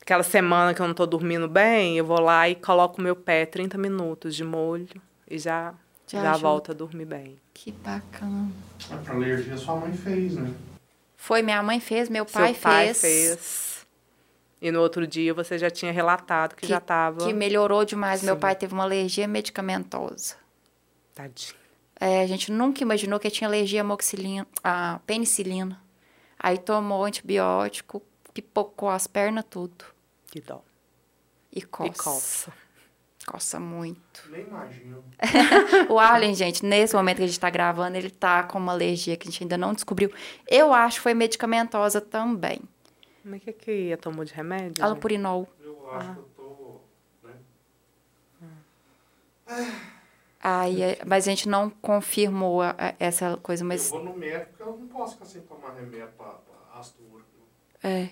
Aquela 0.00 0.22
semana 0.22 0.72
que 0.72 0.80
eu 0.80 0.86
não 0.86 0.94
tô 0.94 1.04
dormindo 1.04 1.46
bem, 1.48 1.98
eu 1.98 2.04
vou 2.04 2.20
lá 2.20 2.48
e 2.48 2.54
coloco 2.54 2.98
o 2.98 3.04
meu 3.04 3.14
pé 3.14 3.44
30 3.44 3.76
minutos 3.76 4.34
de 4.34 4.42
molho 4.42 4.88
e 5.30 5.38
já, 5.38 5.74
Já 6.08 6.22
já, 6.22 6.30
ajuda. 6.32 6.72
a 6.72 6.74
dormir 6.74 7.04
bem. 7.04 7.38
Que 7.52 7.70
bacana. 7.72 8.50
Pra 9.04 9.14
alergia 9.14 9.56
sua 9.56 9.76
mãe 9.76 9.92
fez, 9.92 10.34
né? 10.34 10.52
Foi, 11.16 11.42
minha 11.42 11.62
mãe 11.62 11.80
fez, 11.80 12.08
meu 12.08 12.24
pai, 12.24 12.54
Seu 12.54 12.62
pai 12.62 12.94
fez. 12.94 13.00
fez. 13.00 13.86
E 14.60 14.70
no 14.70 14.80
outro 14.80 15.06
dia 15.06 15.32
você 15.34 15.58
já 15.58 15.70
tinha 15.70 15.92
relatado 15.92 16.56
que, 16.56 16.66
já 16.66 16.80
tava. 16.80 17.26
Que 17.26 17.32
melhorou 17.32 17.84
demais. 17.84 18.22
Meu 18.22 18.34
Sim. 18.34 18.40
pai 18.40 18.56
teve 18.56 18.72
uma 18.74 18.84
alergia 18.84 19.28
medicamentosa. 19.28 20.36
Tadinho. 21.14 21.54
É, 22.00 22.22
a 22.22 22.26
gente 22.26 22.50
nunca 22.52 22.82
imaginou 22.82 23.18
que 23.18 23.30
tinha 23.30 23.48
alergia 23.48 23.84
à 24.62 25.00
penicilina. 25.04 25.80
Aí 26.38 26.56
tomou 26.56 27.04
antibiótico, 27.04 28.00
pipocou 28.32 28.88
as 28.88 29.06
pernas 29.06 29.44
tudo. 29.50 29.84
Que 30.30 30.40
dó. 30.40 30.62
E 31.52 31.62
coça. 31.62 31.90
E 31.90 31.94
coça. 31.94 32.52
Coça 33.28 33.60
muito. 33.60 34.22
Nem 34.30 34.42
imagino. 34.44 35.04
O 35.90 35.98
Arlen, 35.98 36.34
gente, 36.34 36.64
nesse 36.64 36.94
momento 36.94 37.18
que 37.18 37.24
a 37.24 37.26
gente 37.26 37.40
tá 37.40 37.50
gravando, 37.50 37.96
ele 37.96 38.10
tá 38.10 38.42
com 38.44 38.58
uma 38.58 38.72
alergia 38.72 39.16
que 39.16 39.28
a 39.28 39.30
gente 39.30 39.42
ainda 39.44 39.58
não 39.58 39.74
descobriu. 39.74 40.10
Eu 40.46 40.72
acho 40.72 40.96
que 40.96 41.02
foi 41.02 41.14
medicamentosa 41.14 42.00
também. 42.00 42.60
Mas 43.24 43.40
o 43.42 43.44
que 43.44 43.52
que 43.52 43.72
ia? 43.88 43.96
Tomou 43.98 44.24
de 44.24 44.32
remédio? 44.32 44.82
Alopurinol. 44.84 45.48
Eu 45.92 45.98
acho 45.98 46.12
que 46.12 46.18
eu 46.20 46.28
tô. 46.36 46.80
Né? 48.40 48.52
Aí, 50.40 50.82
é- 50.82 50.98
mas 51.04 51.26
a 51.26 51.30
gente 51.30 51.48
não 51.48 51.68
confirmou 51.68 52.62
a- 52.62 52.74
a- 52.78 52.94
essa 52.98 53.36
coisa, 53.38 53.64
Eu 53.64 53.68
mas 53.68 53.90
vou 53.92 54.02
no 54.02 54.14
médico 54.16 54.46
porque 54.52 54.62
eu 54.62 54.76
não 54.76 54.88
posso 54.88 55.14
ficar 55.14 55.26
sem 55.26 55.42
tomar 55.42 55.70
remédio 55.74 56.08
pra, 56.16 56.26
pra 56.30 56.78
asturco. 56.80 57.26
é. 57.82 58.10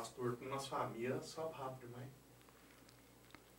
Asturco 0.00 0.44
nas 0.44 0.66
famílias 0.66 1.24
sobe 1.26 1.54
rápido, 1.58 1.88
mas. 1.92 2.08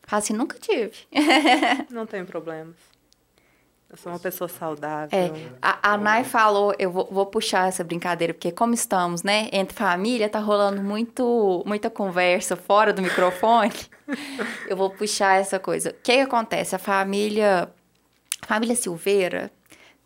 Assim, 0.10 0.34
nunca 0.34 0.58
tive. 0.60 0.94
Não 1.90 2.06
tem 2.06 2.26
problemas. 2.26 2.76
Eu 3.90 3.98
sou 3.98 4.12
uma 4.12 4.20
pessoa 4.20 4.48
saudável. 4.48 5.10
É, 5.12 5.32
a, 5.62 5.94
a 5.94 5.98
Nai 5.98 6.24
falou, 6.24 6.74
eu 6.80 6.92
vou, 6.92 7.08
vou 7.12 7.28
puxar 7.28 7.68
essa 7.68 7.84
brincadeira, 7.84 8.34
porque 8.34 8.52
como 8.52 8.74
estamos, 8.74 9.22
né, 9.22 9.50
entre 9.52 9.78
família, 9.78 10.28
tá 10.28 10.40
rolando 10.40 10.82
muito, 10.82 11.64
muita 11.64 11.92
conversa 11.92 12.56
fora 12.56 12.92
do 12.92 13.04
microfone. 13.04 13.72
eu 14.68 14.76
vou 14.76 14.90
puxar 14.90 15.40
essa 15.40 15.60
coisa. 15.60 15.92
O 15.92 15.94
que, 15.94 16.16
que 16.16 16.22
acontece? 16.22 16.76
A 16.76 16.80
família, 16.80 17.70
a 18.42 18.46
família 18.48 18.76
Silveira 18.76 19.52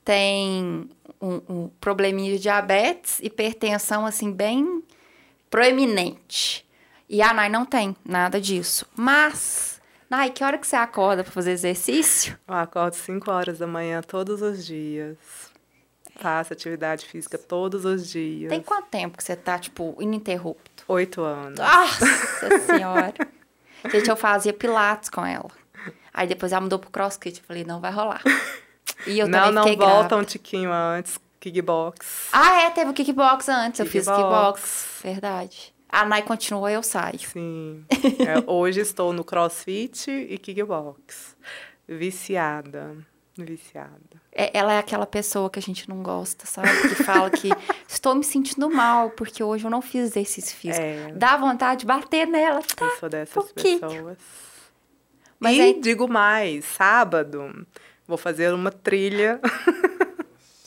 tem 0.03 0.89
um, 1.21 1.41
um 1.49 1.67
probleminha 1.79 2.33
de 2.33 2.39
diabetes, 2.39 3.19
hipertensão, 3.21 4.05
assim, 4.05 4.31
bem 4.31 4.83
proeminente. 5.49 6.65
E 7.09 7.21
a 7.21 7.33
Nai 7.33 7.49
não 7.49 7.65
tem 7.65 7.95
nada 8.03 8.39
disso. 8.39 8.85
Mas, 8.95 9.76
Nai, 10.09 10.29
que 10.29 10.43
hora 10.43 10.57
que 10.57 10.65
você 10.65 10.75
acorda 10.75 11.23
pra 11.23 11.31
fazer 11.31 11.51
exercício? 11.51 12.37
Eu 12.47 12.55
acordo 12.55 12.93
5 12.93 13.29
horas 13.29 13.59
da 13.59 13.67
manhã 13.67 14.01
todos 14.01 14.41
os 14.41 14.65
dias. 14.65 15.17
Faço 16.15 16.53
atividade 16.53 17.05
física 17.05 17.37
todos 17.37 17.85
os 17.85 18.09
dias. 18.09 18.49
Tem 18.49 18.61
quanto 18.61 18.87
tempo 18.87 19.17
que 19.17 19.23
você 19.23 19.35
tá, 19.35 19.59
tipo, 19.59 19.95
ininterrupto? 19.99 20.83
Oito 20.87 21.21
anos. 21.21 21.59
Nossa 21.59 22.05
senhora! 22.65 23.13
Gente, 23.91 24.09
eu 24.09 24.15
fazia 24.15 24.53
pilates 24.53 25.09
com 25.09 25.25
ela. 25.25 25.49
Aí 26.13 26.25
depois 26.27 26.51
ela 26.51 26.61
mudou 26.61 26.79
pro 26.79 26.89
crossfit. 26.89 27.39
Eu 27.39 27.45
falei, 27.45 27.63
não 27.63 27.79
vai 27.79 27.91
rolar. 27.91 28.21
E 29.05 29.19
eu 29.19 29.27
não, 29.27 29.39
também 29.39 29.53
não 29.53 29.63
fiquei 29.63 29.77
volta 29.77 29.93
grávida. 29.93 30.15
um 30.17 30.23
tiquinho 30.23 30.71
antes. 30.71 31.19
Kickbox. 31.39 32.29
Ah, 32.33 32.61
é, 32.63 32.69
teve 32.71 32.89
o 32.89 32.93
kickbox 32.93 33.47
antes. 33.47 33.79
Eu 33.79 33.85
fiz 33.85 34.05
Kickbox. 34.05 34.23
kickbox. 34.23 34.87
Verdade. 35.03 35.73
A 35.89 36.05
Nai 36.05 36.21
continuou, 36.21 36.67
eu 36.69 36.83
saio. 36.83 37.19
Sim. 37.19 37.85
É, 37.89 38.43
hoje 38.51 38.81
estou 38.81 39.13
no 39.13 39.23
crossfit 39.23 40.09
e 40.11 40.37
kickbox. 40.37 41.35
Viciada. 41.87 42.95
Viciada. 43.37 44.21
É, 44.31 44.49
ela 44.57 44.73
é 44.73 44.79
aquela 44.79 45.05
pessoa 45.05 45.49
que 45.49 45.59
a 45.59 45.61
gente 45.61 45.87
não 45.87 46.01
gosta, 46.03 46.45
sabe? 46.45 46.69
Que 46.89 46.95
fala 47.03 47.29
que 47.29 47.49
estou 47.87 48.15
me 48.15 48.23
sentindo 48.23 48.69
mal 48.69 49.11
porque 49.11 49.43
hoje 49.43 49.65
eu 49.65 49.69
não 49.71 49.81
fiz 49.81 50.01
exercício 50.09 50.55
físico. 50.57 50.81
É. 50.83 51.11
Dá 51.15 51.37
vontade 51.37 51.81
de 51.81 51.85
bater 51.85 52.27
nela, 52.27 52.61
tá? 52.75 52.85
Eu 52.85 52.97
sou 52.99 53.09
dessas 53.09 53.51
pessoas. 53.51 54.17
Mas 55.39 55.55
e 55.55 55.61
aí- 55.61 55.79
digo 55.79 56.07
mais, 56.07 56.65
sábado 56.65 57.65
vou 58.07 58.17
fazer 58.17 58.53
uma 58.53 58.71
trilha 58.71 59.39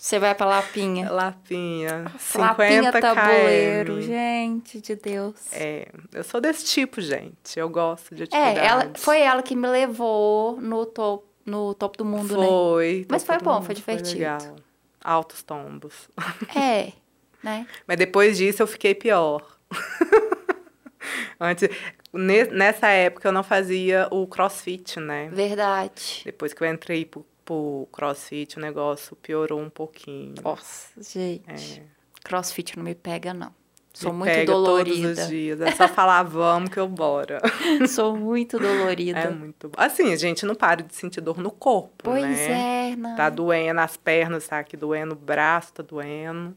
Você 0.00 0.18
vai 0.18 0.34
pra 0.34 0.46
Lapinha. 0.46 1.10
Lapinha. 1.10 2.04
Lapinha 2.34 2.84
50 2.84 3.00
tabuleiro, 3.00 3.94
km. 3.96 4.00
gente 4.00 4.80
de 4.80 4.96
Deus. 4.96 5.34
É, 5.52 5.88
eu 6.14 6.24
sou 6.24 6.40
desse 6.40 6.64
tipo, 6.64 7.00
gente. 7.02 7.58
Eu 7.58 7.68
gosto 7.68 8.14
de 8.14 8.22
É, 8.22 8.24
atividade. 8.24 8.66
ela, 8.66 8.92
foi 8.96 9.20
ela 9.20 9.42
que 9.42 9.54
me 9.54 9.68
levou 9.68 10.58
no 10.58 10.86
topo, 10.86 11.26
no 11.44 11.74
topo 11.74 11.98
do 11.98 12.04
mundo, 12.06 12.34
Foi. 12.34 13.06
Mas 13.10 13.22
todo 13.24 13.36
foi 13.36 13.44
bom, 13.44 13.54
mundo, 13.56 13.66
foi 13.66 13.74
divertido. 13.74 14.18
legal. 14.18 14.56
Altos 15.04 15.42
tombos. 15.42 16.08
né? 16.54 16.56
É, 16.56 16.92
né? 17.44 17.66
Mas 17.86 17.98
depois 17.98 18.38
disso 18.38 18.62
eu 18.62 18.66
fiquei 18.66 18.94
pior. 18.94 19.42
Antes, 21.38 21.68
ne- 22.12 22.44
nessa 22.44 22.88
época 22.88 23.28
eu 23.28 23.32
não 23.32 23.42
fazia 23.42 24.08
o 24.10 24.26
crossfit, 24.26 24.98
né? 25.00 25.28
Verdade. 25.32 26.22
Depois 26.24 26.52
que 26.52 26.62
eu 26.62 26.66
entrei 26.70 27.04
pro, 27.04 27.24
pro 27.50 27.88
crossfit, 27.90 28.58
o 28.58 28.60
negócio 28.60 29.16
piorou 29.16 29.60
um 29.60 29.68
pouquinho. 29.68 30.34
Nossa, 30.40 31.02
gente. 31.02 31.80
É. 31.80 31.82
Crossfit 32.22 32.76
não 32.76 32.84
me 32.84 32.94
pega, 32.94 33.34
não. 33.34 33.52
Sou 33.92 34.12
Me 34.12 34.20
muito 34.20 34.30
pega 34.30 34.52
Todos 34.52 34.68
dolorida. 34.68 35.22
os 35.22 35.28
dias. 35.28 35.60
É 35.60 35.72
só 35.72 35.88
falar, 35.88 36.22
vamos 36.22 36.70
que 36.70 36.78
eu 36.78 36.86
bora. 36.86 37.40
Sou 37.88 38.16
muito 38.16 38.56
dolorida. 38.56 39.18
É 39.18 39.30
muito 39.30 39.68
bom. 39.68 39.74
Assim, 39.76 40.12
a 40.12 40.16
gente 40.16 40.46
não 40.46 40.54
para 40.54 40.84
de 40.84 40.94
sentir 40.94 41.20
dor 41.20 41.38
no 41.38 41.50
corpo, 41.50 42.04
pois 42.04 42.22
né? 42.22 42.92
é, 42.92 42.96
não. 42.96 43.16
Tá 43.16 43.28
doendo 43.28 43.80
as 43.80 43.96
pernas, 43.96 44.46
tá 44.46 44.60
aqui 44.60 44.76
doendo, 44.76 45.14
o 45.14 45.18
braço 45.18 45.72
tá 45.72 45.82
doendo. 45.82 46.54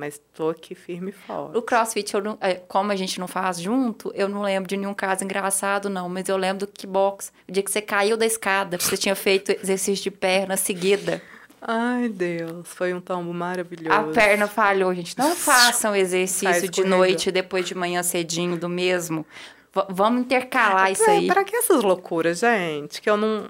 Mas 0.00 0.18
tô 0.34 0.48
aqui 0.48 0.74
firme 0.74 1.10
e 1.10 1.12
forte. 1.12 1.56
O 1.58 1.60
crossfit, 1.62 2.14
eu 2.14 2.22
não- 2.22 2.38
é, 2.40 2.54
como 2.54 2.90
a 2.90 2.96
gente 2.96 3.20
não 3.20 3.28
faz 3.28 3.60
junto, 3.60 4.10
eu 4.14 4.28
não 4.28 4.40
lembro 4.42 4.66
de 4.68 4.76
nenhum 4.76 4.94
caso 4.94 5.22
engraçado, 5.22 5.90
não. 5.90 6.08
Mas 6.08 6.26
eu 6.28 6.36
lembro 6.38 6.60
do 6.60 6.66
kickbox. 6.66 7.30
O 7.46 7.52
dia 7.52 7.62
que 7.62 7.70
você 7.70 7.82
caiu 7.82 8.16
da 8.16 8.24
escada, 8.24 8.78
porque 8.78 8.88
você 8.90 8.96
tinha 8.96 9.14
feito 9.14 9.52
exercício 9.52 10.02
de 10.04 10.10
perna 10.10 10.56
seguida. 10.56 11.20
Ai, 11.60 12.08
Deus, 12.08 12.66
foi 12.66 12.94
um 12.94 13.00
tombo 13.02 13.34
maravilhoso. 13.34 13.94
A 13.94 14.02
perna 14.04 14.46
falhou, 14.46 14.94
gente. 14.94 15.18
Não 15.18 15.36
façam 15.36 15.94
exercício 15.94 16.68
de 16.70 16.82
noite 16.88 17.30
depois 17.30 17.66
de 17.66 17.74
manhã 17.74 18.02
cedinho 18.02 18.56
do 18.56 18.66
mesmo. 18.68 19.26
V- 19.74 19.84
vamos 19.90 20.22
intercalar 20.22 20.90
isso 20.90 21.04
aí. 21.10 21.26
Pra 21.26 21.44
que 21.44 21.54
essas 21.54 21.82
loucuras, 21.82 22.38
gente? 22.38 23.02
Que 23.02 23.10
eu 23.10 23.16
não. 23.18 23.46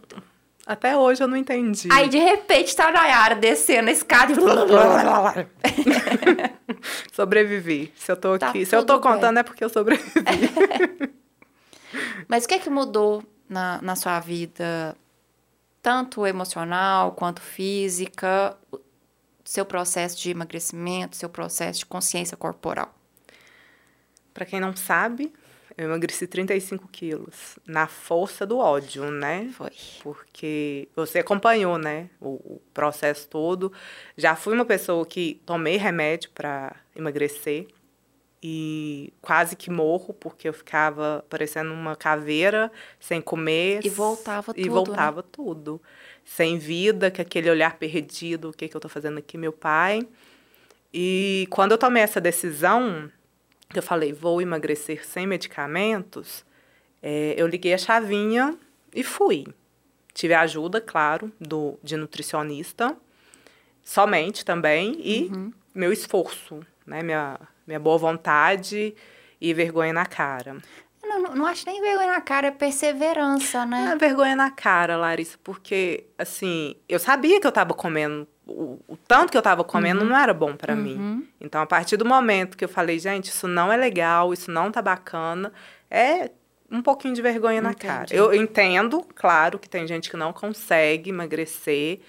Até 0.67 0.97
hoje 0.97 1.23
eu 1.23 1.29
não 1.29 1.37
entendi. 1.37 1.89
Aí, 1.91 2.09
de 2.09 2.19
repente, 2.19 2.77
tá 2.77 2.93
na 2.93 3.01
área 3.01 3.37
descendo 3.37 3.89
a 3.89 3.93
escada 3.93 4.33
e... 4.33 4.37
Sobrevivi. 7.13 7.93
Se 7.97 8.13
eu 8.13 8.17
tô 8.17 8.39
Tá 8.39 8.51
aqui. 8.51 8.65
Se 8.65 8.77
eu 8.77 8.85
tô 8.85 8.95
tudo 8.95 9.03
bem. 9.03 9.13
contando 9.13 9.39
é 9.39 9.43
porque 9.43 9.65
eu 9.65 9.69
sobrevivi. 9.69 10.13
Mas 12.29 12.45
o 12.45 12.49
que 12.49 12.55
é 12.55 12.59
que 12.59 12.71
mudou 12.71 13.25
na, 13.49 13.81
na 13.83 13.97
sua 13.97 14.21
vida? 14.21 14.97
Tanto 15.83 16.27
emocional 16.27 17.13
quanto 17.13 17.41
física? 17.41 18.57
seu 19.51 19.67
processo 19.67 20.17
de 20.17 20.31
emagrecimento, 20.31 21.17
seu 21.17 21.29
processo 21.29 21.81
de 21.81 21.87
consciência 21.87 22.37
corporal? 22.37 22.95
Para 24.33 24.47
quem 24.47 24.61
não 24.61 24.77
sabe, 24.77 25.33
eu 25.81 25.87
emagreci 25.87 26.27
35 26.27 26.87
quilos 26.89 27.59
na 27.67 27.87
força 27.87 28.45
do 28.45 28.59
ódio, 28.59 29.11
né? 29.11 29.49
Foi. 29.55 29.71
Porque 30.03 30.87
você 30.95 31.21
acompanhou, 31.21 31.79
né? 31.79 32.11
O, 32.21 32.35
o 32.35 32.63
processo 32.75 33.27
todo. 33.27 33.73
Já 34.15 34.37
fui 34.37 34.53
uma 34.53 34.67
pessoa 34.67 35.07
que 35.07 35.41
tomei 35.47 35.79
remédio 35.79 36.29
para 36.35 36.77
emagrecer 36.95 37.67
e 38.43 39.11
quase 39.23 39.57
que 39.57 39.71
morro 39.71 40.13
porque 40.13 40.51
eu 40.51 40.53
ficava 40.53 41.25
parecendo 41.31 41.73
uma 41.73 41.97
caveira 41.97 42.71
sem 42.99 43.23
comer 43.23 43.81
E 43.83 43.89
voltava 43.89 44.53
e 44.53 44.63
tudo, 44.63 44.67
né? 44.67 44.75
voltava 44.75 45.23
tudo 45.23 45.81
sem 46.27 46.59
vida 46.59 47.11
com 47.11 47.23
aquele 47.23 47.51
olhar 47.51 47.79
perdido 47.79 48.51
o 48.51 48.53
que 48.53 48.69
que 48.69 48.77
eu 48.77 48.81
tô 48.81 48.89
fazendo 48.89 49.19
aqui 49.19 49.37
meu 49.37 49.53
pai 49.53 50.07
e 50.93 51.47
quando 51.51 51.73
eu 51.73 51.79
tomei 51.79 52.03
essa 52.03 52.19
decisão 52.19 53.11
que 53.71 53.79
eu 53.79 53.83
falei 53.83 54.13
vou 54.13 54.41
emagrecer 54.43 55.07
sem 55.07 55.27
medicamentos 55.27 56.45
é, 57.03 57.35
eu 57.37 57.47
liguei 57.47 57.73
a 57.73 57.79
chavinha 57.79 58.57
e 58.95 59.03
fui 59.03 59.47
tive 60.13 60.35
a 60.35 60.41
ajuda 60.43 60.81
claro 60.81 61.33
do 61.41 61.79
de 61.83 61.97
nutricionista 61.97 62.97
somente 63.83 64.45
também 64.45 64.97
e 65.03 65.31
Uhum. 65.33 65.53
meu 65.75 65.93
esforço 65.93 66.61
né 66.87 67.03
minha 67.03 67.39
minha 67.67 67.79
boa 67.81 67.97
vontade 67.97 68.95
e 69.41 69.55
vergonha 69.55 69.93
na 69.93 70.05
cara. 70.05 70.57
Não, 71.03 71.23
não, 71.23 71.35
não 71.37 71.47
acho 71.47 71.65
nem 71.67 71.81
vergonha 71.81 72.09
na 72.09 72.21
cara, 72.21 72.49
é 72.49 72.51
perseverança, 72.51 73.65
Não 73.65 73.79
é 73.79 73.85
né? 73.91 73.97
vergonha 73.97 74.35
na 74.37 74.51
cara, 74.51 74.97
Larissa, 74.97 75.39
porque, 75.43 76.05
assim, 76.19 76.75
eu 76.89 76.99
sabia 76.99 77.41
que 77.41 77.47
eu 77.47 77.53
tava 77.53 77.73
comendo, 77.73 78.27
o, 78.51 78.79
o 78.89 78.97
tanto 78.97 79.31
que 79.31 79.39
eu 79.39 79.43
tava 79.43 79.65
comendo 79.65 80.05
não 80.05 80.17
era 80.17 80.35
bom 80.35 80.57
mim. 80.75 80.97
Uhum. 80.97 81.27
Então, 81.41 81.61
a 81.61 81.67
partir 81.67 81.97
do 81.97 82.05
momento 82.05 82.57
que 82.57 82.65
eu 82.65 82.69
falei, 82.69 82.99
gente, 82.99 83.27
isso 83.27 83.47
não 83.47 83.73
é 83.73 83.77
legal, 83.77 84.33
isso 84.33 84.51
não 84.51 84.71
tá 84.71 84.83
bacana, 84.83 85.53
é 85.91 86.31
um 86.71 86.83
pouquinho 86.83 87.15
de 87.15 87.23
vergonha 87.23 87.61
na 87.61 87.71
Entendi. 87.71 87.87
cara. 87.87 88.07
Eu 88.11 88.33
entendo, 88.35 89.05
claro, 89.15 89.59
que 89.59 89.69
tem 89.69 89.87
gente 89.87 90.09
que 90.09 90.17
não 90.17 90.33
consegue 90.33 91.11
emagrecer 91.11 92.01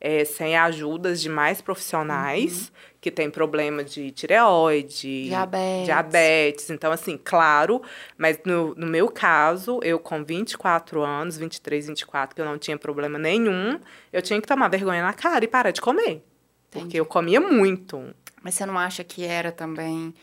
é, 0.00 0.24
sem 0.24 0.56
ajudas 0.56 1.20
de 1.20 1.28
mais 1.28 1.60
profissionais, 1.60 2.72
que 3.00 3.10
tem 3.10 3.30
problema 3.30 3.82
de 3.82 4.10
tireoide, 4.10 5.24
Diabetes. 5.24 5.84
diabetes. 5.86 6.70
Então, 6.70 6.92
assim, 6.92 7.16
claro, 7.16 7.80
mas 8.18 8.38
no, 8.44 8.74
no 8.74 8.86
meu 8.86 9.08
caso, 9.08 9.80
eu 9.82 9.98
com 9.98 10.22
24 10.22 11.02
anos, 11.02 11.38
23, 11.38 11.86
24, 11.86 12.34
que 12.34 12.42
eu 12.42 12.44
não 12.44 12.58
tinha 12.58 12.76
problema 12.76 13.18
nenhum, 13.18 13.80
eu 14.12 14.20
tinha 14.20 14.40
que 14.40 14.46
tomar 14.46 14.68
vergonha 14.68 15.02
na 15.02 15.14
cara 15.14 15.44
e 15.44 15.48
parar 15.48 15.70
de 15.70 15.80
comer. 15.80 16.22
Entendi. 16.68 16.84
Porque 16.84 17.00
eu 17.00 17.06
comia 17.06 17.40
muito. 17.40 18.14
Mas 18.42 18.54
você 18.54 18.66
não 18.66 18.78
acha 18.78 19.02
que 19.02 19.24
era 19.24 19.50
também 19.50 20.14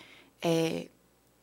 é, 0.42 0.88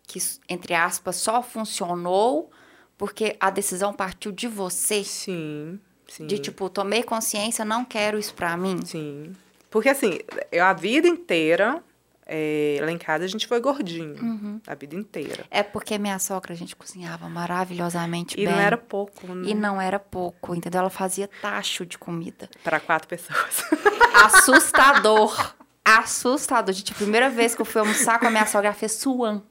que, 0.06 0.18
entre 0.48 0.72
aspas, 0.74 1.16
só 1.16 1.42
funcionou 1.42 2.50
porque 2.96 3.36
a 3.40 3.50
decisão 3.50 3.92
partiu 3.92 4.30
de 4.30 4.46
você? 4.46 5.02
Sim, 5.02 5.80
sim. 6.06 6.26
De 6.26 6.38
tipo, 6.38 6.70
tomei 6.70 7.02
consciência, 7.02 7.64
não 7.64 7.84
quero 7.84 8.18
isso 8.18 8.34
pra 8.34 8.56
mim. 8.56 8.80
Sim. 8.84 9.32
Porque, 9.74 9.88
assim, 9.88 10.20
eu 10.52 10.64
a 10.64 10.72
vida 10.72 11.08
inteira, 11.08 11.82
é, 12.24 12.78
lá 12.80 12.92
em 12.92 12.96
casa, 12.96 13.24
a 13.24 13.26
gente 13.26 13.44
foi 13.48 13.58
gordinho. 13.58 14.14
Uhum. 14.22 14.60
A 14.64 14.72
vida 14.76 14.94
inteira. 14.94 15.44
É 15.50 15.64
porque 15.64 15.98
minha 15.98 16.16
sogra, 16.20 16.52
a 16.52 16.56
gente 16.56 16.76
cozinhava 16.76 17.28
maravilhosamente 17.28 18.38
E 18.40 18.44
bem. 18.46 18.54
não 18.54 18.60
era 18.60 18.76
pouco, 18.78 19.26
né? 19.34 19.48
E 19.50 19.52
não 19.52 19.80
era 19.80 19.98
pouco, 19.98 20.54
entendeu? 20.54 20.78
Ela 20.78 20.90
fazia 20.90 21.28
tacho 21.42 21.84
de 21.84 21.98
comida. 21.98 22.48
Para 22.62 22.78
quatro 22.78 23.08
pessoas. 23.08 23.64
Assustador. 24.24 25.56
Assustador. 25.84 26.72
Gente, 26.72 26.92
a 26.92 26.94
primeira 26.94 27.28
vez 27.28 27.56
que 27.56 27.60
eu 27.60 27.66
fui 27.66 27.80
almoçar 27.80 28.20
com 28.20 28.28
a 28.28 28.30
minha 28.30 28.46
sogra, 28.46 28.68
ela 28.68 28.76
fez 28.76 28.92
suan. 28.92 29.42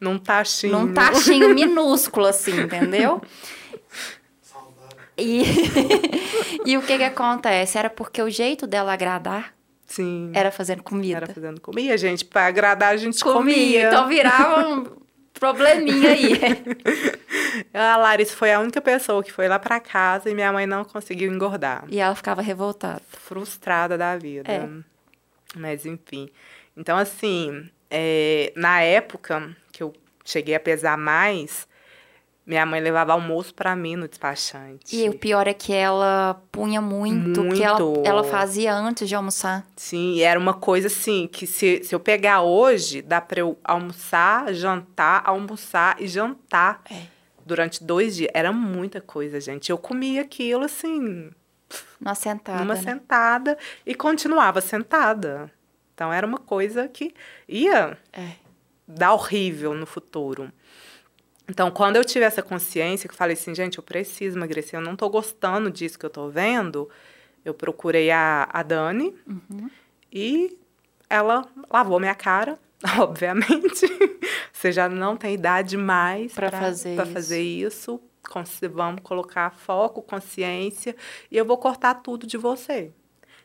Num 0.00 0.18
tachinho. 0.18 0.72
Num 0.78 0.94
tachinho 0.94 1.54
minúsculo, 1.54 2.24
assim, 2.24 2.58
entendeu? 2.58 3.20
E, 5.16 5.42
e 6.64 6.76
o 6.76 6.82
que 6.82 6.96
que 6.96 7.04
acontece? 7.04 7.78
Era 7.78 7.90
porque 7.90 8.22
o 8.22 8.30
jeito 8.30 8.66
dela 8.66 8.92
agradar 8.92 9.54
Sim. 9.86 10.30
era 10.34 10.50
fazendo 10.50 10.82
comida. 10.82 11.18
Era 11.18 11.26
fazendo 11.26 11.60
comida, 11.60 11.96
gente. 11.96 12.24
Pra 12.24 12.46
agradar, 12.46 12.94
a 12.94 12.96
gente 12.96 13.22
comia. 13.22 13.88
Então 13.88 14.08
virava 14.08 14.68
um 14.68 15.02
probleminha 15.34 16.10
aí. 16.10 16.32
A 17.74 17.96
Larissa 17.96 18.34
foi 18.34 18.52
a 18.52 18.60
única 18.60 18.80
pessoa 18.80 19.22
que 19.22 19.32
foi 19.32 19.46
lá 19.48 19.58
pra 19.58 19.78
casa 19.78 20.30
e 20.30 20.34
minha 20.34 20.52
mãe 20.52 20.66
não 20.66 20.84
conseguiu 20.84 21.32
engordar. 21.32 21.84
E 21.88 21.98
ela 21.98 22.14
ficava 22.14 22.40
revoltada. 22.40 23.02
Frustrada 23.08 23.98
da 23.98 24.16
vida. 24.16 24.50
É. 24.50 24.68
Mas, 25.54 25.84
enfim. 25.84 26.30
Então, 26.76 26.96
assim, 26.96 27.68
é, 27.90 28.52
na 28.56 28.80
época 28.80 29.54
que 29.70 29.82
eu 29.82 29.92
cheguei 30.24 30.54
a 30.54 30.60
pesar 30.60 30.96
mais, 30.96 31.68
minha 32.44 32.66
mãe 32.66 32.80
levava 32.80 33.12
almoço 33.12 33.54
pra 33.54 33.76
mim 33.76 33.94
no 33.96 34.08
despachante. 34.08 34.96
E 34.96 35.08
o 35.08 35.16
pior 35.18 35.46
é 35.46 35.54
que 35.54 35.72
ela 35.72 36.42
punha 36.50 36.80
muito, 36.80 37.48
que 37.50 37.62
ela, 37.62 37.78
Muito. 37.78 38.02
ela 38.06 38.24
fazia 38.24 38.74
antes 38.74 39.08
de 39.08 39.14
almoçar. 39.14 39.64
Sim, 39.76 40.14
e 40.14 40.22
era 40.22 40.38
uma 40.40 40.54
coisa 40.54 40.88
assim, 40.88 41.28
que 41.28 41.46
se, 41.46 41.82
se 41.84 41.94
eu 41.94 42.00
pegar 42.00 42.42
hoje, 42.42 43.00
dá 43.00 43.20
pra 43.20 43.40
eu 43.40 43.56
almoçar, 43.62 44.52
jantar, 44.52 45.22
almoçar 45.24 45.96
e 46.00 46.06
jantar. 46.08 46.82
É. 46.90 47.02
Durante 47.44 47.82
dois 47.82 48.14
dias. 48.14 48.30
Era 48.32 48.52
muita 48.52 49.00
coisa, 49.00 49.40
gente. 49.40 49.68
Eu 49.70 49.76
comia 49.76 50.22
aquilo 50.22 50.64
assim, 50.64 51.28
Numa 52.00 52.14
sentada. 52.14 52.60
numa 52.60 52.74
né? 52.74 52.80
sentada 52.80 53.58
e 53.84 53.94
continuava 53.96 54.60
sentada. 54.60 55.50
Então 55.92 56.12
era 56.12 56.24
uma 56.26 56.38
coisa 56.38 56.86
que 56.88 57.12
ia 57.48 57.98
É. 58.12 58.28
dar 58.86 59.12
horrível 59.12 59.74
no 59.74 59.86
futuro. 59.86 60.52
Então, 61.52 61.70
quando 61.70 61.96
eu 61.96 62.04
tive 62.04 62.24
essa 62.24 62.42
consciência, 62.42 63.06
que 63.06 63.12
eu 63.12 63.18
falei 63.18 63.34
assim, 63.34 63.54
gente, 63.54 63.76
eu 63.76 63.84
preciso 63.84 64.38
emagrecer, 64.38 64.80
eu 64.80 64.82
não 64.82 64.96
tô 64.96 65.10
gostando 65.10 65.70
disso 65.70 65.98
que 65.98 66.06
eu 66.06 66.08
tô 66.08 66.30
vendo, 66.30 66.88
eu 67.44 67.52
procurei 67.52 68.10
a, 68.10 68.48
a 68.50 68.62
Dani 68.62 69.14
Uhum. 69.26 69.68
e 70.10 70.56
ela 71.10 71.46
lavou 71.70 72.00
minha 72.00 72.14
cara, 72.14 72.58
obviamente. 72.98 73.86
Você 74.50 74.72
já 74.72 74.88
não 74.88 75.14
tem 75.14 75.34
idade 75.34 75.76
mais 75.76 76.32
Pra 76.32 76.50
fazer 76.50 76.96
pra 76.96 77.04
fazer 77.04 77.42
isso. 77.42 78.00
Vamos 78.72 79.02
colocar 79.02 79.50
foco, 79.50 80.00
consciência, 80.00 80.96
e 81.30 81.36
eu 81.36 81.44
vou 81.44 81.58
cortar 81.58 81.96
tudo 81.96 82.26
de 82.26 82.38
você. 82.38 82.90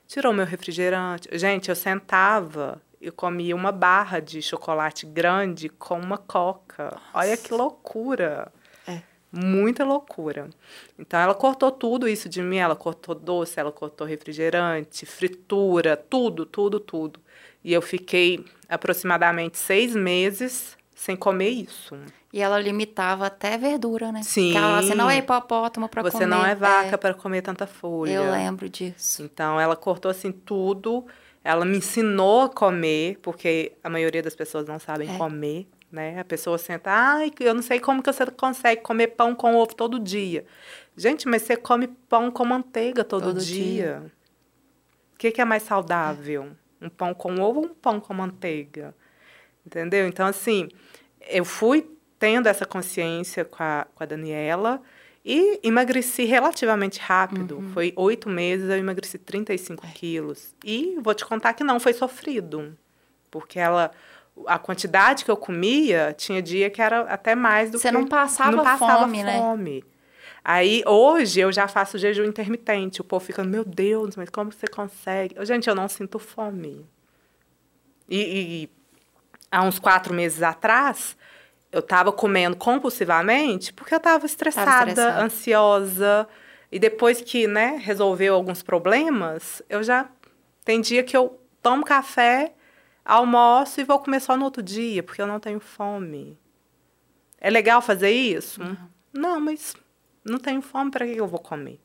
Tirou 0.08 0.32
meu 0.32 0.46
refrigerante. 0.46 1.28
Gente, 1.38 1.68
eu 1.68 1.76
sentava 1.76 2.82
e 3.08 3.12
comia 3.12 3.56
uma 3.56 3.72
barra 3.72 4.20
de 4.20 4.42
chocolate 4.42 5.06
grande 5.06 5.70
com 5.70 6.00
uma 6.00 6.18
coca. 6.18 6.98
Olha 7.14 7.36
que 7.38 7.54
loucura. 7.54 8.52
É. 8.88 9.02
Muita 9.32 9.84
loucura. 9.84 10.50
Então, 10.98 11.20
ela 11.20 11.34
cortou 11.34 11.72
tudo 11.72 12.08
isso 12.08 12.28
de 12.30 12.42
mim. 12.42 12.58
Ela 12.58 12.76
cortou 12.76 13.14
doce, 13.16 13.60
ela 13.60 13.72
cortou 13.72 14.06
refrigerante, 14.06 15.06
fritura, 15.06 15.96
tudo, 15.98 16.46
tudo, 16.46 16.80
tudo. 16.80 17.20
E 17.64 17.74
eu 17.74 17.82
fiquei 17.82 18.46
aproximadamente 18.70 19.58
seis 19.58 19.96
meses 19.96 20.78
sem 20.96 21.16
comer 21.16 21.50
isso. 21.50 21.96
E 22.34 22.42
ela 22.42 22.60
limitava 22.60 23.28
até 23.28 23.58
verdura, 23.58 24.12
né? 24.12 24.22
Sim. 24.24 24.48
Porque 24.48 24.58
ela 24.58 24.68
falava, 24.68 24.88
você 24.88 24.96
não 24.96 25.10
é 25.10 25.18
hipopótamo 25.18 25.90
Você 26.04 26.12
comer. 26.12 26.26
não 26.26 26.46
é 26.46 26.56
vaca 26.56 26.98
para 26.98 27.14
comer 27.14 27.42
tanta 27.42 27.66
folha. 27.66 28.12
Eu 28.12 28.32
lembro 28.32 28.68
disso. 28.68 29.24
Então, 29.24 29.60
ela 29.60 29.76
cortou 29.76 30.12
assim 30.12 30.32
tudo. 30.32 31.06
Ela 31.48 31.64
me 31.64 31.78
ensinou 31.78 32.42
a 32.42 32.50
comer, 32.50 33.20
porque 33.22 33.72
a 33.82 33.90
maioria 33.90 34.22
das 34.22 34.36
pessoas 34.36 34.68
não 34.68 34.78
sabem 34.80 35.10
É. 35.10 35.18
comer, 35.18 35.66
né? 35.90 36.20
A 36.20 36.26
pessoa 36.26 36.58
senta, 36.58 36.92
ai, 36.92 37.32
eu 37.40 37.54
não 37.54 37.62
sei 37.62 37.80
como 37.80 38.04
que 38.04 38.12
você 38.12 38.26
consegue 38.26 38.82
comer 38.82 39.08
pão 39.08 39.34
com 39.34 39.56
ovo 39.56 39.74
todo 39.74 39.98
dia. 39.98 40.46
Gente, 40.98 41.26
mas 41.26 41.44
você 41.44 41.56
come 41.56 41.88
pão 41.88 42.30
com 42.30 42.44
manteiga 42.44 43.02
todo, 43.02 43.28
Todo 43.28 43.40
dia. 43.40 44.12
O 45.14 45.18
que, 45.18 45.32
que 45.32 45.40
é 45.40 45.46
mais 45.46 45.64
saudável? 45.64 46.52
Um 46.82 46.90
pão 46.90 47.14
com 47.14 47.40
ovo 47.40 47.62
ou 47.62 47.66
um 47.68 47.74
pão 47.74 48.02
com 48.02 48.14
manteiga? 48.14 48.94
Entendeu? 49.66 50.06
Então, 50.06 50.28
assim, 50.28 50.68
eu 51.30 51.46
fui 51.46 51.90
tendo 52.20 52.48
essa 52.48 52.66
consciência 52.66 53.46
com 53.46 53.64
a, 53.64 53.88
com 53.96 54.04
a 54.04 54.06
Daniela 54.06 54.82
e 55.30 55.60
emagreci 55.62 56.24
relativamente 56.24 57.02
rápido. 57.02 57.58
Uhum. 57.58 57.70
Foi 57.74 57.92
oito 57.98 58.30
meses, 58.30 58.70
eu 58.70 58.78
emagreci 58.78 59.18
35 59.18 59.86
É. 59.86 59.90
quilos. 59.92 60.56
E 60.64 60.98
vou 61.02 61.14
te 61.14 61.26
contar 61.26 61.52
que 61.54 61.66
não 61.66 61.82
foi 61.82 61.92
sofrido. 61.92 62.78
Porque 63.30 63.60
ela. 63.60 63.92
A 64.46 64.58
quantidade 64.58 65.26
que 65.26 65.32
eu 65.32 65.36
comia, 65.36 66.16
tinha 66.18 66.42
dia 66.42 66.70
que 66.70 66.82
era 66.82 67.02
até 67.02 67.36
mais 67.36 67.70
do 67.72 67.78
Você 67.78 67.90
que. 67.90 67.94
não 67.94 68.08
passava 68.08 68.56
não 68.56 68.64
passava 68.64 69.02
fome, 69.02 69.24
né? 69.24 69.38
fome. 69.38 69.84
Aí, 70.46 70.82
hoje, 70.86 71.42
eu 71.42 71.52
já 71.52 71.68
faço 71.68 71.98
jejum 71.98 72.24
intermitente. 72.24 73.02
O 73.02 73.04
povo 73.04 73.26
fica, 73.26 73.44
meu 73.44 73.66
Deus, 73.66 74.16
mas 74.16 74.30
como 74.30 74.50
você 74.54 74.66
consegue? 74.68 75.36
Gente, 75.46 75.68
eu 75.68 75.76
não 75.76 75.90
sinto 75.90 76.20
fome. 76.20 76.86
E, 78.08 78.18
e 78.64 78.70
há 79.52 79.64
uns 79.64 79.78
quatro 79.78 80.14
meses 80.14 80.42
atrás, 80.42 81.18
eu 81.72 81.80
estava 81.80 82.12
comendo 82.12 82.56
compulsivamente 82.56 83.74
porque 83.74 83.94
eu 83.94 83.98
estava 83.98 84.26
estressada, 84.26 84.90
estressada. 84.90 85.24
ansiosa. 85.24 86.28
E 86.72 86.80
depois 86.80 87.22
que, 87.22 87.48
né, 87.48 87.80
resolveu 87.82 88.36
alguns 88.36 88.62
problemas, 88.62 89.62
eu 89.70 89.82
já. 89.84 90.10
Tem 90.66 90.82
dia 90.82 91.04
que 91.04 91.16
eu 91.16 91.40
tomo 91.62 91.86
café, 91.86 92.54
almoço 93.06 93.80
e 93.80 93.86
vou 93.86 94.00
comer 94.00 94.20
só 94.20 94.36
no 94.36 94.44
outro 94.44 94.62
dia, 94.62 95.02
porque 95.02 95.22
eu 95.22 95.28
não 95.28 95.40
tenho 95.40 95.60
fome. 95.60 96.38
É 97.40 97.50
legal 97.50 97.82
fazer 97.82 98.12
isso? 98.12 98.62
Não, 98.62 98.78
não 99.14 99.40
mas 99.40 99.76
não 100.26 100.38
tenho 100.38 100.62
fome, 100.62 100.92
para 100.92 101.06
que 101.06 101.16
eu 101.16 101.28
vou 101.28 101.40
comer? 101.40 101.80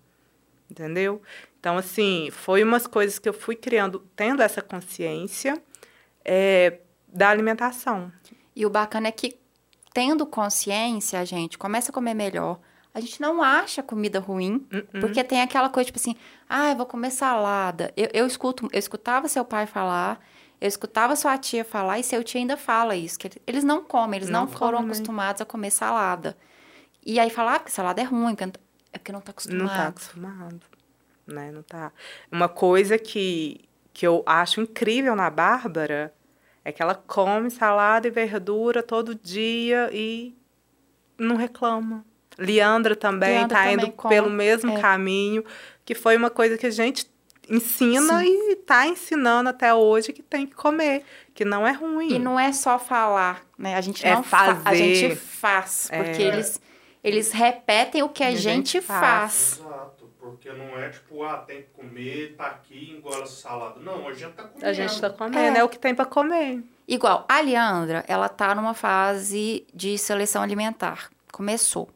Entendeu? 0.68 1.22
Então, 1.60 1.76
assim, 1.78 2.28
foi 2.32 2.64
umas 2.64 2.86
coisas 2.86 3.18
que 3.18 3.28
eu 3.28 3.32
fui 3.32 3.54
criando, 3.54 4.00
tendo 4.16 4.42
essa 4.42 4.60
consciência 4.60 5.62
é, 6.24 6.78
da 7.06 7.28
alimentação. 7.28 8.10
E 8.56 8.66
o 8.66 8.70
bacana 8.70 9.08
é 9.08 9.12
que, 9.12 9.38
tendo 9.92 10.26
consciência, 10.26 11.20
a 11.20 11.24
gente 11.24 11.58
começa 11.58 11.90
a 11.90 11.94
comer 11.94 12.14
melhor. 12.14 12.58
A 12.94 13.00
gente 13.00 13.20
não 13.20 13.42
acha 13.42 13.82
comida 13.82 14.20
ruim, 14.20 14.66
uh 14.70 14.76
-uh. 14.76 15.00
porque 15.00 15.24
tem 15.24 15.40
aquela 15.40 15.70
coisa, 15.70 15.86
tipo 15.86 15.98
assim, 15.98 16.14
ah, 16.48 16.70
eu 16.70 16.76
vou 16.76 16.86
comer 16.86 17.10
salada. 17.10 17.92
Eu, 17.96 18.08
eu, 18.12 18.26
escuto, 18.26 18.68
eu 18.70 18.78
escutava 18.78 19.28
seu 19.28 19.44
pai 19.44 19.66
falar, 19.66 20.20
eu 20.60 20.68
escutava 20.68 21.16
sua 21.16 21.38
tia 21.38 21.64
falar, 21.64 21.98
e 21.98 22.04
seu 22.04 22.22
tio 22.22 22.38
ainda 22.38 22.56
fala 22.56 22.94
isso, 22.94 23.18
que 23.18 23.30
eles 23.46 23.64
não 23.64 23.82
comem, 23.82 24.18
eles 24.18 24.28
não, 24.28 24.42
não 24.42 24.48
foram 24.48 24.78
comem. 24.78 24.90
acostumados 24.92 25.40
a 25.40 25.44
comer 25.44 25.70
salada. 25.70 26.36
E 27.04 27.18
aí 27.18 27.30
falar 27.30 27.56
ah, 27.56 27.58
que 27.60 27.72
salada 27.72 28.00
é 28.00 28.04
ruim, 28.04 28.36
é 28.92 28.98
porque 28.98 29.10
não 29.10 29.20
está 29.20 29.30
acostumado. 29.30 29.64
Não 29.64 29.70
está 29.70 29.88
acostumado, 29.88 30.60
né? 31.26 31.50
Não 31.50 31.62
tá. 31.62 31.92
Uma 32.30 32.48
coisa 32.48 32.98
que, 32.98 33.64
que 33.92 34.06
eu 34.06 34.22
acho 34.26 34.60
incrível 34.60 35.16
na 35.16 35.30
Bárbara 35.30 36.12
é 36.64 36.72
que 36.72 36.82
ela 36.82 36.94
come 36.94 37.50
salada 37.50 38.06
e 38.06 38.10
verdura 38.10 38.82
todo 38.82 39.14
dia 39.14 39.90
e 39.92 40.34
não 41.18 41.36
reclama. 41.36 42.04
Leandra 42.38 42.96
também 42.96 43.42
está 43.42 43.72
indo 43.72 43.90
come. 43.92 44.14
pelo 44.14 44.30
mesmo 44.30 44.76
é. 44.76 44.80
caminho, 44.80 45.44
que 45.84 45.94
foi 45.94 46.16
uma 46.16 46.30
coisa 46.30 46.56
que 46.56 46.66
a 46.66 46.70
gente 46.70 47.10
ensina 47.48 48.20
Sim. 48.20 48.24
e 48.24 48.52
está 48.52 48.86
ensinando 48.86 49.48
até 49.50 49.74
hoje 49.74 50.12
que 50.12 50.22
tem 50.22 50.46
que 50.46 50.54
comer, 50.54 51.02
que 51.34 51.44
não 51.44 51.66
é 51.66 51.72
ruim. 51.72 52.14
E 52.14 52.18
não 52.18 52.38
é 52.38 52.52
só 52.52 52.78
falar, 52.78 53.44
né? 53.58 53.74
A 53.74 53.80
gente 53.80 54.06
é 54.06 54.14
não 54.14 54.22
fazer. 54.22 54.60
Fa 54.62 54.70
a 54.70 54.74
gente 54.74 55.16
faz, 55.16 55.90
porque 55.90 56.22
é. 56.22 56.26
eles 56.26 56.60
eles 57.02 57.32
repetem 57.32 58.02
o 58.02 58.08
que 58.08 58.22
a, 58.22 58.28
a 58.28 58.30
gente, 58.30 58.74
gente, 58.74 58.80
faz. 58.80 59.58
Exato, 59.58 60.01
porque 60.22 60.52
não 60.52 60.78
é 60.78 60.88
tipo, 60.88 61.24
ah, 61.24 61.38
tem 61.38 61.62
que 61.62 61.68
comer, 61.70 62.36
tá 62.36 62.46
aqui, 62.46 62.94
engole 62.96 63.22
essa 63.22 63.42
salada. 63.42 63.80
Não, 63.80 64.06
a 64.06 64.12
gente 64.12 64.32
tá 64.32 64.44
comendo. 64.44 64.66
A 64.66 64.72
gente 64.72 65.00
tá 65.00 65.10
comendo, 65.10 65.56
é, 65.56 65.60
é 65.60 65.64
o 65.64 65.68
que 65.68 65.78
tem 65.78 65.92
para 65.92 66.04
comer. 66.04 66.62
Igual, 66.86 67.26
a 67.28 67.40
Leandra, 67.40 68.04
ela 68.06 68.28
tá 68.28 68.54
numa 68.54 68.72
fase 68.72 69.66
de 69.74 69.98
seleção 69.98 70.40
alimentar. 70.40 71.10
Começou. 71.32 71.90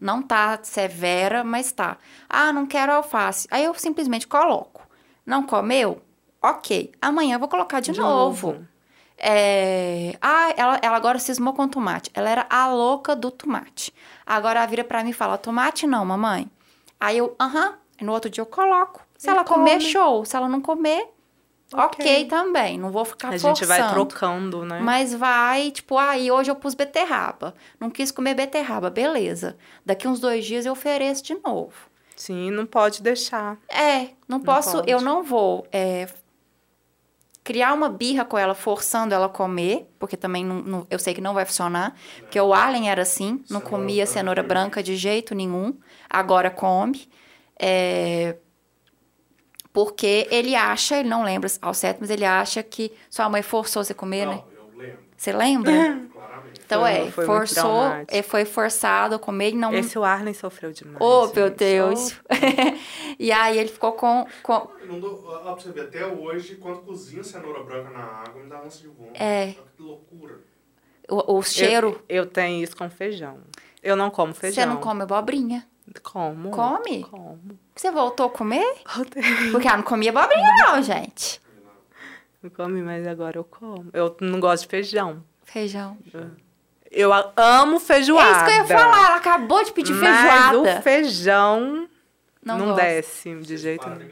Não 0.00 0.20
tá 0.20 0.58
severa, 0.64 1.44
mas 1.44 1.70
tá. 1.70 1.96
Ah, 2.28 2.52
não 2.52 2.66
quero 2.66 2.92
alface. 2.92 3.46
Aí 3.48 3.64
eu 3.64 3.74
simplesmente 3.74 4.26
coloco. 4.26 4.86
Não 5.24 5.46
comeu? 5.46 6.02
Ok. 6.42 6.92
Amanhã 7.00 7.36
eu 7.36 7.38
vou 7.38 7.48
colocar 7.48 7.78
de, 7.78 7.92
de 7.92 8.00
novo. 8.00 8.48
novo. 8.48 8.68
É... 9.16 10.18
Ah, 10.20 10.52
ela, 10.56 10.80
ela 10.82 10.96
agora 10.96 11.20
cismou 11.20 11.54
com 11.54 11.68
tomate. 11.68 12.10
Ela 12.14 12.28
era 12.28 12.46
a 12.50 12.66
louca 12.66 13.14
do 13.14 13.30
tomate. 13.30 13.94
Agora 14.26 14.58
ela 14.58 14.66
vira 14.66 14.82
pra 14.82 15.04
mim 15.04 15.10
e 15.10 15.14
fala: 15.14 15.38
tomate 15.38 15.86
não, 15.86 16.04
mamãe. 16.04 16.50
Aí 17.04 17.18
eu, 17.18 17.36
aham. 17.38 17.74
No 18.00 18.12
outro 18.12 18.30
dia 18.30 18.40
eu 18.40 18.46
coloco. 18.46 19.06
Se 19.16 19.28
ela 19.28 19.44
come. 19.44 19.70
comer, 19.70 19.80
show. 19.80 20.24
Se 20.24 20.36
ela 20.36 20.48
não 20.48 20.60
comer, 20.60 21.06
ok, 21.72 21.86
okay 21.86 22.24
também. 22.24 22.78
Não 22.78 22.90
vou 22.90 23.04
ficar 23.04 23.28
a 23.28 23.32
forçando. 23.32 23.52
A 23.52 23.54
gente 23.54 23.66
vai 23.66 23.92
trocando, 23.92 24.64
né? 24.64 24.80
Mas 24.80 25.14
vai, 25.14 25.70
tipo, 25.70 25.98
aí 25.98 26.28
ah, 26.28 26.34
hoje 26.34 26.50
eu 26.50 26.56
pus 26.56 26.74
beterraba. 26.74 27.54
Não 27.78 27.90
quis 27.90 28.10
comer 28.10 28.34
beterraba, 28.34 28.88
beleza. 28.88 29.56
Daqui 29.84 30.08
uns 30.08 30.18
dois 30.18 30.44
dias 30.46 30.64
eu 30.64 30.72
ofereço 30.72 31.22
de 31.22 31.34
novo. 31.44 31.74
Sim, 32.16 32.50
não 32.50 32.64
pode 32.64 33.02
deixar. 33.02 33.58
É, 33.68 34.04
não, 34.26 34.38
não 34.38 34.40
posso, 34.40 34.78
pode. 34.78 34.90
eu 34.90 35.00
não 35.00 35.22
vou 35.22 35.66
é, 35.70 36.08
criar 37.44 37.74
uma 37.74 37.90
birra 37.90 38.24
com 38.24 38.38
ela, 38.38 38.54
forçando 38.54 39.14
ela 39.14 39.26
a 39.26 39.28
comer, 39.28 39.86
porque 39.98 40.16
também 40.16 40.42
não, 40.42 40.62
não, 40.62 40.86
eu 40.90 40.98
sei 40.98 41.12
que 41.12 41.20
não 41.20 41.34
vai 41.34 41.44
funcionar. 41.44 41.94
Porque 42.20 42.40
o 42.40 42.54
Allen 42.54 42.88
era 42.88 43.02
assim, 43.02 43.44
não 43.50 43.60
cenoura 43.60 43.60
comia 43.60 44.06
cenoura 44.06 44.42
branca 44.42 44.82
de 44.82 44.96
jeito 44.96 45.34
nenhum, 45.34 45.78
agora 46.08 46.50
come. 46.50 47.06
É, 47.60 48.36
porque 49.74 50.26
ele 50.30 50.56
acha, 50.56 50.98
ele 50.98 51.08
não 51.08 51.22
lembra 51.22 51.50
ao 51.60 51.74
certo, 51.74 51.98
mas 52.00 52.08
ele 52.08 52.24
acha 52.24 52.62
que 52.62 52.90
sua 53.10 53.28
mãe 53.28 53.42
forçou 53.42 53.84
você 53.84 53.92
a 53.92 53.94
comer, 53.94 54.24
não, 54.24 54.32
né? 54.32 54.42
Eu 54.56 54.78
lembro. 54.78 54.98
Você 55.16 55.32
lembra? 55.32 55.72
Então 56.64 56.82
foi, 56.82 56.92
é, 56.92 57.10
foi 57.10 57.26
forçou, 57.26 57.82
é, 58.08 58.22
foi 58.22 58.44
forçado 58.44 59.14
a 59.14 59.18
comer 59.18 59.50
e 59.50 59.54
não. 59.54 59.74
Esse 59.74 59.98
o 59.98 60.04
Arlen 60.04 60.34
sofreu 60.34 60.72
demais. 60.72 60.98
Oh, 61.00 61.26
meu 61.34 61.50
Deus! 61.50 62.20
e 63.18 63.32
aí 63.32 63.58
ele 63.58 63.68
ficou 63.68 63.92
com. 63.92 64.26
com... 64.42 64.68
Não 64.86 65.00
dou, 65.00 65.16
pra 65.16 65.52
você 65.52 65.72
ver, 65.72 65.82
até 65.82 66.06
hoje, 66.06 66.56
quando 66.56 66.80
cozinha 66.80 67.22
cenoura 67.22 67.62
branca 67.62 67.90
na 67.90 68.00
água, 68.00 68.42
me 68.42 68.48
dá 68.48 68.60
ânsia 68.60 68.88
de 68.88 68.94
vômito. 68.94 69.22
É. 69.22 69.54
Que 69.76 69.82
loucura. 69.82 70.40
O, 71.08 71.38
o 71.38 71.42
cheiro. 71.42 72.02
Eu, 72.08 72.24
eu, 72.24 72.26
tenho 72.26 72.62
isso 72.62 72.76
com 72.76 72.88
feijão. 72.88 73.38
Eu 73.82 73.96
não 73.96 74.10
como 74.10 74.32
feijão. 74.32 74.62
Você 74.62 74.68
não 74.68 74.80
come 74.80 75.02
abobrinha? 75.02 75.66
Como. 76.02 76.50
Come? 76.50 77.04
Como. 77.04 77.58
Você 77.74 77.90
voltou 77.90 78.26
a 78.26 78.30
comer? 78.30 78.82
Voltei. 78.94 79.22
Porque 79.50 79.68
ela 79.68 79.76
não 79.76 79.84
comia 79.84 80.10
abobrinha, 80.10 80.48
não, 80.66 80.82
gente. 80.82 81.40
Não 82.42 82.50
come, 82.50 82.82
mas 82.82 83.06
agora 83.06 83.38
eu 83.38 83.44
como. 83.44 83.90
Eu 83.92 84.16
não 84.20 84.40
gosto 84.40 84.62
de 84.62 84.68
feijão. 84.68 85.22
Feijão. 85.44 85.98
É. 86.12 86.43
Eu 86.94 87.10
amo 87.36 87.80
feijoada. 87.80 88.28
É 88.28 88.32
isso 88.32 88.44
que 88.44 88.50
eu 88.50 88.76
ia 88.76 88.84
falar. 88.84 89.06
Ela 89.06 89.16
acabou 89.16 89.64
de 89.64 89.72
pedir 89.72 89.94
feijoada. 89.94 90.58
Mas 90.58 90.78
o 90.78 90.82
feijão 90.82 91.88
não, 92.44 92.58
não 92.58 92.74
desce 92.74 93.34
de 93.40 93.56
jeito 93.56 93.88
nenhum. 93.88 94.10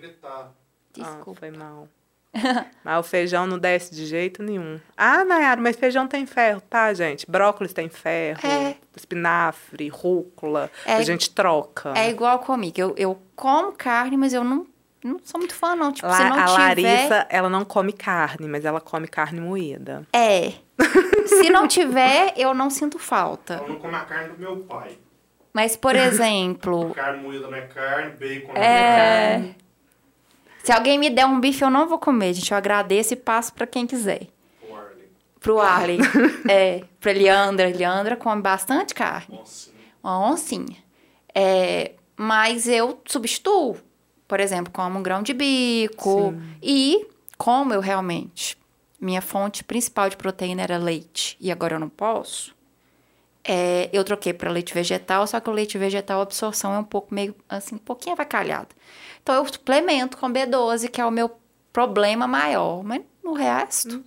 Desculpa. 0.93 1.31
Ah, 1.31 1.35
foi 1.39 1.51
mal. 1.51 1.89
mas 2.83 2.99
o 2.99 3.03
feijão 3.03 3.47
não 3.47 3.59
desce 3.59 3.95
de 3.95 4.07
jeito 4.07 4.43
nenhum. 4.43 4.81
Ah, 4.97 5.25
Nayara, 5.25 5.61
mas 5.61 5.77
feijão 5.77 6.09
tem 6.09 6.25
ferro, 6.25 6.63
tá, 6.63 6.93
gente? 6.95 7.31
Brócolis 7.31 7.75
tem 7.75 7.89
ferro, 7.91 8.41
é. 8.47 8.75
espinafre, 8.97 9.89
rúcula. 9.89 10.71
É, 10.87 10.95
a 10.95 11.03
gente 11.03 11.31
troca. 11.31 11.93
É 11.95 12.09
igual 12.09 12.39
comigo. 12.39 12.75
Eu, 12.79 12.95
eu 12.97 13.23
como 13.37 13.73
carne, 13.73 14.17
mas 14.17 14.33
eu 14.33 14.43
não 14.43 14.67
não 15.05 15.19
sou 15.25 15.39
muito 15.41 15.55
fã, 15.55 15.75
não. 15.75 15.93
Tipo, 15.93 16.09
se 16.13 16.25
não 16.25 16.39
a 16.39 16.47
tiver... 16.47 16.87
Larissa, 16.87 17.27
ela 17.29 17.49
não 17.51 17.65
come 17.65 17.93
carne, 17.93 18.47
mas 18.47 18.65
ela 18.65 18.81
come 18.81 19.09
carne 19.09 19.41
moída. 19.41 20.07
É. 20.13 20.53
se 21.33 21.51
não 21.51 21.67
tiver, 21.69 22.35
eu 22.37 22.55
não 22.55 22.71
sinto 22.71 22.99
falta. 22.99 23.55
Ela 23.55 23.69
não 23.69 23.77
come 23.77 23.95
a 23.95 24.01
carne 24.01 24.35
do 24.35 24.39
meu 24.39 24.57
pai. 24.59 24.99
Mas, 25.53 25.77
por 25.77 25.95
exemplo... 25.95 26.93
carne 26.97 27.23
moída 27.23 27.49
não 27.49 27.57
é 27.57 27.63
carne, 27.63 28.13
bacon 28.13 28.53
não 28.53 28.63
é, 28.63 28.65
é 28.65 29.33
carne. 29.33 29.57
Se 30.65 30.73
alguém 30.73 30.99
me 30.99 31.11
der 31.11 31.27
um 31.27 31.41
bife, 31.41 31.63
eu 31.63 31.71
não 31.71 31.89
vou 31.89 31.99
comer, 31.99 32.33
gente. 32.35 32.51
Eu 32.51 32.57
agradeço 32.57 33.15
e 33.15 33.17
passo 33.17 33.53
para 33.53 33.67
quem 33.67 33.87
quiser. 33.87 34.29
Pro 34.61 34.75
Arley. 34.75 35.09
Pro 35.41 35.61
Arley. 35.61 35.99
é. 36.49 36.85
Pra 37.01 37.13
Leandra. 37.13 37.69
Leandra 37.69 38.17
come 38.17 38.41
bastante 38.41 38.95
carne. 38.95 39.39
Oncinha. 39.41 39.77
Uma 40.03 40.31
oncinha. 40.31 40.77
É, 41.35 41.93
mas 42.17 42.69
eu 42.69 43.01
substituo 43.07 43.77
por 44.33 44.41
exemplo, 44.41 44.73
como 44.73 44.99
um 44.99 45.03
grão 45.03 45.23
de 45.23 45.35
bico. 45.35 46.31
Sim. 46.33 46.57
E 46.63 47.07
como 47.37 47.75
eu 47.75 47.81
realmente, 47.81 48.57
minha 49.03 49.21
fonte 49.21 49.65
principal 49.65 50.09
de 50.09 50.17
proteína 50.17 50.63
era 50.63 50.79
leite 50.79 51.37
e 51.41 51.51
agora 51.51 51.75
eu 51.75 51.81
não 51.81 51.89
posso, 51.89 52.55
é, 53.45 53.91
eu 53.93 54.05
troquei 54.05 54.33
para 54.33 54.51
leite 54.51 54.73
vegetal, 54.73 55.27
só 55.27 55.41
que 55.41 55.51
o 55.51 55.53
leite 55.53 55.77
vegetal 55.77 56.21
a 56.21 56.23
absorção 56.23 56.73
é 56.75 56.79
um 56.79 56.85
pouco 56.85 57.13
meio 57.13 57.35
assim, 57.49 57.75
um 57.75 57.79
pouquinho 57.79 58.15
avacalhada. 58.15 58.69
Então 59.23 59.35
eu 59.35 59.45
suplemento 59.47 60.17
com 60.17 60.33
B12, 60.33 60.89
que 60.89 61.01
é 61.01 61.05
o 61.05 61.11
meu 61.11 61.31
problema 61.73 62.27
maior, 62.27 62.85
mas 62.85 63.03
no 63.23 63.33
resto 63.33 63.97
hum. 63.97 64.05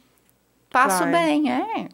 passo 0.69 0.99
Vai. 0.99 1.11
bem, 1.11 1.51
é. 1.51 1.89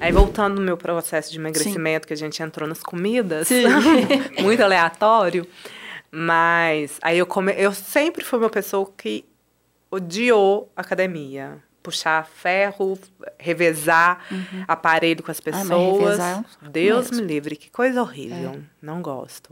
Aí 0.00 0.12
voltando 0.12 0.54
no 0.54 0.62
meu 0.62 0.76
processo 0.76 1.30
de 1.30 1.38
emagrecimento, 1.38 2.04
Sim. 2.04 2.08
que 2.08 2.12
a 2.14 2.16
gente 2.16 2.42
entrou 2.42 2.66
nas 2.66 2.82
comidas, 2.82 3.48
muito 4.40 4.62
aleatório. 4.62 5.46
Mas 6.10 6.98
aí 7.02 7.18
eu 7.18 7.26
come... 7.26 7.52
eu 7.56 7.72
sempre 7.72 8.24
fui 8.24 8.38
uma 8.38 8.48
pessoa 8.48 8.90
que 8.96 9.24
odiou 9.90 10.70
academia. 10.76 11.62
Puxar 11.84 12.26
ferro, 12.26 12.98
revezar 13.38 14.24
uhum. 14.30 14.64
aparelho 14.66 15.22
com 15.22 15.30
as 15.30 15.38
pessoas. 15.38 16.18
Ah, 16.18 16.42
Deus 16.62 17.10
mesmo. 17.10 17.24
me 17.24 17.32
livre, 17.32 17.56
que 17.56 17.70
coisa 17.70 18.00
horrível. 18.00 18.54
É. 18.54 18.60
Não 18.80 19.02
gosto. 19.02 19.50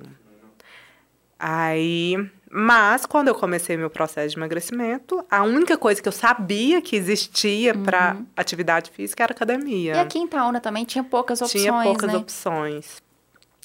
Aí, 1.39 2.17
mas 2.51 3.05
quando 3.05 3.29
eu 3.29 3.35
comecei 3.35 3.77
meu 3.77 3.91
processo 3.91 4.31
de 4.31 4.39
emagrecimento, 4.39 5.27
a 5.31 5.43
única 5.43 5.77
coisa 5.77 6.01
que 6.01 6.09
eu 6.09 6.13
sabia 6.13 6.81
que 6.81 6.97
existia 6.97 7.75
uhum. 7.75 7.83
para 7.83 8.17
atividade 8.37 8.91
física 8.91 9.25
era 9.25 9.33
academia. 9.33 9.95
E 9.95 9.99
aqui 9.99 10.19
em 10.19 10.27
Taúna 10.27 10.61
também 10.61 10.85
tinha 10.85 11.05
poucas 11.05 11.43
opções, 11.43 11.63
Tinha 11.63 11.83
poucas 11.83 12.13
né? 12.13 12.17
opções. 12.17 13.03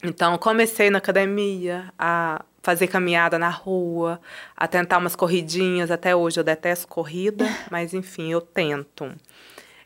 Então, 0.04 0.38
comecei 0.38 0.90
na 0.90 0.98
academia 0.98 1.94
a 1.98 2.44
fazer 2.68 2.88
caminhada 2.88 3.40
na 3.40 3.48
rua, 3.50 4.20
a 4.56 4.68
tentar 4.68 4.98
umas 4.98 5.16
corridinhas. 5.16 5.90
Até 5.90 6.14
hoje 6.14 6.38
eu 6.38 6.44
detesto 6.44 6.86
corrida, 6.86 7.46
mas 7.72 7.94
enfim, 7.94 8.30
eu 8.30 8.42
tento. 8.42 9.10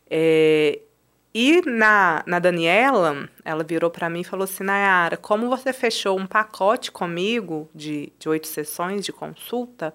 É, 0.10 0.80
E 1.34 1.62
na, 1.62 2.24
na 2.26 2.40
Daniela, 2.40 3.30
ela 3.46 3.64
virou 3.64 3.92
para 3.92 4.10
mim 4.10 4.22
e 4.22 4.24
falou 4.24 4.46
assim: 4.46 4.64
Nayara, 4.64 5.16
como 5.16 5.48
você 5.48 5.72
fechou 5.72 6.18
um 6.20 6.26
pacote 6.26 6.92
comigo 6.92 7.70
de, 7.74 8.12
de 8.18 8.28
oito 8.28 8.48
sessões 8.48 9.06
de 9.06 9.14
consulta, 9.14 9.94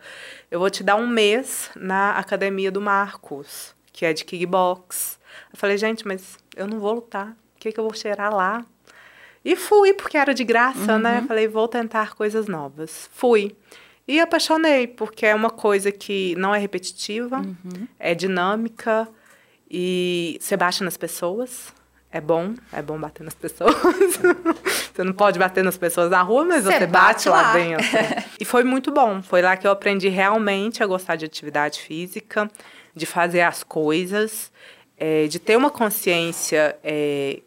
eu 0.48 0.60
vou 0.60 0.70
te 0.70 0.84
dar 0.84 0.94
um 0.94 1.08
mês 1.08 1.70
na 1.74 2.12
academia 2.12 2.70
do 2.70 2.80
Marcos, 2.80 3.74
que 3.92 4.06
é 4.06 4.12
de 4.12 4.24
kickbox. 4.24 5.18
Eu 5.52 5.58
falei, 5.58 5.76
gente, 5.76 6.06
mas 6.06 6.38
eu 6.54 6.68
não 6.68 6.78
vou 6.78 6.94
lutar. 6.94 7.30
O 7.56 7.58
que, 7.58 7.72
que 7.72 7.80
eu 7.80 7.84
vou 7.84 7.94
cheirar 7.94 8.32
lá? 8.32 8.64
E 9.48 9.54
fui, 9.54 9.94
porque 9.94 10.16
era 10.18 10.34
de 10.34 10.42
graça, 10.42 10.98
né? 10.98 11.20
Uhum. 11.20 11.28
Falei, 11.28 11.46
vou 11.46 11.68
tentar 11.68 12.14
coisas 12.16 12.48
novas. 12.48 13.08
Fui. 13.12 13.54
E 14.08 14.18
apaixonei, 14.18 14.88
porque 14.88 15.24
é 15.24 15.32
uma 15.34 15.50
coisa 15.50 15.92
que 15.92 16.34
não 16.36 16.52
é 16.52 16.58
repetitiva, 16.58 17.38
Uhum. 17.38 17.86
é 17.98 18.12
dinâmica 18.12 19.06
e 19.70 20.36
você 20.40 20.56
bate 20.56 20.82
nas 20.82 20.96
pessoas. 20.96 21.72
É 22.10 22.20
bom, 22.20 22.54
é 22.72 22.80
bom 22.82 22.98
bater 22.98 23.22
nas 23.22 23.34
pessoas. 23.34 23.74
você 24.94 25.04
não 25.04 25.12
pode 25.12 25.38
bater 25.38 25.62
nas 25.62 25.76
pessoas 25.76 26.10
na 26.10 26.22
rua, 26.22 26.44
mas 26.44 26.64
Você 26.64 26.72
você, 26.78 26.86
bate 26.86 27.28
bate 27.28 27.28
lá 27.28 27.42
lá. 27.42 27.52
dentro. 27.52 27.86
e 28.40 28.44
foi 28.44 28.64
muito 28.64 28.90
bom. 28.90 29.22
Foi 29.22 29.42
lá 29.42 29.56
que 29.56 29.66
eu 29.66 29.70
aprendi 29.70 30.08
realmente 30.08 30.82
a 30.82 30.86
gostar 30.86 31.16
de 31.16 31.24
atividade 31.24 31.80
física, 31.80 32.50
de 32.94 33.04
fazer 33.06 33.42
as 33.42 33.62
coisas, 33.62 34.50
eh, 34.96 35.26
de 35.28 35.38
ter 35.38 35.56
uma 35.56 35.70
consciência 35.70 36.76
eh, 36.82 37.40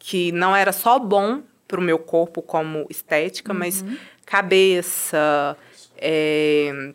que 0.00 0.32
não 0.32 0.56
era 0.56 0.72
só 0.72 0.98
bom 0.98 1.42
para 1.68 1.78
o 1.78 1.82
meu 1.82 1.98
corpo 1.98 2.42
como 2.42 2.84
estética, 2.90 3.54
mas 3.54 3.84
cabeça, 4.26 5.56
é, 5.96 6.92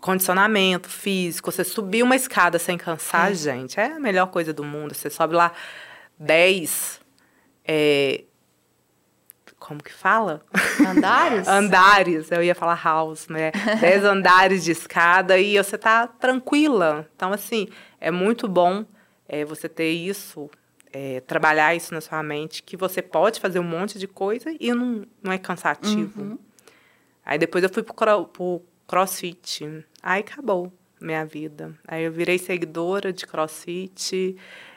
condicionamento 0.00 0.88
físico. 0.88 1.52
Você 1.52 1.64
subir 1.64 2.02
uma 2.02 2.16
escada 2.16 2.58
sem 2.58 2.78
cansar, 2.78 3.34
gente, 3.34 3.78
é 3.78 3.92
a 3.92 4.00
melhor 4.00 4.28
coisa 4.28 4.54
do 4.54 4.64
mundo. 4.64 4.94
Você 4.94 5.10
sobe 5.10 5.34
lá 5.34 5.52
10. 6.18 7.00
é, 7.66 8.24
como 9.58 9.82
que 9.82 9.92
fala? 9.92 10.42
Andares? 10.86 11.48
andares, 11.48 12.30
eu 12.30 12.40
ia 12.40 12.54
falar 12.54 12.80
house, 12.82 13.26
né? 13.26 13.50
Dez 13.80 14.04
andares 14.06 14.62
de 14.62 14.70
escada 14.70 15.38
e 15.38 15.56
você 15.56 15.76
tá 15.76 16.06
tranquila. 16.06 17.08
Então, 17.16 17.32
assim, 17.32 17.68
é 18.00 18.12
muito 18.12 18.46
bom 18.46 18.86
é, 19.28 19.44
você 19.44 19.68
ter 19.68 19.90
isso, 19.90 20.48
é, 20.98 21.20
trabalhar 21.20 21.74
isso 21.74 21.92
na 21.92 22.00
sua 22.00 22.22
mente, 22.22 22.62
que 22.62 22.74
você 22.74 23.02
pode 23.02 23.38
fazer 23.38 23.58
um 23.58 23.62
monte 23.64 23.98
de 23.98 24.08
coisa 24.08 24.46
e 24.58 24.72
não, 24.72 25.04
não 25.22 25.30
é 25.30 25.36
cansativo. 25.36 26.38
Aí 27.22 27.38
depois 27.38 27.62
eu 27.62 27.68
fui 27.68 27.82
pro, 27.82 28.24
pro 28.26 28.62
crossfit. 28.88 29.84
Aí 30.02 30.20
acabou 30.20 30.72
minha 30.98 31.22
vida. 31.26 31.74
Aí 31.86 32.04
eu 32.04 32.10
virei 32.12 32.38
seguidora 32.38 33.12
de 33.12 33.26
crossfit. 33.26 34.36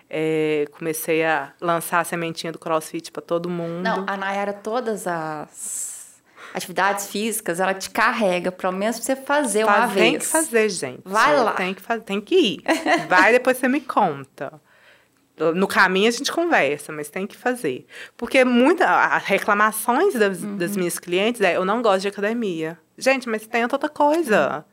é, 0.09 0.65
comecei 0.77 1.23
a 1.23 1.53
lançar 1.61 2.01
a 2.01 2.03
sementinha 2.03 2.51
do 2.51 2.59
crossfit 2.59 3.11
para 3.13 3.21
todo 3.21 3.47
mundo. 3.49 3.81
Não, 3.83 4.03
a 4.05 4.17
Nayara, 4.17 4.51
todas 4.51 5.07
as 5.07 6.21
atividades 6.53 7.07
físicas, 7.07 7.61
ela 7.61 7.73
te 7.73 7.89
carrega, 7.91 8.51
pelo 8.51 8.73
menos 8.73 8.97
pra 8.97 9.05
você 9.05 9.15
fazer 9.15 9.63
uma 9.63 9.73
Faz- 9.73 9.93
vez. 9.93 10.09
Tem 10.11 10.19
que 10.19 10.25
fazer, 10.25 10.69
gente. 10.69 11.01
Vai 11.05 11.37
lá. 11.41 11.53
Tem 11.53 11.73
que, 11.73 11.81
fazer, 11.81 12.01
tem 12.01 12.19
que 12.19 12.35
ir. 12.35 12.63
Vai, 13.07 13.31
depois 13.31 13.55
você 13.57 13.69
me 13.69 13.79
conta. 13.79 14.59
No 15.55 15.67
caminho 15.67 16.07
a 16.07 16.11
gente 16.11 16.31
conversa, 16.31 16.91
mas 16.91 17.09
tem 17.09 17.25
que 17.27 17.35
fazer. 17.37 17.85
Porque 18.17 18.43
muitas 18.43 18.87
reclamações 19.23 20.13
das, 20.13 20.43
Uhum. 20.43 20.57
das 20.57 20.75
minhas 20.75 20.99
clientes 20.99 21.41
é 21.41 21.55
eu 21.55 21.65
não 21.65 21.81
gosto 21.81 22.01
de 22.01 22.07
academia. 22.09 22.77
Gente, 22.97 23.27
mas 23.29 23.45
tenta 23.47 23.75
outra 23.75 23.89
coisa. 23.89 24.65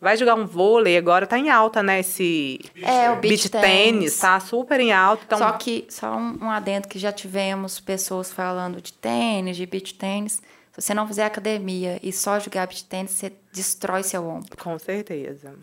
Vai 0.00 0.16
jogar 0.16 0.34
um 0.34 0.44
vôlei, 0.44 0.96
agora 0.98 1.26
tá 1.26 1.38
em 1.38 1.48
alta, 1.48 1.82
né? 1.82 2.00
Esse 2.00 2.60
É, 2.82 3.10
o 3.10 3.16
beach, 3.16 3.48
beach 3.48 3.48
tênis, 3.48 4.18
tá 4.18 4.38
super 4.38 4.78
em 4.78 4.92
alta. 4.92 5.22
Então, 5.26 5.38
Só 5.38 5.52
que, 5.52 5.86
só 5.88 6.14
um, 6.16 6.38
um 6.44 6.50
adendo 6.50 6.88
que 6.88 6.98
já 6.98 7.10
tivemos 7.10 7.80
pessoas 7.80 8.30
falando 8.30 8.82
de 8.82 8.92
tênis, 8.92 9.56
de 9.56 9.64
beach 9.64 9.94
tênis. 9.94 10.42
Se 10.72 10.82
você 10.82 10.92
não 10.92 11.06
fizer 11.06 11.24
academia 11.24 11.98
e 12.02 12.12
só 12.12 12.38
jogar 12.38 12.66
beach 12.66 12.84
tênis, 12.84 13.12
você 13.12 13.32
destrói 13.52 14.02
seu 14.02 14.26
ombro. 14.26 14.56
com 14.58 14.78
certeza. 14.78 15.54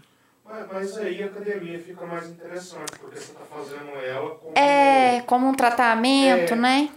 Mas, 0.51 0.67
mas 0.71 0.97
aí 0.97 1.23
a 1.23 1.27
academia 1.27 1.79
fica 1.79 2.05
mais 2.05 2.27
interessante, 2.29 2.91
porque 2.99 3.17
você 3.17 3.31
está 3.31 3.45
fazendo 3.45 3.89
ela 4.05 4.31
como 4.35 4.51
É, 4.57 5.21
como 5.25 5.47
um 5.47 5.53
tratamento, 5.53 6.53
É. 6.53 6.55
né? 6.57 6.89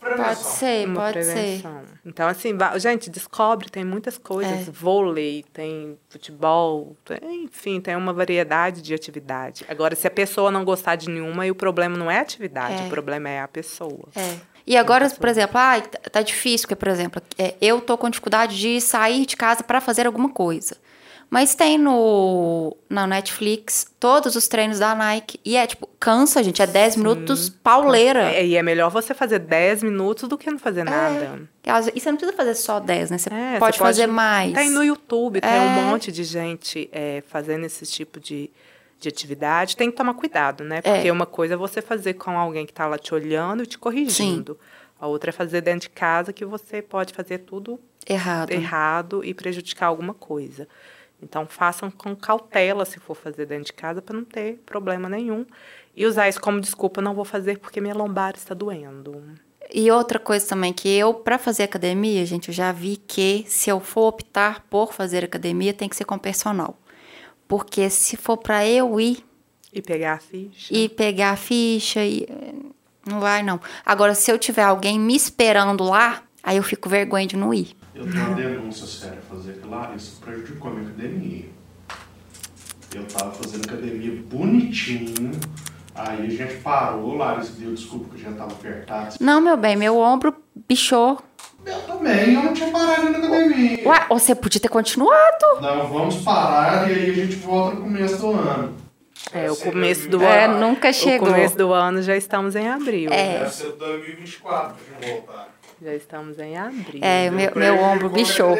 prevenção. 0.00 0.24
Pode 0.34 0.42
ser, 0.42 0.88
Uma 0.88 1.00
pode 1.00 1.24
ser. 1.24 1.32
prevenção. 1.32 1.82
Então, 2.04 2.26
assim, 2.28 2.58
gente, 2.80 3.08
descobre, 3.08 3.70
tem 3.70 3.84
muitas 3.84 4.18
coisas. 4.18 4.66
É. 4.66 4.70
Vôlei, 4.72 5.44
tem 5.52 5.96
futebol, 6.08 6.96
tem- 7.04 7.44
enfim, 7.44 7.80
tem 7.80 7.94
uma 7.94 8.12
variedade 8.12 8.82
de 8.82 8.92
atividade. 8.92 9.64
Agora, 9.68 9.94
se 9.94 10.04
a 10.06 10.10
pessoa 10.10 10.50
não 10.50 10.64
gostar 10.64 10.96
de 10.96 11.08
nenhuma, 11.08 11.46
o 11.46 11.54
problema 11.54 11.96
não 11.96 12.10
é 12.10 12.18
a 12.18 12.22
atividade, 12.22 12.82
É. 12.82 12.86
o 12.86 12.88
problema 12.90 13.28
é 13.28 13.40
a 13.42 13.46
pessoa. 13.46 14.08
É. 14.16 14.38
E 14.66 14.76
agora, 14.76 15.08
por 15.10 15.28
exemplo, 15.28 15.56
ah, 15.58 15.80
tá 15.80 16.20
difícil, 16.22 16.66
porque, 16.66 16.76
por 16.76 16.88
exemplo, 16.88 17.22
é, 17.38 17.54
eu 17.60 17.80
tô 17.80 17.96
com 17.96 18.10
dificuldade 18.10 18.58
de 18.58 18.80
sair 18.80 19.24
de 19.24 19.36
casa 19.36 19.62
para 19.62 19.80
fazer 19.80 20.04
alguma 20.06 20.28
coisa. 20.30 20.76
Mas 21.32 21.54
tem 21.54 21.78
no 21.78 22.76
na 22.90 23.06
Netflix 23.06 23.86
todos 23.98 24.36
os 24.36 24.46
treinos 24.46 24.80
da 24.80 24.94
Nike. 24.94 25.40
E 25.42 25.56
é 25.56 25.66
tipo, 25.66 25.88
cansa, 25.98 26.42
gente. 26.42 26.60
É 26.60 26.66
10 26.66 26.96
minutos 26.96 27.48
pauleira. 27.48 28.30
É, 28.34 28.44
e 28.44 28.54
é 28.54 28.62
melhor 28.62 28.90
você 28.90 29.14
fazer 29.14 29.38
10 29.38 29.82
minutos 29.82 30.28
do 30.28 30.36
que 30.36 30.50
não 30.50 30.58
fazer 30.58 30.84
nada. 30.84 31.40
E 31.64 31.98
você 31.98 32.10
não 32.10 32.18
precisa 32.18 32.36
fazer 32.36 32.54
só 32.54 32.78
10, 32.78 33.10
né? 33.12 33.16
Você 33.16 33.30
É, 33.32 33.58
pode 33.58 33.78
você 33.78 33.82
fazer 33.82 34.06
mais. 34.06 34.52
Tem 34.52 34.68
no 34.68 34.84
YouTube, 34.84 35.40
tem 35.40 35.50
É. 35.50 35.58
um 35.58 35.84
monte 35.86 36.12
de 36.12 36.22
gente 36.22 36.86
é, 36.92 37.22
fazendo 37.26 37.64
esse 37.64 37.86
tipo 37.86 38.20
de, 38.20 38.50
de 39.00 39.08
atividade. 39.08 39.74
Tem 39.74 39.90
que 39.90 39.96
tomar 39.96 40.12
cuidado, 40.12 40.62
né? 40.62 40.82
Porque 40.82 41.10
uma 41.10 41.24
coisa 41.24 41.54
é 41.54 41.56
você 41.56 41.80
fazer 41.80 42.12
com 42.12 42.38
alguém 42.38 42.66
que 42.66 42.72
está 42.72 42.86
lá 42.86 42.98
te 42.98 43.14
olhando 43.14 43.62
e 43.62 43.66
te 43.66 43.78
corrigindo. 43.78 44.58
A 45.00 45.06
outra 45.06 45.30
é 45.30 45.32
fazer 45.32 45.62
dentro 45.62 45.88
de 45.88 45.94
casa 45.94 46.30
que 46.30 46.44
você 46.44 46.82
pode 46.82 47.14
fazer 47.14 47.38
tudo 47.38 47.80
Errado. 48.06 48.50
errado 48.50 49.24
e 49.24 49.32
prejudicar 49.32 49.86
alguma 49.86 50.12
coisa. 50.12 50.68
Então, 51.22 51.46
façam 51.46 51.90
com 51.90 52.16
cautela 52.16 52.84
se 52.84 52.98
for 52.98 53.14
fazer 53.14 53.46
dentro 53.46 53.66
de 53.66 53.72
casa 53.72 54.02
para 54.02 54.16
não 54.16 54.24
ter 54.24 54.60
problema 54.66 55.08
nenhum. 55.08 55.46
E 55.94 56.04
usar 56.06 56.28
isso 56.28 56.40
como 56.40 56.60
desculpa, 56.60 57.00
não 57.00 57.14
vou 57.14 57.24
fazer 57.24 57.58
porque 57.58 57.80
minha 57.80 57.94
lombar 57.94 58.34
está 58.36 58.54
doendo. 58.54 59.22
E 59.72 59.90
outra 59.90 60.18
coisa 60.18 60.46
também, 60.48 60.72
que 60.72 60.88
eu, 60.88 61.14
pra 61.14 61.38
fazer 61.38 61.62
academia, 61.62 62.26
gente, 62.26 62.48
eu 62.48 62.54
já 62.54 62.72
vi 62.72 62.96
que 62.96 63.44
se 63.46 63.70
eu 63.70 63.78
for 63.80 64.08
optar 64.08 64.66
por 64.68 64.92
fazer 64.92 65.24
academia, 65.24 65.72
tem 65.72 65.88
que 65.88 65.96
ser 65.96 66.04
com 66.04 66.18
personal. 66.18 66.76
Porque 67.46 67.88
se 67.88 68.16
for 68.16 68.36
pra 68.36 68.66
eu 68.66 68.98
ir 69.00 69.24
E 69.72 69.80
pegar 69.80 70.14
a 70.14 70.18
ficha. 70.18 70.74
e 70.74 70.88
pegar 70.88 71.30
a 71.30 71.36
ficha 71.36 72.04
e. 72.04 72.24
eh, 72.28 72.54
Não 73.06 73.20
vai, 73.20 73.42
não. 73.42 73.60
Agora, 73.84 74.14
se 74.14 74.30
eu 74.30 74.38
tiver 74.38 74.62
alguém 74.64 74.98
me 74.98 75.14
esperando 75.16 75.84
lá, 75.84 76.22
aí 76.42 76.56
eu 76.56 76.62
fico 76.62 76.88
vergonha 76.88 77.26
de 77.26 77.36
não 77.36 77.52
ir. 77.54 77.76
Eu 77.94 78.10
tenho 78.10 78.26
uma 78.26 78.34
denúncia 78.34 78.86
séria 78.86 79.18
a 79.18 79.34
fazer 79.34 79.54
que 79.58 79.68
lá 79.68 79.92
isso 79.94 80.18
prejudicou 80.20 80.70
a 80.70 80.74
minha 80.74 80.88
academia. 80.88 81.44
Eu 82.94 83.04
tava 83.06 83.32
fazendo 83.32 83.64
academia 83.66 84.22
bonitinho, 84.30 85.30
aí 85.94 86.26
a 86.26 86.30
gente 86.30 86.54
parou, 86.62 87.14
Larissa 87.16 87.52
deu 87.58 87.72
desculpa 87.74 88.14
que 88.14 88.22
a 88.22 88.28
gente 88.28 88.38
tava 88.38 88.52
apertado. 88.52 89.16
Não, 89.20 89.40
meu 89.40 89.56
bem, 89.56 89.76
meu 89.76 89.98
ombro 89.98 90.34
bichou. 90.68 91.18
Eu 91.64 91.80
também, 91.82 92.34
eu 92.34 92.42
não 92.42 92.52
tinha 92.52 92.70
parado 92.70 93.08
na 93.10 93.18
academia. 93.18 93.86
Ué, 93.88 94.06
você 94.08 94.34
podia 94.34 94.60
ter 94.60 94.68
continuado. 94.68 95.60
Não, 95.60 95.86
vamos 95.88 96.16
parar 96.16 96.90
e 96.90 96.94
aí 96.94 97.10
a 97.10 97.14
gente 97.14 97.36
volta 97.36 97.76
no 97.76 97.82
começo 97.82 98.18
do 98.18 98.30
ano. 98.32 98.76
É, 99.32 99.50
o 99.50 99.56
começo 99.56 100.08
do 100.08 100.22
É, 100.22 100.44
ano. 100.46 100.58
nunca 100.60 100.92
chegou. 100.92 101.28
O 101.28 101.30
começo 101.32 101.56
do 101.56 101.72
ano 101.72 102.02
já 102.02 102.16
estamos 102.16 102.56
em 102.56 102.68
abril. 102.68 103.10
É. 103.12 103.38
Deve 103.38 103.50
ser 103.50 103.72
2024 103.72 104.74
pra 104.74 105.06
gente 105.08 105.14
voltar. 105.14 105.51
Já 105.82 105.94
estamos 105.94 106.38
em 106.38 106.56
abril. 106.56 107.00
É, 107.02 107.28
meu, 107.30 107.50
meu 107.56 107.76
ombro 107.78 108.08
bichou. 108.08 108.56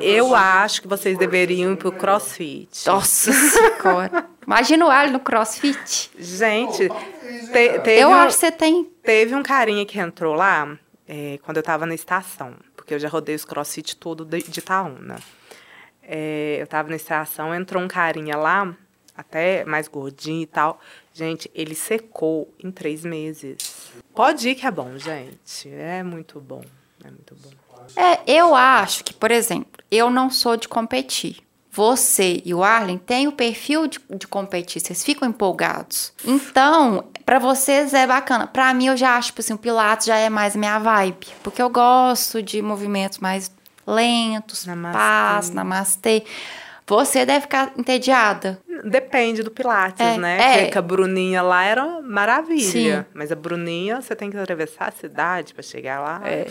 Eu 0.00 0.34
acho 0.34 0.82
que 0.82 0.88
vocês 0.88 1.16
deveriam 1.16 1.72
ir 1.72 1.76
pro 1.76 1.92
crossfit. 1.92 2.84
Nossa 2.86 3.32
senhora. 3.32 4.26
Imagina 4.44 4.84
o 4.86 4.90
alho 4.90 5.12
no 5.12 5.20
crossfit. 5.20 6.10
Gente, 6.18 6.88
te- 6.88 7.78
teve, 7.80 8.00
Eu 8.00 8.08
um, 8.08 8.14
acho 8.14 8.34
que 8.36 8.40
você 8.40 8.50
tem. 8.50 8.84
teve 9.02 9.34
um 9.34 9.42
carinha 9.44 9.86
que 9.86 9.98
entrou 9.98 10.34
lá 10.34 10.76
é, 11.06 11.38
quando 11.44 11.58
eu 11.58 11.62
tava 11.62 11.86
na 11.86 11.94
estação, 11.94 12.54
porque 12.74 12.94
eu 12.94 12.98
já 12.98 13.08
rodei 13.08 13.34
os 13.36 13.44
crossfit 13.44 13.96
todo 13.96 14.24
de, 14.24 14.38
de 14.42 14.58
Itaúna. 14.58 15.16
É, 16.02 16.58
eu 16.60 16.66
tava 16.66 16.88
na 16.88 16.96
estação, 16.96 17.54
entrou 17.54 17.82
um 17.82 17.88
carinha 17.88 18.36
lá, 18.36 18.74
até 19.16 19.64
mais 19.64 19.86
gordinho 19.88 20.42
e 20.42 20.46
tal. 20.46 20.80
Gente, 21.16 21.50
ele 21.54 21.74
secou 21.74 22.52
em 22.62 22.70
três 22.70 23.02
meses. 23.02 23.56
Pode 24.14 24.50
ir 24.50 24.54
que 24.54 24.66
é 24.66 24.70
bom, 24.70 24.98
gente. 24.98 25.66
É 25.66 26.02
muito 26.02 26.38
bom. 26.38 26.62
É 27.02 27.08
muito 27.10 27.34
bom. 27.36 27.48
É, 27.96 28.20
eu 28.26 28.54
acho 28.54 29.02
que, 29.02 29.14
por 29.14 29.30
exemplo, 29.30 29.82
eu 29.90 30.10
não 30.10 30.28
sou 30.28 30.58
de 30.58 30.68
competir. 30.68 31.38
Você 31.70 32.42
e 32.44 32.52
o 32.52 32.62
Arlen 32.62 32.98
têm 32.98 33.26
o 33.28 33.32
perfil 33.32 33.86
de, 33.86 33.98
de 34.10 34.26
competir, 34.26 34.78
vocês 34.78 35.02
ficam 35.02 35.26
empolgados. 35.26 36.12
Então, 36.22 37.04
pra 37.24 37.38
vocês 37.38 37.94
é 37.94 38.06
bacana. 38.06 38.46
Pra 38.46 38.74
mim, 38.74 38.88
eu 38.88 38.96
já 38.96 39.16
acho, 39.16 39.28
tipo 39.28 39.40
assim, 39.40 39.54
o 39.54 39.58
Pilates 39.58 40.06
já 40.06 40.16
é 40.18 40.28
mais 40.28 40.54
minha 40.54 40.78
vibe. 40.78 41.28
Porque 41.42 41.62
eu 41.62 41.70
gosto 41.70 42.42
de 42.42 42.60
movimentos 42.60 43.18
mais 43.20 43.50
lentos, 43.86 44.66
Namastê. 44.66 44.98
paz, 44.98 45.50
namastê. 45.50 46.24
Você 46.88 47.26
deve 47.26 47.40
ficar 47.42 47.72
entediada. 47.76 48.60
depende 48.84 49.42
do 49.42 49.50
Pilates, 49.50 50.00
É, 50.00 50.16
né? 50.18 50.38
é. 50.38 50.62
Porque 50.64 50.78
a 50.78 50.82
Bruninha 50.82 51.42
lá 51.42 51.64
era 51.64 52.00
maravilha. 52.02 52.60
Sim. 52.70 53.04
Mas 53.12 53.32
a 53.32 53.34
Bruninha, 53.34 54.00
você 54.00 54.14
tem 54.14 54.30
que 54.30 54.36
atravessar 54.36 54.88
a 54.88 54.92
cidade 54.92 55.52
pra 55.54 55.62
chegar 55.62 56.00
lá. 56.00 56.20
É. 56.24 56.46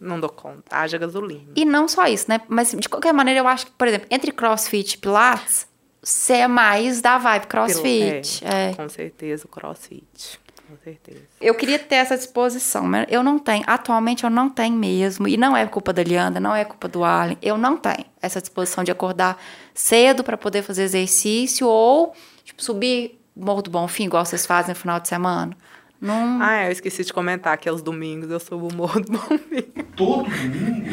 Não 0.00 0.18
dou 0.20 0.30
conta. 0.30 0.62
Haja 0.70 0.96
gasolina. 0.98 1.52
E 1.54 1.64
não 1.64 1.88
só 1.88 2.06
isso, 2.06 2.26
né? 2.28 2.40
Mas 2.48 2.70
de 2.72 2.88
qualquer 2.88 3.12
maneira, 3.12 3.40
eu 3.40 3.48
acho 3.48 3.66
que, 3.66 3.72
por 3.72 3.86
exemplo, 3.88 4.06
entre 4.10 4.30
crossfit 4.32 4.94
e 4.94 4.98
pilates, 4.98 5.66
você 6.02 6.34
é 6.34 6.48
mais 6.48 7.00
da 7.00 7.18
vibe 7.18 7.46
crossfit. 7.46 8.40
Pelo- 8.40 8.52
É. 8.54 8.74
Com 8.74 8.88
certeza, 8.88 9.44
o 9.44 9.48
crossfit. 9.48 10.40
Com 10.68 10.76
certeza. 10.82 11.20
Eu 11.40 11.54
queria 11.54 11.78
ter 11.78 11.96
essa 11.96 12.16
disposição, 12.16 12.84
mas 12.84 13.06
eu 13.08 13.22
não 13.22 13.38
tenho. 13.38 13.62
Atualmente 13.66 14.24
eu 14.24 14.30
não 14.30 14.48
tenho 14.50 14.76
mesmo. 14.76 15.28
E 15.28 15.36
não 15.36 15.56
é 15.56 15.64
culpa 15.66 15.92
da 15.92 16.02
Lianda, 16.02 16.40
não 16.40 16.54
é 16.54 16.64
culpa 16.64 16.88
do 16.88 17.04
Arlen. 17.04 17.38
Eu 17.40 17.56
não 17.56 17.76
tenho 17.76 18.04
essa 18.20 18.40
disposição 18.40 18.82
de 18.82 18.90
acordar 18.90 19.40
cedo 19.72 20.24
para 20.24 20.36
poder 20.36 20.62
fazer 20.62 20.82
exercício 20.82 21.66
ou 21.68 22.12
tipo, 22.44 22.62
subir 22.62 23.20
Morro 23.34 23.60
do 23.62 23.70
Bonfim, 23.70 24.04
igual 24.06 24.24
vocês 24.24 24.46
fazem 24.46 24.70
no 24.74 24.80
final 24.80 24.98
de 24.98 25.08
semana. 25.08 25.56
Não. 26.00 26.38
Ah, 26.42 26.64
eu 26.66 26.72
esqueci 26.72 27.04
de 27.04 27.12
comentar 27.12 27.56
que 27.58 27.68
aos 27.68 27.80
domingos 27.82 28.30
eu 28.30 28.38
subo 28.40 28.68
o 28.68 28.74
Morro 28.74 29.00
do 29.00 29.12
Bombi. 29.12 29.62
Todo 29.96 30.24
domingo, 30.24 30.90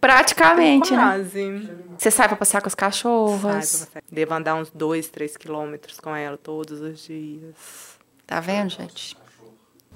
Praticamente, 0.00 0.92
né? 0.92 1.02
Quase. 1.02 1.70
Você 1.98 2.10
sai 2.10 2.28
pra 2.28 2.36
passear 2.36 2.60
com 2.60 2.68
as 2.68 2.72
Sai 2.72 2.78
cachorras. 2.78 3.88
pra 3.92 4.00
você. 4.00 4.14
Devo 4.14 4.34
andar 4.34 4.54
uns 4.54 4.70
dois, 4.70 5.08
três 5.08 5.36
quilômetros 5.36 5.98
com 6.00 6.14
ela 6.14 6.36
todos 6.36 6.80
os 6.80 7.04
dias. 7.04 7.97
Tá 8.28 8.40
vendo, 8.40 8.68
gente? 8.68 9.16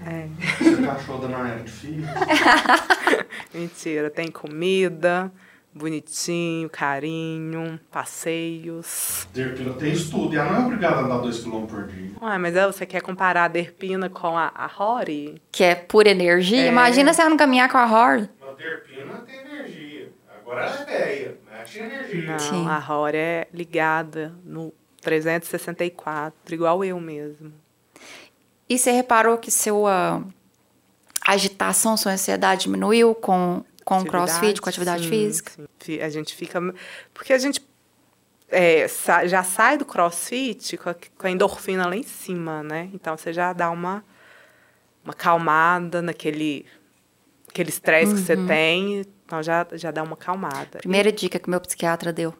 É. 0.00 0.26
você 0.58 0.82
cachorro 0.82 1.28
da 1.28 1.28
Nayara 1.28 1.60
de 1.60 1.70
filho. 1.70 2.06
Mentira, 3.52 4.08
tem 4.08 4.30
comida, 4.30 5.30
bonitinho, 5.70 6.70
carinho, 6.70 7.78
passeios. 7.90 9.28
Derpina 9.34 9.74
tem 9.74 9.92
estudo 9.92 10.34
e 10.34 10.38
ela 10.38 10.50
não 10.50 10.62
é 10.62 10.64
obrigada 10.64 10.96
a 10.96 11.00
andar 11.00 11.20
2km 11.20 11.66
por 11.66 11.86
dia. 11.88 12.10
Ué, 12.22 12.38
mas 12.38 12.56
é, 12.56 12.66
você 12.66 12.86
quer 12.86 13.02
comparar 13.02 13.44
a 13.44 13.48
Derpina 13.48 14.08
com 14.08 14.34
a, 14.38 14.50
a 14.54 14.66
Rory? 14.66 15.34
Que 15.52 15.64
é 15.64 15.74
pura 15.74 16.08
energia. 16.08 16.62
É. 16.62 16.68
Imagina 16.68 17.12
você 17.12 17.22
não 17.24 17.36
caminhar 17.36 17.70
com 17.70 17.76
a 17.76 17.84
Rory. 17.84 18.30
A 18.40 18.54
Derpina 18.54 19.18
tem 19.26 19.40
energia. 19.40 20.10
Agora 20.40 20.64
ela 20.64 20.80
é 20.80 20.84
velha, 20.86 21.38
mas 21.50 21.68
tinha 21.70 21.84
energia. 21.84 22.32
Não, 22.32 22.38
Sim. 22.38 22.66
a 22.66 22.78
Rory 22.78 23.18
é 23.18 23.48
ligada 23.52 24.34
no 24.42 24.72
364, 25.02 26.54
igual 26.54 26.82
eu 26.82 26.98
mesmo. 26.98 27.52
E 28.72 28.78
você 28.78 28.90
reparou 28.90 29.36
que 29.36 29.50
sua 29.50 30.22
agitação, 31.26 31.94
sua 31.94 32.12
ansiedade 32.12 32.62
diminuiu 32.62 33.14
com, 33.14 33.62
com 33.84 33.98
o 34.00 34.06
crossfit, 34.06 34.62
com 34.62 34.68
a 34.68 34.70
atividade 34.70 35.02
sim, 35.02 35.10
física? 35.10 35.52
sim. 35.78 36.00
A 36.00 36.08
gente 36.08 36.34
fica. 36.34 36.58
Porque 37.12 37.34
a 37.34 37.38
gente 37.38 37.62
é, 38.48 38.86
já 39.26 39.42
sai 39.42 39.76
do 39.76 39.84
crossfit 39.84 40.78
com 40.78 40.88
a, 40.88 40.94
com 40.94 41.26
a 41.26 41.30
endorfina 41.30 41.86
lá 41.86 41.94
em 41.94 42.02
cima, 42.02 42.62
né? 42.62 42.88
Então 42.94 43.14
você 43.14 43.30
já 43.30 43.52
dá 43.52 43.70
uma, 43.70 44.02
uma 45.04 45.12
calmada 45.12 46.00
naquele 46.00 46.64
aquele 47.46 47.68
estresse 47.68 48.14
que 48.14 48.20
você 48.20 48.36
Uhum. 48.36 48.46
tem. 48.46 49.00
Então 49.26 49.42
já, 49.42 49.66
já 49.72 49.90
dá 49.90 50.02
uma 50.02 50.16
calmada. 50.16 50.78
Primeira 50.78 51.12
dica 51.12 51.38
que 51.38 51.50
meu 51.50 51.60
psiquiatra 51.60 52.10
deu. 52.10 52.32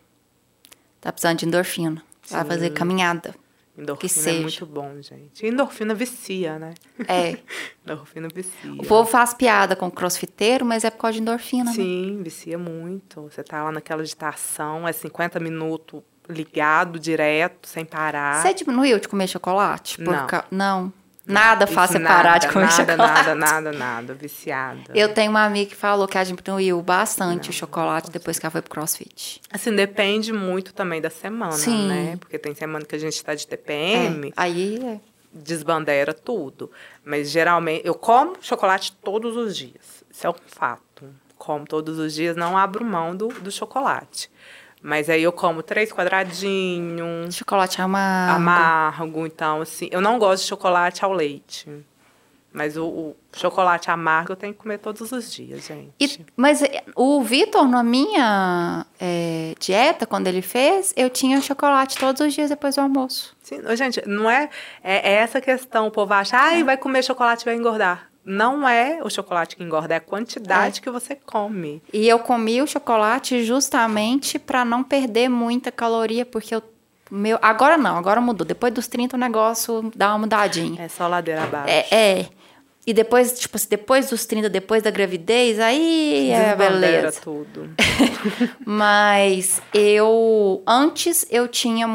Tá 0.99 1.13
precisando 1.13 1.41
de 1.41 1.45
endorfina. 1.47 2.03
Vai 2.31 2.43
fazer 2.47 2.71
caminhada. 2.71 3.35
Endorfina 3.77 3.97
que 3.99 4.19
é 4.19 4.23
seja. 4.23 4.41
muito 4.43 4.67
bom, 4.67 5.01
gente. 5.01 5.47
Endorfina 5.47 5.95
vicia, 5.95 6.59
né? 6.59 6.75
É. 7.09 7.39
Endorfina 7.85 8.29
vicia. 8.33 8.73
O 8.73 8.85
povo 8.87 9.09
faz 9.11 9.33
piada 9.33 9.75
com 9.75 9.91
crossfiteiro, 9.91 10.65
mas 10.65 10.85
é 10.85 10.91
por 10.91 10.99
causa 10.99 11.15
de 11.15 11.21
endorfina, 11.23 11.65
né? 11.71 11.73
Sim, 11.77 12.21
vicia 12.23 12.59
muito. 12.59 13.23
Você 13.23 13.43
tá 13.43 13.65
lá 13.65 13.73
naquela 13.73 14.03
agitação, 14.03 14.87
é 14.87 14.93
50 14.93 15.41
minutos 15.41 16.03
ligado 16.29 16.99
direto, 16.99 17.67
sem 17.67 17.85
parar. 17.85 18.43
Você 18.43 18.55
diminuiu 18.55 19.01
de 19.01 19.09
comer 19.09 19.27
chocolate? 19.27 20.01
Não. 20.01 20.27
ca- 20.27 20.45
Não. 20.51 20.93
Nada 21.25 21.67
faz 21.69 21.91
Isso 21.91 22.01
você 22.01 22.05
parar 22.05 22.39
de 22.39 22.47
nada, 22.47 22.53
comer 22.53 22.65
nada, 22.65 22.77
chocolate. 22.77 23.17
Nada, 23.17 23.35
nada, 23.35 23.73
nada, 23.73 24.15
viciada. 24.15 24.91
Eu 24.93 25.15
tenho 25.15 25.31
uma 25.31 25.45
amiga 25.45 25.71
que 25.71 25.77
falou 25.77 26.09
que 26.09 26.19
a 26.19 26.25
diminuiu 26.25 26.83
bastante 26.83 27.51
o 27.51 27.53
chocolate 27.53 28.11
depois 28.11 28.39
que 28.41 28.47
ela 28.47 28.51
foi 28.51 28.61
pro 28.61 28.71
crossfit. 28.71 29.41
Assim, 29.51 29.75
depende 29.75 30.33
muito 30.33 30.75
também 30.75 31.01
da 31.01 31.11
semana, 31.11 31.53
Sim. 31.53 31.87
né? 31.89 32.17
Porque 32.19 32.39
tem 32.39 32.55
semana 32.55 32.85
que 32.85 32.97
a 32.97 32.99
gente 32.99 33.23
tá 33.23 33.35
de 33.35 33.45
É, 33.45 33.47
TPM, 33.47 34.33
Aí 34.37 34.85
é. 34.85 35.01
desbandeira 35.33 36.13
tudo. 36.13 36.71
Mas 37.05 37.31
geralmente, 37.31 37.87
eu 37.87 37.95
como 37.95 38.37
chocolate 38.41 38.93
todos 39.05 39.37
os 39.37 39.57
dias. 39.57 40.03
Isso 40.11 40.27
é 40.27 40.31
um 40.31 40.35
fato. 40.47 41.05
Como 41.39 41.65
todos 41.67 41.99
os 41.99 42.15
dias, 42.15 42.37
não 42.37 42.57
abro 42.59 42.85
mão 42.85 43.15
do, 43.15 43.29
do 43.29 43.51
chocolate. 43.51 44.29
Mas 44.83 45.09
aí 45.09 45.23
eu 45.23 45.33
como 45.33 45.63
três 45.63 45.93
quadradinhos, 45.93 47.35
chocolate 47.37 47.81
amargo. 47.81 48.37
amargo, 48.37 49.27
então 49.27 49.61
assim, 49.61 49.89
eu 49.91 50.01
não 50.01 50.19
gosto 50.19 50.43
de 50.43 50.49
chocolate 50.49 51.05
ao 51.05 51.13
leite. 51.13 51.69
Mas 52.55 52.77
o, 52.77 52.85
o 52.85 53.17
chocolate 53.35 53.91
amargo 53.91 54.33
eu 54.33 54.37
tenho 54.37 54.53
que 54.53 54.59
comer 54.59 54.77
todos 54.79 55.11
os 55.11 55.33
dias, 55.33 55.65
gente. 55.67 55.95
E- 55.99 56.27
mas 56.37 56.63
é, 56.63 56.83
o 56.95 57.23
Vitor, 57.23 57.67
na 57.67 57.83
minha 57.83 58.85
é, 59.01 59.55
dieta, 59.59 60.05
quando 60.05 60.27
ele 60.27 60.43
fez, 60.43 60.93
eu 60.95 61.09
tinha 61.09 61.41
chocolate 61.41 61.97
todos 61.97 62.21
os 62.21 62.35
dias 62.35 62.51
depois 62.51 62.75
do 62.75 62.83
almoço. 62.83 63.35
Sim, 63.43 63.61
gente, 63.75 64.07
não 64.07 64.29
é, 64.31 64.51
é 64.85 65.13
é 65.13 65.15
essa 65.15 65.41
questão, 65.41 65.87
o 65.87 65.91
povo 65.91 66.13
acha, 66.13 66.37
ai, 66.37 66.63
vai 66.63 66.77
comer 66.77 67.03
chocolate 67.03 67.43
e 67.43 67.45
vai 67.47 67.55
engordar. 67.55 68.11
Não 68.25 68.69
é 68.69 69.01
o 69.03 69.11
chocolate 69.11 69.57
que 69.57 69.63
engorda, 69.65 69.95
é 69.95 69.97
a 69.97 70.01
quantidade 70.01 70.81
que 70.81 70.91
você 70.91 71.17
come. 71.17 71.83
E 71.93 72.09
eu 72.09 72.21
comi 72.21 72.63
o 72.63 72.67
chocolate 72.67 73.45
justamente 73.45 74.39
para 74.39 74.65
não 74.65 74.85
perder 74.85 75.29
muita 75.29 75.73
caloria, 75.73 76.25
porque 76.25 76.55
eu. 76.55 76.63
Meu, 77.11 77.39
agora 77.43 77.77
não, 77.77 77.97
agora 77.97 78.21
mudou. 78.21 78.47
Depois 78.47 78.73
dos 78.73 78.87
30 78.87 79.17
o 79.17 79.19
negócio 79.19 79.91
dá 79.95 80.11
uma 80.11 80.19
mudadinha. 80.21 80.83
É 80.83 80.89
só 80.89 81.07
ladeira 81.09 81.43
abaixo. 81.43 81.69
É, 81.69 81.87
é. 81.91 82.29
E 82.85 82.93
depois, 82.93 83.39
tipo 83.39 83.57
assim, 83.57 83.69
depois 83.71 84.11
dos 84.11 84.25
30, 84.25 84.49
depois 84.49 84.83
da 84.83 84.91
gravidez, 84.91 85.61
aí 85.61 86.31
é 86.31 86.57
beleza. 86.57 87.21
tudo. 87.21 87.71
Mas 88.67 89.63
eu 89.73 90.63
antes 90.67 91.25
eu 91.31 91.47
tinha 91.47 91.87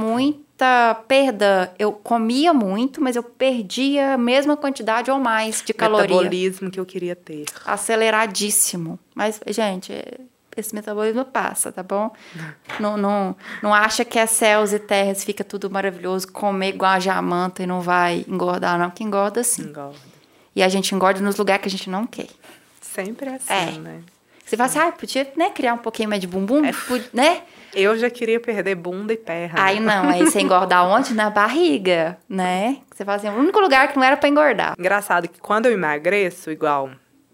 muita 0.58 0.96
perda. 1.08 1.72
Eu 1.78 1.92
comia 1.92 2.52
muito, 2.54 3.02
mas 3.02 3.16
eu 3.16 3.22
perdia 3.22 4.16
a 4.16 4.18
mesma 4.18 4.58
quantidade 4.58 5.12
ou 5.12 5.20
mais 5.20 5.62
de 5.64 5.74
caloria. 5.74 6.08
Metabolismo 6.08 6.72
que 6.72 6.80
eu 6.80 6.86
queria 6.86 7.16
ter. 7.16 7.46
Aceleradíssimo. 7.64 8.98
Mas, 9.14 9.40
gente, 9.48 9.94
esse 10.56 10.74
metabolismo 10.74 11.24
passa, 11.26 11.72
tá 11.72 11.84
bom? 11.84 12.12
Não, 12.80 12.98
não, 12.98 13.36
não 13.62 13.72
acha 13.74 14.04
que 14.04 14.18
é 14.18 14.26
céus 14.26 14.74
e 14.74 14.80
terras, 14.80 15.24
fica 15.24 15.44
tudo 15.44 15.70
maravilhoso, 15.70 16.32
comer 16.32 16.70
igual 16.70 16.92
a 16.94 17.00
jamanta 17.00 17.62
e 17.62 17.68
não 17.68 17.80
vai 17.80 18.26
engordar, 18.28 18.80
não, 18.80 18.90
que 18.90 19.04
engorda 19.04 19.44
sim. 19.44 19.64
Engorda. 19.64 20.00
E 20.56 20.64
a 20.64 20.70
gente 20.70 20.96
engorda 20.96 21.22
nos 21.22 21.36
lugares 21.36 21.62
que 21.62 21.68
a 21.68 21.72
gente 21.72 21.88
não 21.90 22.08
quer. 22.08 22.30
Sempre 22.82 23.30
é 23.30 23.36
assim, 23.36 23.78
É. 23.78 23.80
né? 23.80 24.02
Você 24.44 24.56
fala 24.56 24.70
assim, 24.70 24.80
ah, 24.80 24.92
podia 24.94 25.32
né, 25.36 25.50
criar 25.50 25.74
um 25.74 25.78
pouquinho 25.78 26.08
mais 26.10 26.22
de 26.22 26.26
bumbum, 26.26 26.64
É. 26.66 26.72
Né? 27.14 27.42
Eu 27.80 27.96
já 27.96 28.10
queria 28.10 28.40
perder 28.40 28.74
bunda 28.74 29.14
e 29.14 29.18
perna. 29.18 29.64
Aí 29.64 29.80
não, 29.80 30.10
aí 30.10 30.26
você 30.26 30.42
engorda 30.42 30.82
onde? 30.82 31.14
Na 31.14 31.30
barriga, 31.30 32.18
né? 32.28 32.82
Você 32.92 33.06
fala 33.06 33.18
assim, 33.18 33.30
o 33.30 33.34
único 33.34 33.60
lugar 33.60 33.88
que 33.88 33.96
não 33.98 34.04
era 34.04 34.18
pra 34.18 34.28
engordar. 34.28 34.74
Engraçado 34.80 35.28
que 35.28 35.40
quando 35.40 35.68
eu 35.68 35.74
emagreço, 35.74 36.50
igual 36.50 36.90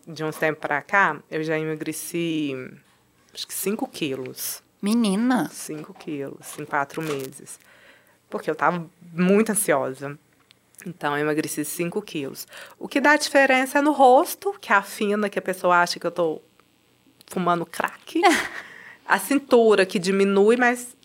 de 0.06 0.22
uns 0.22 0.36
tempos 0.36 0.60
pra 0.60 0.82
cá, 0.82 1.16
eu 1.32 1.42
já 1.44 1.58
emagreci 1.58 2.54
acho 3.34 3.48
que 3.48 3.54
5 3.54 3.88
quilos. 3.88 4.62
Menina, 4.82 5.50
5 5.50 5.94
quilos 5.94 6.60
em 6.60 6.66
quatro 6.66 7.02
meses. 7.02 7.58
Porque 8.30 8.50
eu 8.50 8.56
tava 8.56 8.86
muito 9.14 9.54
ansiosa. 9.54 10.20
Então, 10.86 11.16
eu 11.18 11.22
emagreci 11.22 11.64
5 11.64 12.02
quilos. 12.02 12.46
O 12.78 12.90
que 12.90 13.00
dá 13.00 13.16
diferença 13.16 13.80
é 13.80 13.82
no 13.82 13.94
rosto, 13.94 14.54
que 14.60 14.74
afina, 14.74 15.30
que 15.30 15.40
a 15.40 15.42
pessoa 15.42 15.78
acha 15.78 15.98
que 16.02 16.06
eu 16.06 16.12
tô 16.12 16.42
fumando 17.28 17.66
crack. 17.66 18.20
a 19.08 19.20
cintura, 19.20 19.86
que 19.86 20.00
diminui, 20.00 20.58
mas 20.58 20.96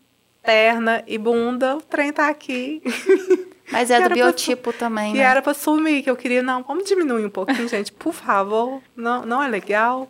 perna 0.42 1.02
e 1.06 1.18
bunda, 1.18 1.76
o 1.76 1.82
trem 1.82 2.12
tá 2.12 2.28
aqui. 2.28 2.82
mas 3.70 3.90
é 3.90 4.00
do 4.00 4.06
pra 4.06 4.14
biotipo 4.14 4.72
também, 4.72 5.12
que 5.12 5.18
né? 5.18 5.24
era 5.24 5.42
pra 5.42 5.52
sumir, 5.52 6.02
que 6.02 6.10
eu 6.10 6.16
queria, 6.16 6.42
não, 6.42 6.62
vamos 6.62 6.84
diminuir 6.84 7.24
um 7.24 7.30
pouquinho, 7.30 7.68
gente, 7.68 7.92
por 7.92 8.14
favor. 8.14 8.80
Não, 8.96 9.26
não 9.26 9.42
é 9.42 9.48
legal. 9.48 10.08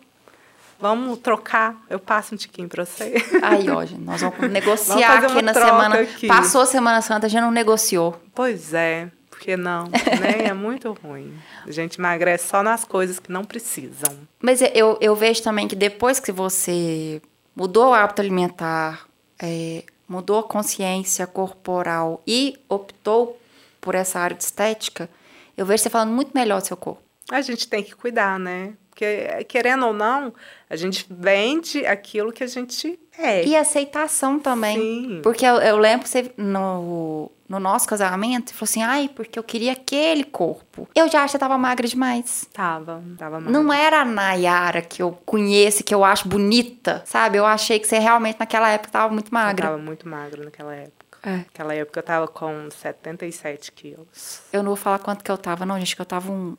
Vamos 0.81 1.19
trocar. 1.19 1.75
Eu 1.89 1.99
passo 1.99 2.33
um 2.33 2.37
tiquinho 2.37 2.69
pra 2.69 2.85
você. 2.85 3.13
Aí, 3.43 3.69
ó, 3.69 3.83
gente, 3.83 4.01
nós 4.01 4.21
vamos 4.21 4.39
negociar 4.49 5.19
Vamos 5.19 5.33
aqui 5.33 5.41
na 5.41 5.53
semana. 5.53 5.99
aqui. 5.99 6.27
Passou 6.27 6.61
a 6.61 6.65
Semana 6.65 7.01
Santa, 7.01 7.25
a 7.25 7.29
gente 7.29 7.41
não 7.41 7.51
negociou. 7.51 8.17
Pois 8.33 8.73
é, 8.73 9.09
porque 9.29 9.57
não, 9.57 9.87
né? 9.87 10.45
É 10.47 10.53
muito 10.53 10.95
ruim. 11.03 11.33
A 11.67 11.71
gente 11.71 11.99
emagrece 11.99 12.47
só 12.47 12.63
nas 12.63 12.85
coisas 12.85 13.19
que 13.19 13.29
não 13.29 13.43
precisam. 13.43 14.15
Mas 14.41 14.61
eu, 14.73 14.97
eu 15.01 15.13
vejo 15.15 15.43
também 15.43 15.67
que 15.67 15.75
depois 15.75 16.17
que 16.17 16.31
você 16.31 17.21
mudou 17.59 17.89
o 17.89 17.93
hábito 17.93 18.21
alimentar, 18.21 19.05
é, 19.37 19.83
mudou 20.07 20.39
a 20.39 20.43
consciência 20.43 21.27
corporal 21.27 22.21
e 22.25 22.57
optou 22.69 23.37
por 23.81 23.95
essa 23.95 24.17
área 24.17 24.37
de 24.37 24.43
estética, 24.43 25.09
eu 25.57 25.65
vejo 25.65 25.83
você 25.83 25.89
falando 25.89 26.13
muito 26.13 26.31
melhor 26.33 26.61
do 26.61 26.67
seu 26.67 26.77
corpo. 26.77 27.01
A 27.29 27.41
gente 27.41 27.67
tem 27.67 27.83
que 27.83 27.93
cuidar, 27.93 28.39
né? 28.39 28.73
Porque, 28.99 29.45
querendo 29.45 29.87
ou 29.87 29.93
não, 29.93 30.33
a 30.69 30.75
gente 30.75 31.05
vende 31.09 31.85
aquilo 31.85 32.33
que 32.33 32.43
a 32.43 32.47
gente 32.47 32.99
é. 33.17 33.45
E 33.45 33.55
aceitação 33.55 34.37
também. 34.39 34.77
Sim. 34.77 35.19
Porque 35.23 35.45
eu, 35.45 35.55
eu 35.55 35.77
lembro 35.77 36.03
que 36.03 36.09
você, 36.09 36.33
no, 36.35 37.31
no 37.47 37.59
nosso 37.61 37.87
casamento 37.87 38.53
falou 38.53 38.63
assim: 38.65 38.83
ai, 38.83 39.09
porque 39.15 39.39
eu 39.39 39.43
queria 39.43 39.71
aquele 39.71 40.25
corpo. 40.25 40.85
Eu 40.93 41.07
já 41.09 41.19
acho 41.19 41.27
que 41.27 41.31
você 41.31 41.39
tava 41.39 41.57
magra 41.57 41.87
demais. 41.87 42.45
Tava, 42.51 43.01
tava 43.17 43.39
mal. 43.39 43.49
Não 43.49 43.71
era 43.71 44.01
a 44.01 44.05
Nayara 44.05 44.81
que 44.81 45.01
eu 45.01 45.17
conheço, 45.25 45.81
que 45.81 45.95
eu 45.95 46.03
acho 46.03 46.27
bonita, 46.27 47.01
sabe? 47.05 47.37
Eu 47.37 47.45
achei 47.45 47.79
que 47.79 47.87
você 47.87 47.99
realmente 47.99 48.37
naquela 48.37 48.69
época 48.69 48.91
tava 48.91 49.13
muito 49.13 49.29
Eu 49.29 49.33
magra. 49.33 49.67
tava 49.67 49.77
muito 49.77 50.09
magra 50.09 50.43
naquela 50.43 50.75
época. 50.75 51.05
É. 51.23 51.37
Naquela 51.37 51.73
época 51.73 51.99
eu 51.99 52.03
tava 52.03 52.27
com 52.27 52.69
77 52.69 53.71
quilos. 53.71 54.41
Eu 54.51 54.61
não 54.61 54.69
vou 54.69 54.77
falar 54.77 54.99
quanto 54.99 55.23
que 55.23 55.31
eu 55.31 55.37
tava, 55.37 55.65
não, 55.65 55.77
gente, 55.77 55.95
que 55.95 56.01
eu 56.01 56.05
tava 56.05 56.31
um, 56.31 56.55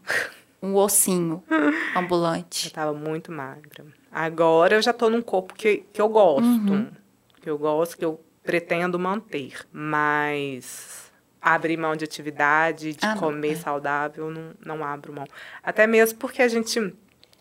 um 0.63 0.75
ossinho 0.75 1.43
Eu 1.51 1.73
ambulante. 2.01 2.71
tava 2.73 2.93
muito 2.93 3.33
magra. 3.33 3.85
Agora 4.13 4.75
eu 4.77 4.83
já 4.83 4.93
tô 4.93 5.09
num 5.09 5.23
corpo 5.23 5.55
que, 5.55 5.85
que 5.93 6.01
eu 6.01 6.09
gosto. 6.09 6.45
Uhum. 6.45 6.91
Que 7.41 7.49
eu 7.49 7.57
gosto, 7.59 7.97
que 7.97 8.05
eu 8.05 8.21
pretendo 8.43 8.99
manter. 8.99 9.55
Mas 9.73 11.11
abrir 11.41 11.77
mão 11.77 11.97
de 11.97 12.05
atividade, 12.05 12.93
de 12.93 13.07
Ah, 13.07 13.15
não, 13.15 13.21
comer 13.21 13.53
é. 13.53 13.57
saudável, 13.57 14.31
não, 14.31 14.51
não 14.65 14.85
abro 14.85 15.13
mão. 15.13 15.27
Até 15.63 15.87
mesmo 15.87 16.19
porque 16.19 16.43
a 16.43 16.49
gente 16.49 16.93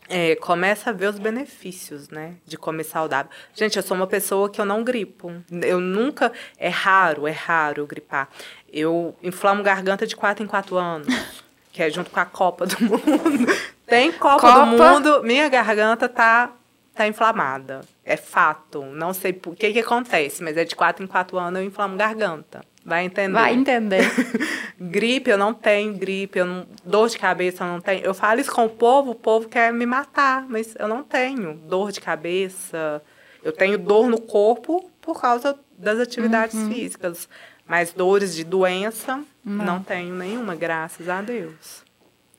é, 0.08 0.36
começa 0.38 0.90
a 0.90 0.94
ver 0.94 1.08
os 1.08 1.20
benefícios, 1.20 2.10
né? 2.10 2.36
De 2.46 2.58
comer 2.58 2.84
saudável. 2.86 3.30
Gente, 3.54 3.76
eu 3.78 3.84
sou 3.84 3.98
uma 3.98 4.08
pessoa 4.08 4.50
que 4.50 4.62
eu 4.62 4.66
não 4.66 4.84
gripo. 4.84 5.32
Eu 5.52 5.80
nunca. 5.80 6.32
É 6.58 6.70
raro, 6.70 7.28
é 7.28 7.32
raro 7.32 7.82
eu 7.82 7.88
gripar. 7.88 8.30
Eu 8.72 9.16
inflamo 9.22 9.62
garganta 9.64 10.08
de 10.08 10.16
4 10.16 10.44
em 10.44 10.48
4 10.48 10.78
anos. 10.78 11.08
que 11.80 11.84
é 11.84 11.90
junto 11.90 12.12
com 12.12 12.20
a 12.20 12.26
Copa 12.26 12.66
do 12.66 12.76
Mundo. 12.84 13.48
Tem 13.88 14.12
Copa, 14.12 14.42
Copa. 14.42 14.66
do 14.66 14.66
Mundo, 14.66 15.24
minha 15.24 15.48
garganta 15.48 16.10
tá, 16.10 16.52
tá 16.94 17.08
inflamada. 17.08 17.80
É 18.04 18.18
fato. 18.18 18.84
Não 18.84 19.14
sei 19.14 19.32
por 19.32 19.56
que 19.56 19.72
que 19.72 19.80
acontece, 19.80 20.44
mas 20.44 20.58
é 20.58 20.66
de 20.66 20.76
4 20.76 21.02
em 21.02 21.08
4 21.08 21.38
anos 21.38 21.62
eu 21.62 21.66
inflamo 21.66 21.96
garganta. 21.96 22.62
Vai 22.84 23.06
entender? 23.06 23.32
Vai 23.32 23.54
entender. 23.54 24.02
Gripe, 24.78 25.30
eu 25.30 25.38
não 25.38 25.54
tenho 25.54 25.94
gripe, 25.94 26.40
eu 26.40 26.46
não, 26.46 26.68
dor 26.84 27.10
de 27.10 27.18
cabeça 27.18 27.64
eu 27.64 27.68
não 27.68 27.82
tenho. 27.82 28.04
Eu 28.04 28.14
falo 28.14 28.40
isso 28.40 28.52
com 28.52 28.66
o 28.66 28.70
povo, 28.70 29.12
o 29.12 29.16
povo 29.16 29.48
quer 29.48 29.72
me 29.72 29.86
matar, 29.86 30.46
mas 30.50 30.76
eu 30.78 30.88
não 30.88 31.04
tenho 31.04 31.54
dor 31.54 31.92
de 31.92 32.02
cabeça. 32.02 33.02
Eu 33.44 33.52
tenho 33.54 33.78
dor 33.78 34.10
no 34.10 34.20
corpo 34.20 34.90
por 35.02 35.20
causa 35.20 35.58
das 35.78 36.00
atividades 36.00 36.62
físicas. 36.68 37.30
Mas 37.70 37.94
dores 37.94 38.36
de 38.36 38.44
doença, 38.44 39.24
não. 39.46 39.84
tenho 39.84 40.16
nenhuma, 40.16 40.56
graças 40.56 41.08
a 41.08 41.22
Deus. 41.22 41.84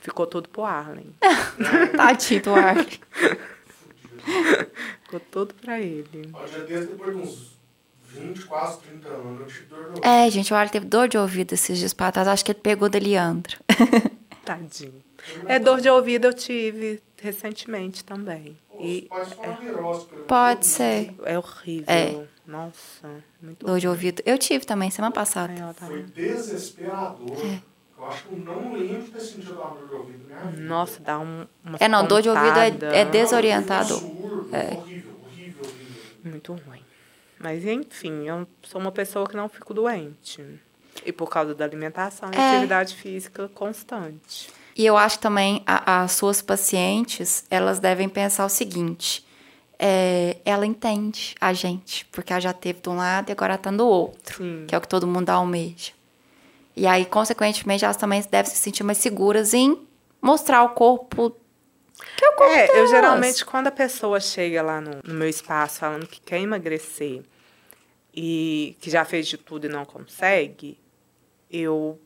Ficou 0.01 0.27
tudo 0.27 0.49
pro 0.49 0.65
Arlen. 0.65 1.15
Tadinho 1.97 2.43
do 2.43 2.55
Arlen. 2.55 2.87
Ficou 5.05 5.21
tudo 5.31 5.55
pra 5.55 5.81
ele. 5.81 6.31
Ó, 6.33 6.47
Já 6.49 6.59
desde 6.65 6.87
depois 6.89 7.17
de 7.17 7.23
uns 7.23 7.59
20, 8.09 8.45
quase 8.47 8.81
30 8.81 9.09
anos, 9.09 9.41
eu 9.41 9.47
tive 9.47 9.67
dor 9.67 9.93
no 9.93 10.05
É, 10.05 10.29
gente, 10.31 10.53
o 10.53 10.57
Arlen 10.57 10.73
teve 10.73 10.87
dor 10.87 11.07
de 11.07 11.17
ouvido 11.17 11.53
esses 11.53 11.79
dias 11.79 11.95
pra 11.95 12.11
trás. 12.11 12.27
Acho 12.27 12.45
que 12.45 12.51
ele 12.51 12.59
pegou 12.61 12.89
da 12.89 12.99
Leandro. 12.99 13.57
Tadinho. 14.45 15.01
É 15.47 15.61
dor 15.61 15.81
de 15.81 15.89
ouvido 15.89 16.27
eu 16.27 16.35
tive 16.35 17.01
recentemente 17.23 18.03
também. 18.03 18.57
E 18.83 19.03
Pode 19.03 19.29
ser 19.29 19.47
uma 19.47 19.61
virose. 19.61 20.07
Pode 20.27 20.67
ser. 20.67 21.15
é 21.25 21.39
horrível. 21.39 21.85
É. 21.89 22.27
Nossa, 22.47 23.23
muito 23.41 23.65
Dor 23.67 23.79
de 23.79 23.87
ouvido. 23.87 24.23
Eu 24.27 24.39
tive 24.39 24.65
também, 24.65 24.91
semana 24.91 25.13
passada. 25.13 25.53
Tá- 25.75 25.87
Foi 25.87 26.03
desesperador. 26.03 27.21
Eu 27.99 28.07
acho 28.09 28.25
que 28.27 28.35
eu 28.35 28.39
não 28.41 28.73
lembro 28.73 29.03
de 29.05 29.11
ter 29.13 29.21
sentido 29.21 29.55
uma 29.55 29.71
dor 29.71 29.89
de 29.89 29.95
ouvido 29.97 30.25
minha 30.25 30.39
vida. 30.39 30.63
Nossa, 30.63 31.03
dá 31.03 31.19
um, 31.19 31.47
uma 31.65 31.77
É, 31.79 31.87
não, 31.89 32.07
dor 32.07 32.23
de 32.23 32.29
ouvido 32.29 32.59
é- 32.59 33.01
é 33.01 33.05
desorientador. 33.05 33.99
Surdo, 34.01 34.13
Horrível, 34.53 34.81
horrível, 34.81 35.15
horrível. 35.23 35.63
Muito 36.25 36.53
ruim. 36.55 36.83
Mas, 37.39 37.65
enfim, 37.65 38.27
eu 38.27 38.47
sou 38.63 38.81
uma 38.81 38.91
pessoa 38.93 39.29
que 39.29 39.37
não 39.37 39.49
fico 39.49 39.73
doente. 39.73 40.45
E 41.07 41.13
por 41.13 41.31
causa 41.31 41.55
da 41.55 41.65
alimentação 41.65 42.31
e 42.33 42.37
É. 42.37 42.51
atividade 42.57 42.95
física 42.97 43.49
constante. 43.49 44.51
E 44.77 44.87
eu 44.87 44.97
acho 44.97 45.19
também 45.19 45.63
a- 45.67 46.03
as 46.03 46.13
suas 46.13 46.41
pacientes, 46.41 47.45
elas 47.51 47.79
devem 47.79 48.09
pensar 48.09 48.45
o 48.45 48.49
seguinte: 48.49 49.27
é, 49.79 50.37
ela 50.45 50.65
entende 50.67 51.35
a 51.41 51.53
gente, 51.53 52.05
porque 52.07 52.33
ela 52.33 52.41
já 52.41 52.53
teve 52.53 52.81
de 52.81 52.89
um 52.89 52.97
lado 52.97 53.29
e 53.31 53.33
agora 53.33 53.59
tá 53.59 53.71
do 53.71 53.87
outro, 53.87 54.37
Sim. 54.39 54.65
que 54.69 54.75
é 54.75 54.79
o 54.79 54.81
que 54.81 54.89
todo 54.89 55.07
mundo 55.07 55.31
almeja. 55.31 55.93
E 56.77 56.87
aí, 56.87 57.05
consequentemente, 57.05 57.85
elas 57.85 57.97
também 57.97 58.23
devem 58.31 58.51
se 58.51 58.57
sentir 58.59 58.83
mais 58.85 58.99
seguras 58.99 59.53
em 59.53 59.77
mostrar 60.23 60.63
o 60.63 60.71
corpo. 60.71 61.35
Que 62.17 62.25
é 62.25 62.29
o 62.31 62.33
corpo 62.35 62.53
É, 62.53 62.81
eu 62.81 62.87
geralmente, 62.87 63.45
quando 63.45 63.67
a 63.67 63.71
pessoa 63.73 64.19
chega 64.21 64.63
lá 64.63 64.81
no, 64.81 64.93
no 65.05 65.15
meu 65.15 65.29
espaço 65.29 65.81
falando 65.81 66.07
que 66.07 66.21
quer 66.21 66.41
emagrecer 66.41 67.23
e 68.15 68.77
que 68.81 68.89
já 68.91 69.05
fez 69.05 69.27
de 69.27 69.37
tudo 69.37 69.67
e 69.67 69.69
não 69.69 69.85
consegue, 69.85 70.79
eu 71.51 72.01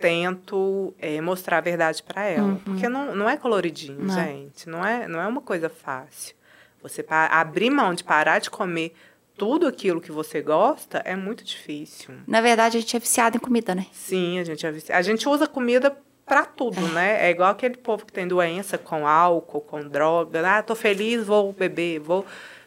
tento 0.00 0.94
é, 0.98 1.20
mostrar 1.20 1.58
a 1.58 1.60
verdade 1.60 2.02
para 2.02 2.24
ela. 2.24 2.58
Porque 2.64 2.88
não, 2.88 3.14
não 3.14 3.28
é 3.28 3.36
coloridinho, 3.36 3.98
Uhum. 4.00 4.06
Não. 4.06 4.14
gente. 4.14 4.68
Não 4.68 4.84
é, 4.86 5.06
não 5.06 5.20
é 5.20 5.26
uma 5.26 5.40
coisa 5.40 5.68
fácil. 5.68 6.34
Você 6.82 7.04
abrir 7.08 7.70
mão 7.70 7.94
de 7.94 8.02
parar 8.02 8.38
de 8.38 8.48
comer 8.50 8.94
tudo 9.36 9.66
aquilo 9.66 10.00
que 10.00 10.10
você 10.10 10.40
gosta 10.40 10.98
é 11.04 11.14
muito 11.14 11.44
difícil. 11.44 12.14
Na 12.26 12.40
verdade, 12.40 12.76
a 12.76 12.80
gente 12.80 12.96
é 12.96 12.98
viciado 13.00 13.36
em 13.36 13.40
comida, 13.40 13.74
né? 13.74 13.86
Sim, 13.92 14.38
a 14.38 14.44
gente, 14.44 14.66
é 14.66 14.72
vici- 14.72 14.92
a 14.92 15.02
gente 15.02 15.28
usa 15.28 15.46
comida 15.46 15.96
pra 16.26 16.44
tudo, 16.44 16.80
né? 16.88 17.26
É 17.26 17.30
igual 17.30 17.50
aquele 17.50 17.76
povo 17.76 18.06
que 18.06 18.12
tem 18.12 18.26
doença 18.26 18.78
com 18.78 19.06
álcool, 19.06 19.60
com 19.60 19.80
droga. 19.80 20.46
Ah, 20.46 20.62
tô 20.62 20.74
feliz, 20.74 21.24
vou 21.26 21.52
beber. 21.52 21.98
Vou, 22.00 22.24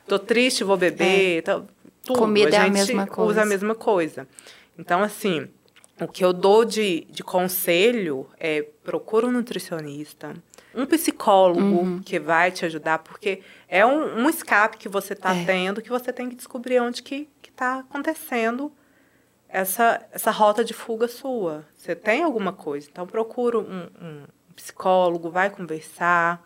tô 0.08 0.20
triste, 0.20 0.64
vou 0.64 0.78
beber. 0.78 1.42
Tô- 1.44 1.64
tudo. 2.04 2.18
É. 2.18 2.20
Comida 2.20 2.56
é 2.58 2.60
a 2.60 2.70
mesma 2.70 3.08
coisa. 3.08 3.32
usa 3.32 3.42
a 3.42 3.46
mesma 3.46 3.74
coisa. 3.76 4.28
Então, 4.78 5.02
assim, 5.02 5.48
o 6.04 6.08
que 6.08 6.24
eu 6.24 6.34
dou 6.34 6.64
de, 6.66 7.02
de 7.10 7.24
conselho 7.24 8.28
é 8.40 8.62
procura 8.84 9.26
um 9.28 9.32
nutricionista, 9.32 10.34
um 10.76 10.86
psicólogo 10.86 11.62
Uhum. 11.62 12.02
que 12.04 12.20
vai 12.20 12.52
te 12.52 12.66
ajudar, 12.66 13.00
porque 13.00 13.42
é 13.68 13.86
um, 13.86 14.20
um 14.24 14.30
escape 14.30 14.78
que 14.78 14.90
você 14.90 15.14
está 15.14 15.36
É. 15.36 15.46
tendo, 15.46 15.82
que 15.82 15.90
você 15.90 16.12
tem 16.12 16.30
que 16.30 16.36
descobrir 16.36 16.80
onde 16.80 17.02
que 17.04 17.28
está 17.48 17.80
acontecendo 17.80 18.72
essa, 19.48 20.04
essa 20.12 20.32
rota 20.32 20.64
de 20.64 20.74
fuga 20.74 21.08
sua. 21.08 21.66
Você 21.76 21.96
tem 21.96 22.24
alguma 22.24 22.52
coisa, 22.54 22.88
então 22.92 23.06
procura 23.06 23.60
um, 23.60 23.88
um 24.02 24.24
psicólogo, 24.56 25.30
vai 25.30 25.50
conversar. 25.50 26.44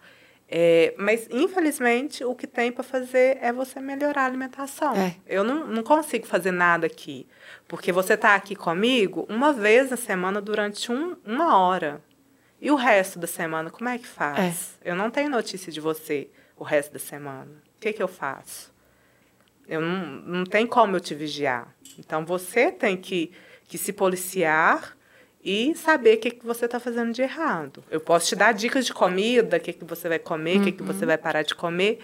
É, 0.50 0.96
mas, 0.98 1.28
infelizmente, 1.30 2.24
o 2.24 2.34
que 2.34 2.48
tem 2.48 2.72
para 2.72 2.84
fazer 2.84 3.38
é 3.42 3.52
você 3.52 3.82
melhorar 3.82 4.24
a 4.24 4.26
alimentação. 4.26 4.96
É. 4.96 5.16
Eu 5.26 5.44
não, 5.44 5.68
não 5.68 5.84
consigo 5.84 6.26
fazer 6.26 6.52
nada 6.52 6.88
aqui. 6.88 7.28
Porque 7.68 7.92
você 7.92 8.14
está 8.14 8.34
aqui 8.34 8.56
comigo 8.56 9.26
uma 9.30 9.52
vez 9.52 9.92
na 9.92 9.98
semana 9.98 10.40
durante 10.40 10.92
um, 10.92 11.18
uma 11.26 11.58
hora. 11.58 12.02
E 12.62 12.72
o 12.72 12.76
resto 12.76 13.20
da 13.20 13.28
semana, 13.28 13.70
como 13.70 13.90
é 13.90 13.98
que 13.98 14.08
faz? 14.08 14.78
Eu 14.84 14.96
não 14.96 15.12
tenho 15.12 15.30
notícia 15.30 15.72
de 15.72 15.82
você 15.82 16.30
o 16.56 16.64
resto 16.64 16.94
da 16.94 17.00
semana. 17.00 17.52
O 17.76 17.80
que, 17.80 17.94
que 17.94 18.02
eu 18.02 18.08
faço? 18.08 18.74
Eu 19.68 19.82
não, 19.82 20.06
não 20.06 20.44
tem 20.46 20.66
como 20.66 20.96
eu 20.96 21.00
te 21.00 21.14
vigiar. 21.14 21.76
Então, 22.00 22.26
você 22.26 22.72
tem 22.72 22.96
que, 22.96 23.32
que 23.68 23.78
se 23.78 23.92
policiar 23.92 24.97
e 25.44 25.76
saber 25.76 26.18
o 26.18 26.20
que, 26.20 26.32
que 26.32 26.46
você 26.46 26.66
está 26.66 26.80
fazendo 26.80 27.14
de 27.14 27.22
errado. 27.22 27.84
Eu 27.90 28.00
posso 28.00 28.28
te 28.28 28.36
dar 28.36 28.52
dicas 28.52 28.86
de 28.86 28.94
comida, 28.94 29.58
o 29.58 29.60
que, 29.60 29.74
que 29.74 29.86
você 29.86 30.10
vai 30.10 30.20
comer, 30.20 30.60
o 30.60 30.64
que, 30.64 30.72
que 30.72 30.84
você 30.84 31.06
vai 31.06 31.18
parar 31.18 31.44
de 31.44 31.56
comer, 31.56 32.00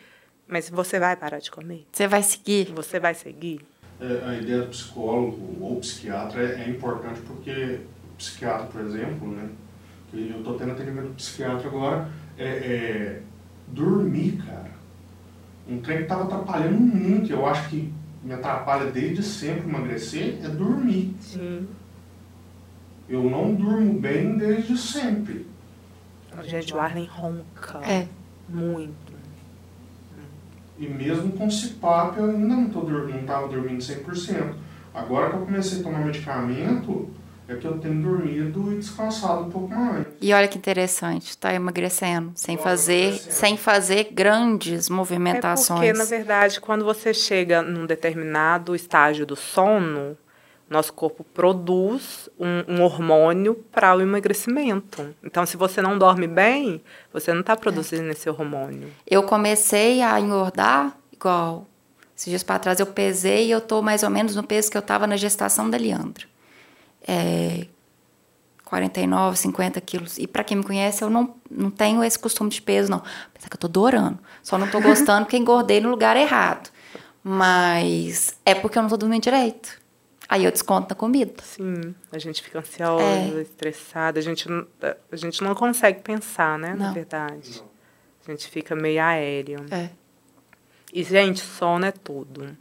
mas 0.47 0.69
você 0.69 0.99
vai 0.99 1.15
parar 1.15 1.39
de 1.39 1.51
comer? 1.51 1.85
Você 1.91 2.07
vai 2.07 2.23
seguir. 2.23 2.71
Você 2.73 2.99
vai 2.99 3.13
seguir? 3.13 3.61
É, 3.99 4.23
a 4.27 4.35
ideia 4.35 4.61
do 4.61 4.67
psicólogo 4.67 5.57
ou 5.61 5.79
psiquiatra 5.79 6.41
é, 6.41 6.63
é 6.63 6.69
importante 6.69 7.21
porque 7.21 7.79
o 8.11 8.15
psiquiatra, 8.17 8.65
por 8.67 8.81
exemplo, 8.81 9.27
né? 9.27 9.49
que 10.11 10.29
Eu 10.29 10.39
estou 10.39 10.57
tendo 10.57 10.71
atendimento 10.71 11.07
do 11.07 11.15
psiquiatra 11.15 11.67
agora, 11.67 12.09
é, 12.37 12.47
é 12.47 13.21
dormir, 13.67 14.43
cara. 14.45 14.71
Um 15.67 15.79
trem 15.81 15.97
que 15.97 16.03
estava 16.03 16.23
atrapalhando 16.25 16.79
muito, 16.79 17.31
eu 17.31 17.45
acho 17.45 17.69
que 17.69 17.93
me 18.21 18.33
atrapalha 18.33 18.91
desde 18.91 19.23
sempre 19.23 19.67
emagrecer, 19.67 20.39
é 20.43 20.47
dormir. 20.49 21.15
Sim. 21.19 21.67
Eu 23.07 23.23
não 23.23 23.53
durmo 23.53 23.99
bem 23.99 24.37
desde 24.37 24.77
sempre. 24.77 25.45
Gente, 26.43 26.73
o 26.73 26.79
Arlen 26.79 27.05
ronca. 27.05 27.79
É. 27.87 28.07
Muito. 28.49 29.13
E 30.77 30.87
mesmo 30.87 31.31
com 31.33 31.49
CPAP 31.49 32.17
eu 32.17 32.25
ainda 32.31 32.47
não, 32.47 32.67
tô, 32.69 32.81
dur- 32.81 33.07
não 33.07 33.23
tava 33.25 33.47
dormindo 33.47 33.77
100%. 33.81 34.53
Agora 34.93 35.29
que 35.29 35.35
eu 35.35 35.41
comecei 35.45 35.79
a 35.79 35.83
tomar 35.83 35.99
medicamento, 35.99 37.09
é 37.47 37.55
que 37.55 37.65
eu 37.65 37.77
tenho 37.77 38.01
dormido 38.01 38.73
e 38.73 38.77
descansado 38.77 39.43
um 39.43 39.49
pouco 39.51 39.73
mais. 39.73 40.05
E 40.19 40.33
olha 40.33 40.47
que 40.47 40.57
interessante, 40.57 41.37
tá 41.37 41.53
emagrecendo, 41.53 42.31
sem 42.35 42.57
fazer, 42.57 42.93
emagrecendo. 43.09 43.31
sem 43.33 43.57
fazer 43.57 44.09
grandes 44.11 44.89
É 44.89 44.93
movimentações. 44.93 45.79
porque, 45.79 45.93
na 45.93 46.05
verdade, 46.05 46.59
quando 46.59 46.83
você 46.83 47.13
chega 47.13 47.61
num 47.61 47.85
determinado 47.85 48.75
estágio 48.75 49.25
do 49.25 49.35
sono, 49.35 50.17
nosso 50.73 50.91
corpo 50.91 51.23
produz 51.23 52.29
um, 52.39 52.75
um 52.75 52.81
hormônio 52.83 53.55
para 53.71 53.95
o 53.95 54.01
emagrecimento. 54.01 55.15
Então, 55.23 55.45
se 55.45 55.55
você 55.55 55.81
não 55.81 55.97
dorme 55.97 56.27
bem, 56.27 56.81
você 57.11 57.31
não 57.31 57.41
está 57.41 57.55
produzindo 57.55 58.09
esse 58.09 58.29
hormônio. 58.29 58.91
Eu 59.07 59.23
comecei 59.23 60.01
a 60.01 60.19
engordar 60.19 60.97
igual. 61.11 61.65
Esses 62.15 62.29
dias 62.29 62.43
para 62.43 62.59
trás 62.59 62.79
eu 62.79 62.85
pesei 62.87 63.47
e 63.47 63.51
eu 63.51 63.61
tô 63.61 63.81
mais 63.81 64.03
ou 64.03 64.09
menos 64.09 64.35
no 64.35 64.43
peso 64.43 64.69
que 64.69 64.77
eu 64.77 64.81
tava 64.81 65.07
na 65.07 65.15
gestação 65.15 65.69
da 65.69 65.77
Leandro. 65.77 66.27
é, 67.07 67.67
49, 68.65 69.37
50 69.37 69.81
quilos. 69.81 70.17
E 70.17 70.25
para 70.25 70.43
quem 70.43 70.57
me 70.57 70.63
conhece, 70.63 71.03
eu 71.03 71.09
não, 71.09 71.35
não 71.51 71.69
tenho 71.69 72.03
esse 72.03 72.17
costume 72.17 72.49
de 72.49 72.59
peso, 72.59 72.89
não. 72.89 73.03
Apesar 73.27 73.47
que 73.47 73.55
eu 73.55 73.59
tô 73.59 73.67
adorando. 73.67 74.17
Só 74.41 74.57
não 74.57 74.67
tô 74.67 74.81
gostando 74.81 75.25
porque 75.25 75.37
engordei 75.37 75.79
no 75.79 75.89
lugar 75.89 76.17
errado. 76.17 76.71
Mas 77.23 78.35
é 78.43 78.55
porque 78.55 78.77
eu 78.77 78.81
não 78.81 78.89
tô 78.89 78.97
dormindo 78.97 79.21
direito. 79.21 79.82
Aí 80.33 80.45
eu 80.45 80.51
desconto 80.51 80.87
na 80.89 80.95
comida. 80.95 81.31
Sim, 81.43 81.93
a 82.11 82.17
gente 82.17 82.41
fica 82.41 82.57
ansiosa, 82.57 83.03
É. 83.03 83.41
estressada, 83.43 84.17
a 84.19 84.23
gente, 84.23 84.49
não- 84.49 84.65
a 85.11 85.15
gente 85.15 85.43
não 85.43 85.53
consegue 85.53 86.01
pensar, 86.01 86.57
né, 86.57 86.69
na 86.73 86.87
Não. 86.87 86.93
verdade. 86.93 87.63
A 88.27 88.31
gente 88.31 88.47
fica 88.49 88.75
meio 88.75 88.99
aéreo. 88.99 89.63
É. 89.69 89.89
E, 90.91 91.03
gente, 91.03 91.39
sono 91.41 91.85
é 91.85 91.91
tudo. 91.91 92.57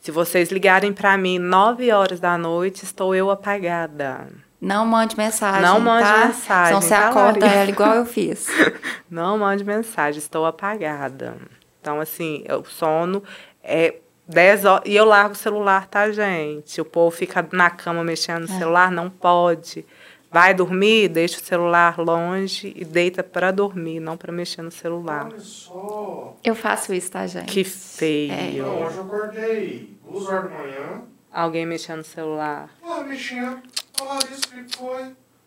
Se 0.00 0.10
vocês 0.10 0.50
ligarem 0.50 0.92
pra 0.92 1.16
mim 1.16 1.38
9 1.38 1.92
horas 1.92 2.18
da 2.18 2.36
noite, 2.36 2.82
estou 2.84 3.14
eu 3.14 3.30
apagada. 3.30 4.26
Não 4.60 4.84
mande 4.84 5.16
mensagem. 5.16 5.62
Não 5.62 5.78
mande 5.78 6.08
tá? 6.08 6.26
mensagem, 6.26 6.66
Senão 6.66 6.80
você 6.82 6.88
tá, 6.88 7.08
acorda 7.10 7.46
ela 7.46 7.70
igual 7.70 7.94
eu 7.94 8.06
fiz. 8.06 8.48
Não 9.08 9.38
mande 9.38 9.62
mensagem, 9.62 10.18
estou 10.18 10.46
apagada. 10.46 11.36
Então, 11.80 12.00
assim, 12.00 12.44
o 12.50 12.64
sono 12.64 13.22
é 13.62 13.96
10 14.26 14.64
horas. 14.64 14.82
E 14.86 14.94
eu 14.96 15.04
largo 15.04 15.34
o 15.34 15.36
celular, 15.36 15.86
tá, 15.86 16.10
gente? 16.10 16.80
O 16.80 16.84
povo 16.84 17.14
fica 17.14 17.46
na 17.52 17.70
cama 17.70 18.02
mexendo 18.02 18.42
no 18.42 18.48
celular, 18.48 18.90
não 18.90 19.10
pode. 19.10 19.84
Vai 20.30 20.52
dormir, 20.52 21.08
deixa 21.08 21.38
o 21.38 21.44
celular 21.44 21.96
longe 21.98 22.72
e 22.74 22.84
deita 22.84 23.22
para 23.22 23.52
dormir, 23.52 24.00
não 24.00 24.16
para 24.16 24.32
mexer 24.32 24.62
no 24.62 24.70
celular. 24.70 25.26
Olha 25.26 25.38
só. 25.38 26.36
Eu 26.42 26.54
faço 26.56 26.92
isso, 26.92 27.12
tá, 27.12 27.24
gente? 27.26 27.52
Que 27.52 27.62
feio. 27.62 28.64
Não, 28.66 28.82
hoje 28.86 28.96
eu 28.96 29.02
acordei 29.04 29.96
duas 30.10 30.26
horas 30.26 30.50
da 30.50 30.58
manhã. 30.58 31.02
Alguém 31.32 31.64
mexendo 31.66 31.98
no 31.98 32.04
celular. 32.04 32.68
Ah, 32.82 33.00
mexendo. 33.02 33.58
Falaram 33.96 34.28
isso, 34.30 34.42
o 34.48 34.64
que 34.64 34.76
foi? 34.76 35.04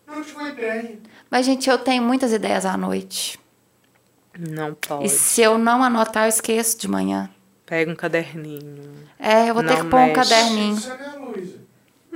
Não 0.07 0.23
tive 0.23 0.49
ideia. 0.51 0.99
Mas, 1.29 1.45
gente, 1.45 1.69
eu 1.69 1.77
tenho 1.77 2.01
muitas 2.01 2.31
ideias 2.31 2.65
à 2.65 2.77
noite. 2.77 3.37
Não 4.39 4.69
E 4.69 4.75
pode. 4.87 5.09
se 5.09 5.41
eu 5.41 5.57
não 5.57 5.83
anotar, 5.83 6.25
eu 6.25 6.29
esqueço 6.29 6.77
de 6.79 6.87
manhã. 6.87 7.29
Pega 7.67 7.91
um 7.91 7.95
caderninho. 7.95 8.93
É, 9.19 9.49
eu 9.49 9.53
vou 9.53 9.61
ter 9.63 9.75
que 9.75 9.83
pôr 9.89 9.97
um 9.99 10.07
mexe. 10.07 10.15
caderninho. 10.15 10.75
Isso 10.77 10.91
é. 10.91 11.67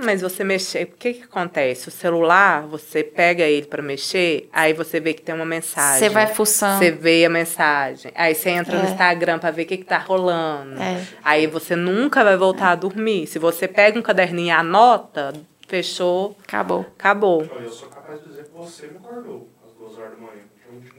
Mas 0.04 0.20
você 0.22 0.44
mexer, 0.44 0.84
o 0.86 0.98
que 0.98 1.14
que 1.14 1.24
acontece? 1.26 1.88
O 1.88 1.92
celular, 1.92 2.64
você 2.66 3.04
pega 3.04 3.44
ele 3.44 3.68
para 3.68 3.84
mexer, 3.84 4.50
aí 4.52 4.74
você 4.74 5.00
vê 5.00 5.14
que 5.14 5.22
tem 5.22 5.36
uma 5.36 5.46
mensagem. 5.46 6.00
Você 6.00 6.10
vai 6.10 6.26
fuçando. 6.26 6.80
Você 6.80 6.90
vê 6.90 7.24
a 7.24 7.30
mensagem. 7.30 8.12
Aí 8.16 8.34
você 8.34 8.50
entra 8.50 8.80
no 8.80 8.88
É. 8.88 8.90
Instagram 8.90 9.38
para 9.38 9.52
ver 9.52 9.64
o 9.64 9.66
que 9.68 9.78
que 9.78 9.84
tá 9.86 10.00
rolando. 10.00 10.82
É. 10.82 11.06
Aí 11.24 11.46
você 11.46 11.76
nunca 11.76 12.24
vai 12.24 12.36
voltar 12.36 12.72
a 12.72 12.76
dormir. 12.76 13.28
Se 13.28 13.38
você 13.38 13.68
pega 13.68 14.00
um 14.00 14.02
caderninho 14.02 14.48
e 14.48 14.52
anota, 14.52 15.34
fechou, 15.68 16.36
Acabou. 16.48 16.80
acabou. 16.98 17.44
Eu 17.44 17.70
sou 17.70 17.90
capaz 17.90 18.22
de 18.24 18.30
dizer 18.30 18.46
que 18.46 18.58
você 18.58 18.88
me 18.88 18.98
acordou 18.98 19.50
às 19.64 19.72
duas 19.74 19.98
horas 20.00 20.12
da 20.14 20.18
manhã. 20.18 20.42
Nunca. 20.72 20.96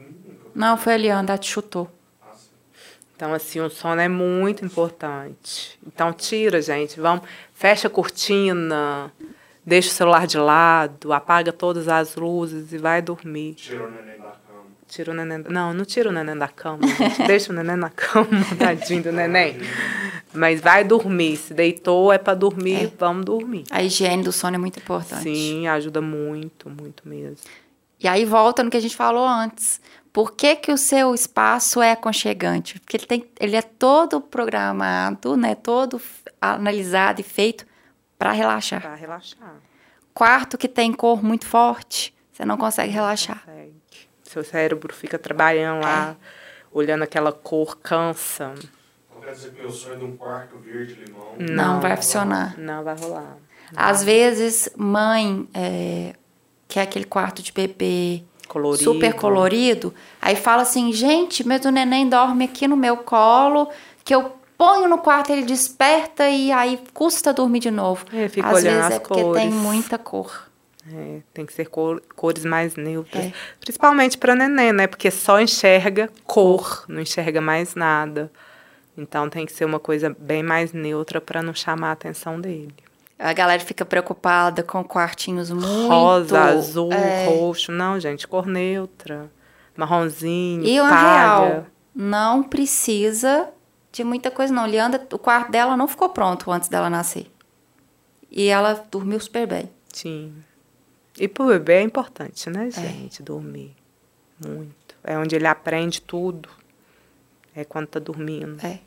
Não, 0.55 0.77
foi 0.77 0.93
a 0.93 0.97
Leandra, 0.97 1.37
te 1.37 1.49
chutou. 1.49 1.89
Então, 3.23 3.33
assim, 3.33 3.61
o 3.61 3.69
sono 3.69 4.01
é 4.01 4.09
muito 4.09 4.65
importante. 4.65 5.79
Então, 5.87 6.11
tira, 6.11 6.61
gente. 6.61 6.99
Vamos, 6.99 7.23
fecha 7.53 7.87
a 7.87 7.89
cortina, 7.89 9.13
deixa 9.65 9.87
o 9.87 9.93
celular 9.93 10.27
de 10.27 10.37
lado, 10.37 11.13
apaga 11.13 11.53
todas 11.53 11.87
as 11.87 12.17
luzes 12.17 12.73
e 12.73 12.77
vai 12.77 13.01
dormir. 13.01 13.53
Tirou 13.53 13.87
o 13.87 13.91
neném 13.91 14.17
da 14.17 14.31
cama. 14.31 14.65
Tira 14.89 15.11
o 15.11 15.13
neném. 15.13 15.45
Não, 15.47 15.73
não 15.73 15.85
tira 15.85 16.09
o 16.09 16.11
neném 16.11 16.35
da 16.35 16.49
cama. 16.49 16.85
gente. 16.85 17.23
Deixa 17.25 17.53
o 17.53 17.55
neném 17.55 17.77
na 17.77 17.89
cama, 17.89 18.27
tadinho 18.59 19.03
do 19.03 19.13
neném. 19.13 19.55
Mas 20.33 20.59
vai 20.59 20.83
dormir. 20.83 21.37
Se 21.37 21.53
deitou, 21.53 22.11
é 22.11 22.17
para 22.17 22.33
dormir, 22.33 22.91
vamos 22.99 23.23
dormir. 23.23 23.63
A 23.71 23.81
higiene 23.81 24.21
do 24.21 24.33
sono 24.33 24.57
é 24.57 24.59
muito 24.59 24.79
importante. 24.79 25.23
Sim, 25.23 25.65
ajuda 25.65 26.01
muito, 26.01 26.69
muito 26.69 27.07
mesmo. 27.07 27.37
E 28.01 28.05
aí 28.05 28.25
volta 28.25 28.61
no 28.63 28.69
que 28.69 28.75
a 28.75 28.81
gente 28.81 28.97
falou 28.97 29.25
antes. 29.25 29.79
Por 30.13 30.33
que, 30.33 30.55
que 30.55 30.71
o 30.71 30.77
seu 30.77 31.15
espaço 31.15 31.81
é 31.81 31.91
aconchegante? 31.91 32.79
Porque 32.79 32.97
ele, 32.97 33.05
tem, 33.07 33.25
ele 33.39 33.55
é 33.55 33.63
todo 33.63 34.21
programado, 34.21 35.35
né? 35.35 35.55
Todo 35.55 35.99
analisado 36.39 37.19
e 37.19 37.23
feito 37.23 37.65
para 38.17 38.31
relaxar. 38.31 38.79
Para 38.79 38.93
relaxar. 38.93 39.55
Quarto 40.13 40.55
que 40.55 40.67
tem 40.67 40.93
cor 40.93 41.23
muito 41.23 41.47
forte, 41.47 42.13
você 42.31 42.45
não 42.45 42.57
consegue 42.57 42.93
relaxar. 42.93 43.43
Consegue. 43.43 43.73
Seu 44.23 44.43
cérebro 44.43 44.93
fica 44.93 45.17
trabalhando 45.17 45.81
lá, 45.81 46.15
olhando 46.71 47.03
aquela 47.03 47.31
cor, 47.31 47.77
cansa. 47.79 48.53
Então 49.09 49.21
quer 49.21 49.31
dizer 49.31 49.51
que 49.51 49.61
meu 49.61 49.71
sonho 49.71 49.95
é 49.95 49.97
de 49.97 50.05
um 50.05 50.15
quarto 50.15 50.57
verde-limão. 50.59 51.35
Não, 51.39 51.73
Não. 51.73 51.81
vai 51.81 51.95
funcionar. 51.95 52.55
Não 52.59 52.83
vai 52.83 52.95
rolar. 52.95 53.37
Às 53.75 54.03
vezes, 54.03 54.69
mãe 54.77 55.49
é, 55.55 56.13
quer 56.67 56.83
aquele 56.83 57.05
quarto 57.05 57.41
de 57.41 57.51
bebê 57.51 58.23
Colorido. 58.53 58.83
super 58.83 59.13
colorido, 59.13 59.93
aí 60.21 60.35
fala 60.35 60.61
assim, 60.61 60.93
gente, 60.93 61.45
mas 61.45 61.65
o 61.65 61.71
neném 61.71 62.07
dorme 62.07 62.45
aqui 62.45 62.67
no 62.67 62.77
meu 62.77 62.97
colo, 62.97 63.67
que 64.05 64.13
eu 64.13 64.31
ponho 64.57 64.87
no 64.87 64.99
quarto, 64.99 65.31
ele 65.31 65.41
desperta 65.43 66.29
e 66.29 66.51
aí 66.51 66.79
custa 66.93 67.33
dormir 67.33 67.59
de 67.59 67.71
novo. 67.71 68.05
É, 68.13 68.29
fica 68.29 68.47
Às 68.47 68.53
olhando 68.55 68.75
vezes 68.75 68.85
as 68.85 68.93
é 68.93 68.99
porque 68.99 69.23
tem 69.33 69.49
muita 69.49 69.97
cor. 69.97 70.47
É, 70.93 71.19
tem 71.33 71.45
que 71.45 71.53
ser 71.53 71.65
cor- 71.69 72.01
cores 72.15 72.43
mais 72.45 72.75
neutras. 72.75 73.25
É. 73.25 73.33
Principalmente 73.59 74.17
para 74.17 74.35
neném, 74.35 74.71
né? 74.73 74.85
Porque 74.85 75.09
só 75.09 75.39
enxerga 75.41 76.09
cor, 76.25 76.83
não 76.87 77.01
enxerga 77.01 77.39
mais 77.41 77.73
nada. 77.73 78.31
Então 78.97 79.29
tem 79.29 79.45
que 79.45 79.51
ser 79.53 79.65
uma 79.65 79.79
coisa 79.79 80.15
bem 80.19 80.43
mais 80.43 80.71
neutra 80.73 81.19
para 81.19 81.41
não 81.41 81.53
chamar 81.53 81.89
a 81.89 81.93
atenção 81.93 82.39
dele. 82.39 82.75
A 83.23 83.31
galera 83.31 83.63
fica 83.63 83.85
preocupada 83.85 84.61
com 84.63 84.83
quartinhos 84.83 85.49
muito... 85.49 85.87
Rosa, 85.87 86.41
azul, 86.41 86.91
é, 86.91 87.25
roxo. 87.25 87.71
Não, 87.71 87.97
gente, 87.97 88.27
cor 88.27 88.45
neutra. 88.45 89.31
Marronzinho, 89.77 90.63
E 90.65 90.77
palha. 90.77 90.91
real, 90.91 91.65
não 91.95 92.43
precisa 92.43 93.49
de 93.93 94.03
muita 94.03 94.29
coisa 94.29 94.53
não. 94.53 94.65
Leandra, 94.65 95.07
o 95.13 95.17
quarto 95.17 95.51
dela 95.51 95.77
não 95.77 95.87
ficou 95.87 96.09
pronto 96.09 96.51
antes 96.51 96.67
dela 96.67 96.89
nascer. 96.89 97.31
E 98.29 98.47
ela 98.49 98.85
dormiu 98.91 99.19
super 99.21 99.47
bem. 99.47 99.69
Sim. 99.93 100.33
E 101.17 101.27
pro 101.27 101.47
bebê 101.47 101.75
é 101.75 101.81
importante, 101.81 102.49
né, 102.49 102.69
gente? 102.69 103.23
Dormir. 103.23 103.73
Muito. 104.45 104.95
É 105.03 105.17
onde 105.17 105.35
ele 105.35 105.47
aprende 105.47 106.01
tudo. 106.01 106.49
É 107.55 107.63
quando 107.63 107.87
tá 107.87 107.99
dormindo. 107.99 108.57
É. 108.65 108.79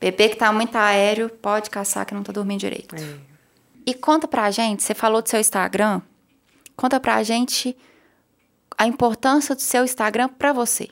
Bebê 0.00 0.30
que 0.30 0.36
tá 0.36 0.50
muito 0.50 0.74
aéreo, 0.76 1.28
pode 1.28 1.68
caçar 1.68 2.06
que 2.06 2.14
não 2.14 2.22
tá 2.22 2.32
dormindo 2.32 2.60
direito. 2.60 2.94
É. 2.96 3.18
E 3.86 3.92
conta 3.92 4.26
pra 4.26 4.50
gente, 4.50 4.82
você 4.82 4.94
falou 4.94 5.20
do 5.20 5.28
seu 5.28 5.38
Instagram, 5.40 6.00
conta 6.74 6.98
pra 6.98 7.22
gente 7.22 7.76
a 8.78 8.86
importância 8.86 9.54
do 9.54 9.60
seu 9.60 9.84
Instagram 9.84 10.28
pra 10.28 10.54
você, 10.54 10.88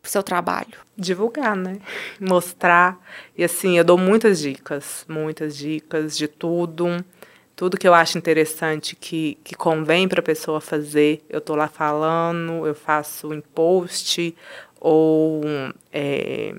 pro 0.00 0.10
seu 0.10 0.22
trabalho. 0.22 0.78
divulgar, 0.96 1.54
né? 1.54 1.78
Mostrar. 2.18 2.98
E 3.36 3.44
assim, 3.44 3.76
eu 3.76 3.84
dou 3.84 3.98
muitas 3.98 4.38
dicas, 4.38 5.04
muitas 5.06 5.56
dicas 5.56 6.16
de 6.16 6.26
tudo. 6.26 7.04
Tudo 7.56 7.76
que 7.76 7.86
eu 7.86 7.94
acho 7.94 8.18
interessante 8.18 8.96
que, 8.96 9.38
que 9.44 9.54
convém 9.54 10.08
para 10.08 10.20
a 10.20 10.22
pessoa 10.22 10.60
fazer, 10.60 11.24
eu 11.28 11.40
tô 11.40 11.54
lá 11.54 11.68
falando, 11.68 12.66
eu 12.66 12.74
faço 12.74 13.32
em 13.32 13.40
post 13.40 14.34
ou 14.86 15.40
é, 15.90 16.54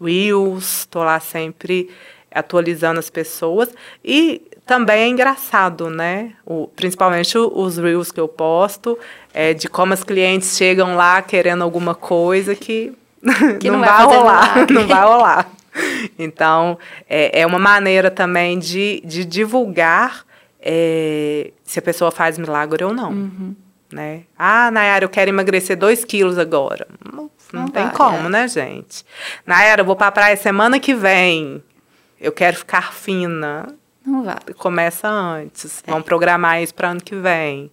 reels, 0.00 0.86
tô 0.86 1.02
lá 1.02 1.18
sempre 1.18 1.90
atualizando 2.30 3.00
as 3.00 3.10
pessoas. 3.10 3.68
E 4.04 4.42
também 4.64 5.02
é 5.02 5.08
engraçado, 5.08 5.90
né? 5.90 6.34
O, 6.46 6.68
principalmente 6.68 7.36
os 7.36 7.76
reels 7.76 8.12
que 8.12 8.20
eu 8.20 8.28
posto, 8.28 8.96
é 9.32 9.52
de 9.52 9.66
como 9.68 9.92
as 9.92 10.04
clientes 10.04 10.56
chegam 10.56 10.94
lá 10.94 11.20
querendo 11.20 11.62
alguma 11.62 11.96
coisa 11.96 12.54
que, 12.54 12.92
Que 13.58 13.68
não, 13.68 13.80
não 13.80 13.84
vai 13.84 14.04
rolar, 14.04 14.66
não 14.70 14.86
vai 14.86 15.02
rolar. 15.02 15.50
Então, 16.16 16.78
é, 17.10 17.40
é 17.40 17.44
uma 17.44 17.58
maneira 17.58 18.08
também 18.08 18.56
de, 18.56 19.02
de 19.04 19.24
divulgar 19.24 20.24
é, 20.60 21.50
se 21.64 21.80
a 21.80 21.82
pessoa 21.82 22.12
faz 22.12 22.38
milagre 22.38 22.84
ou 22.84 22.94
não. 22.94 23.10
Uhum. 23.10 23.56
Né? 23.90 24.22
Ah, 24.38 24.70
Nayara, 24.70 25.04
eu 25.04 25.08
quero 25.08 25.30
emagrecer 25.30 25.76
2 25.76 26.04
quilos 26.04 26.38
agora. 26.38 26.86
Não, 27.12 27.30
não 27.54 27.62
Não 27.62 27.68
tem 27.68 27.84
vai, 27.84 27.94
como, 27.94 28.26
é. 28.26 28.28
né, 28.28 28.48
gente? 28.48 29.04
Nayara, 29.46 29.80
eu 29.80 29.84
vou 29.84 29.96
pra 29.96 30.10
praia 30.12 30.36
semana 30.36 30.78
que 30.80 30.94
vem. 30.94 31.62
Eu 32.20 32.32
quero 32.32 32.56
ficar 32.56 32.92
fina. 32.92 33.66
Não 34.04 34.24
vai. 34.24 34.38
Começa 34.56 35.08
antes. 35.08 35.82
Vamos 35.86 36.04
programar 36.04 36.62
isso 36.62 36.74
para 36.74 36.90
ano 36.90 37.00
que 37.00 37.14
vem. 37.14 37.70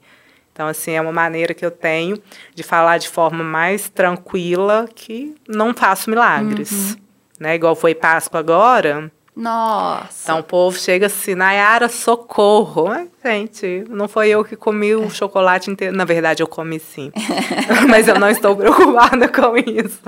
Então, 0.53 0.67
assim, 0.67 0.91
é 0.91 1.01
uma 1.01 1.11
maneira 1.11 1.53
que 1.53 1.65
eu 1.65 1.71
tenho 1.71 2.21
de 2.53 2.61
falar 2.63 2.97
de 2.97 3.07
forma 3.07 3.43
mais 3.43 3.89
tranquila 3.89 4.87
que 4.93 5.35
não 5.47 5.73
faço 5.73 6.09
milagres. 6.09 6.97
Né? 7.39 7.55
Igual 7.55 7.75
foi 7.75 7.95
Páscoa 7.95 8.39
agora. 8.39 9.11
Nossa. 9.41 10.21
Então 10.23 10.39
o 10.39 10.43
povo 10.43 10.77
chega 10.77 11.07
assim, 11.07 11.33
Nayara, 11.33 11.89
socorro. 11.89 12.85
Mas, 12.89 13.09
gente, 13.25 13.83
não 13.89 14.07
foi 14.07 14.29
eu 14.29 14.45
que 14.45 14.55
comi 14.55 14.93
o 14.93 15.09
chocolate 15.09 15.71
inteiro. 15.71 15.97
Na 15.97 16.05
verdade, 16.05 16.43
eu 16.43 16.47
comi 16.47 16.79
sim. 16.79 17.11
mas 17.89 18.07
eu 18.07 18.19
não 18.19 18.29
estou 18.29 18.55
preocupada 18.55 19.27
com 19.33 19.57
isso. 19.57 20.01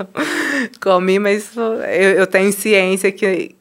Comi, 0.80 1.18
mas 1.18 1.56
eu, 1.56 1.72
eu 2.12 2.26
tenho 2.28 2.52
ciência 2.52 3.10
que, 3.10 3.56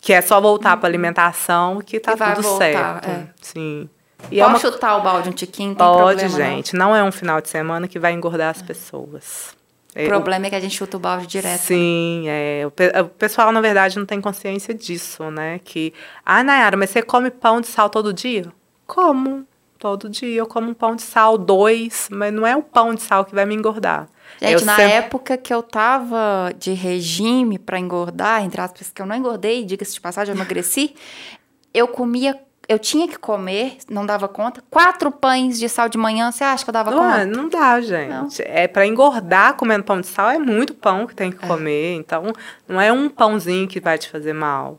que 0.00 0.12
é 0.12 0.20
só 0.20 0.40
voltar 0.40 0.76
para 0.76 0.88
alimentação 0.88 1.80
que 1.80 1.98
tá 1.98 2.12
Que 2.12 2.34
tudo 2.36 2.42
voltar, 2.42 2.58
certo. 2.58 3.08
é. 3.08 3.26
Sim. 3.42 3.88
E 4.30 4.38
Pode 4.38 4.40
é 4.40 4.46
uma... 4.46 4.58
chutar 4.60 4.96
o 4.96 5.02
balde 5.02 5.28
um 5.28 5.32
tiquinho, 5.32 5.70
não 5.70 5.76
Pode, 5.76 6.20
problema, 6.20 6.28
não. 6.28 6.56
gente. 6.56 6.76
Não. 6.76 6.96
é 6.96 7.02
um 7.02 7.12
final 7.12 7.40
de 7.40 7.48
semana 7.48 7.88
que 7.88 7.98
vai 7.98 8.12
engordar 8.12 8.50
as 8.50 8.62
pessoas. 8.62 9.54
O 9.94 9.98
É, 10.00 10.06
problema 10.06 10.46
é 10.46 10.50
que 10.50 10.56
a 10.56 10.60
gente 10.60 10.74
chuta 10.76 10.96
o 10.96 11.00
balde 11.00 11.26
direto. 11.26 11.60
Sim, 11.60 12.24
é, 12.26 12.64
o, 12.66 12.70
pe- 12.70 12.92
o 13.00 13.04
pessoal, 13.10 13.52
na 13.52 13.60
verdade, 13.60 13.96
não 13.98 14.04
tem 14.06 14.20
consciência 14.20 14.74
disso, 14.74 15.30
né? 15.30 15.60
Que, 15.62 15.92
ah, 16.24 16.42
Nayara, 16.42 16.76
mas 16.76 16.90
você 16.90 17.00
come 17.02 17.30
pão 17.30 17.60
de 17.60 17.68
sal 17.68 17.88
todo 17.88 18.12
dia? 18.12 18.46
Como. 18.86 19.46
Todo 19.78 20.08
dia 20.08 20.34
eu 20.36 20.46
como 20.46 20.70
um 20.70 20.74
pão 20.74 20.96
de 20.96 21.02
sal, 21.02 21.36
dois, 21.36 22.08
mas 22.10 22.32
não 22.32 22.46
é 22.46 22.56
o 22.56 22.62
pão 22.62 22.94
de 22.94 23.02
sal 23.02 23.22
que 23.24 23.34
vai 23.34 23.44
me 23.44 23.54
engordar. 23.54 24.08
Gente, 24.40 24.52
Eu 24.60 24.66
na 24.66 24.76
sempre- 24.76 24.92
época 24.94 25.36
que 25.36 25.52
eu 25.52 25.62
tava 25.62 26.52
de 26.58 26.72
regime 26.72 27.58
pra 27.58 27.78
engordar, 27.78 28.42
entre 28.42 28.60
aspas, 28.62 28.90
que 28.90 29.02
eu 29.02 29.04
não 29.06 29.14
engordei, 29.14 29.62
diga-se 29.64 29.92
de 29.94 30.00
passagem, 30.00 30.32
eu 30.32 30.36
emagreci, 30.36 30.94
eu 31.74 31.86
comia, 31.86 32.38
eu 32.68 32.78
tinha 32.78 33.06
que 33.06 33.18
comer, 33.18 33.78
não 33.88 34.06
dava 34.06 34.26
conta, 34.28 34.62
quatro 34.70 35.10
pães 35.10 35.58
de 35.58 35.68
sal 35.68 35.88
de 35.88 35.98
manhã, 35.98 36.30
você 36.32 36.44
acha 36.44 36.64
que 36.64 36.70
eu 36.70 36.72
dava 36.72 36.90
Não, 36.90 37.04
é, 37.04 37.24
conta? 37.24 37.26
não 37.26 37.48
dá, 37.48 37.80
gente. 37.80 38.42
É 38.42 38.66
para 38.66 38.86
engordar 38.86 39.54
comendo 39.54 39.84
pão 39.84 40.00
de 40.00 40.06
sal, 40.06 40.30
é 40.30 40.38
muito 40.38 40.74
pão 40.74 41.06
que 41.06 41.14
tem 41.14 41.30
que 41.30 41.46
comer. 41.46 41.94
Então, 41.94 42.32
não 42.66 42.80
é 42.80 42.92
um 42.92 43.08
pãozinho 43.08 43.68
que 43.68 43.80
vai 43.80 43.98
te 43.98 44.08
fazer 44.08 44.32
mal. 44.32 44.78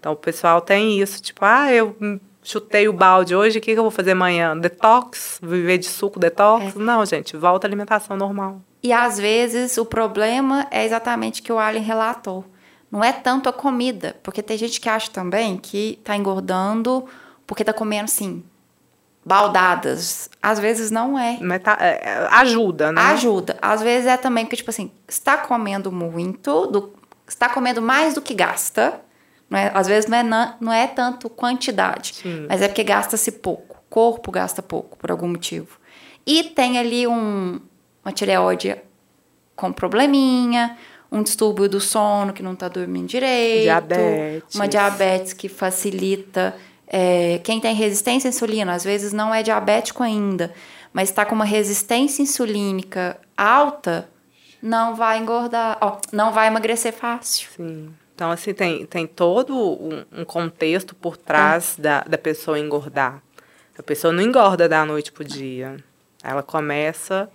Então, 0.00 0.12
o 0.12 0.16
pessoal 0.16 0.60
tem 0.60 1.00
isso, 1.00 1.22
tipo, 1.22 1.44
ah, 1.44 1.72
eu 1.72 1.96
chutei 2.42 2.88
o 2.88 2.92
balde 2.92 3.36
hoje, 3.36 3.58
o 3.58 3.60
que, 3.60 3.72
que 3.72 3.78
eu 3.78 3.84
vou 3.84 3.90
fazer 3.90 4.12
amanhã? 4.12 4.56
Detox? 4.56 5.38
Viver 5.40 5.78
de 5.78 5.86
suco 5.86 6.18
detox? 6.18 6.74
Não, 6.74 7.04
gente, 7.06 7.36
volta 7.36 7.66
à 7.66 7.68
alimentação 7.68 8.16
normal. 8.16 8.60
E 8.82 8.92
às 8.92 9.16
vezes 9.16 9.78
o 9.78 9.84
problema 9.86 10.66
é 10.68 10.84
exatamente 10.84 11.40
o 11.40 11.44
que 11.44 11.52
o 11.52 11.58
Alien 11.58 11.84
relatou. 11.84 12.44
Não 12.92 13.02
é 13.02 13.10
tanto 13.10 13.48
a 13.48 13.52
comida, 13.54 14.14
porque 14.22 14.42
tem 14.42 14.56
gente 14.58 14.78
que 14.78 14.88
acha 14.88 15.10
também 15.10 15.56
que 15.56 15.98
tá 16.04 16.14
engordando 16.14 17.04
porque 17.46 17.64
tá 17.64 17.72
comendo 17.72 18.04
assim, 18.04 18.44
baldadas. 19.24 20.28
Às 20.42 20.58
vezes 20.58 20.90
não 20.90 21.18
é. 21.18 21.38
Mas 21.40 21.62
tá- 21.62 21.78
é, 21.80 22.00
é, 22.04 22.28
ajuda, 22.32 22.92
né? 22.92 23.00
Ajuda. 23.00 23.58
Às 23.62 23.80
vezes 23.82 24.06
é 24.06 24.16
também 24.16 24.44
porque, 24.44 24.56
tipo 24.56 24.70
assim, 24.70 24.90
está 25.08 25.36
comendo 25.38 25.90
muito, 25.90 26.66
do, 26.66 26.92
está 27.26 27.48
comendo 27.48 27.80
mais 27.80 28.14
do 28.14 28.20
que 28.20 28.34
gasta. 28.34 29.00
Não 29.48 29.58
é, 29.58 29.70
às 29.74 29.86
vezes 29.86 30.08
não 30.08 30.18
é, 30.18 30.22
na- 30.22 30.56
não 30.60 30.72
é 30.72 30.86
tanto 30.86 31.28
quantidade, 31.28 32.14
Sim. 32.14 32.46
mas 32.48 32.62
é 32.62 32.68
porque 32.68 32.82
gasta-se 32.84 33.32
pouco. 33.32 33.76
O 33.78 33.90
corpo 33.90 34.30
gasta 34.30 34.62
pouco, 34.62 34.96
por 34.96 35.10
algum 35.10 35.28
motivo. 35.28 35.78
E 36.26 36.42
tem 36.44 36.78
ali 36.78 37.06
um, 37.06 37.60
uma 38.04 38.12
tireoide 38.12 38.76
com 39.54 39.70
probleminha, 39.72 40.76
um 41.12 41.22
distúrbio 41.22 41.68
do 41.68 41.78
sono 41.78 42.32
que 42.32 42.42
não 42.42 42.54
está 42.54 42.68
dormindo 42.68 43.06
direito. 43.06 43.64
Diabetes. 43.64 44.54
Uma 44.54 44.66
diabetes 44.66 45.32
que 45.34 45.48
facilita. 45.48 46.56
é, 46.88 47.38
quem 47.44 47.60
tem 47.60 47.74
resistência 47.74 48.28
à 48.28 48.30
insulina, 48.30 48.72
às 48.72 48.82
vezes 48.82 49.12
não 49.12 49.34
é 49.34 49.42
diabético 49.42 50.02
ainda, 50.02 50.52
mas 50.92 51.10
está 51.10 51.24
com 51.24 51.34
uma 51.34 51.44
resistência 51.44 52.22
insulínica 52.22 53.18
alta, 53.36 54.08
não 54.62 54.94
vai 54.94 55.18
engordar, 55.18 55.78
ó, 55.80 55.98
não 56.12 56.32
vai 56.32 56.46
emagrecer 56.48 56.92
fácil. 56.92 57.48
Sim. 57.56 57.94
Então, 58.14 58.30
assim, 58.30 58.54
tem, 58.54 58.86
tem 58.86 59.06
todo 59.06 59.54
um, 59.56 60.04
um 60.12 60.24
contexto 60.24 60.94
por 60.94 61.16
trás 61.16 61.74
da, 61.78 62.02
da 62.02 62.18
pessoa 62.18 62.58
engordar. 62.58 63.22
A 63.78 63.82
pessoa 63.82 64.12
não 64.12 64.22
engorda 64.22 64.68
da 64.68 64.84
noite 64.84 65.10
pro 65.10 65.24
dia. 65.24 65.76
Ela 66.22 66.42
começa. 66.42 67.28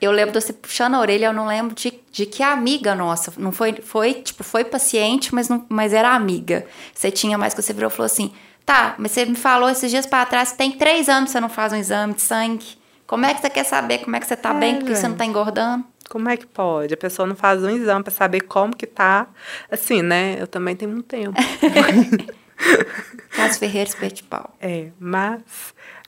Eu 0.00 0.12
lembro 0.12 0.32
de 0.32 0.40
você 0.40 0.52
puxando 0.52 0.94
a 0.94 1.00
orelha, 1.00 1.26
eu 1.26 1.32
não 1.32 1.46
lembro 1.46 1.74
de, 1.74 1.92
de 2.10 2.24
que 2.26 2.42
amiga 2.42 2.94
nossa. 2.94 3.32
Não 3.36 3.52
foi, 3.52 3.74
foi, 3.82 4.14
tipo, 4.14 4.42
foi 4.42 4.64
paciente, 4.64 5.34
mas, 5.34 5.48
não, 5.48 5.66
mas 5.68 5.92
era 5.92 6.14
amiga. 6.14 6.66
Você 6.94 7.10
tinha 7.10 7.36
mais 7.36 7.52
que 7.52 7.60
você 7.60 7.72
virou 7.72 7.90
e 7.90 7.92
falou 7.92 8.06
assim: 8.06 8.32
tá, 8.64 8.94
mas 8.98 9.12
você 9.12 9.26
me 9.26 9.36
falou 9.36 9.68
esses 9.68 9.90
dias 9.90 10.06
pra 10.06 10.24
trás, 10.24 10.52
tem 10.52 10.72
três 10.72 11.08
anos 11.08 11.28
que 11.28 11.32
você 11.32 11.40
não 11.40 11.48
faz 11.48 11.72
um 11.72 11.76
exame 11.76 12.14
de 12.14 12.22
sangue. 12.22 12.78
Como 13.06 13.26
é 13.26 13.34
que 13.34 13.40
você 13.40 13.50
quer 13.50 13.64
saber 13.64 13.98
como 13.98 14.14
é 14.14 14.20
que 14.20 14.26
você 14.26 14.36
tá 14.36 14.50
É, 14.50 14.54
bem, 14.54 14.76
porque 14.78 14.94
você 14.94 15.08
não 15.08 15.16
tá 15.16 15.24
engordando? 15.26 15.84
Como 16.08 16.28
é 16.28 16.36
que 16.36 16.46
pode? 16.46 16.94
A 16.94 16.96
pessoa 16.96 17.26
não 17.26 17.36
faz 17.36 17.62
um 17.62 17.70
exame 17.70 18.02
para 18.02 18.12
saber 18.12 18.40
como 18.42 18.74
que 18.74 18.86
tá. 18.86 19.26
Assim, 19.70 20.00
né? 20.00 20.36
Eu 20.40 20.46
também 20.46 20.74
tenho 20.76 20.92
um 20.92 21.02
tempo. 21.02 21.34
Caso 23.30 23.58
Ferreira 23.58 23.88
Espeto 23.88 24.16
de 24.16 24.22
Pau. 24.24 24.54
É, 24.60 24.88
mas 24.98 25.40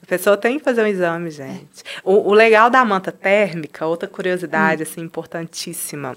a 0.02 0.06
pessoa 0.06 0.36
tem 0.36 0.58
que 0.58 0.64
fazer 0.64 0.82
um 0.82 0.86
exame, 0.86 1.30
gente. 1.30 1.82
O, 2.02 2.30
o 2.30 2.34
legal 2.34 2.68
da 2.68 2.84
manta 2.84 3.12
térmica, 3.12 3.86
outra 3.86 4.08
curiosidade, 4.08 4.82
assim, 4.82 5.00
importantíssima, 5.00 6.16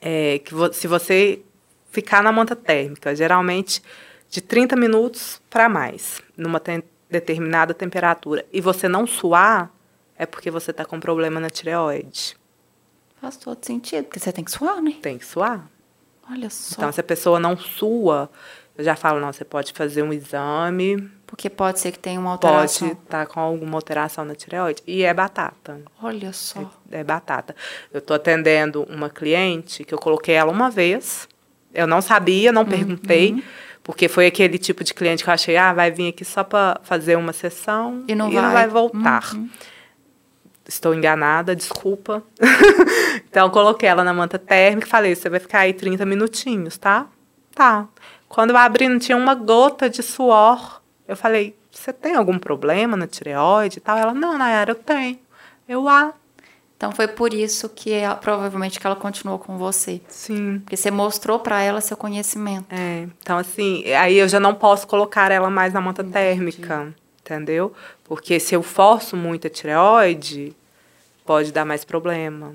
é 0.00 0.38
que 0.38 0.54
vo- 0.54 0.72
se 0.72 0.86
você 0.86 1.40
ficar 1.90 2.22
na 2.22 2.32
manta 2.32 2.56
térmica, 2.56 3.14
geralmente 3.14 3.82
de 4.30 4.40
30 4.40 4.74
minutos 4.76 5.40
para 5.50 5.68
mais, 5.68 6.20
numa 6.36 6.58
tem- 6.58 6.82
determinada 7.10 7.74
temperatura, 7.74 8.46
e 8.52 8.60
você 8.60 8.88
não 8.88 9.06
suar, 9.06 9.70
é 10.16 10.24
porque 10.24 10.50
você 10.50 10.70
está 10.70 10.84
com 10.84 10.98
problema 10.98 11.38
na 11.38 11.50
tireoide. 11.50 12.36
Faz 13.20 13.36
todo 13.36 13.62
sentido, 13.64 14.04
porque 14.04 14.18
você 14.18 14.32
tem 14.32 14.42
que 14.42 14.50
suar, 14.50 14.80
né? 14.82 14.94
Tem 15.02 15.18
que 15.18 15.26
suar. 15.26 15.68
Olha 16.30 16.48
só. 16.48 16.74
Então, 16.76 16.90
se 16.92 17.00
a 17.00 17.04
pessoa 17.04 17.38
não 17.38 17.56
sua, 17.56 18.30
eu 18.76 18.82
já 18.84 18.96
falo, 18.96 19.20
não, 19.20 19.32
você 19.32 19.44
pode 19.44 19.72
fazer 19.74 20.02
um 20.02 20.12
exame, 20.12 21.10
Porque 21.32 21.48
pode 21.48 21.80
ser 21.80 21.92
que 21.92 21.98
tenha 21.98 22.20
uma 22.20 22.36
pode 22.36 22.52
alteração. 22.52 22.88
estar 22.88 23.26
com 23.26 23.40
alguma 23.40 23.78
alteração 23.78 24.22
na 24.22 24.34
tireoide. 24.34 24.82
E 24.86 25.02
é 25.02 25.14
batata. 25.14 25.80
Olha 26.02 26.30
só. 26.30 26.70
É 26.90 27.02
batata. 27.02 27.56
Eu 27.90 28.00
estou 28.00 28.14
atendendo 28.14 28.82
uma 28.82 29.08
cliente 29.08 29.82
que 29.82 29.94
eu 29.94 29.98
coloquei 29.98 30.34
ela 30.34 30.52
uma 30.52 30.68
vez. 30.70 31.26
Eu 31.72 31.86
não 31.86 32.02
sabia, 32.02 32.50
Uhum. 32.50 32.54
não 32.56 32.66
perguntei, 32.66 33.42
porque 33.82 34.08
foi 34.08 34.26
aquele 34.26 34.58
tipo 34.58 34.84
de 34.84 34.92
cliente 34.92 35.24
que 35.24 35.30
eu 35.30 35.32
achei, 35.32 35.56
ah, 35.56 35.72
vai 35.72 35.90
vir 35.90 36.10
aqui 36.10 36.22
só 36.22 36.44
para 36.44 36.78
fazer 36.84 37.16
uma 37.16 37.32
sessão 37.32 38.04
E 38.06 38.14
não 38.14 38.30
vai. 38.30 38.66
Uhum. 38.66 38.70
voltar. 38.70 39.30
Estou 40.68 40.94
enganada, 40.94 41.56
desculpa. 41.56 42.22
então, 43.26 43.46
eu 43.46 43.50
coloquei 43.50 43.88
ela 43.88 44.04
na 44.04 44.12
manta 44.12 44.38
térmica 44.38 44.86
e 44.86 44.90
falei, 44.90 45.14
você 45.14 45.30
vai 45.30 45.40
ficar 45.40 45.60
aí 45.60 45.72
30 45.72 46.04
minutinhos, 46.04 46.76
tá? 46.76 47.06
Tá. 47.54 47.88
Quando 48.28 48.50
eu 48.50 48.56
abri, 48.58 48.86
não 48.86 48.98
tinha 48.98 49.16
uma 49.16 49.34
gota 49.34 49.88
de 49.88 50.02
suor. 50.02 50.81
Eu 51.12 51.16
falei, 51.16 51.54
você 51.70 51.92
tem 51.92 52.14
algum 52.14 52.38
problema 52.38 52.96
na 52.96 53.06
tireoide 53.06 53.78
e 53.78 53.80
tal? 53.80 53.96
Ela, 53.98 54.14
não, 54.14 54.36
Nayara, 54.38 54.70
eu 54.72 54.74
tenho. 54.74 55.18
Eu, 55.68 55.88
ah, 55.88 56.12
Então 56.76 56.90
foi 56.90 57.06
por 57.06 57.32
isso 57.32 57.68
que 57.68 57.92
ela- 57.92 58.16
provavelmente 58.16 58.80
que 58.80 58.84
ela 58.86 58.96
continuou 58.96 59.38
com 59.38 59.56
você. 59.56 60.00
sim. 60.08 60.58
Porque 60.60 60.76
você 60.76 60.90
mostrou 60.90 61.38
pra 61.38 61.60
ela 61.62 61.80
seu 61.80 61.96
conhecimento. 61.96 62.66
É, 62.70 63.06
então 63.20 63.38
assim, 63.38 63.84
aí 63.92 64.16
eu 64.16 64.26
já 64.28 64.40
não 64.40 64.52
posso 64.54 64.86
colocar 64.88 65.30
ela 65.30 65.48
mais 65.48 65.72
na 65.72 65.80
manta 65.80 66.02
térmica, 66.02 66.92
entendeu? 67.20 67.72
Porque 68.02 68.40
se 68.40 68.54
eu 68.56 68.62
forço 68.64 69.16
muito 69.16 69.46
a 69.46 69.50
tireoide, 69.50 70.56
pode 71.24 71.52
dar 71.52 71.64
mais 71.64 71.84
problema. 71.84 72.52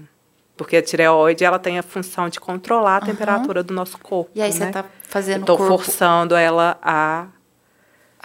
Porque 0.57 0.75
a 0.75 0.81
tireoide, 0.81 1.45
ela 1.45 1.59
tem 1.59 1.77
a 1.79 1.83
função 1.83 2.27
de 2.27 2.39
controlar 2.39 2.97
a 2.97 3.01
temperatura 3.01 3.63
do 3.63 3.73
nosso 3.73 3.97
corpo, 3.97 4.29
E 4.35 4.41
aí 4.41 4.49
né? 4.49 4.55
você 4.65 4.71
tá 4.71 4.83
fazendo 5.07 5.41
Estou 5.41 5.55
corpo 5.55 5.77
forçando 5.85 6.35
ela 6.35 6.77
a, 6.81 7.27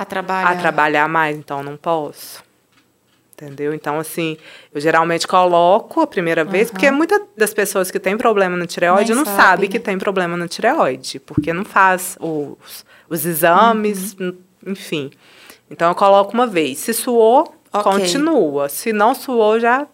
a 0.02 0.04
trabalhar. 0.04 0.50
a 0.50 0.56
trabalhar 0.56 1.08
mais, 1.08 1.36
então 1.36 1.62
não 1.62 1.76
posso. 1.76 2.42
Entendeu? 3.34 3.74
Então, 3.74 3.98
assim, 3.98 4.36
eu 4.72 4.80
geralmente 4.80 5.26
coloco 5.26 6.00
a 6.00 6.06
primeira 6.06 6.44
vez, 6.44 6.70
porque 6.70 6.90
muitas 6.92 7.20
das 7.36 7.52
pessoas 7.52 7.90
que 7.90 7.98
têm 7.98 8.16
problema 8.16 8.56
na 8.56 8.66
tireoide 8.66 9.10
Nem 9.10 9.18
não 9.18 9.24
sabe, 9.24 9.36
sabe 9.42 9.62
né? 9.66 9.68
que 9.72 9.80
tem 9.80 9.98
problema 9.98 10.36
na 10.36 10.46
tireoide, 10.46 11.18
porque 11.18 11.52
não 11.52 11.64
faz 11.64 12.16
os, 12.20 12.84
os 13.08 13.26
exames, 13.26 14.14
Uhum. 14.20 14.36
enfim. 14.66 15.10
Então, 15.68 15.88
eu 15.88 15.94
coloco 15.94 16.32
uma 16.34 16.46
vez. 16.46 16.78
Se 16.78 16.92
suou, 16.94 17.52
Ok. 17.72 17.90
continua. 17.92 18.68
Se 18.68 18.92
não 18.92 19.12
suou, 19.14 19.58
já 19.58 19.86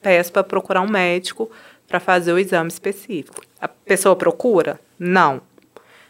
peço 0.00 0.32
para 0.32 0.44
procurar 0.44 0.80
um 0.80 0.88
médico 0.88 1.50
para 1.88 2.00
fazer 2.00 2.32
o 2.32 2.38
exame 2.38 2.68
específico. 2.68 3.42
A 3.60 3.68
pessoa 3.68 4.16
procura? 4.16 4.80
Não. 4.98 5.42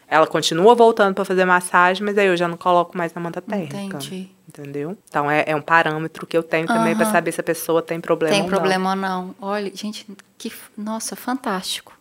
Ela 0.09 0.25
continua 0.25 0.73
voltando 0.73 1.13
para 1.13 1.25
fazer 1.25 1.43
massagem, 1.45 2.03
mas 2.03 2.17
aí 2.17 2.27
eu 2.27 2.37
já 2.37 2.47
não 2.47 2.55
coloco 2.57 2.97
mais 2.97 3.13
na 3.13 3.19
manta 3.21 3.41
térmica. 3.41 3.77
Entendi. 3.77 4.29
Entendeu? 4.47 4.97
Então 5.09 5.29
é, 5.29 5.43
é 5.45 5.55
um 5.55 5.61
parâmetro 5.61 6.25
que 6.25 6.37
eu 6.37 6.41
tenho 6.41 6.65
também 6.65 6.95
para 6.95 7.03
Aham. 7.03 7.11
saber 7.11 7.31
se 7.33 7.41
a 7.41 7.43
pessoa 7.43 7.81
tem 7.81 7.99
problema 7.99 8.33
Tem 8.33 8.43
ou 8.43 8.49
não. 8.49 8.57
problema 8.57 8.89
ou 8.91 8.95
não. 8.95 9.35
Olha, 9.41 9.69
gente, 9.75 10.07
que. 10.37 10.51
Nossa, 10.77 11.15
fantástico. 11.15 11.93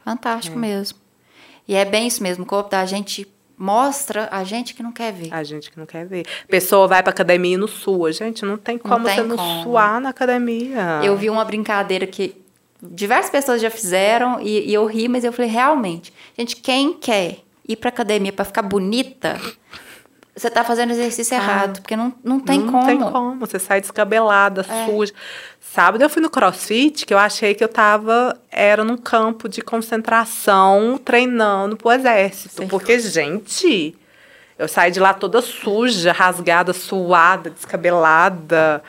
É. 0.00 0.10
Fantástico 0.10 0.58
mesmo. 0.58 0.98
E 1.68 1.76
é 1.76 1.84
bem 1.84 2.08
isso 2.08 2.20
mesmo. 2.20 2.42
O 2.42 2.46
corpo 2.46 2.68
da 2.68 2.84
gente 2.84 3.28
mostra 3.56 4.28
a 4.32 4.42
gente 4.42 4.74
que 4.74 4.82
não 4.82 4.90
quer 4.90 5.12
ver. 5.12 5.32
A 5.32 5.44
gente 5.44 5.70
que 5.70 5.78
não 5.78 5.86
quer 5.86 6.04
ver. 6.04 6.26
Pessoa 6.48 6.88
vai 6.88 7.00
para 7.00 7.10
academia 7.12 7.54
e 7.54 7.56
não 7.56 7.68
sua. 7.68 8.10
Gente, 8.12 8.44
não 8.44 8.56
tem 8.58 8.76
como 8.76 9.04
tem 9.06 9.14
você 9.14 9.22
não 9.22 9.36
como. 9.36 9.62
suar 9.62 10.00
na 10.00 10.08
academia. 10.08 11.00
Eu 11.04 11.16
vi 11.16 11.30
uma 11.30 11.44
brincadeira 11.44 12.04
que 12.04 12.34
diversas 12.82 13.30
pessoas 13.30 13.62
já 13.62 13.70
fizeram 13.70 14.40
e, 14.40 14.68
e 14.68 14.74
eu 14.74 14.84
ri, 14.86 15.06
mas 15.08 15.22
eu 15.22 15.32
falei, 15.32 15.48
realmente, 15.48 16.12
gente, 16.36 16.56
quem 16.56 16.92
quer 16.94 17.38
ir 17.68 17.76
pra 17.76 17.88
academia 17.88 18.32
pra 18.32 18.44
ficar 18.44 18.62
bonita, 18.62 19.40
você 20.34 20.50
tá 20.50 20.64
fazendo 20.64 20.92
exercício 20.92 21.34
errado, 21.34 21.80
porque 21.82 21.94
não, 21.94 22.12
não 22.24 22.40
tem 22.40 22.58
não 22.58 22.72
como. 22.72 22.86
tem 22.86 22.98
como. 22.98 23.40
Você 23.40 23.58
sai 23.58 23.80
descabelada, 23.80 24.64
É. 24.68 24.86
suja. 24.86 25.12
Sábado 25.60 26.02
eu 26.02 26.10
fui 26.10 26.20
no 26.22 26.28
crossfit, 26.30 27.06
que 27.06 27.14
eu 27.14 27.18
achei 27.18 27.54
que 27.54 27.62
eu 27.62 27.68
tava. 27.68 28.38
Era 28.50 28.82
num 28.84 28.96
campo 28.96 29.48
de 29.48 29.60
concentração, 29.62 30.98
treinando 31.02 31.76
pro 31.76 31.92
exército. 31.92 32.62
Sim. 32.62 32.68
Porque, 32.68 32.98
gente. 32.98 33.94
Eu 34.58 34.68
saí 34.68 34.90
de 34.90 35.00
lá 35.00 35.12
toda 35.12 35.40
suja, 35.42 36.12
rasgada, 36.12 36.72
suada, 36.72 37.50
descabelada. 37.50 38.82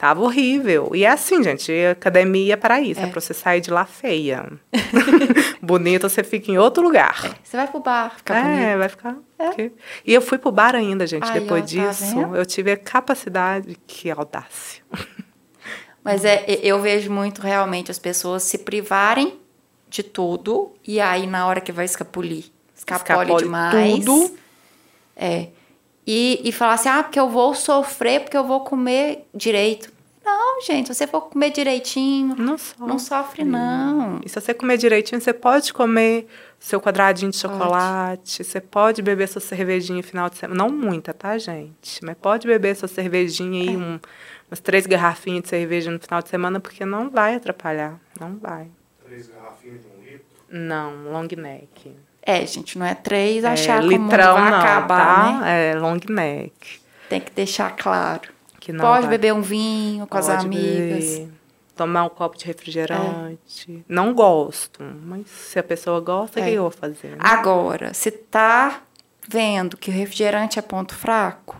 Tava 0.00 0.22
horrível. 0.22 0.92
E 0.94 1.04
é 1.04 1.10
assim, 1.10 1.42
gente, 1.42 1.70
academia 1.92 2.54
é 2.54 2.56
para 2.56 2.80
isso, 2.80 3.00
é, 3.00 3.04
é 3.04 3.06
para 3.06 3.20
você 3.20 3.34
sair 3.34 3.60
de 3.60 3.70
lá 3.70 3.84
feia. 3.84 4.50
Bonita, 5.60 6.08
você 6.08 6.24
fica 6.24 6.50
em 6.50 6.56
outro 6.56 6.82
lugar. 6.82 7.20
É, 7.26 7.34
você 7.44 7.58
vai 7.58 7.68
pro 7.68 7.80
bar, 7.80 8.16
ficar 8.16 8.34
É, 8.38 8.42
bonito. 8.42 8.78
vai 8.78 8.88
ficar. 8.88 9.16
É. 9.38 9.70
E 10.06 10.14
eu 10.14 10.22
fui 10.22 10.38
pro 10.38 10.50
bar 10.50 10.74
ainda, 10.74 11.06
gente, 11.06 11.26
Ai, 11.28 11.40
depois 11.40 11.60
ó, 11.64 11.66
tá 11.82 11.90
disso. 11.90 12.14
Tá 12.14 12.38
eu 12.38 12.46
tive 12.46 12.72
a 12.72 12.78
capacidade, 12.78 13.76
que 13.86 14.10
audácia. 14.10 14.82
Mas 16.02 16.24
é, 16.24 16.46
eu 16.62 16.80
vejo 16.80 17.12
muito 17.12 17.42
realmente 17.42 17.90
as 17.90 17.98
pessoas 17.98 18.42
se 18.44 18.56
privarem 18.56 19.38
de 19.86 20.02
tudo 20.02 20.72
e 20.82 20.98
aí 20.98 21.26
na 21.26 21.46
hora 21.46 21.60
que 21.60 21.72
vai 21.72 21.84
escapulir, 21.84 22.46
escapole, 22.74 23.32
escapole 23.32 23.44
demais. 23.44 24.02
Tudo. 24.02 24.34
É. 25.14 25.48
E, 26.06 26.40
e 26.44 26.52
falar 26.52 26.74
assim, 26.74 26.88
ah, 26.88 27.02
porque 27.02 27.20
eu 27.20 27.28
vou 27.28 27.54
sofrer, 27.54 28.20
porque 28.20 28.36
eu 28.36 28.44
vou 28.44 28.60
comer 28.60 29.26
direito. 29.34 29.92
Não, 30.24 30.60
gente, 30.60 30.88
se 30.88 30.94
você 30.94 31.06
for 31.06 31.22
comer 31.22 31.50
direitinho, 31.50 32.36
não 32.36 32.56
sofre, 32.58 32.86
não. 32.86 32.98
Sofre, 32.98 33.44
não. 33.44 34.20
E 34.24 34.28
se 34.28 34.40
você 34.40 34.52
comer 34.54 34.76
direitinho, 34.76 35.20
você 35.20 35.32
pode 35.32 35.72
comer 35.72 36.26
seu 36.58 36.80
quadradinho 36.80 37.30
de 37.30 37.38
chocolate, 37.38 38.38
pode. 38.38 38.44
você 38.44 38.60
pode 38.60 39.02
beber 39.02 39.28
sua 39.28 39.40
cervejinha 39.40 39.96
no 39.96 40.02
final 40.02 40.28
de 40.28 40.36
semana. 40.36 40.62
Não 40.62 40.70
muita, 40.70 41.14
tá, 41.14 41.38
gente? 41.38 42.04
Mas 42.04 42.16
pode 42.18 42.46
beber 42.46 42.76
sua 42.76 42.88
cervejinha 42.88 43.62
aí, 43.62 43.74
é. 43.74 43.78
um, 43.78 43.98
umas 44.50 44.60
três 44.60 44.86
garrafinhas 44.86 45.42
de 45.42 45.48
cerveja 45.48 45.90
no 45.90 45.98
final 45.98 46.20
de 46.20 46.28
semana, 46.28 46.60
porque 46.60 46.84
não 46.84 47.08
vai 47.08 47.34
atrapalhar. 47.34 47.98
Não 48.20 48.36
vai. 48.36 48.68
Três 49.04 49.28
garrafinhas 49.28 49.80
de 49.80 49.88
um 49.88 50.04
litro? 50.04 50.26
Não, 50.50 51.10
long 51.10 51.28
neck. 51.36 51.96
É, 52.22 52.44
gente, 52.44 52.78
não 52.78 52.86
é 52.86 52.94
três 52.94 53.44
achar 53.44 53.82
é, 53.82 53.88
que 53.88 53.94
o 53.94 54.00
mundo 54.00 54.10
vai 54.10 54.50
não, 54.50 54.58
acabar, 54.58 55.06
tá? 55.06 55.40
né? 55.40 55.70
É 55.70 55.74
long 55.74 55.98
neck. 56.08 56.80
Tem 57.08 57.20
que 57.20 57.32
deixar 57.32 57.74
claro. 57.76 58.28
Que 58.60 58.72
não 58.72 58.84
Pode 58.84 59.02
vai. 59.02 59.10
beber 59.10 59.32
um 59.32 59.40
vinho 59.40 60.06
com 60.06 60.18
Pode 60.18 60.30
as 60.30 60.44
amigas. 60.44 61.04
Beber. 61.04 61.28
Tomar 61.74 62.04
um 62.04 62.08
copo 62.10 62.36
de 62.36 62.44
refrigerante. 62.44 63.72
É. 63.72 63.82
Não 63.88 64.12
gosto, 64.12 64.84
mas 65.02 65.26
se 65.28 65.58
a 65.58 65.62
pessoa 65.62 65.98
gosta, 66.00 66.38
o 66.38 66.42
é. 66.42 66.46
que 66.46 66.54
eu 66.54 66.62
vou 66.62 66.70
fazer? 66.70 67.08
Né? 67.08 67.16
Agora, 67.20 67.94
se 67.94 68.10
tá 68.10 68.82
vendo 69.26 69.78
que 69.78 69.90
o 69.90 69.94
refrigerante 69.94 70.58
é 70.58 70.62
ponto 70.62 70.94
fraco, 70.94 71.56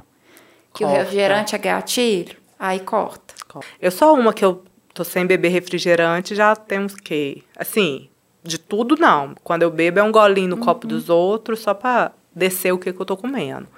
que 0.75 0.85
corta. 0.85 0.99
o 0.99 0.99
refrigerante 0.99 1.55
é 1.55 1.59
gatilho, 1.59 2.37
aí 2.59 2.81
corta. 2.81 3.35
Eu 3.81 3.91
sou 3.91 4.15
uma 4.15 4.35
que 4.35 4.45
eu 4.45 4.63
tô 4.93 5.05
sem 5.05 5.27
beber 5.27 5.49
refrigerante 5.49 6.35
já 6.35 6.55
tem 6.55 6.81
uns 6.81 6.95
que, 6.95 7.43
assim, 7.57 8.10
de 8.43 8.59
tudo 8.59 8.97
não. 8.97 9.35
Quando 9.43 9.63
eu 9.63 9.71
bebo 9.71 9.99
é 9.99 10.03
um 10.03 10.13
golinho 10.13 10.49
no 10.49 10.57
uhum. 10.57 10.63
copo 10.63 10.87
dos 10.87 11.09
outros 11.09 11.61
só 11.61 11.75
para 11.75 12.13
descer 12.35 12.73
o 12.73 12.79
que, 12.79 12.93
que 12.93 13.01
eu 13.01 13.07
tô 13.07 13.17
comendo. 13.17 13.69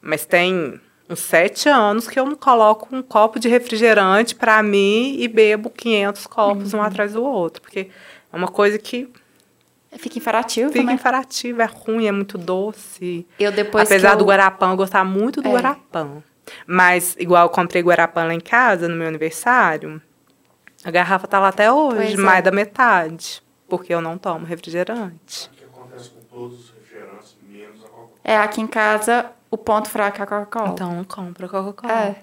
Mas 0.00 0.24
tem 0.24 0.80
uns 1.08 1.20
sete 1.20 1.68
anos 1.68 2.08
que 2.08 2.18
eu 2.18 2.26
não 2.26 2.34
coloco 2.34 2.88
um 2.94 3.02
copo 3.02 3.38
de 3.38 3.48
refrigerante 3.48 4.34
para 4.34 4.62
mim 4.62 5.16
e 5.18 5.28
bebo 5.28 5.70
500 5.70 6.26
copos 6.26 6.72
uhum. 6.72 6.80
um 6.80 6.82
atrás 6.82 7.12
do 7.12 7.22
outro. 7.22 7.62
Porque 7.62 7.90
é 8.32 8.36
uma 8.36 8.48
coisa 8.48 8.78
que... 8.78 9.08
Fica 9.98 10.18
imperativo, 10.18 10.72
Fica 10.72 10.84
né? 10.84 10.94
imperativo, 10.94 11.60
é 11.60 11.66
ruim, 11.66 12.06
é 12.06 12.12
muito 12.12 12.38
doce. 12.38 13.26
Eu 13.38 13.52
depois 13.52 13.86
Apesar 13.86 14.12
eu... 14.12 14.16
do 14.16 14.24
Guarapã, 14.24 14.70
eu 14.70 14.76
gostava 14.76 15.04
muito 15.04 15.42
do 15.42 15.48
é. 15.48 15.52
Guarapã. 15.52 16.22
Mas, 16.66 17.14
igual 17.18 17.44
eu 17.44 17.50
comprei 17.50 17.82
Guarapã 17.82 18.24
lá 18.24 18.32
em 18.32 18.40
casa, 18.40 18.88
no 18.88 18.96
meu 18.96 19.06
aniversário, 19.06 20.00
a 20.82 20.90
garrafa 20.90 21.26
tá 21.26 21.38
lá 21.38 21.48
até 21.48 21.70
hoje, 21.70 22.16
mais 22.16 22.38
é. 22.38 22.42
da 22.42 22.50
metade 22.50 23.42
porque 23.72 23.94
eu 23.94 24.02
não 24.02 24.18
tomo 24.18 24.44
refrigerante. 24.44 25.48
O 25.50 25.56
que 25.56 25.64
acontece 25.64 26.10
com 26.10 26.20
todos 26.24 26.60
os 26.60 26.70
refrigerantes, 26.72 27.34
menos 27.48 27.82
a 27.82 27.88
Coca-Cola. 27.88 28.10
É, 28.22 28.36
aqui 28.36 28.60
em 28.60 28.66
casa 28.66 29.32
o 29.50 29.56
ponto 29.56 29.88
fraco 29.88 30.18
é 30.18 30.24
a 30.24 30.26
Coca-Cola. 30.26 30.68
Então 30.68 30.94
não 30.94 31.04
compra 31.04 31.48
Coca-Cola. 31.48 31.90
É. 31.90 32.22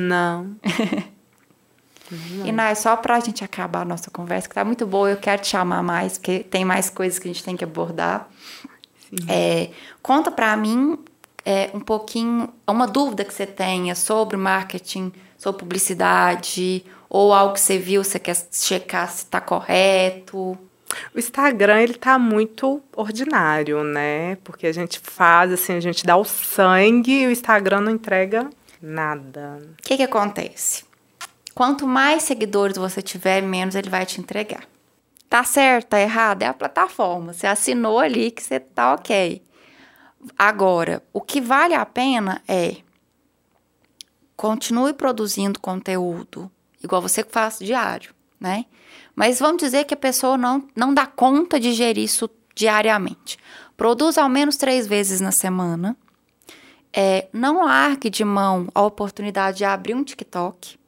Não. 0.00 0.54
E 2.44 2.52
não, 2.52 2.62
é 2.62 2.76
só 2.76 2.94
pra 2.94 3.18
gente 3.18 3.42
acabar 3.42 3.80
a 3.80 3.84
nossa 3.84 4.08
conversa, 4.08 4.48
que 4.48 4.54
tá 4.54 4.64
muito 4.64 4.86
boa, 4.86 5.10
eu 5.10 5.16
quero 5.16 5.42
te 5.42 5.48
chamar 5.48 5.82
mais, 5.82 6.16
porque 6.16 6.44
tem 6.44 6.64
mais 6.64 6.88
coisas 6.88 7.18
que 7.18 7.28
a 7.28 7.32
gente 7.32 7.42
tem 7.42 7.56
que 7.56 7.64
abordar. 7.64 8.28
É, 9.28 9.70
conta 10.00 10.30
pra 10.30 10.56
mim 10.56 10.96
é, 11.44 11.70
um 11.74 11.80
pouquinho, 11.80 12.48
uma 12.68 12.86
dúvida 12.86 13.24
que 13.24 13.34
você 13.34 13.46
tenha 13.46 13.96
sobre 13.96 14.36
marketing, 14.36 15.12
sobre 15.36 15.58
publicidade, 15.58 16.84
ou 17.08 17.32
algo 17.32 17.54
que 17.54 17.60
você 17.60 17.78
viu, 17.78 18.04
você 18.04 18.18
quer 18.18 18.36
checar 18.52 19.08
se 19.10 19.24
está 19.24 19.40
correto? 19.40 20.58
O 21.14 21.18
Instagram, 21.18 21.82
ele 21.82 21.94
tá 21.94 22.18
muito 22.18 22.82
ordinário, 22.96 23.84
né? 23.84 24.36
Porque 24.36 24.66
a 24.66 24.72
gente 24.72 24.98
faz, 24.98 25.52
assim, 25.52 25.74
a 25.74 25.80
gente 25.80 26.04
dá 26.04 26.16
o 26.16 26.24
sangue 26.24 27.22
e 27.22 27.26
o 27.26 27.30
Instagram 27.30 27.82
não 27.82 27.92
entrega 27.92 28.48
nada. 28.80 29.60
O 29.78 29.82
que 29.82 29.96
que 29.96 30.02
acontece? 30.02 30.84
Quanto 31.54 31.86
mais 31.86 32.22
seguidores 32.22 32.76
você 32.76 33.02
tiver, 33.02 33.42
menos 33.42 33.74
ele 33.74 33.90
vai 33.90 34.06
te 34.06 34.20
entregar. 34.20 34.64
Tá 35.28 35.44
certo, 35.44 35.88
tá 35.88 36.00
errado? 36.00 36.42
É 36.42 36.46
a 36.46 36.54
plataforma. 36.54 37.32
Você 37.32 37.46
assinou 37.46 37.98
ali 37.98 38.30
que 38.30 38.42
você 38.42 38.58
tá 38.58 38.94
ok. 38.94 39.42
Agora, 40.38 41.02
o 41.12 41.20
que 41.20 41.40
vale 41.40 41.74
a 41.74 41.84
pena 41.84 42.42
é 42.48 42.76
continue 44.36 44.92
produzindo 44.92 45.60
conteúdo 45.60 46.50
igual 46.82 47.02
você 47.02 47.22
que 47.22 47.32
faz 47.32 47.58
diário, 47.58 48.14
né? 48.40 48.64
Mas 49.14 49.38
vamos 49.40 49.62
dizer 49.62 49.84
que 49.84 49.94
a 49.94 49.96
pessoa 49.96 50.36
não, 50.38 50.66
não 50.76 50.94
dá 50.94 51.06
conta 51.06 51.58
de 51.58 51.72
gerir 51.72 52.04
isso 52.04 52.30
diariamente. 52.54 53.38
Produz 53.76 54.18
ao 54.18 54.28
menos 54.28 54.56
três 54.56 54.86
vezes 54.86 55.20
na 55.20 55.32
semana. 55.32 55.96
É, 56.92 57.28
não 57.32 57.64
largue 57.64 58.10
de 58.10 58.24
mão 58.24 58.68
a 58.74 58.82
oportunidade 58.82 59.58
de 59.58 59.64
abrir 59.64 59.94
um 59.94 60.02
TikTok. 60.02 60.78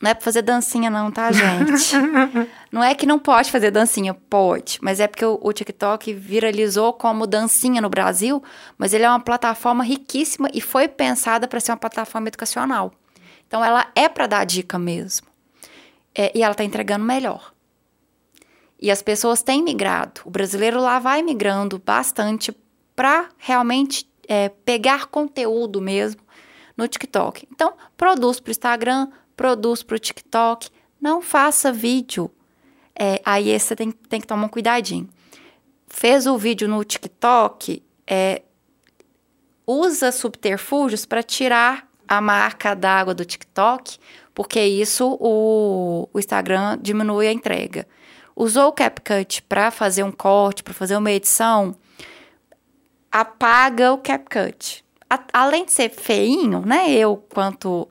Não 0.00 0.10
é 0.10 0.14
pra 0.14 0.22
fazer 0.22 0.42
dancinha, 0.42 0.88
não, 0.88 1.10
tá, 1.10 1.32
gente? 1.32 1.92
não 2.70 2.84
é 2.84 2.94
que 2.94 3.04
não 3.04 3.18
pode 3.18 3.50
fazer 3.50 3.72
dancinha, 3.72 4.14
pode. 4.14 4.78
Mas 4.80 5.00
é 5.00 5.08
porque 5.08 5.24
o, 5.24 5.38
o, 5.42 5.52
TikTok 5.52 6.12
viralizou 6.12 6.92
como 6.92 7.26
dancinha 7.26 7.80
no 7.80 7.90
Brasil, 7.90 8.40
mas 8.76 8.94
ele 8.94 9.04
é 9.04 9.08
uma 9.08 9.18
plataforma 9.18 9.82
riquíssima 9.82 10.48
e 10.54 10.60
foi 10.60 10.86
pensada 10.86 11.48
para 11.48 11.58
ser 11.58 11.72
uma 11.72 11.78
plataforma 11.78 12.28
educacional. 12.28 12.92
Então, 13.48 13.64
ela 13.64 13.90
é 13.96 14.08
para 14.08 14.28
dar 14.28 14.44
dica 14.44 14.78
mesmo. 14.78 15.26
É, 16.14 16.30
e 16.36 16.42
ela 16.42 16.52
está 16.52 16.62
entregando 16.62 17.04
melhor. 17.04 17.52
E 18.80 18.90
as 18.90 19.02
pessoas 19.02 19.42
têm 19.42 19.62
migrado. 19.62 20.20
O 20.24 20.30
brasileiro 20.30 20.80
lá 20.80 20.98
vai 20.98 21.22
migrando 21.22 21.78
bastante 21.78 22.54
para 22.94 23.28
realmente 23.38 24.08
é, 24.28 24.50
pegar 24.50 25.06
conteúdo 25.06 25.80
mesmo 25.80 26.20
no 26.76 26.86
TikTok. 26.86 27.48
Então, 27.50 27.74
produz 27.96 28.38
para 28.38 28.50
o 28.50 28.52
Instagram, 28.52 29.08
produz 29.36 29.82
para 29.82 29.96
o 29.96 29.98
TikTok. 29.98 30.68
Não 31.00 31.20
faça 31.20 31.72
vídeo. 31.72 32.30
É, 32.94 33.20
aí 33.24 33.58
você 33.58 33.74
tem, 33.74 33.90
tem 33.90 34.20
que 34.20 34.26
tomar 34.26 34.46
um 34.46 34.48
cuidadinho. 34.48 35.08
Fez 35.88 36.26
o 36.26 36.36
vídeo 36.36 36.68
no 36.68 36.84
TikTok, 36.84 37.82
é, 38.06 38.42
usa 39.66 40.12
subterfúgios 40.12 41.06
para 41.06 41.22
tirar 41.22 41.87
a 42.08 42.20
marca 42.20 42.74
d'água 42.74 43.14
do 43.14 43.24
TikTok, 43.24 43.98
porque 44.34 44.60
isso 44.60 45.16
o, 45.20 46.08
o 46.12 46.18
Instagram 46.18 46.78
diminui 46.80 47.28
a 47.28 47.32
entrega. 47.32 47.86
Usou 48.34 48.68
o 48.68 48.72
CapCut 48.72 49.42
para 49.42 49.70
fazer 49.70 50.02
um 50.02 50.12
corte, 50.12 50.62
para 50.62 50.72
fazer 50.72 50.96
uma 50.96 51.10
edição, 51.10 51.74
apaga 53.10 53.92
o 53.92 53.98
CapCut. 53.98 54.84
A, 55.10 55.20
além 55.32 55.64
de 55.64 55.72
ser 55.72 55.90
feinho, 55.90 56.64
né? 56.64 56.90
Eu, 56.90 57.16
quanto 57.32 57.88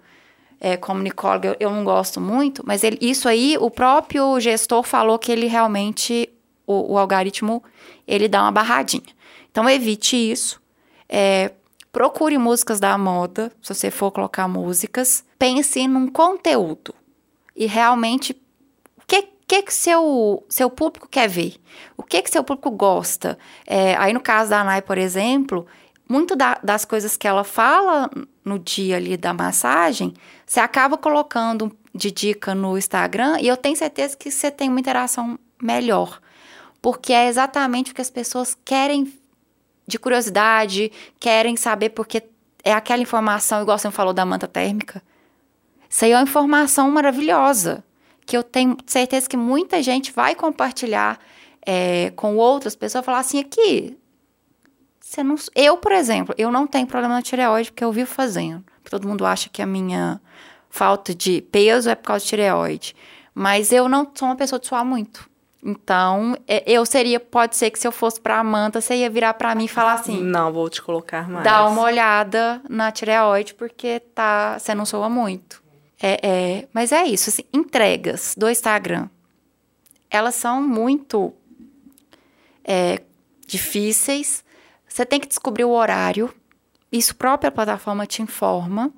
é, 0.59 0.77
comunicóloga, 0.77 1.49
eu, 1.49 1.55
eu, 1.59 1.71
não 1.71 1.83
gosto 1.83 2.21
muito, 2.21 2.63
mas 2.65 2.83
ele, 2.83 2.97
isso 3.01 3.27
aí, 3.27 3.57
o 3.59 3.69
próprio 3.69 4.39
gestor 4.39 4.83
falou 4.83 5.19
que 5.19 5.31
ele 5.31 5.47
realmente, 5.47 6.29
o, 6.65 6.93
o 6.93 6.97
algoritmo, 6.97 7.63
ele 8.07 8.27
dá 8.27 8.43
uma 8.43 8.51
barradinha. 8.51 9.03
Então, 9.51 9.69
evite 9.69 10.15
isso. 10.15 10.61
É, 11.09 11.51
Procure 11.97 12.37
músicas 12.37 12.79
da 12.79 12.95
moda, 12.95 13.51
se 13.59 13.73
você 13.73 13.89
for 13.89 14.11
colocar 14.11 14.47
músicas. 14.47 15.25
Pense 15.39 15.87
num 15.87 16.05
conteúdo. 16.05 16.93
E 17.55 17.65
realmente, 17.65 18.39
o 18.95 19.01
que, 19.07 19.27
que, 19.47 19.63
que 19.63 19.73
seu, 19.73 20.45
seu 20.47 20.69
público 20.69 21.07
quer 21.09 21.27
ver? 21.27 21.55
O 21.97 22.03
que, 22.03 22.21
que 22.21 22.29
seu 22.29 22.43
público 22.43 22.69
gosta? 22.69 23.35
É, 23.65 23.95
aí, 23.95 24.13
no 24.13 24.19
caso 24.19 24.51
da 24.51 24.61
Anai, 24.61 24.79
por 24.79 24.99
exemplo, 24.99 25.65
muito 26.07 26.35
da, 26.35 26.59
das 26.63 26.85
coisas 26.85 27.17
que 27.17 27.27
ela 27.27 27.43
fala 27.43 28.11
no 28.45 28.59
dia 28.59 28.97
ali 28.97 29.17
da 29.17 29.33
massagem, 29.33 30.13
você 30.45 30.59
acaba 30.59 30.99
colocando 30.99 31.75
de 31.95 32.11
dica 32.11 32.53
no 32.53 32.77
Instagram 32.77 33.39
e 33.41 33.47
eu 33.47 33.57
tenho 33.57 33.75
certeza 33.75 34.15
que 34.15 34.29
você 34.29 34.51
tem 34.51 34.69
uma 34.69 34.79
interação 34.79 35.39
melhor. 35.59 36.21
Porque 36.79 37.11
é 37.11 37.27
exatamente 37.27 37.91
o 37.91 37.95
que 37.95 38.01
as 38.01 38.11
pessoas 38.11 38.55
querem 38.63 39.11
de 39.87 39.97
curiosidade, 39.97 40.91
querem 41.19 41.55
saber 41.55 41.89
porque 41.89 42.23
é 42.63 42.73
aquela 42.73 43.01
informação, 43.01 43.61
igual 43.61 43.77
você 43.77 43.89
falou 43.89 44.13
da 44.13 44.25
manta 44.25 44.47
térmica. 44.47 45.01
Isso 45.89 46.03
aí 46.03 46.11
é 46.11 46.17
uma 46.17 46.23
informação 46.23 46.91
maravilhosa, 46.91 47.83
que 48.25 48.35
eu 48.35 48.43
tenho 48.43 48.77
certeza 48.85 49.29
que 49.29 49.37
muita 49.37 49.81
gente 49.81 50.11
vai 50.11 50.35
compartilhar 50.35 51.17
é, 51.65 52.11
com 52.15 52.35
outras 52.35 52.75
pessoas, 52.75 53.05
falar 53.05 53.19
assim, 53.19 53.39
aqui, 53.39 53.97
você 55.07 55.23
não. 55.23 55.35
Eu, 55.55 55.77
por 55.77 55.93
exemplo, 55.93 56.35
eu 56.37 56.51
não 56.51 56.67
tenho 56.67 56.85
problema 56.85 57.15
na 57.15 57.21
tireoide 57.21 57.71
porque 57.71 57.83
eu 57.83 57.91
vivo 57.93 58.09
fazendo. 58.09 58.63
Todo 58.89 59.07
mundo 59.07 59.25
acha 59.25 59.49
que 59.49 59.61
a 59.61 59.65
minha 59.65 60.19
falta 60.69 61.15
de 61.15 61.41
peso 61.41 61.89
é 61.89 61.95
por 61.95 62.07
causa 62.07 62.23
de 62.23 62.29
tireoide. 62.29 62.93
Mas 63.33 63.71
eu 63.71 63.87
não 63.87 64.09
sou 64.13 64.27
uma 64.27 64.35
pessoa 64.35 64.59
de 64.59 64.67
suar 64.67 64.83
muito. 64.83 65.29
Então, 65.63 66.37
é, 66.47 66.63
eu 66.65 66.85
seria, 66.85 67.19
pode 67.19 67.55
ser 67.55 67.71
que 67.71 67.79
se 67.79 67.87
eu 67.87 67.91
fosse 67.91 68.21
pra 68.21 68.39
Amanda, 68.39 68.79
você 68.79 68.95
ia 68.95 69.09
virar 69.09 69.33
pra 69.33 69.55
mim 69.55 69.65
e 69.65 69.67
falar 69.67 69.93
assim: 69.93 70.21
Não, 70.21 70.53
vou 70.53 70.69
te 70.69 70.81
colocar 70.81 71.27
mais. 71.27 71.43
dá 71.43 71.65
uma 71.67 71.81
olhada 71.81 72.61
na 72.69 72.91
tireoide, 72.91 73.53
porque 73.53 73.99
tá, 73.99 74.57
você 74.59 74.75
não 74.75 74.85
soa 74.85 75.09
muito. 75.09 75.61
É, 76.01 76.19
é, 76.21 76.67
mas 76.71 76.91
é 76.91 77.05
isso, 77.05 77.29
assim, 77.29 77.43
entregas 77.51 78.35
do 78.37 78.49
Instagram, 78.49 79.09
elas 80.11 80.35
são 80.35 80.61
muito 80.61 81.33
é, 82.63 83.01
difíceis. 83.47 84.43
Você 84.87 85.05
tem 85.05 85.19
que 85.19 85.27
descobrir 85.27 85.63
o 85.65 85.71
horário. 85.71 86.33
Isso 86.91 87.15
própria 87.15 87.51
plataforma 87.51 88.05
te 88.05 88.21
informa 88.21 88.93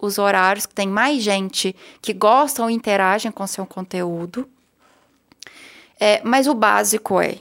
os 0.00 0.16
horários 0.16 0.64
que 0.64 0.74
tem 0.74 0.88
mais 0.88 1.22
gente 1.22 1.74
que 2.00 2.12
gostam 2.12 2.66
ou 2.66 2.70
interagem 2.70 3.32
com 3.32 3.46
seu 3.46 3.66
conteúdo. 3.66 4.48
É, 6.00 6.20
mas 6.24 6.46
o 6.46 6.54
básico 6.54 7.20
é 7.20 7.38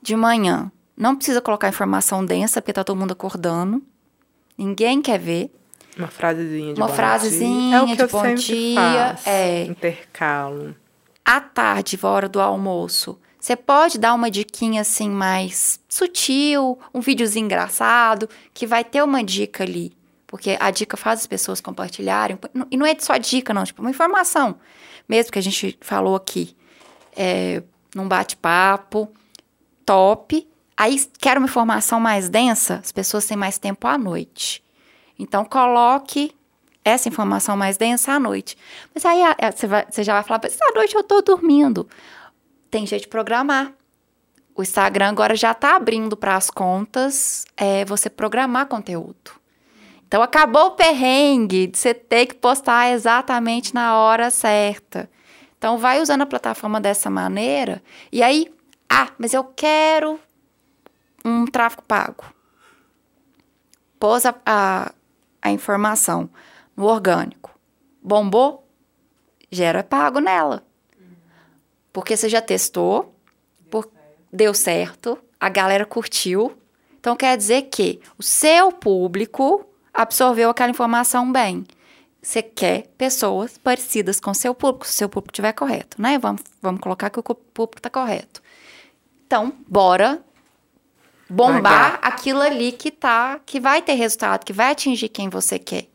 de 0.00 0.14
manhã. 0.14 0.70
Não 0.96 1.16
precisa 1.16 1.40
colocar 1.40 1.68
informação 1.68 2.24
densa, 2.24 2.62
porque 2.62 2.72
tá 2.72 2.84
todo 2.84 2.96
mundo 2.96 3.12
acordando. 3.12 3.82
Ninguém 4.56 5.02
quer 5.02 5.18
ver. 5.18 5.52
Uma 5.96 6.08
frasezinha 6.08 6.74
de 6.74 6.80
Uma 6.80 6.88
bom 6.88 6.94
frasezinha 6.94 7.70
dia. 7.70 7.76
É 7.78 7.82
o 7.82 7.86
que 7.86 7.96
de 7.96 8.02
eu 8.02 8.08
bom 8.08 8.34
dia, 8.34 9.08
faço, 9.14 9.28
é. 9.28 9.64
Intercalo. 9.64 10.76
À 11.24 11.40
tarde, 11.40 11.98
hora 12.02 12.28
do 12.28 12.40
almoço, 12.40 13.18
você 13.40 13.56
pode 13.56 13.98
dar 13.98 14.14
uma 14.14 14.30
diquinha 14.30 14.82
assim 14.82 15.10
mais 15.10 15.80
sutil, 15.88 16.78
um 16.94 17.00
videozinho 17.00 17.44
engraçado, 17.44 18.28
que 18.54 18.66
vai 18.66 18.84
ter 18.84 19.02
uma 19.02 19.22
dica 19.22 19.64
ali. 19.64 19.92
Porque 20.26 20.56
a 20.58 20.70
dica 20.70 20.96
faz 20.96 21.20
as 21.20 21.26
pessoas 21.26 21.60
compartilharem. 21.60 22.38
E 22.70 22.76
não 22.76 22.84
é 22.86 22.96
só 22.98 23.16
dica, 23.16 23.54
não, 23.54 23.64
tipo, 23.64 23.80
uma 23.80 23.90
informação. 23.90 24.56
Mesmo 25.08 25.32
que 25.32 25.38
a 25.38 25.42
gente 25.42 25.78
falou 25.80 26.16
aqui. 26.16 26.56
É, 27.16 27.62
num 27.94 28.06
bate-papo, 28.06 29.10
top. 29.84 30.46
Aí, 30.76 31.00
quer 31.18 31.38
uma 31.38 31.46
informação 31.46 31.98
mais 31.98 32.28
densa? 32.28 32.80
As 32.84 32.92
pessoas 32.92 33.24
têm 33.24 33.36
mais 33.36 33.58
tempo 33.58 33.88
à 33.88 33.96
noite. 33.96 34.62
Então, 35.18 35.44
coloque 35.44 36.34
essa 36.86 37.08
informação 37.08 37.56
mais 37.56 37.76
densa 37.76 38.12
à 38.12 38.20
noite. 38.20 38.56
Mas 38.94 39.04
aí 39.04 39.20
você, 39.52 39.66
você 39.66 40.04
já 40.04 40.14
vai 40.14 40.22
falar, 40.22 40.40
mas 40.40 40.56
à 40.60 40.72
noite 40.72 40.94
eu 40.94 41.02
tô 41.02 41.20
dormindo. 41.20 41.88
Tem 42.70 42.86
jeito 42.86 43.02
de 43.02 43.08
programar. 43.08 43.72
O 44.54 44.62
Instagram 44.62 45.08
agora 45.08 45.34
já 45.34 45.52
tá 45.52 45.74
abrindo 45.74 46.16
para 46.16 46.36
as 46.36 46.48
contas 46.48 47.44
é, 47.56 47.84
você 47.84 48.08
programar 48.08 48.66
conteúdo. 48.66 49.32
Então 50.06 50.22
acabou 50.22 50.66
o 50.66 50.70
perrengue 50.72 51.66
de 51.66 51.76
você 51.76 51.92
ter 51.92 52.26
que 52.26 52.34
postar 52.36 52.90
exatamente 52.90 53.74
na 53.74 53.96
hora 53.96 54.30
certa. 54.30 55.10
Então 55.66 55.78
vai 55.78 56.00
usando 56.00 56.22
a 56.22 56.26
plataforma 56.26 56.80
dessa 56.80 57.10
maneira 57.10 57.82
e 58.12 58.22
aí, 58.22 58.54
ah, 58.88 59.08
mas 59.18 59.34
eu 59.34 59.42
quero 59.42 60.20
um 61.24 61.44
tráfego 61.44 61.82
pago. 61.82 62.24
Pôs 63.98 64.24
a, 64.24 64.32
a, 64.46 64.92
a 65.42 65.50
informação 65.50 66.30
no 66.76 66.84
orgânico. 66.84 67.50
Bombou? 68.00 68.64
Gera 69.50 69.82
pago 69.82 70.20
nela. 70.20 70.62
Porque 71.92 72.16
você 72.16 72.28
já 72.28 72.40
testou, 72.40 73.12
por- 73.68 73.90
deu 74.32 74.54
certo, 74.54 75.18
a 75.40 75.48
galera 75.48 75.84
curtiu. 75.84 76.56
Então 77.00 77.16
quer 77.16 77.36
dizer 77.36 77.62
que 77.62 78.00
o 78.16 78.22
seu 78.22 78.70
público 78.70 79.66
absorveu 79.92 80.48
aquela 80.48 80.70
informação 80.70 81.32
bem. 81.32 81.66
Você 82.26 82.42
quer 82.42 82.88
pessoas 82.98 83.56
parecidas 83.56 84.18
com 84.18 84.32
o 84.32 84.34
seu 84.34 84.52
público, 84.52 84.84
se 84.84 84.94
o 84.94 84.96
seu 84.96 85.08
público 85.08 85.30
estiver 85.30 85.52
correto, 85.52 86.02
né? 86.02 86.18
Vamos, 86.18 86.42
vamos 86.60 86.80
colocar 86.80 87.08
que 87.08 87.20
o 87.20 87.22
público 87.22 87.78
está 87.78 87.88
correto. 87.88 88.42
Então, 89.24 89.52
bora 89.68 90.20
bombar 91.30 92.00
aquilo 92.02 92.40
ali 92.40 92.72
que 92.72 92.90
tá, 92.90 93.40
que 93.46 93.60
vai 93.60 93.80
ter 93.80 93.92
resultado, 93.92 94.44
que 94.44 94.52
vai 94.52 94.72
atingir 94.72 95.08
quem 95.08 95.28
você 95.28 95.56
quer. 95.56 95.86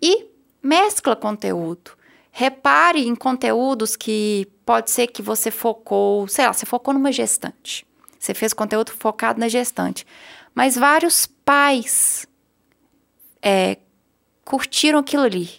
E 0.00 0.26
mescla 0.62 1.16
conteúdo. 1.16 1.90
Repare 2.30 3.04
em 3.04 3.16
conteúdos 3.16 3.96
que 3.96 4.46
pode 4.64 4.92
ser 4.92 5.08
que 5.08 5.20
você 5.20 5.50
focou, 5.50 6.28
sei 6.28 6.46
lá, 6.46 6.52
você 6.52 6.64
focou 6.64 6.94
numa 6.94 7.10
gestante. 7.10 7.84
Você 8.16 8.34
fez 8.34 8.52
conteúdo 8.52 8.92
focado 8.92 9.40
na 9.40 9.48
gestante. 9.48 10.06
Mas 10.54 10.76
vários 10.76 11.26
pais 11.26 12.24
é, 13.42 13.78
curtiram 14.46 15.00
aquilo 15.00 15.24
ali. 15.24 15.50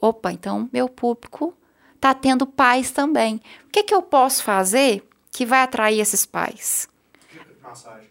Opa, 0.00 0.32
então 0.32 0.68
meu 0.72 0.88
público 0.88 1.56
tá 2.00 2.12
tendo 2.12 2.46
pais 2.46 2.90
também. 2.90 3.40
O 3.66 3.70
que, 3.70 3.84
que 3.84 3.94
eu 3.94 4.02
posso 4.02 4.42
fazer 4.42 5.06
que 5.30 5.46
vai 5.46 5.60
atrair 5.60 6.00
esses 6.00 6.26
pais? 6.26 6.88
Dica 7.30 7.44
de 7.44 7.62
massagem. 7.62 8.10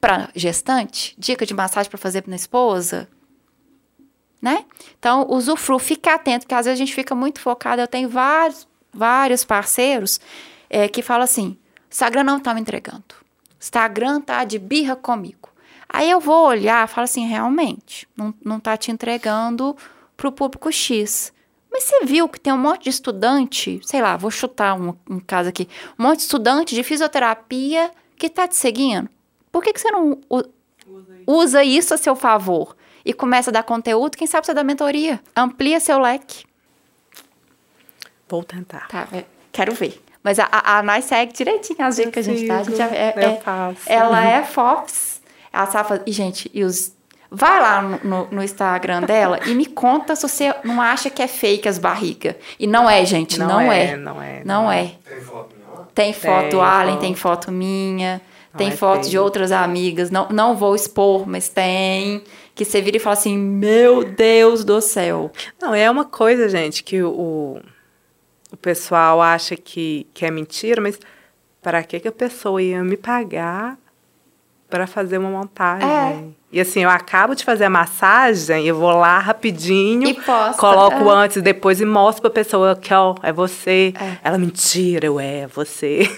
para 0.00 0.28
gestante, 0.34 1.14
dica 1.16 1.46
de 1.46 1.54
massagem 1.54 1.88
para 1.88 1.98
fazer 1.98 2.24
na 2.26 2.36
esposa, 2.36 3.08
né? 4.42 4.64
Então, 4.98 5.26
usufrua, 5.28 5.78
fica 5.78 6.14
atento, 6.14 6.40
porque 6.44 6.54
às 6.54 6.66
vezes 6.66 6.78
a 6.78 6.84
gente 6.84 6.94
fica 6.94 7.14
muito 7.14 7.40
focado. 7.40 7.80
Eu 7.80 7.88
tenho 7.88 8.08
vários, 8.08 8.68
vários 8.92 9.44
parceiros 9.44 10.20
é, 10.68 10.88
que 10.88 11.02
falam 11.02 11.24
assim: 11.24 11.56
Instagram 11.90 12.24
não 12.24 12.40
tá 12.40 12.52
me 12.52 12.60
entregando. 12.60 13.14
Instagram 13.60 14.20
tá 14.20 14.44
de 14.44 14.58
birra 14.58 14.96
comigo. 14.96 15.45
Aí 15.88 16.10
eu 16.10 16.20
vou 16.20 16.46
olhar 16.46 16.84
e 16.84 16.90
falo 16.90 17.04
assim: 17.04 17.26
realmente, 17.26 18.06
não, 18.16 18.34
não 18.44 18.60
tá 18.60 18.76
te 18.76 18.90
entregando 18.90 19.76
pro 20.16 20.32
público 20.32 20.70
X. 20.72 21.32
Mas 21.70 21.84
você 21.84 22.04
viu 22.04 22.28
que 22.28 22.40
tem 22.40 22.52
um 22.52 22.58
monte 22.58 22.84
de 22.84 22.90
estudante, 22.90 23.80
sei 23.84 24.00
lá, 24.00 24.16
vou 24.16 24.30
chutar 24.30 24.74
um, 24.74 24.94
um 25.10 25.20
caso 25.20 25.48
aqui, 25.50 25.68
um 25.98 26.04
monte 26.04 26.16
de 26.18 26.22
estudante 26.22 26.74
de 26.74 26.82
fisioterapia 26.82 27.90
que 28.16 28.30
tá 28.30 28.48
te 28.48 28.56
seguindo. 28.56 29.08
Por 29.52 29.62
que, 29.62 29.72
que 29.72 29.80
você 29.80 29.90
não 29.90 30.18
usa 31.26 31.62
isso 31.64 31.92
a 31.92 31.96
seu 31.98 32.16
favor 32.16 32.74
e 33.04 33.12
começa 33.12 33.50
a 33.50 33.52
dar 33.52 33.62
conteúdo? 33.62 34.16
Quem 34.16 34.26
sabe 34.26 34.46
você 34.46 34.54
dá 34.54 34.64
mentoria? 34.64 35.20
Amplia 35.36 35.78
seu 35.80 35.98
leque. 35.98 36.44
Vou 38.28 38.42
tentar. 38.42 38.88
Tá, 38.88 39.06
é, 39.12 39.24
quero 39.52 39.72
ver. 39.74 40.02
Mas 40.22 40.38
a, 40.38 40.48
a, 40.50 40.78
a 40.78 40.82
Nai 40.82 41.02
segue 41.02 41.32
direitinho 41.32 41.84
as 41.84 41.96
dicas 41.96 42.12
que 42.12 42.18
a 42.18 42.22
gente 42.34 42.46
dá. 42.48 42.58
A 42.58 42.62
gente 42.64 42.80
é, 42.82 43.14
é- 43.16 43.42
ela 43.86 44.24
é 44.26 44.42
Fox. 44.44 45.15
Sabe 45.64 45.88
fazer. 45.88 46.02
E, 46.06 46.12
gente, 46.12 46.50
e 46.52 46.62
os. 46.62 46.94
Vai 47.30 47.60
lá 47.60 47.82
no, 47.82 47.98
no- 48.04 48.28
no 48.30 48.42
Instagram 48.42 49.02
dela 49.02 49.40
e 49.46 49.54
me 49.54 49.66
conta 49.66 50.14
se 50.14 50.22
você 50.28 50.54
não 50.62 50.80
acha 50.80 51.08
que 51.10 51.20
é 51.22 51.26
fake 51.26 51.68
as 51.68 51.78
barrigas. 51.78 52.36
E 52.58 52.66
não 52.68 52.88
é, 52.88 53.04
gente, 53.04 53.38
não, 53.38 53.60
é. 53.60 53.96
Não 53.96 54.22
é. 54.22 54.42
Não 54.44 54.70
é. 54.70 54.92
Tem 55.04 55.20
foto 55.20 55.54
minha? 55.56 55.86
Tem 55.94 56.12
foto 56.12 56.44
do 56.44 56.50
Tem 56.50 56.60
Allen, 56.60 56.90
foto. 56.94 57.00
tem 57.00 57.14
foto 57.14 57.52
minha, 57.52 58.20
tem 58.56 58.68
é 58.68 58.70
foto 58.70 59.02
de 59.04 59.10
feio. 59.10 59.22
outras 59.24 59.50
amigas. 59.50 60.08
Não, 60.10 60.28
não 60.30 60.54
vou 60.54 60.74
expor, 60.76 61.26
mas 61.26 61.48
tem. 61.48 62.22
Que 62.54 62.64
você 62.64 62.80
vira 62.80 62.96
e 62.96 63.00
fala 63.00 63.14
assim: 63.14 63.36
Meu 63.36 64.04
Deus 64.04 64.64
do 64.64 64.80
céu. 64.80 65.30
Não, 65.60 65.74
é 65.74 65.90
uma 65.90 66.04
coisa, 66.04 66.48
gente, 66.48 66.84
que 66.84 67.02
o, 67.02 67.60
o 68.52 68.56
pessoal 68.56 69.20
acha 69.20 69.56
que, 69.56 70.06
que 70.14 70.24
é 70.24 70.30
mentira, 70.30 70.80
mas 70.80 70.98
para 71.60 71.82
que, 71.82 71.98
que 71.98 72.08
a 72.08 72.12
pessoa 72.12 72.62
ia 72.62 72.82
me 72.84 72.96
pagar 72.96 73.76
para 74.68 74.86
fazer 74.86 75.18
uma 75.18 75.30
montagem? 75.30 75.88
É. 75.88 76.24
E 76.52 76.60
assim, 76.60 76.80
eu 76.80 76.90
acabo 76.90 77.34
de 77.34 77.44
fazer 77.44 77.64
a 77.64 77.70
massagem, 77.70 78.66
eu 78.66 78.78
vou 78.78 78.90
lá 78.96 79.18
rapidinho, 79.18 80.08
E 80.08 80.14
posta, 80.14 80.58
coloco 80.60 81.10
é. 81.10 81.14
antes 81.14 81.36
e 81.36 81.42
depois 81.42 81.80
e 81.80 81.84
mostro 81.84 82.22
pra 82.22 82.30
pessoa 82.30 82.74
que, 82.76 82.92
ó, 82.94 83.14
é 83.22 83.32
você. 83.32 83.92
É. 84.00 84.18
Ela, 84.24 84.38
mentira, 84.38 85.06
eu 85.06 85.20
é, 85.20 85.40
é 85.40 85.46
você. 85.46 86.08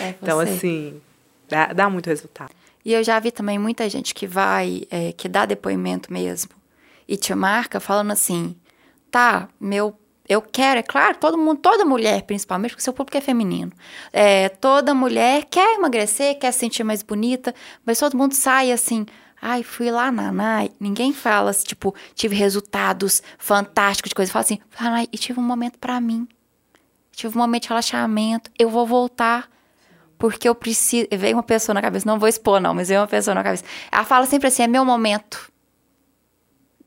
É 0.00 0.14
Então, 0.22 0.38
você. 0.38 0.50
assim, 0.52 1.00
dá, 1.48 1.72
dá 1.72 1.88
muito 1.88 2.08
resultado. 2.08 2.50
E 2.84 2.92
eu 2.92 3.02
já 3.04 3.18
vi 3.20 3.30
também 3.30 3.58
muita 3.58 3.88
gente 3.88 4.14
que 4.14 4.26
vai, 4.26 4.82
é, 4.90 5.12
que 5.12 5.28
dá 5.28 5.44
depoimento 5.44 6.12
mesmo, 6.12 6.50
e 7.06 7.16
te 7.16 7.34
marca 7.34 7.80
falando 7.80 8.10
assim: 8.10 8.56
tá, 9.10 9.48
meu. 9.60 9.94
Eu 10.28 10.42
quero, 10.42 10.80
é 10.80 10.82
claro, 10.82 11.16
todo 11.18 11.38
mundo, 11.38 11.58
toda 11.58 11.84
mulher, 11.84 12.22
principalmente, 12.22 12.72
porque 12.72 12.82
seu 12.82 12.92
público 12.92 13.16
é 13.16 13.20
feminino. 13.20 13.72
É, 14.12 14.50
toda 14.50 14.94
mulher 14.94 15.46
quer 15.46 15.76
emagrecer, 15.76 16.38
quer 16.38 16.52
se 16.52 16.58
sentir 16.58 16.84
mais 16.84 17.02
bonita, 17.02 17.54
mas 17.86 17.98
todo 17.98 18.16
mundo 18.16 18.34
sai 18.34 18.70
assim. 18.70 19.06
Ai, 19.40 19.62
fui 19.62 19.90
lá 19.90 20.12
na 20.12 20.30
Nai. 20.30 20.70
Ninguém 20.78 21.12
fala, 21.12 21.54
tipo, 21.54 21.94
tive 22.14 22.34
resultados 22.36 23.22
fantásticos 23.38 24.10
de 24.10 24.14
coisa. 24.14 24.30
Fala 24.30 24.44
assim, 24.44 24.58
Nai, 24.78 25.08
e 25.10 25.16
tive 25.16 25.40
um 25.40 25.44
momento 25.44 25.78
pra 25.78 26.00
mim. 26.00 26.28
Tive 27.12 27.36
um 27.36 27.40
momento 27.40 27.62
de 27.62 27.68
relaxamento. 27.68 28.50
Eu 28.58 28.68
vou 28.68 28.86
voltar 28.86 29.48
porque 30.18 30.48
eu 30.48 30.54
preciso. 30.54 31.06
Veio 31.10 31.36
uma 31.36 31.42
pessoa 31.42 31.72
na 31.72 31.80
cabeça, 31.80 32.06
não 32.06 32.18
vou 32.18 32.28
expor, 32.28 32.60
não, 32.60 32.74
mas 32.74 32.88
veio 32.88 33.00
uma 33.00 33.06
pessoa 33.06 33.34
na 33.34 33.42
cabeça. 33.42 33.64
Ela 33.90 34.04
fala 34.04 34.26
sempre 34.26 34.48
assim: 34.48 34.62
é 34.62 34.66
meu 34.66 34.84
momento. 34.84 35.50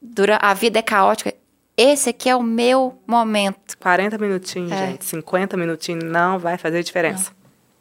Dura, 0.02 0.38
a 0.42 0.54
vida 0.54 0.80
é 0.80 0.82
caótica. 0.82 1.34
Esse 1.76 2.10
aqui 2.10 2.30
é 2.30 2.35
o 2.35 2.43
meu 2.43 2.99
momento. 3.07 3.77
40 3.80 4.18
minutinhos, 4.18 4.72
É. 4.72 4.88
gente, 4.88 5.06
50 5.06 5.57
minutinhos 5.57 6.03
não 6.03 6.38
vai 6.38 6.57
fazer 6.57 6.84
diferença. 6.84 7.31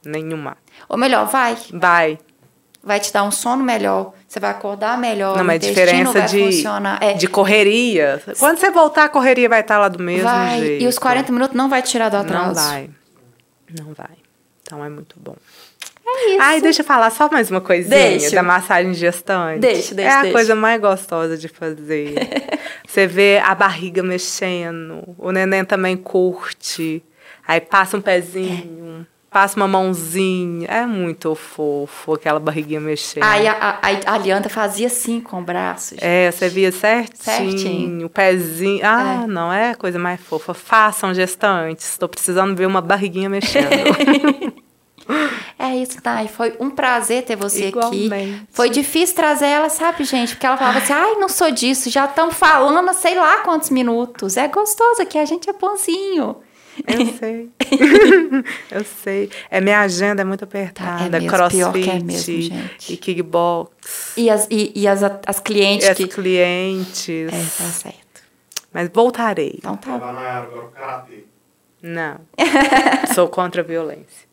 Nenhuma. 0.05 0.57
Ou 0.89 0.97
melhor, 0.97 1.27
vai. 1.27 1.57
Vai. 1.73 2.19
vai 2.83 2.99
te 2.99 3.13
dar 3.13 3.25
um 3.25 3.31
sono 3.31 3.63
melhor, 3.63 4.15
você 4.27 4.41
vai 4.41 4.51
acordar 4.51 4.97
melhor, 4.97 5.37
Não, 5.37 5.45
mas 5.45 5.61
diferença 5.61 6.23
de. 6.23 6.65
É, 7.01 7.13
de 7.13 7.27
correria. 7.27 8.23
Quando 8.39 8.57
você 8.57 8.71
voltar, 8.71 9.05
a 9.05 9.09
correria 9.11 9.49
vai 9.51 9.61
estar 9.61 9.77
lá 9.79 9.89
do 9.89 10.03
mesmo 10.03 10.25
vai, 10.25 10.61
jeito. 10.61 10.85
e 10.85 10.87
os 10.87 10.99
40 10.99 11.31
minutos 11.31 11.55
não 11.55 11.69
vai 11.69 11.83
te 11.83 11.91
tirar 11.91 12.09
do 12.09 12.17
atraso. 12.17 12.55
Não 12.55 12.55
vai. 12.55 12.91
Não 13.79 13.93
vai. 13.93 14.17
Então 14.63 14.83
é 14.83 14.89
muito 14.89 15.17
bom. 15.21 15.37
É 16.13 16.31
isso. 16.31 16.43
Ai, 16.43 16.61
deixa 16.61 16.83
eu 16.83 16.87
falar 16.87 17.11
só 17.11 17.29
mais 17.31 17.51
uma 17.51 17.61
coisinha 17.61 17.97
Deixa. 17.97 18.35
da 18.35 18.43
massagem 18.43 18.93
gestante. 18.95 19.61
Deixa, 19.61 19.95
deixa, 19.95 20.11
É 20.11 20.15
a 20.15 20.21
deixa. 20.23 20.33
coisa 20.37 20.55
mais 20.55 20.81
gostosa 20.81 21.37
de 21.37 21.49
fazer. 21.49 22.15
Você 22.87 23.07
vê 23.07 23.41
a 23.45 23.55
barriga 23.55 24.03
mexendo, 24.03 25.03
o 25.17 25.31
neném 25.31 25.65
também 25.65 25.97
curte. 25.97 27.03
Aí 27.47 27.61
passa 27.61 27.97
um 27.97 28.01
pezinho, 28.01 29.07
passa 29.31 29.57
uma 29.57 29.69
mãozinha. 29.69 30.67
É 30.69 30.87
muito 30.87 31.35
fofo 31.35 32.15
aquela 32.15 32.41
barriguinha 32.41 32.81
mexendo. 32.81 33.23
Aí 33.23 33.47
a, 33.47 33.79
a, 33.81 34.15
a 34.17 34.49
fazia 34.49 34.89
assim 34.89 35.21
com 35.21 35.39
o 35.41 35.43
braço. 35.43 35.95
gente. 35.95 36.05
É, 36.05 36.31
você 36.31 36.49
via 36.49 36.73
certinho, 36.73 37.19
Certinho. 37.23 38.07
o 38.07 38.11
pezinho. 38.11 38.81
Ah, 38.85 39.23
É. 39.25 39.27
não, 39.27 39.53
é 39.53 39.71
a 39.71 39.75
coisa 39.77 39.99
mais 39.99 40.21
fofa. 40.21 40.53
Façam 40.55 41.15
gestantes. 41.15 41.89
Estou 41.91 42.09
precisando 42.09 42.57
ver 42.57 42.67
uma 42.67 42.81
barriguinha 42.81 43.29
mexendo. 43.29 43.69
É 45.59 45.77
isso, 45.77 46.01
Thay. 46.01 46.29
Foi 46.29 46.55
um 46.59 46.71
prazer 46.71 47.25
ter 47.25 47.37
você 47.37 47.67
aqui. 47.67 47.69
Igualmente. 47.69 48.43
Foi 48.51 48.71
difícil 48.71 49.15
trazer 49.15 49.47
ela, 49.47 49.69
sabe, 49.69 50.05
gente? 50.05 50.35
Porque 50.35 50.47
ela 50.47 50.57
falava 50.57 50.79
assim: 50.79 50.93
ai, 50.93 51.15
não 51.17 51.29
sou 51.29 51.51
disso, 51.51 51.91
já 51.91 52.07
estão 52.07 52.31
falando 52.31 52.93
sei 52.95 53.15
lá 53.15 53.39
quantos 53.39 53.71
minutos. 53.71 54.37
É 54.37 54.49
gostoso 54.49 55.03
aqui, 55.03 55.19
a 55.19 55.25
gente 55.25 55.49
é 55.49 55.53
bonzinho. 55.53 56.37
Eu 56.87 57.07
sei. 57.19 57.51
eu 58.71 58.85
sei. 58.85 59.31
É, 59.51 59.61
minha 59.61 59.81
agenda 59.81 60.23
é 60.23 60.25
muito 60.25 60.45
apertada. 60.45 60.99
Tá, 60.99 61.07
é 61.07 61.11
mesmo, 61.11 61.29
crossfit 61.29 61.59
pior 61.59 61.73
que 61.73 61.91
é 61.91 61.99
mesmo, 61.99 62.43
gente. 62.43 62.93
e 62.93 62.97
kickbox. 62.97 64.15
E 64.17 64.31
as, 64.31 64.47
e, 64.51 64.73
e 64.75 64.89
as, 64.89 65.03
as 65.03 65.41
clientes 65.41 65.87
E 65.87 65.91
as 65.91 65.97
que. 65.97 66.07
clientes. 66.07 67.29
É, 67.33 67.63
tá 67.63 67.71
certo. 67.71 68.23
Mas 68.73 68.89
voltarei. 68.93 69.57
Então 69.59 69.77
tá. 69.77 69.97
Lá 69.97 70.13
na 70.13 70.21
área 70.21 70.49
agora 70.49 70.67
o 70.67 70.71
karatê. 70.71 71.25
Não. 71.83 72.21
Sou 73.15 73.29
contra 73.29 73.63
a 73.63 73.65
violência. 73.65 74.30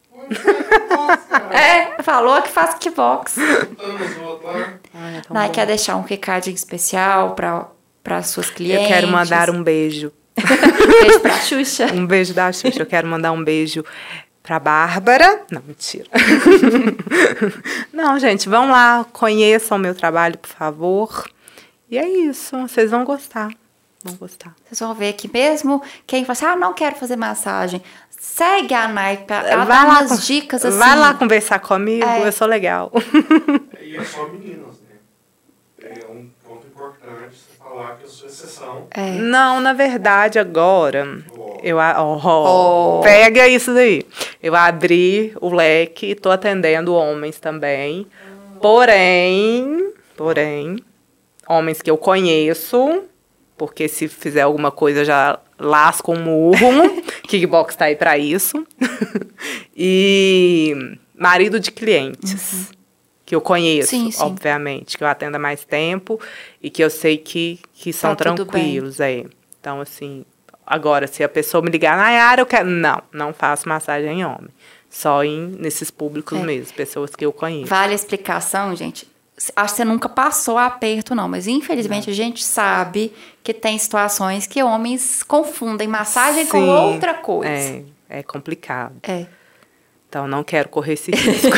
É, 1.52 2.02
falou 2.04 2.42
que 2.42 2.50
faz 2.50 2.76
kickbox. 2.76 3.38
É 3.38 5.22
Nai, 5.32 5.50
quer 5.50 5.66
deixar 5.68 5.96
um 5.96 6.02
recadinho 6.02 6.56
especial 6.56 7.36
para 7.36 8.24
suas 8.24 8.50
clientes? 8.50 8.84
Eu 8.84 8.88
quero 8.88 9.08
mandar 9.08 9.50
um 9.50 9.64
beijo. 9.64 10.12
beijo 10.36 11.20
pra 11.20 11.40
Xuxa. 11.40 11.88
Um 11.94 12.06
beijo 12.06 12.34
da 12.34 12.52
Xuxa. 12.52 12.82
Eu 12.82 12.86
quero 12.86 13.08
mandar 13.08 13.32
um 13.32 13.44
beijo 13.44 13.84
pra 14.44 14.60
Bárbara. 14.60 15.42
Não, 15.52 15.62
mentira. 15.62 16.08
Não, 17.92 18.18
gente, 18.18 18.48
vão 18.48 18.70
lá, 18.70 19.06
conheçam 19.12 19.78
o 19.78 19.82
meu 19.82 19.94
trabalho, 19.94 20.38
por 20.38 20.50
favor. 20.50 21.30
E 21.90 21.98
é 21.98 22.08
isso. 22.08 22.58
Vocês 22.60 22.92
vão 22.92 23.04
gostar. 23.04 23.50
Vão 24.04 24.16
gostar. 24.16 24.56
Vocês 24.64 24.80
vão 24.80 24.94
ver 24.94 25.14
que 25.14 25.30
mesmo 25.32 25.82
quem 26.06 26.24
fala 26.24 26.32
assim, 26.32 26.46
ah, 26.46 26.56
não 26.56 26.74
quero 26.74 26.96
fazer 26.96 27.16
massagem, 27.16 27.82
segue 28.18 28.74
a 28.74 28.88
Nai, 28.88 29.18
pra- 29.18 29.48
ela 29.48 29.64
vai 29.66 29.78
dá 29.78 29.84
lá, 29.94 30.00
umas 30.02 30.26
dicas 30.26 30.66
assim. 30.66 30.78
vai 30.78 30.98
lá 30.98 31.14
conversar 31.14 31.60
comigo, 31.60 32.06
É. 32.06 32.28
eu 32.28 32.32
sou 32.32 32.48
legal. 32.48 32.92
E 33.82 33.96
é 33.96 34.04
só 34.04 34.28
meninas, 34.28 34.76
né? 34.82 34.98
É 35.82 36.06
um 36.12 36.30
ponto 36.46 36.68
importante 36.68 37.36
você 37.36 37.58
falar 37.58 37.96
que 37.98 38.04
eu 38.04 38.10
sou 38.10 38.28
exceção. 38.28 38.88
É. 38.92 39.12
Não, 39.14 39.62
na 39.62 39.72
verdade, 39.74 40.38
agora. 40.40 41.24
Ó, 41.38 41.58
Eu, 41.64 41.78
ó, 41.78 43.00
Oh. 43.00 43.02
Pega 43.02 43.48
isso 43.48 43.74
daí. 43.74 44.06
Eu 44.44 44.56
abri 44.56 45.34
o 45.42 45.50
leque, 45.54 46.14
tô 46.16 46.30
atendendo 46.30 46.94
homens 46.94 47.40
também. 47.40 48.06
Porém, 48.62 49.94
porém, 50.16 50.78
homens 51.48 51.82
que 51.82 51.90
eu 51.90 51.98
conheço, 51.98 53.04
porque 53.58 53.88
se 53.88 54.08
fizer 54.08 54.42
alguma 54.42 54.70
coisa 54.72 55.04
já 55.06 55.40
lasco 55.60 56.12
um 56.14 56.20
murro. 56.24 57.02
Kickbox 57.28 57.76
tá 57.76 57.86
aí 57.86 57.96
pra 57.96 58.18
isso. 58.18 58.66
e 59.76 60.98
marido 61.18 61.60
de 61.60 61.72
clientes. 61.72 62.72
Que 63.26 63.36
eu 63.36 63.42
conheço, 63.42 63.90
Sim, 63.90 64.10
sim. 64.10 64.24
obviamente, 64.24 64.98
que 64.98 65.04
eu 65.04 65.08
atendo 65.08 65.36
há 65.36 65.40
mais 65.40 65.66
tempo 65.66 66.18
e 66.64 66.70
que 66.70 66.82
eu 66.82 66.90
sei 66.90 67.18
que, 67.18 67.60
que 67.74 67.92
são 67.92 68.16
Tá 68.16 68.24
tranquilos, 68.24 69.02
é. 69.02 69.26
Então, 69.60 69.82
assim, 69.82 70.24
agora, 70.66 71.08
se 71.08 71.22
a 71.26 71.28
pessoa 71.28 71.62
me 71.62 71.70
ligar, 71.70 71.98
Nayara, 71.98 72.40
eu 72.42 72.46
quero. 72.46 72.70
Não, 72.70 73.02
não 73.12 73.34
faço 73.34 73.68
massagem 73.68 74.22
em 74.22 74.26
homem. 74.26 74.48
Só 74.90 75.26
em 75.26 75.46
nesses 75.60 75.92
públicos 75.92 76.40
É. 76.40 76.42
mesmo, 76.42 76.74
pessoas 76.74 77.14
que 77.18 77.26
eu 77.26 77.34
conheço. 77.34 77.66
Vale 77.68 77.92
a 77.92 77.96
explicação, 77.96 78.74
gente. 78.74 79.06
Acho 79.56 79.74
que 79.74 79.78
você 79.78 79.86
nunca 79.86 80.10
passou 80.10 80.58
aperto, 80.58 81.14
não, 81.14 81.30
mas 81.30 81.46
infelizmente 81.46 82.10
a 82.10 82.14
gente 82.14 82.44
sabe 82.44 83.14
que 83.44 83.54
tem 83.54 83.78
situações 83.78 84.48
que 84.48 84.64
homens 84.64 85.22
confundem 85.22 85.88
massagem 85.88 86.48
com 86.48 86.60
Sim, 86.60 86.70
outra 86.70 87.14
coisa. 87.14 87.52
É, 87.52 87.84
é 88.10 88.24
complicado. 88.24 88.96
É. 89.04 89.28
Então, 90.10 90.28
não 90.28 90.44
quero 90.44 90.70
correr 90.70 90.94
esse 90.94 91.12
risco. 91.12 91.56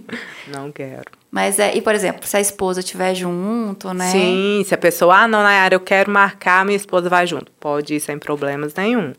não 0.48 0.72
quero. 0.72 1.17
Mas 1.30 1.58
é, 1.58 1.76
e 1.76 1.82
por 1.82 1.94
exemplo, 1.94 2.26
se 2.26 2.34
a 2.36 2.40
esposa 2.40 2.80
estiver 2.80 3.14
junto, 3.14 3.92
né? 3.92 4.10
Sim, 4.10 4.62
se 4.64 4.74
a 4.74 4.78
pessoa, 4.78 5.14
ah, 5.14 5.28
não, 5.28 5.42
Nayara, 5.42 5.74
eu 5.74 5.80
quero 5.80 6.10
marcar, 6.10 6.64
minha 6.64 6.74
esposa 6.76 7.10
vai 7.10 7.26
junto. 7.26 7.52
Pode 7.60 7.94
ir 7.94 8.00
sem 8.00 8.18
problemas 8.18 8.72
nenhum. 8.74 9.12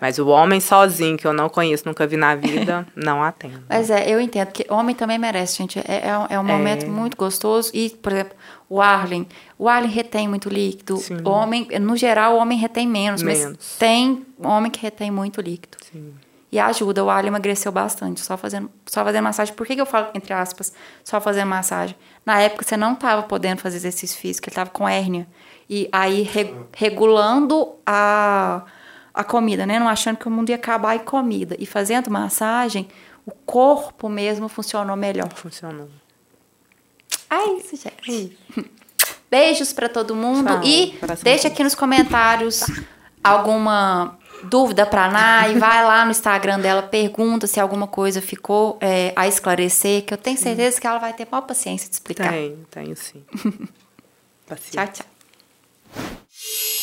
Mas 0.00 0.18
o 0.20 0.28
homem 0.28 0.60
sozinho, 0.60 1.16
que 1.16 1.26
eu 1.26 1.32
não 1.32 1.48
conheço, 1.48 1.82
nunca 1.86 2.06
vi 2.06 2.16
na 2.16 2.36
vida, 2.36 2.86
não 2.94 3.20
atendo. 3.20 3.64
Mas 3.68 3.90
é, 3.90 4.08
eu 4.08 4.20
entendo 4.20 4.52
que 4.52 4.64
homem 4.72 4.94
também 4.94 5.18
merece, 5.18 5.58
gente. 5.58 5.80
É, 5.80 6.08
é, 6.08 6.16
um- 6.18 6.26
é 6.30 6.38
um 6.38 6.44
momento 6.44 6.86
muito 6.88 7.16
gostoso. 7.16 7.70
E, 7.74 7.90
por 7.90 8.12
exemplo, 8.12 8.36
o 8.68 8.80
Arlen. 8.80 9.26
O 9.58 9.68
Arlen 9.68 9.90
retém 9.90 10.28
muito 10.28 10.48
líquido. 10.48 10.98
Sim. 10.98 11.18
O 11.24 11.30
homem, 11.30 11.66
no 11.80 11.96
geral, 11.96 12.34
o 12.34 12.38
homem 12.38 12.56
retém 12.58 12.86
menos, 12.86 13.22
Menos. 13.22 13.56
mas 13.56 13.76
tem 13.78 14.24
homem 14.38 14.70
que 14.70 14.80
retém 14.80 15.10
muito 15.10 15.40
líquido. 15.40 15.78
Sim. 15.92 16.12
E 16.50 16.58
ajuda. 16.60 17.04
O 17.04 17.10
Arlen 17.10 17.28
emagreceu 17.28 17.72
bastante, 17.72 18.20
só 18.20 18.36
fazendo, 18.36 18.70
só 18.86 19.04
fazendo 19.04 19.24
massagem. 19.24 19.52
Por 19.54 19.66
que, 19.66 19.74
que 19.74 19.80
eu 19.80 19.86
falo, 19.86 20.08
entre 20.14 20.32
aspas, 20.32 20.72
só 21.02 21.20
fazendo 21.20 21.48
massagem? 21.48 21.96
Na 22.24 22.40
época 22.40 22.64
você 22.64 22.76
não 22.76 22.92
estava 22.92 23.22
podendo 23.24 23.60
fazer 23.60 23.76
exercício 23.76 24.18
físico, 24.18 24.48
ele 24.48 24.52
estava 24.52 24.70
com 24.70 24.88
hérnia. 24.88 25.26
E 25.68 25.88
aí, 25.90 26.22
re- 26.22 26.54
regulando 26.72 27.74
a, 27.84 28.62
a 29.12 29.24
comida, 29.24 29.66
né? 29.66 29.78
Não 29.80 29.88
achando 29.88 30.16
que 30.16 30.28
o 30.28 30.30
mundo 30.30 30.50
ia 30.50 30.54
acabar 30.56 30.94
em 30.94 31.00
comida. 31.00 31.56
E 31.58 31.66
fazendo 31.66 32.08
massagem, 32.10 32.86
o 33.26 33.32
corpo 33.32 34.08
mesmo 34.08 34.48
funcionou 34.48 34.94
melhor. 34.96 35.28
Funcionou. 35.34 35.88
É 37.28 37.44
isso, 37.54 37.74
gente. 37.76 38.38
Beijos 39.28 39.72
pra 39.72 39.88
todo 39.88 40.14
mundo. 40.14 40.46
Tchau, 40.46 40.62
e 40.64 40.96
deixa 41.24 41.48
aqui 41.48 41.64
nos 41.64 41.74
comentários 41.74 42.62
alguma 43.24 44.16
dúvida 44.44 44.86
para 44.86 45.06
a 45.06 45.10
Nai, 45.10 45.58
vai 45.58 45.84
lá 45.84 46.04
no 46.04 46.10
Instagram 46.10 46.60
dela, 46.60 46.82
pergunta 46.82 47.46
se 47.46 47.58
alguma 47.60 47.86
coisa 47.86 48.20
ficou 48.20 48.78
é, 48.80 49.12
a 49.16 49.26
esclarecer, 49.26 50.04
que 50.04 50.14
eu 50.14 50.18
tenho 50.18 50.38
certeza 50.38 50.80
que 50.80 50.86
ela 50.86 50.98
vai 50.98 51.12
ter 51.12 51.26
maior 51.30 51.42
paciência 51.42 51.88
de 51.88 51.94
explicar. 51.94 52.32
Tenho, 52.32 52.66
tenho 52.70 52.96
sim. 52.96 53.24
paciência. 54.46 54.86
Tchau, 54.86 55.04
tchau. 55.04 56.75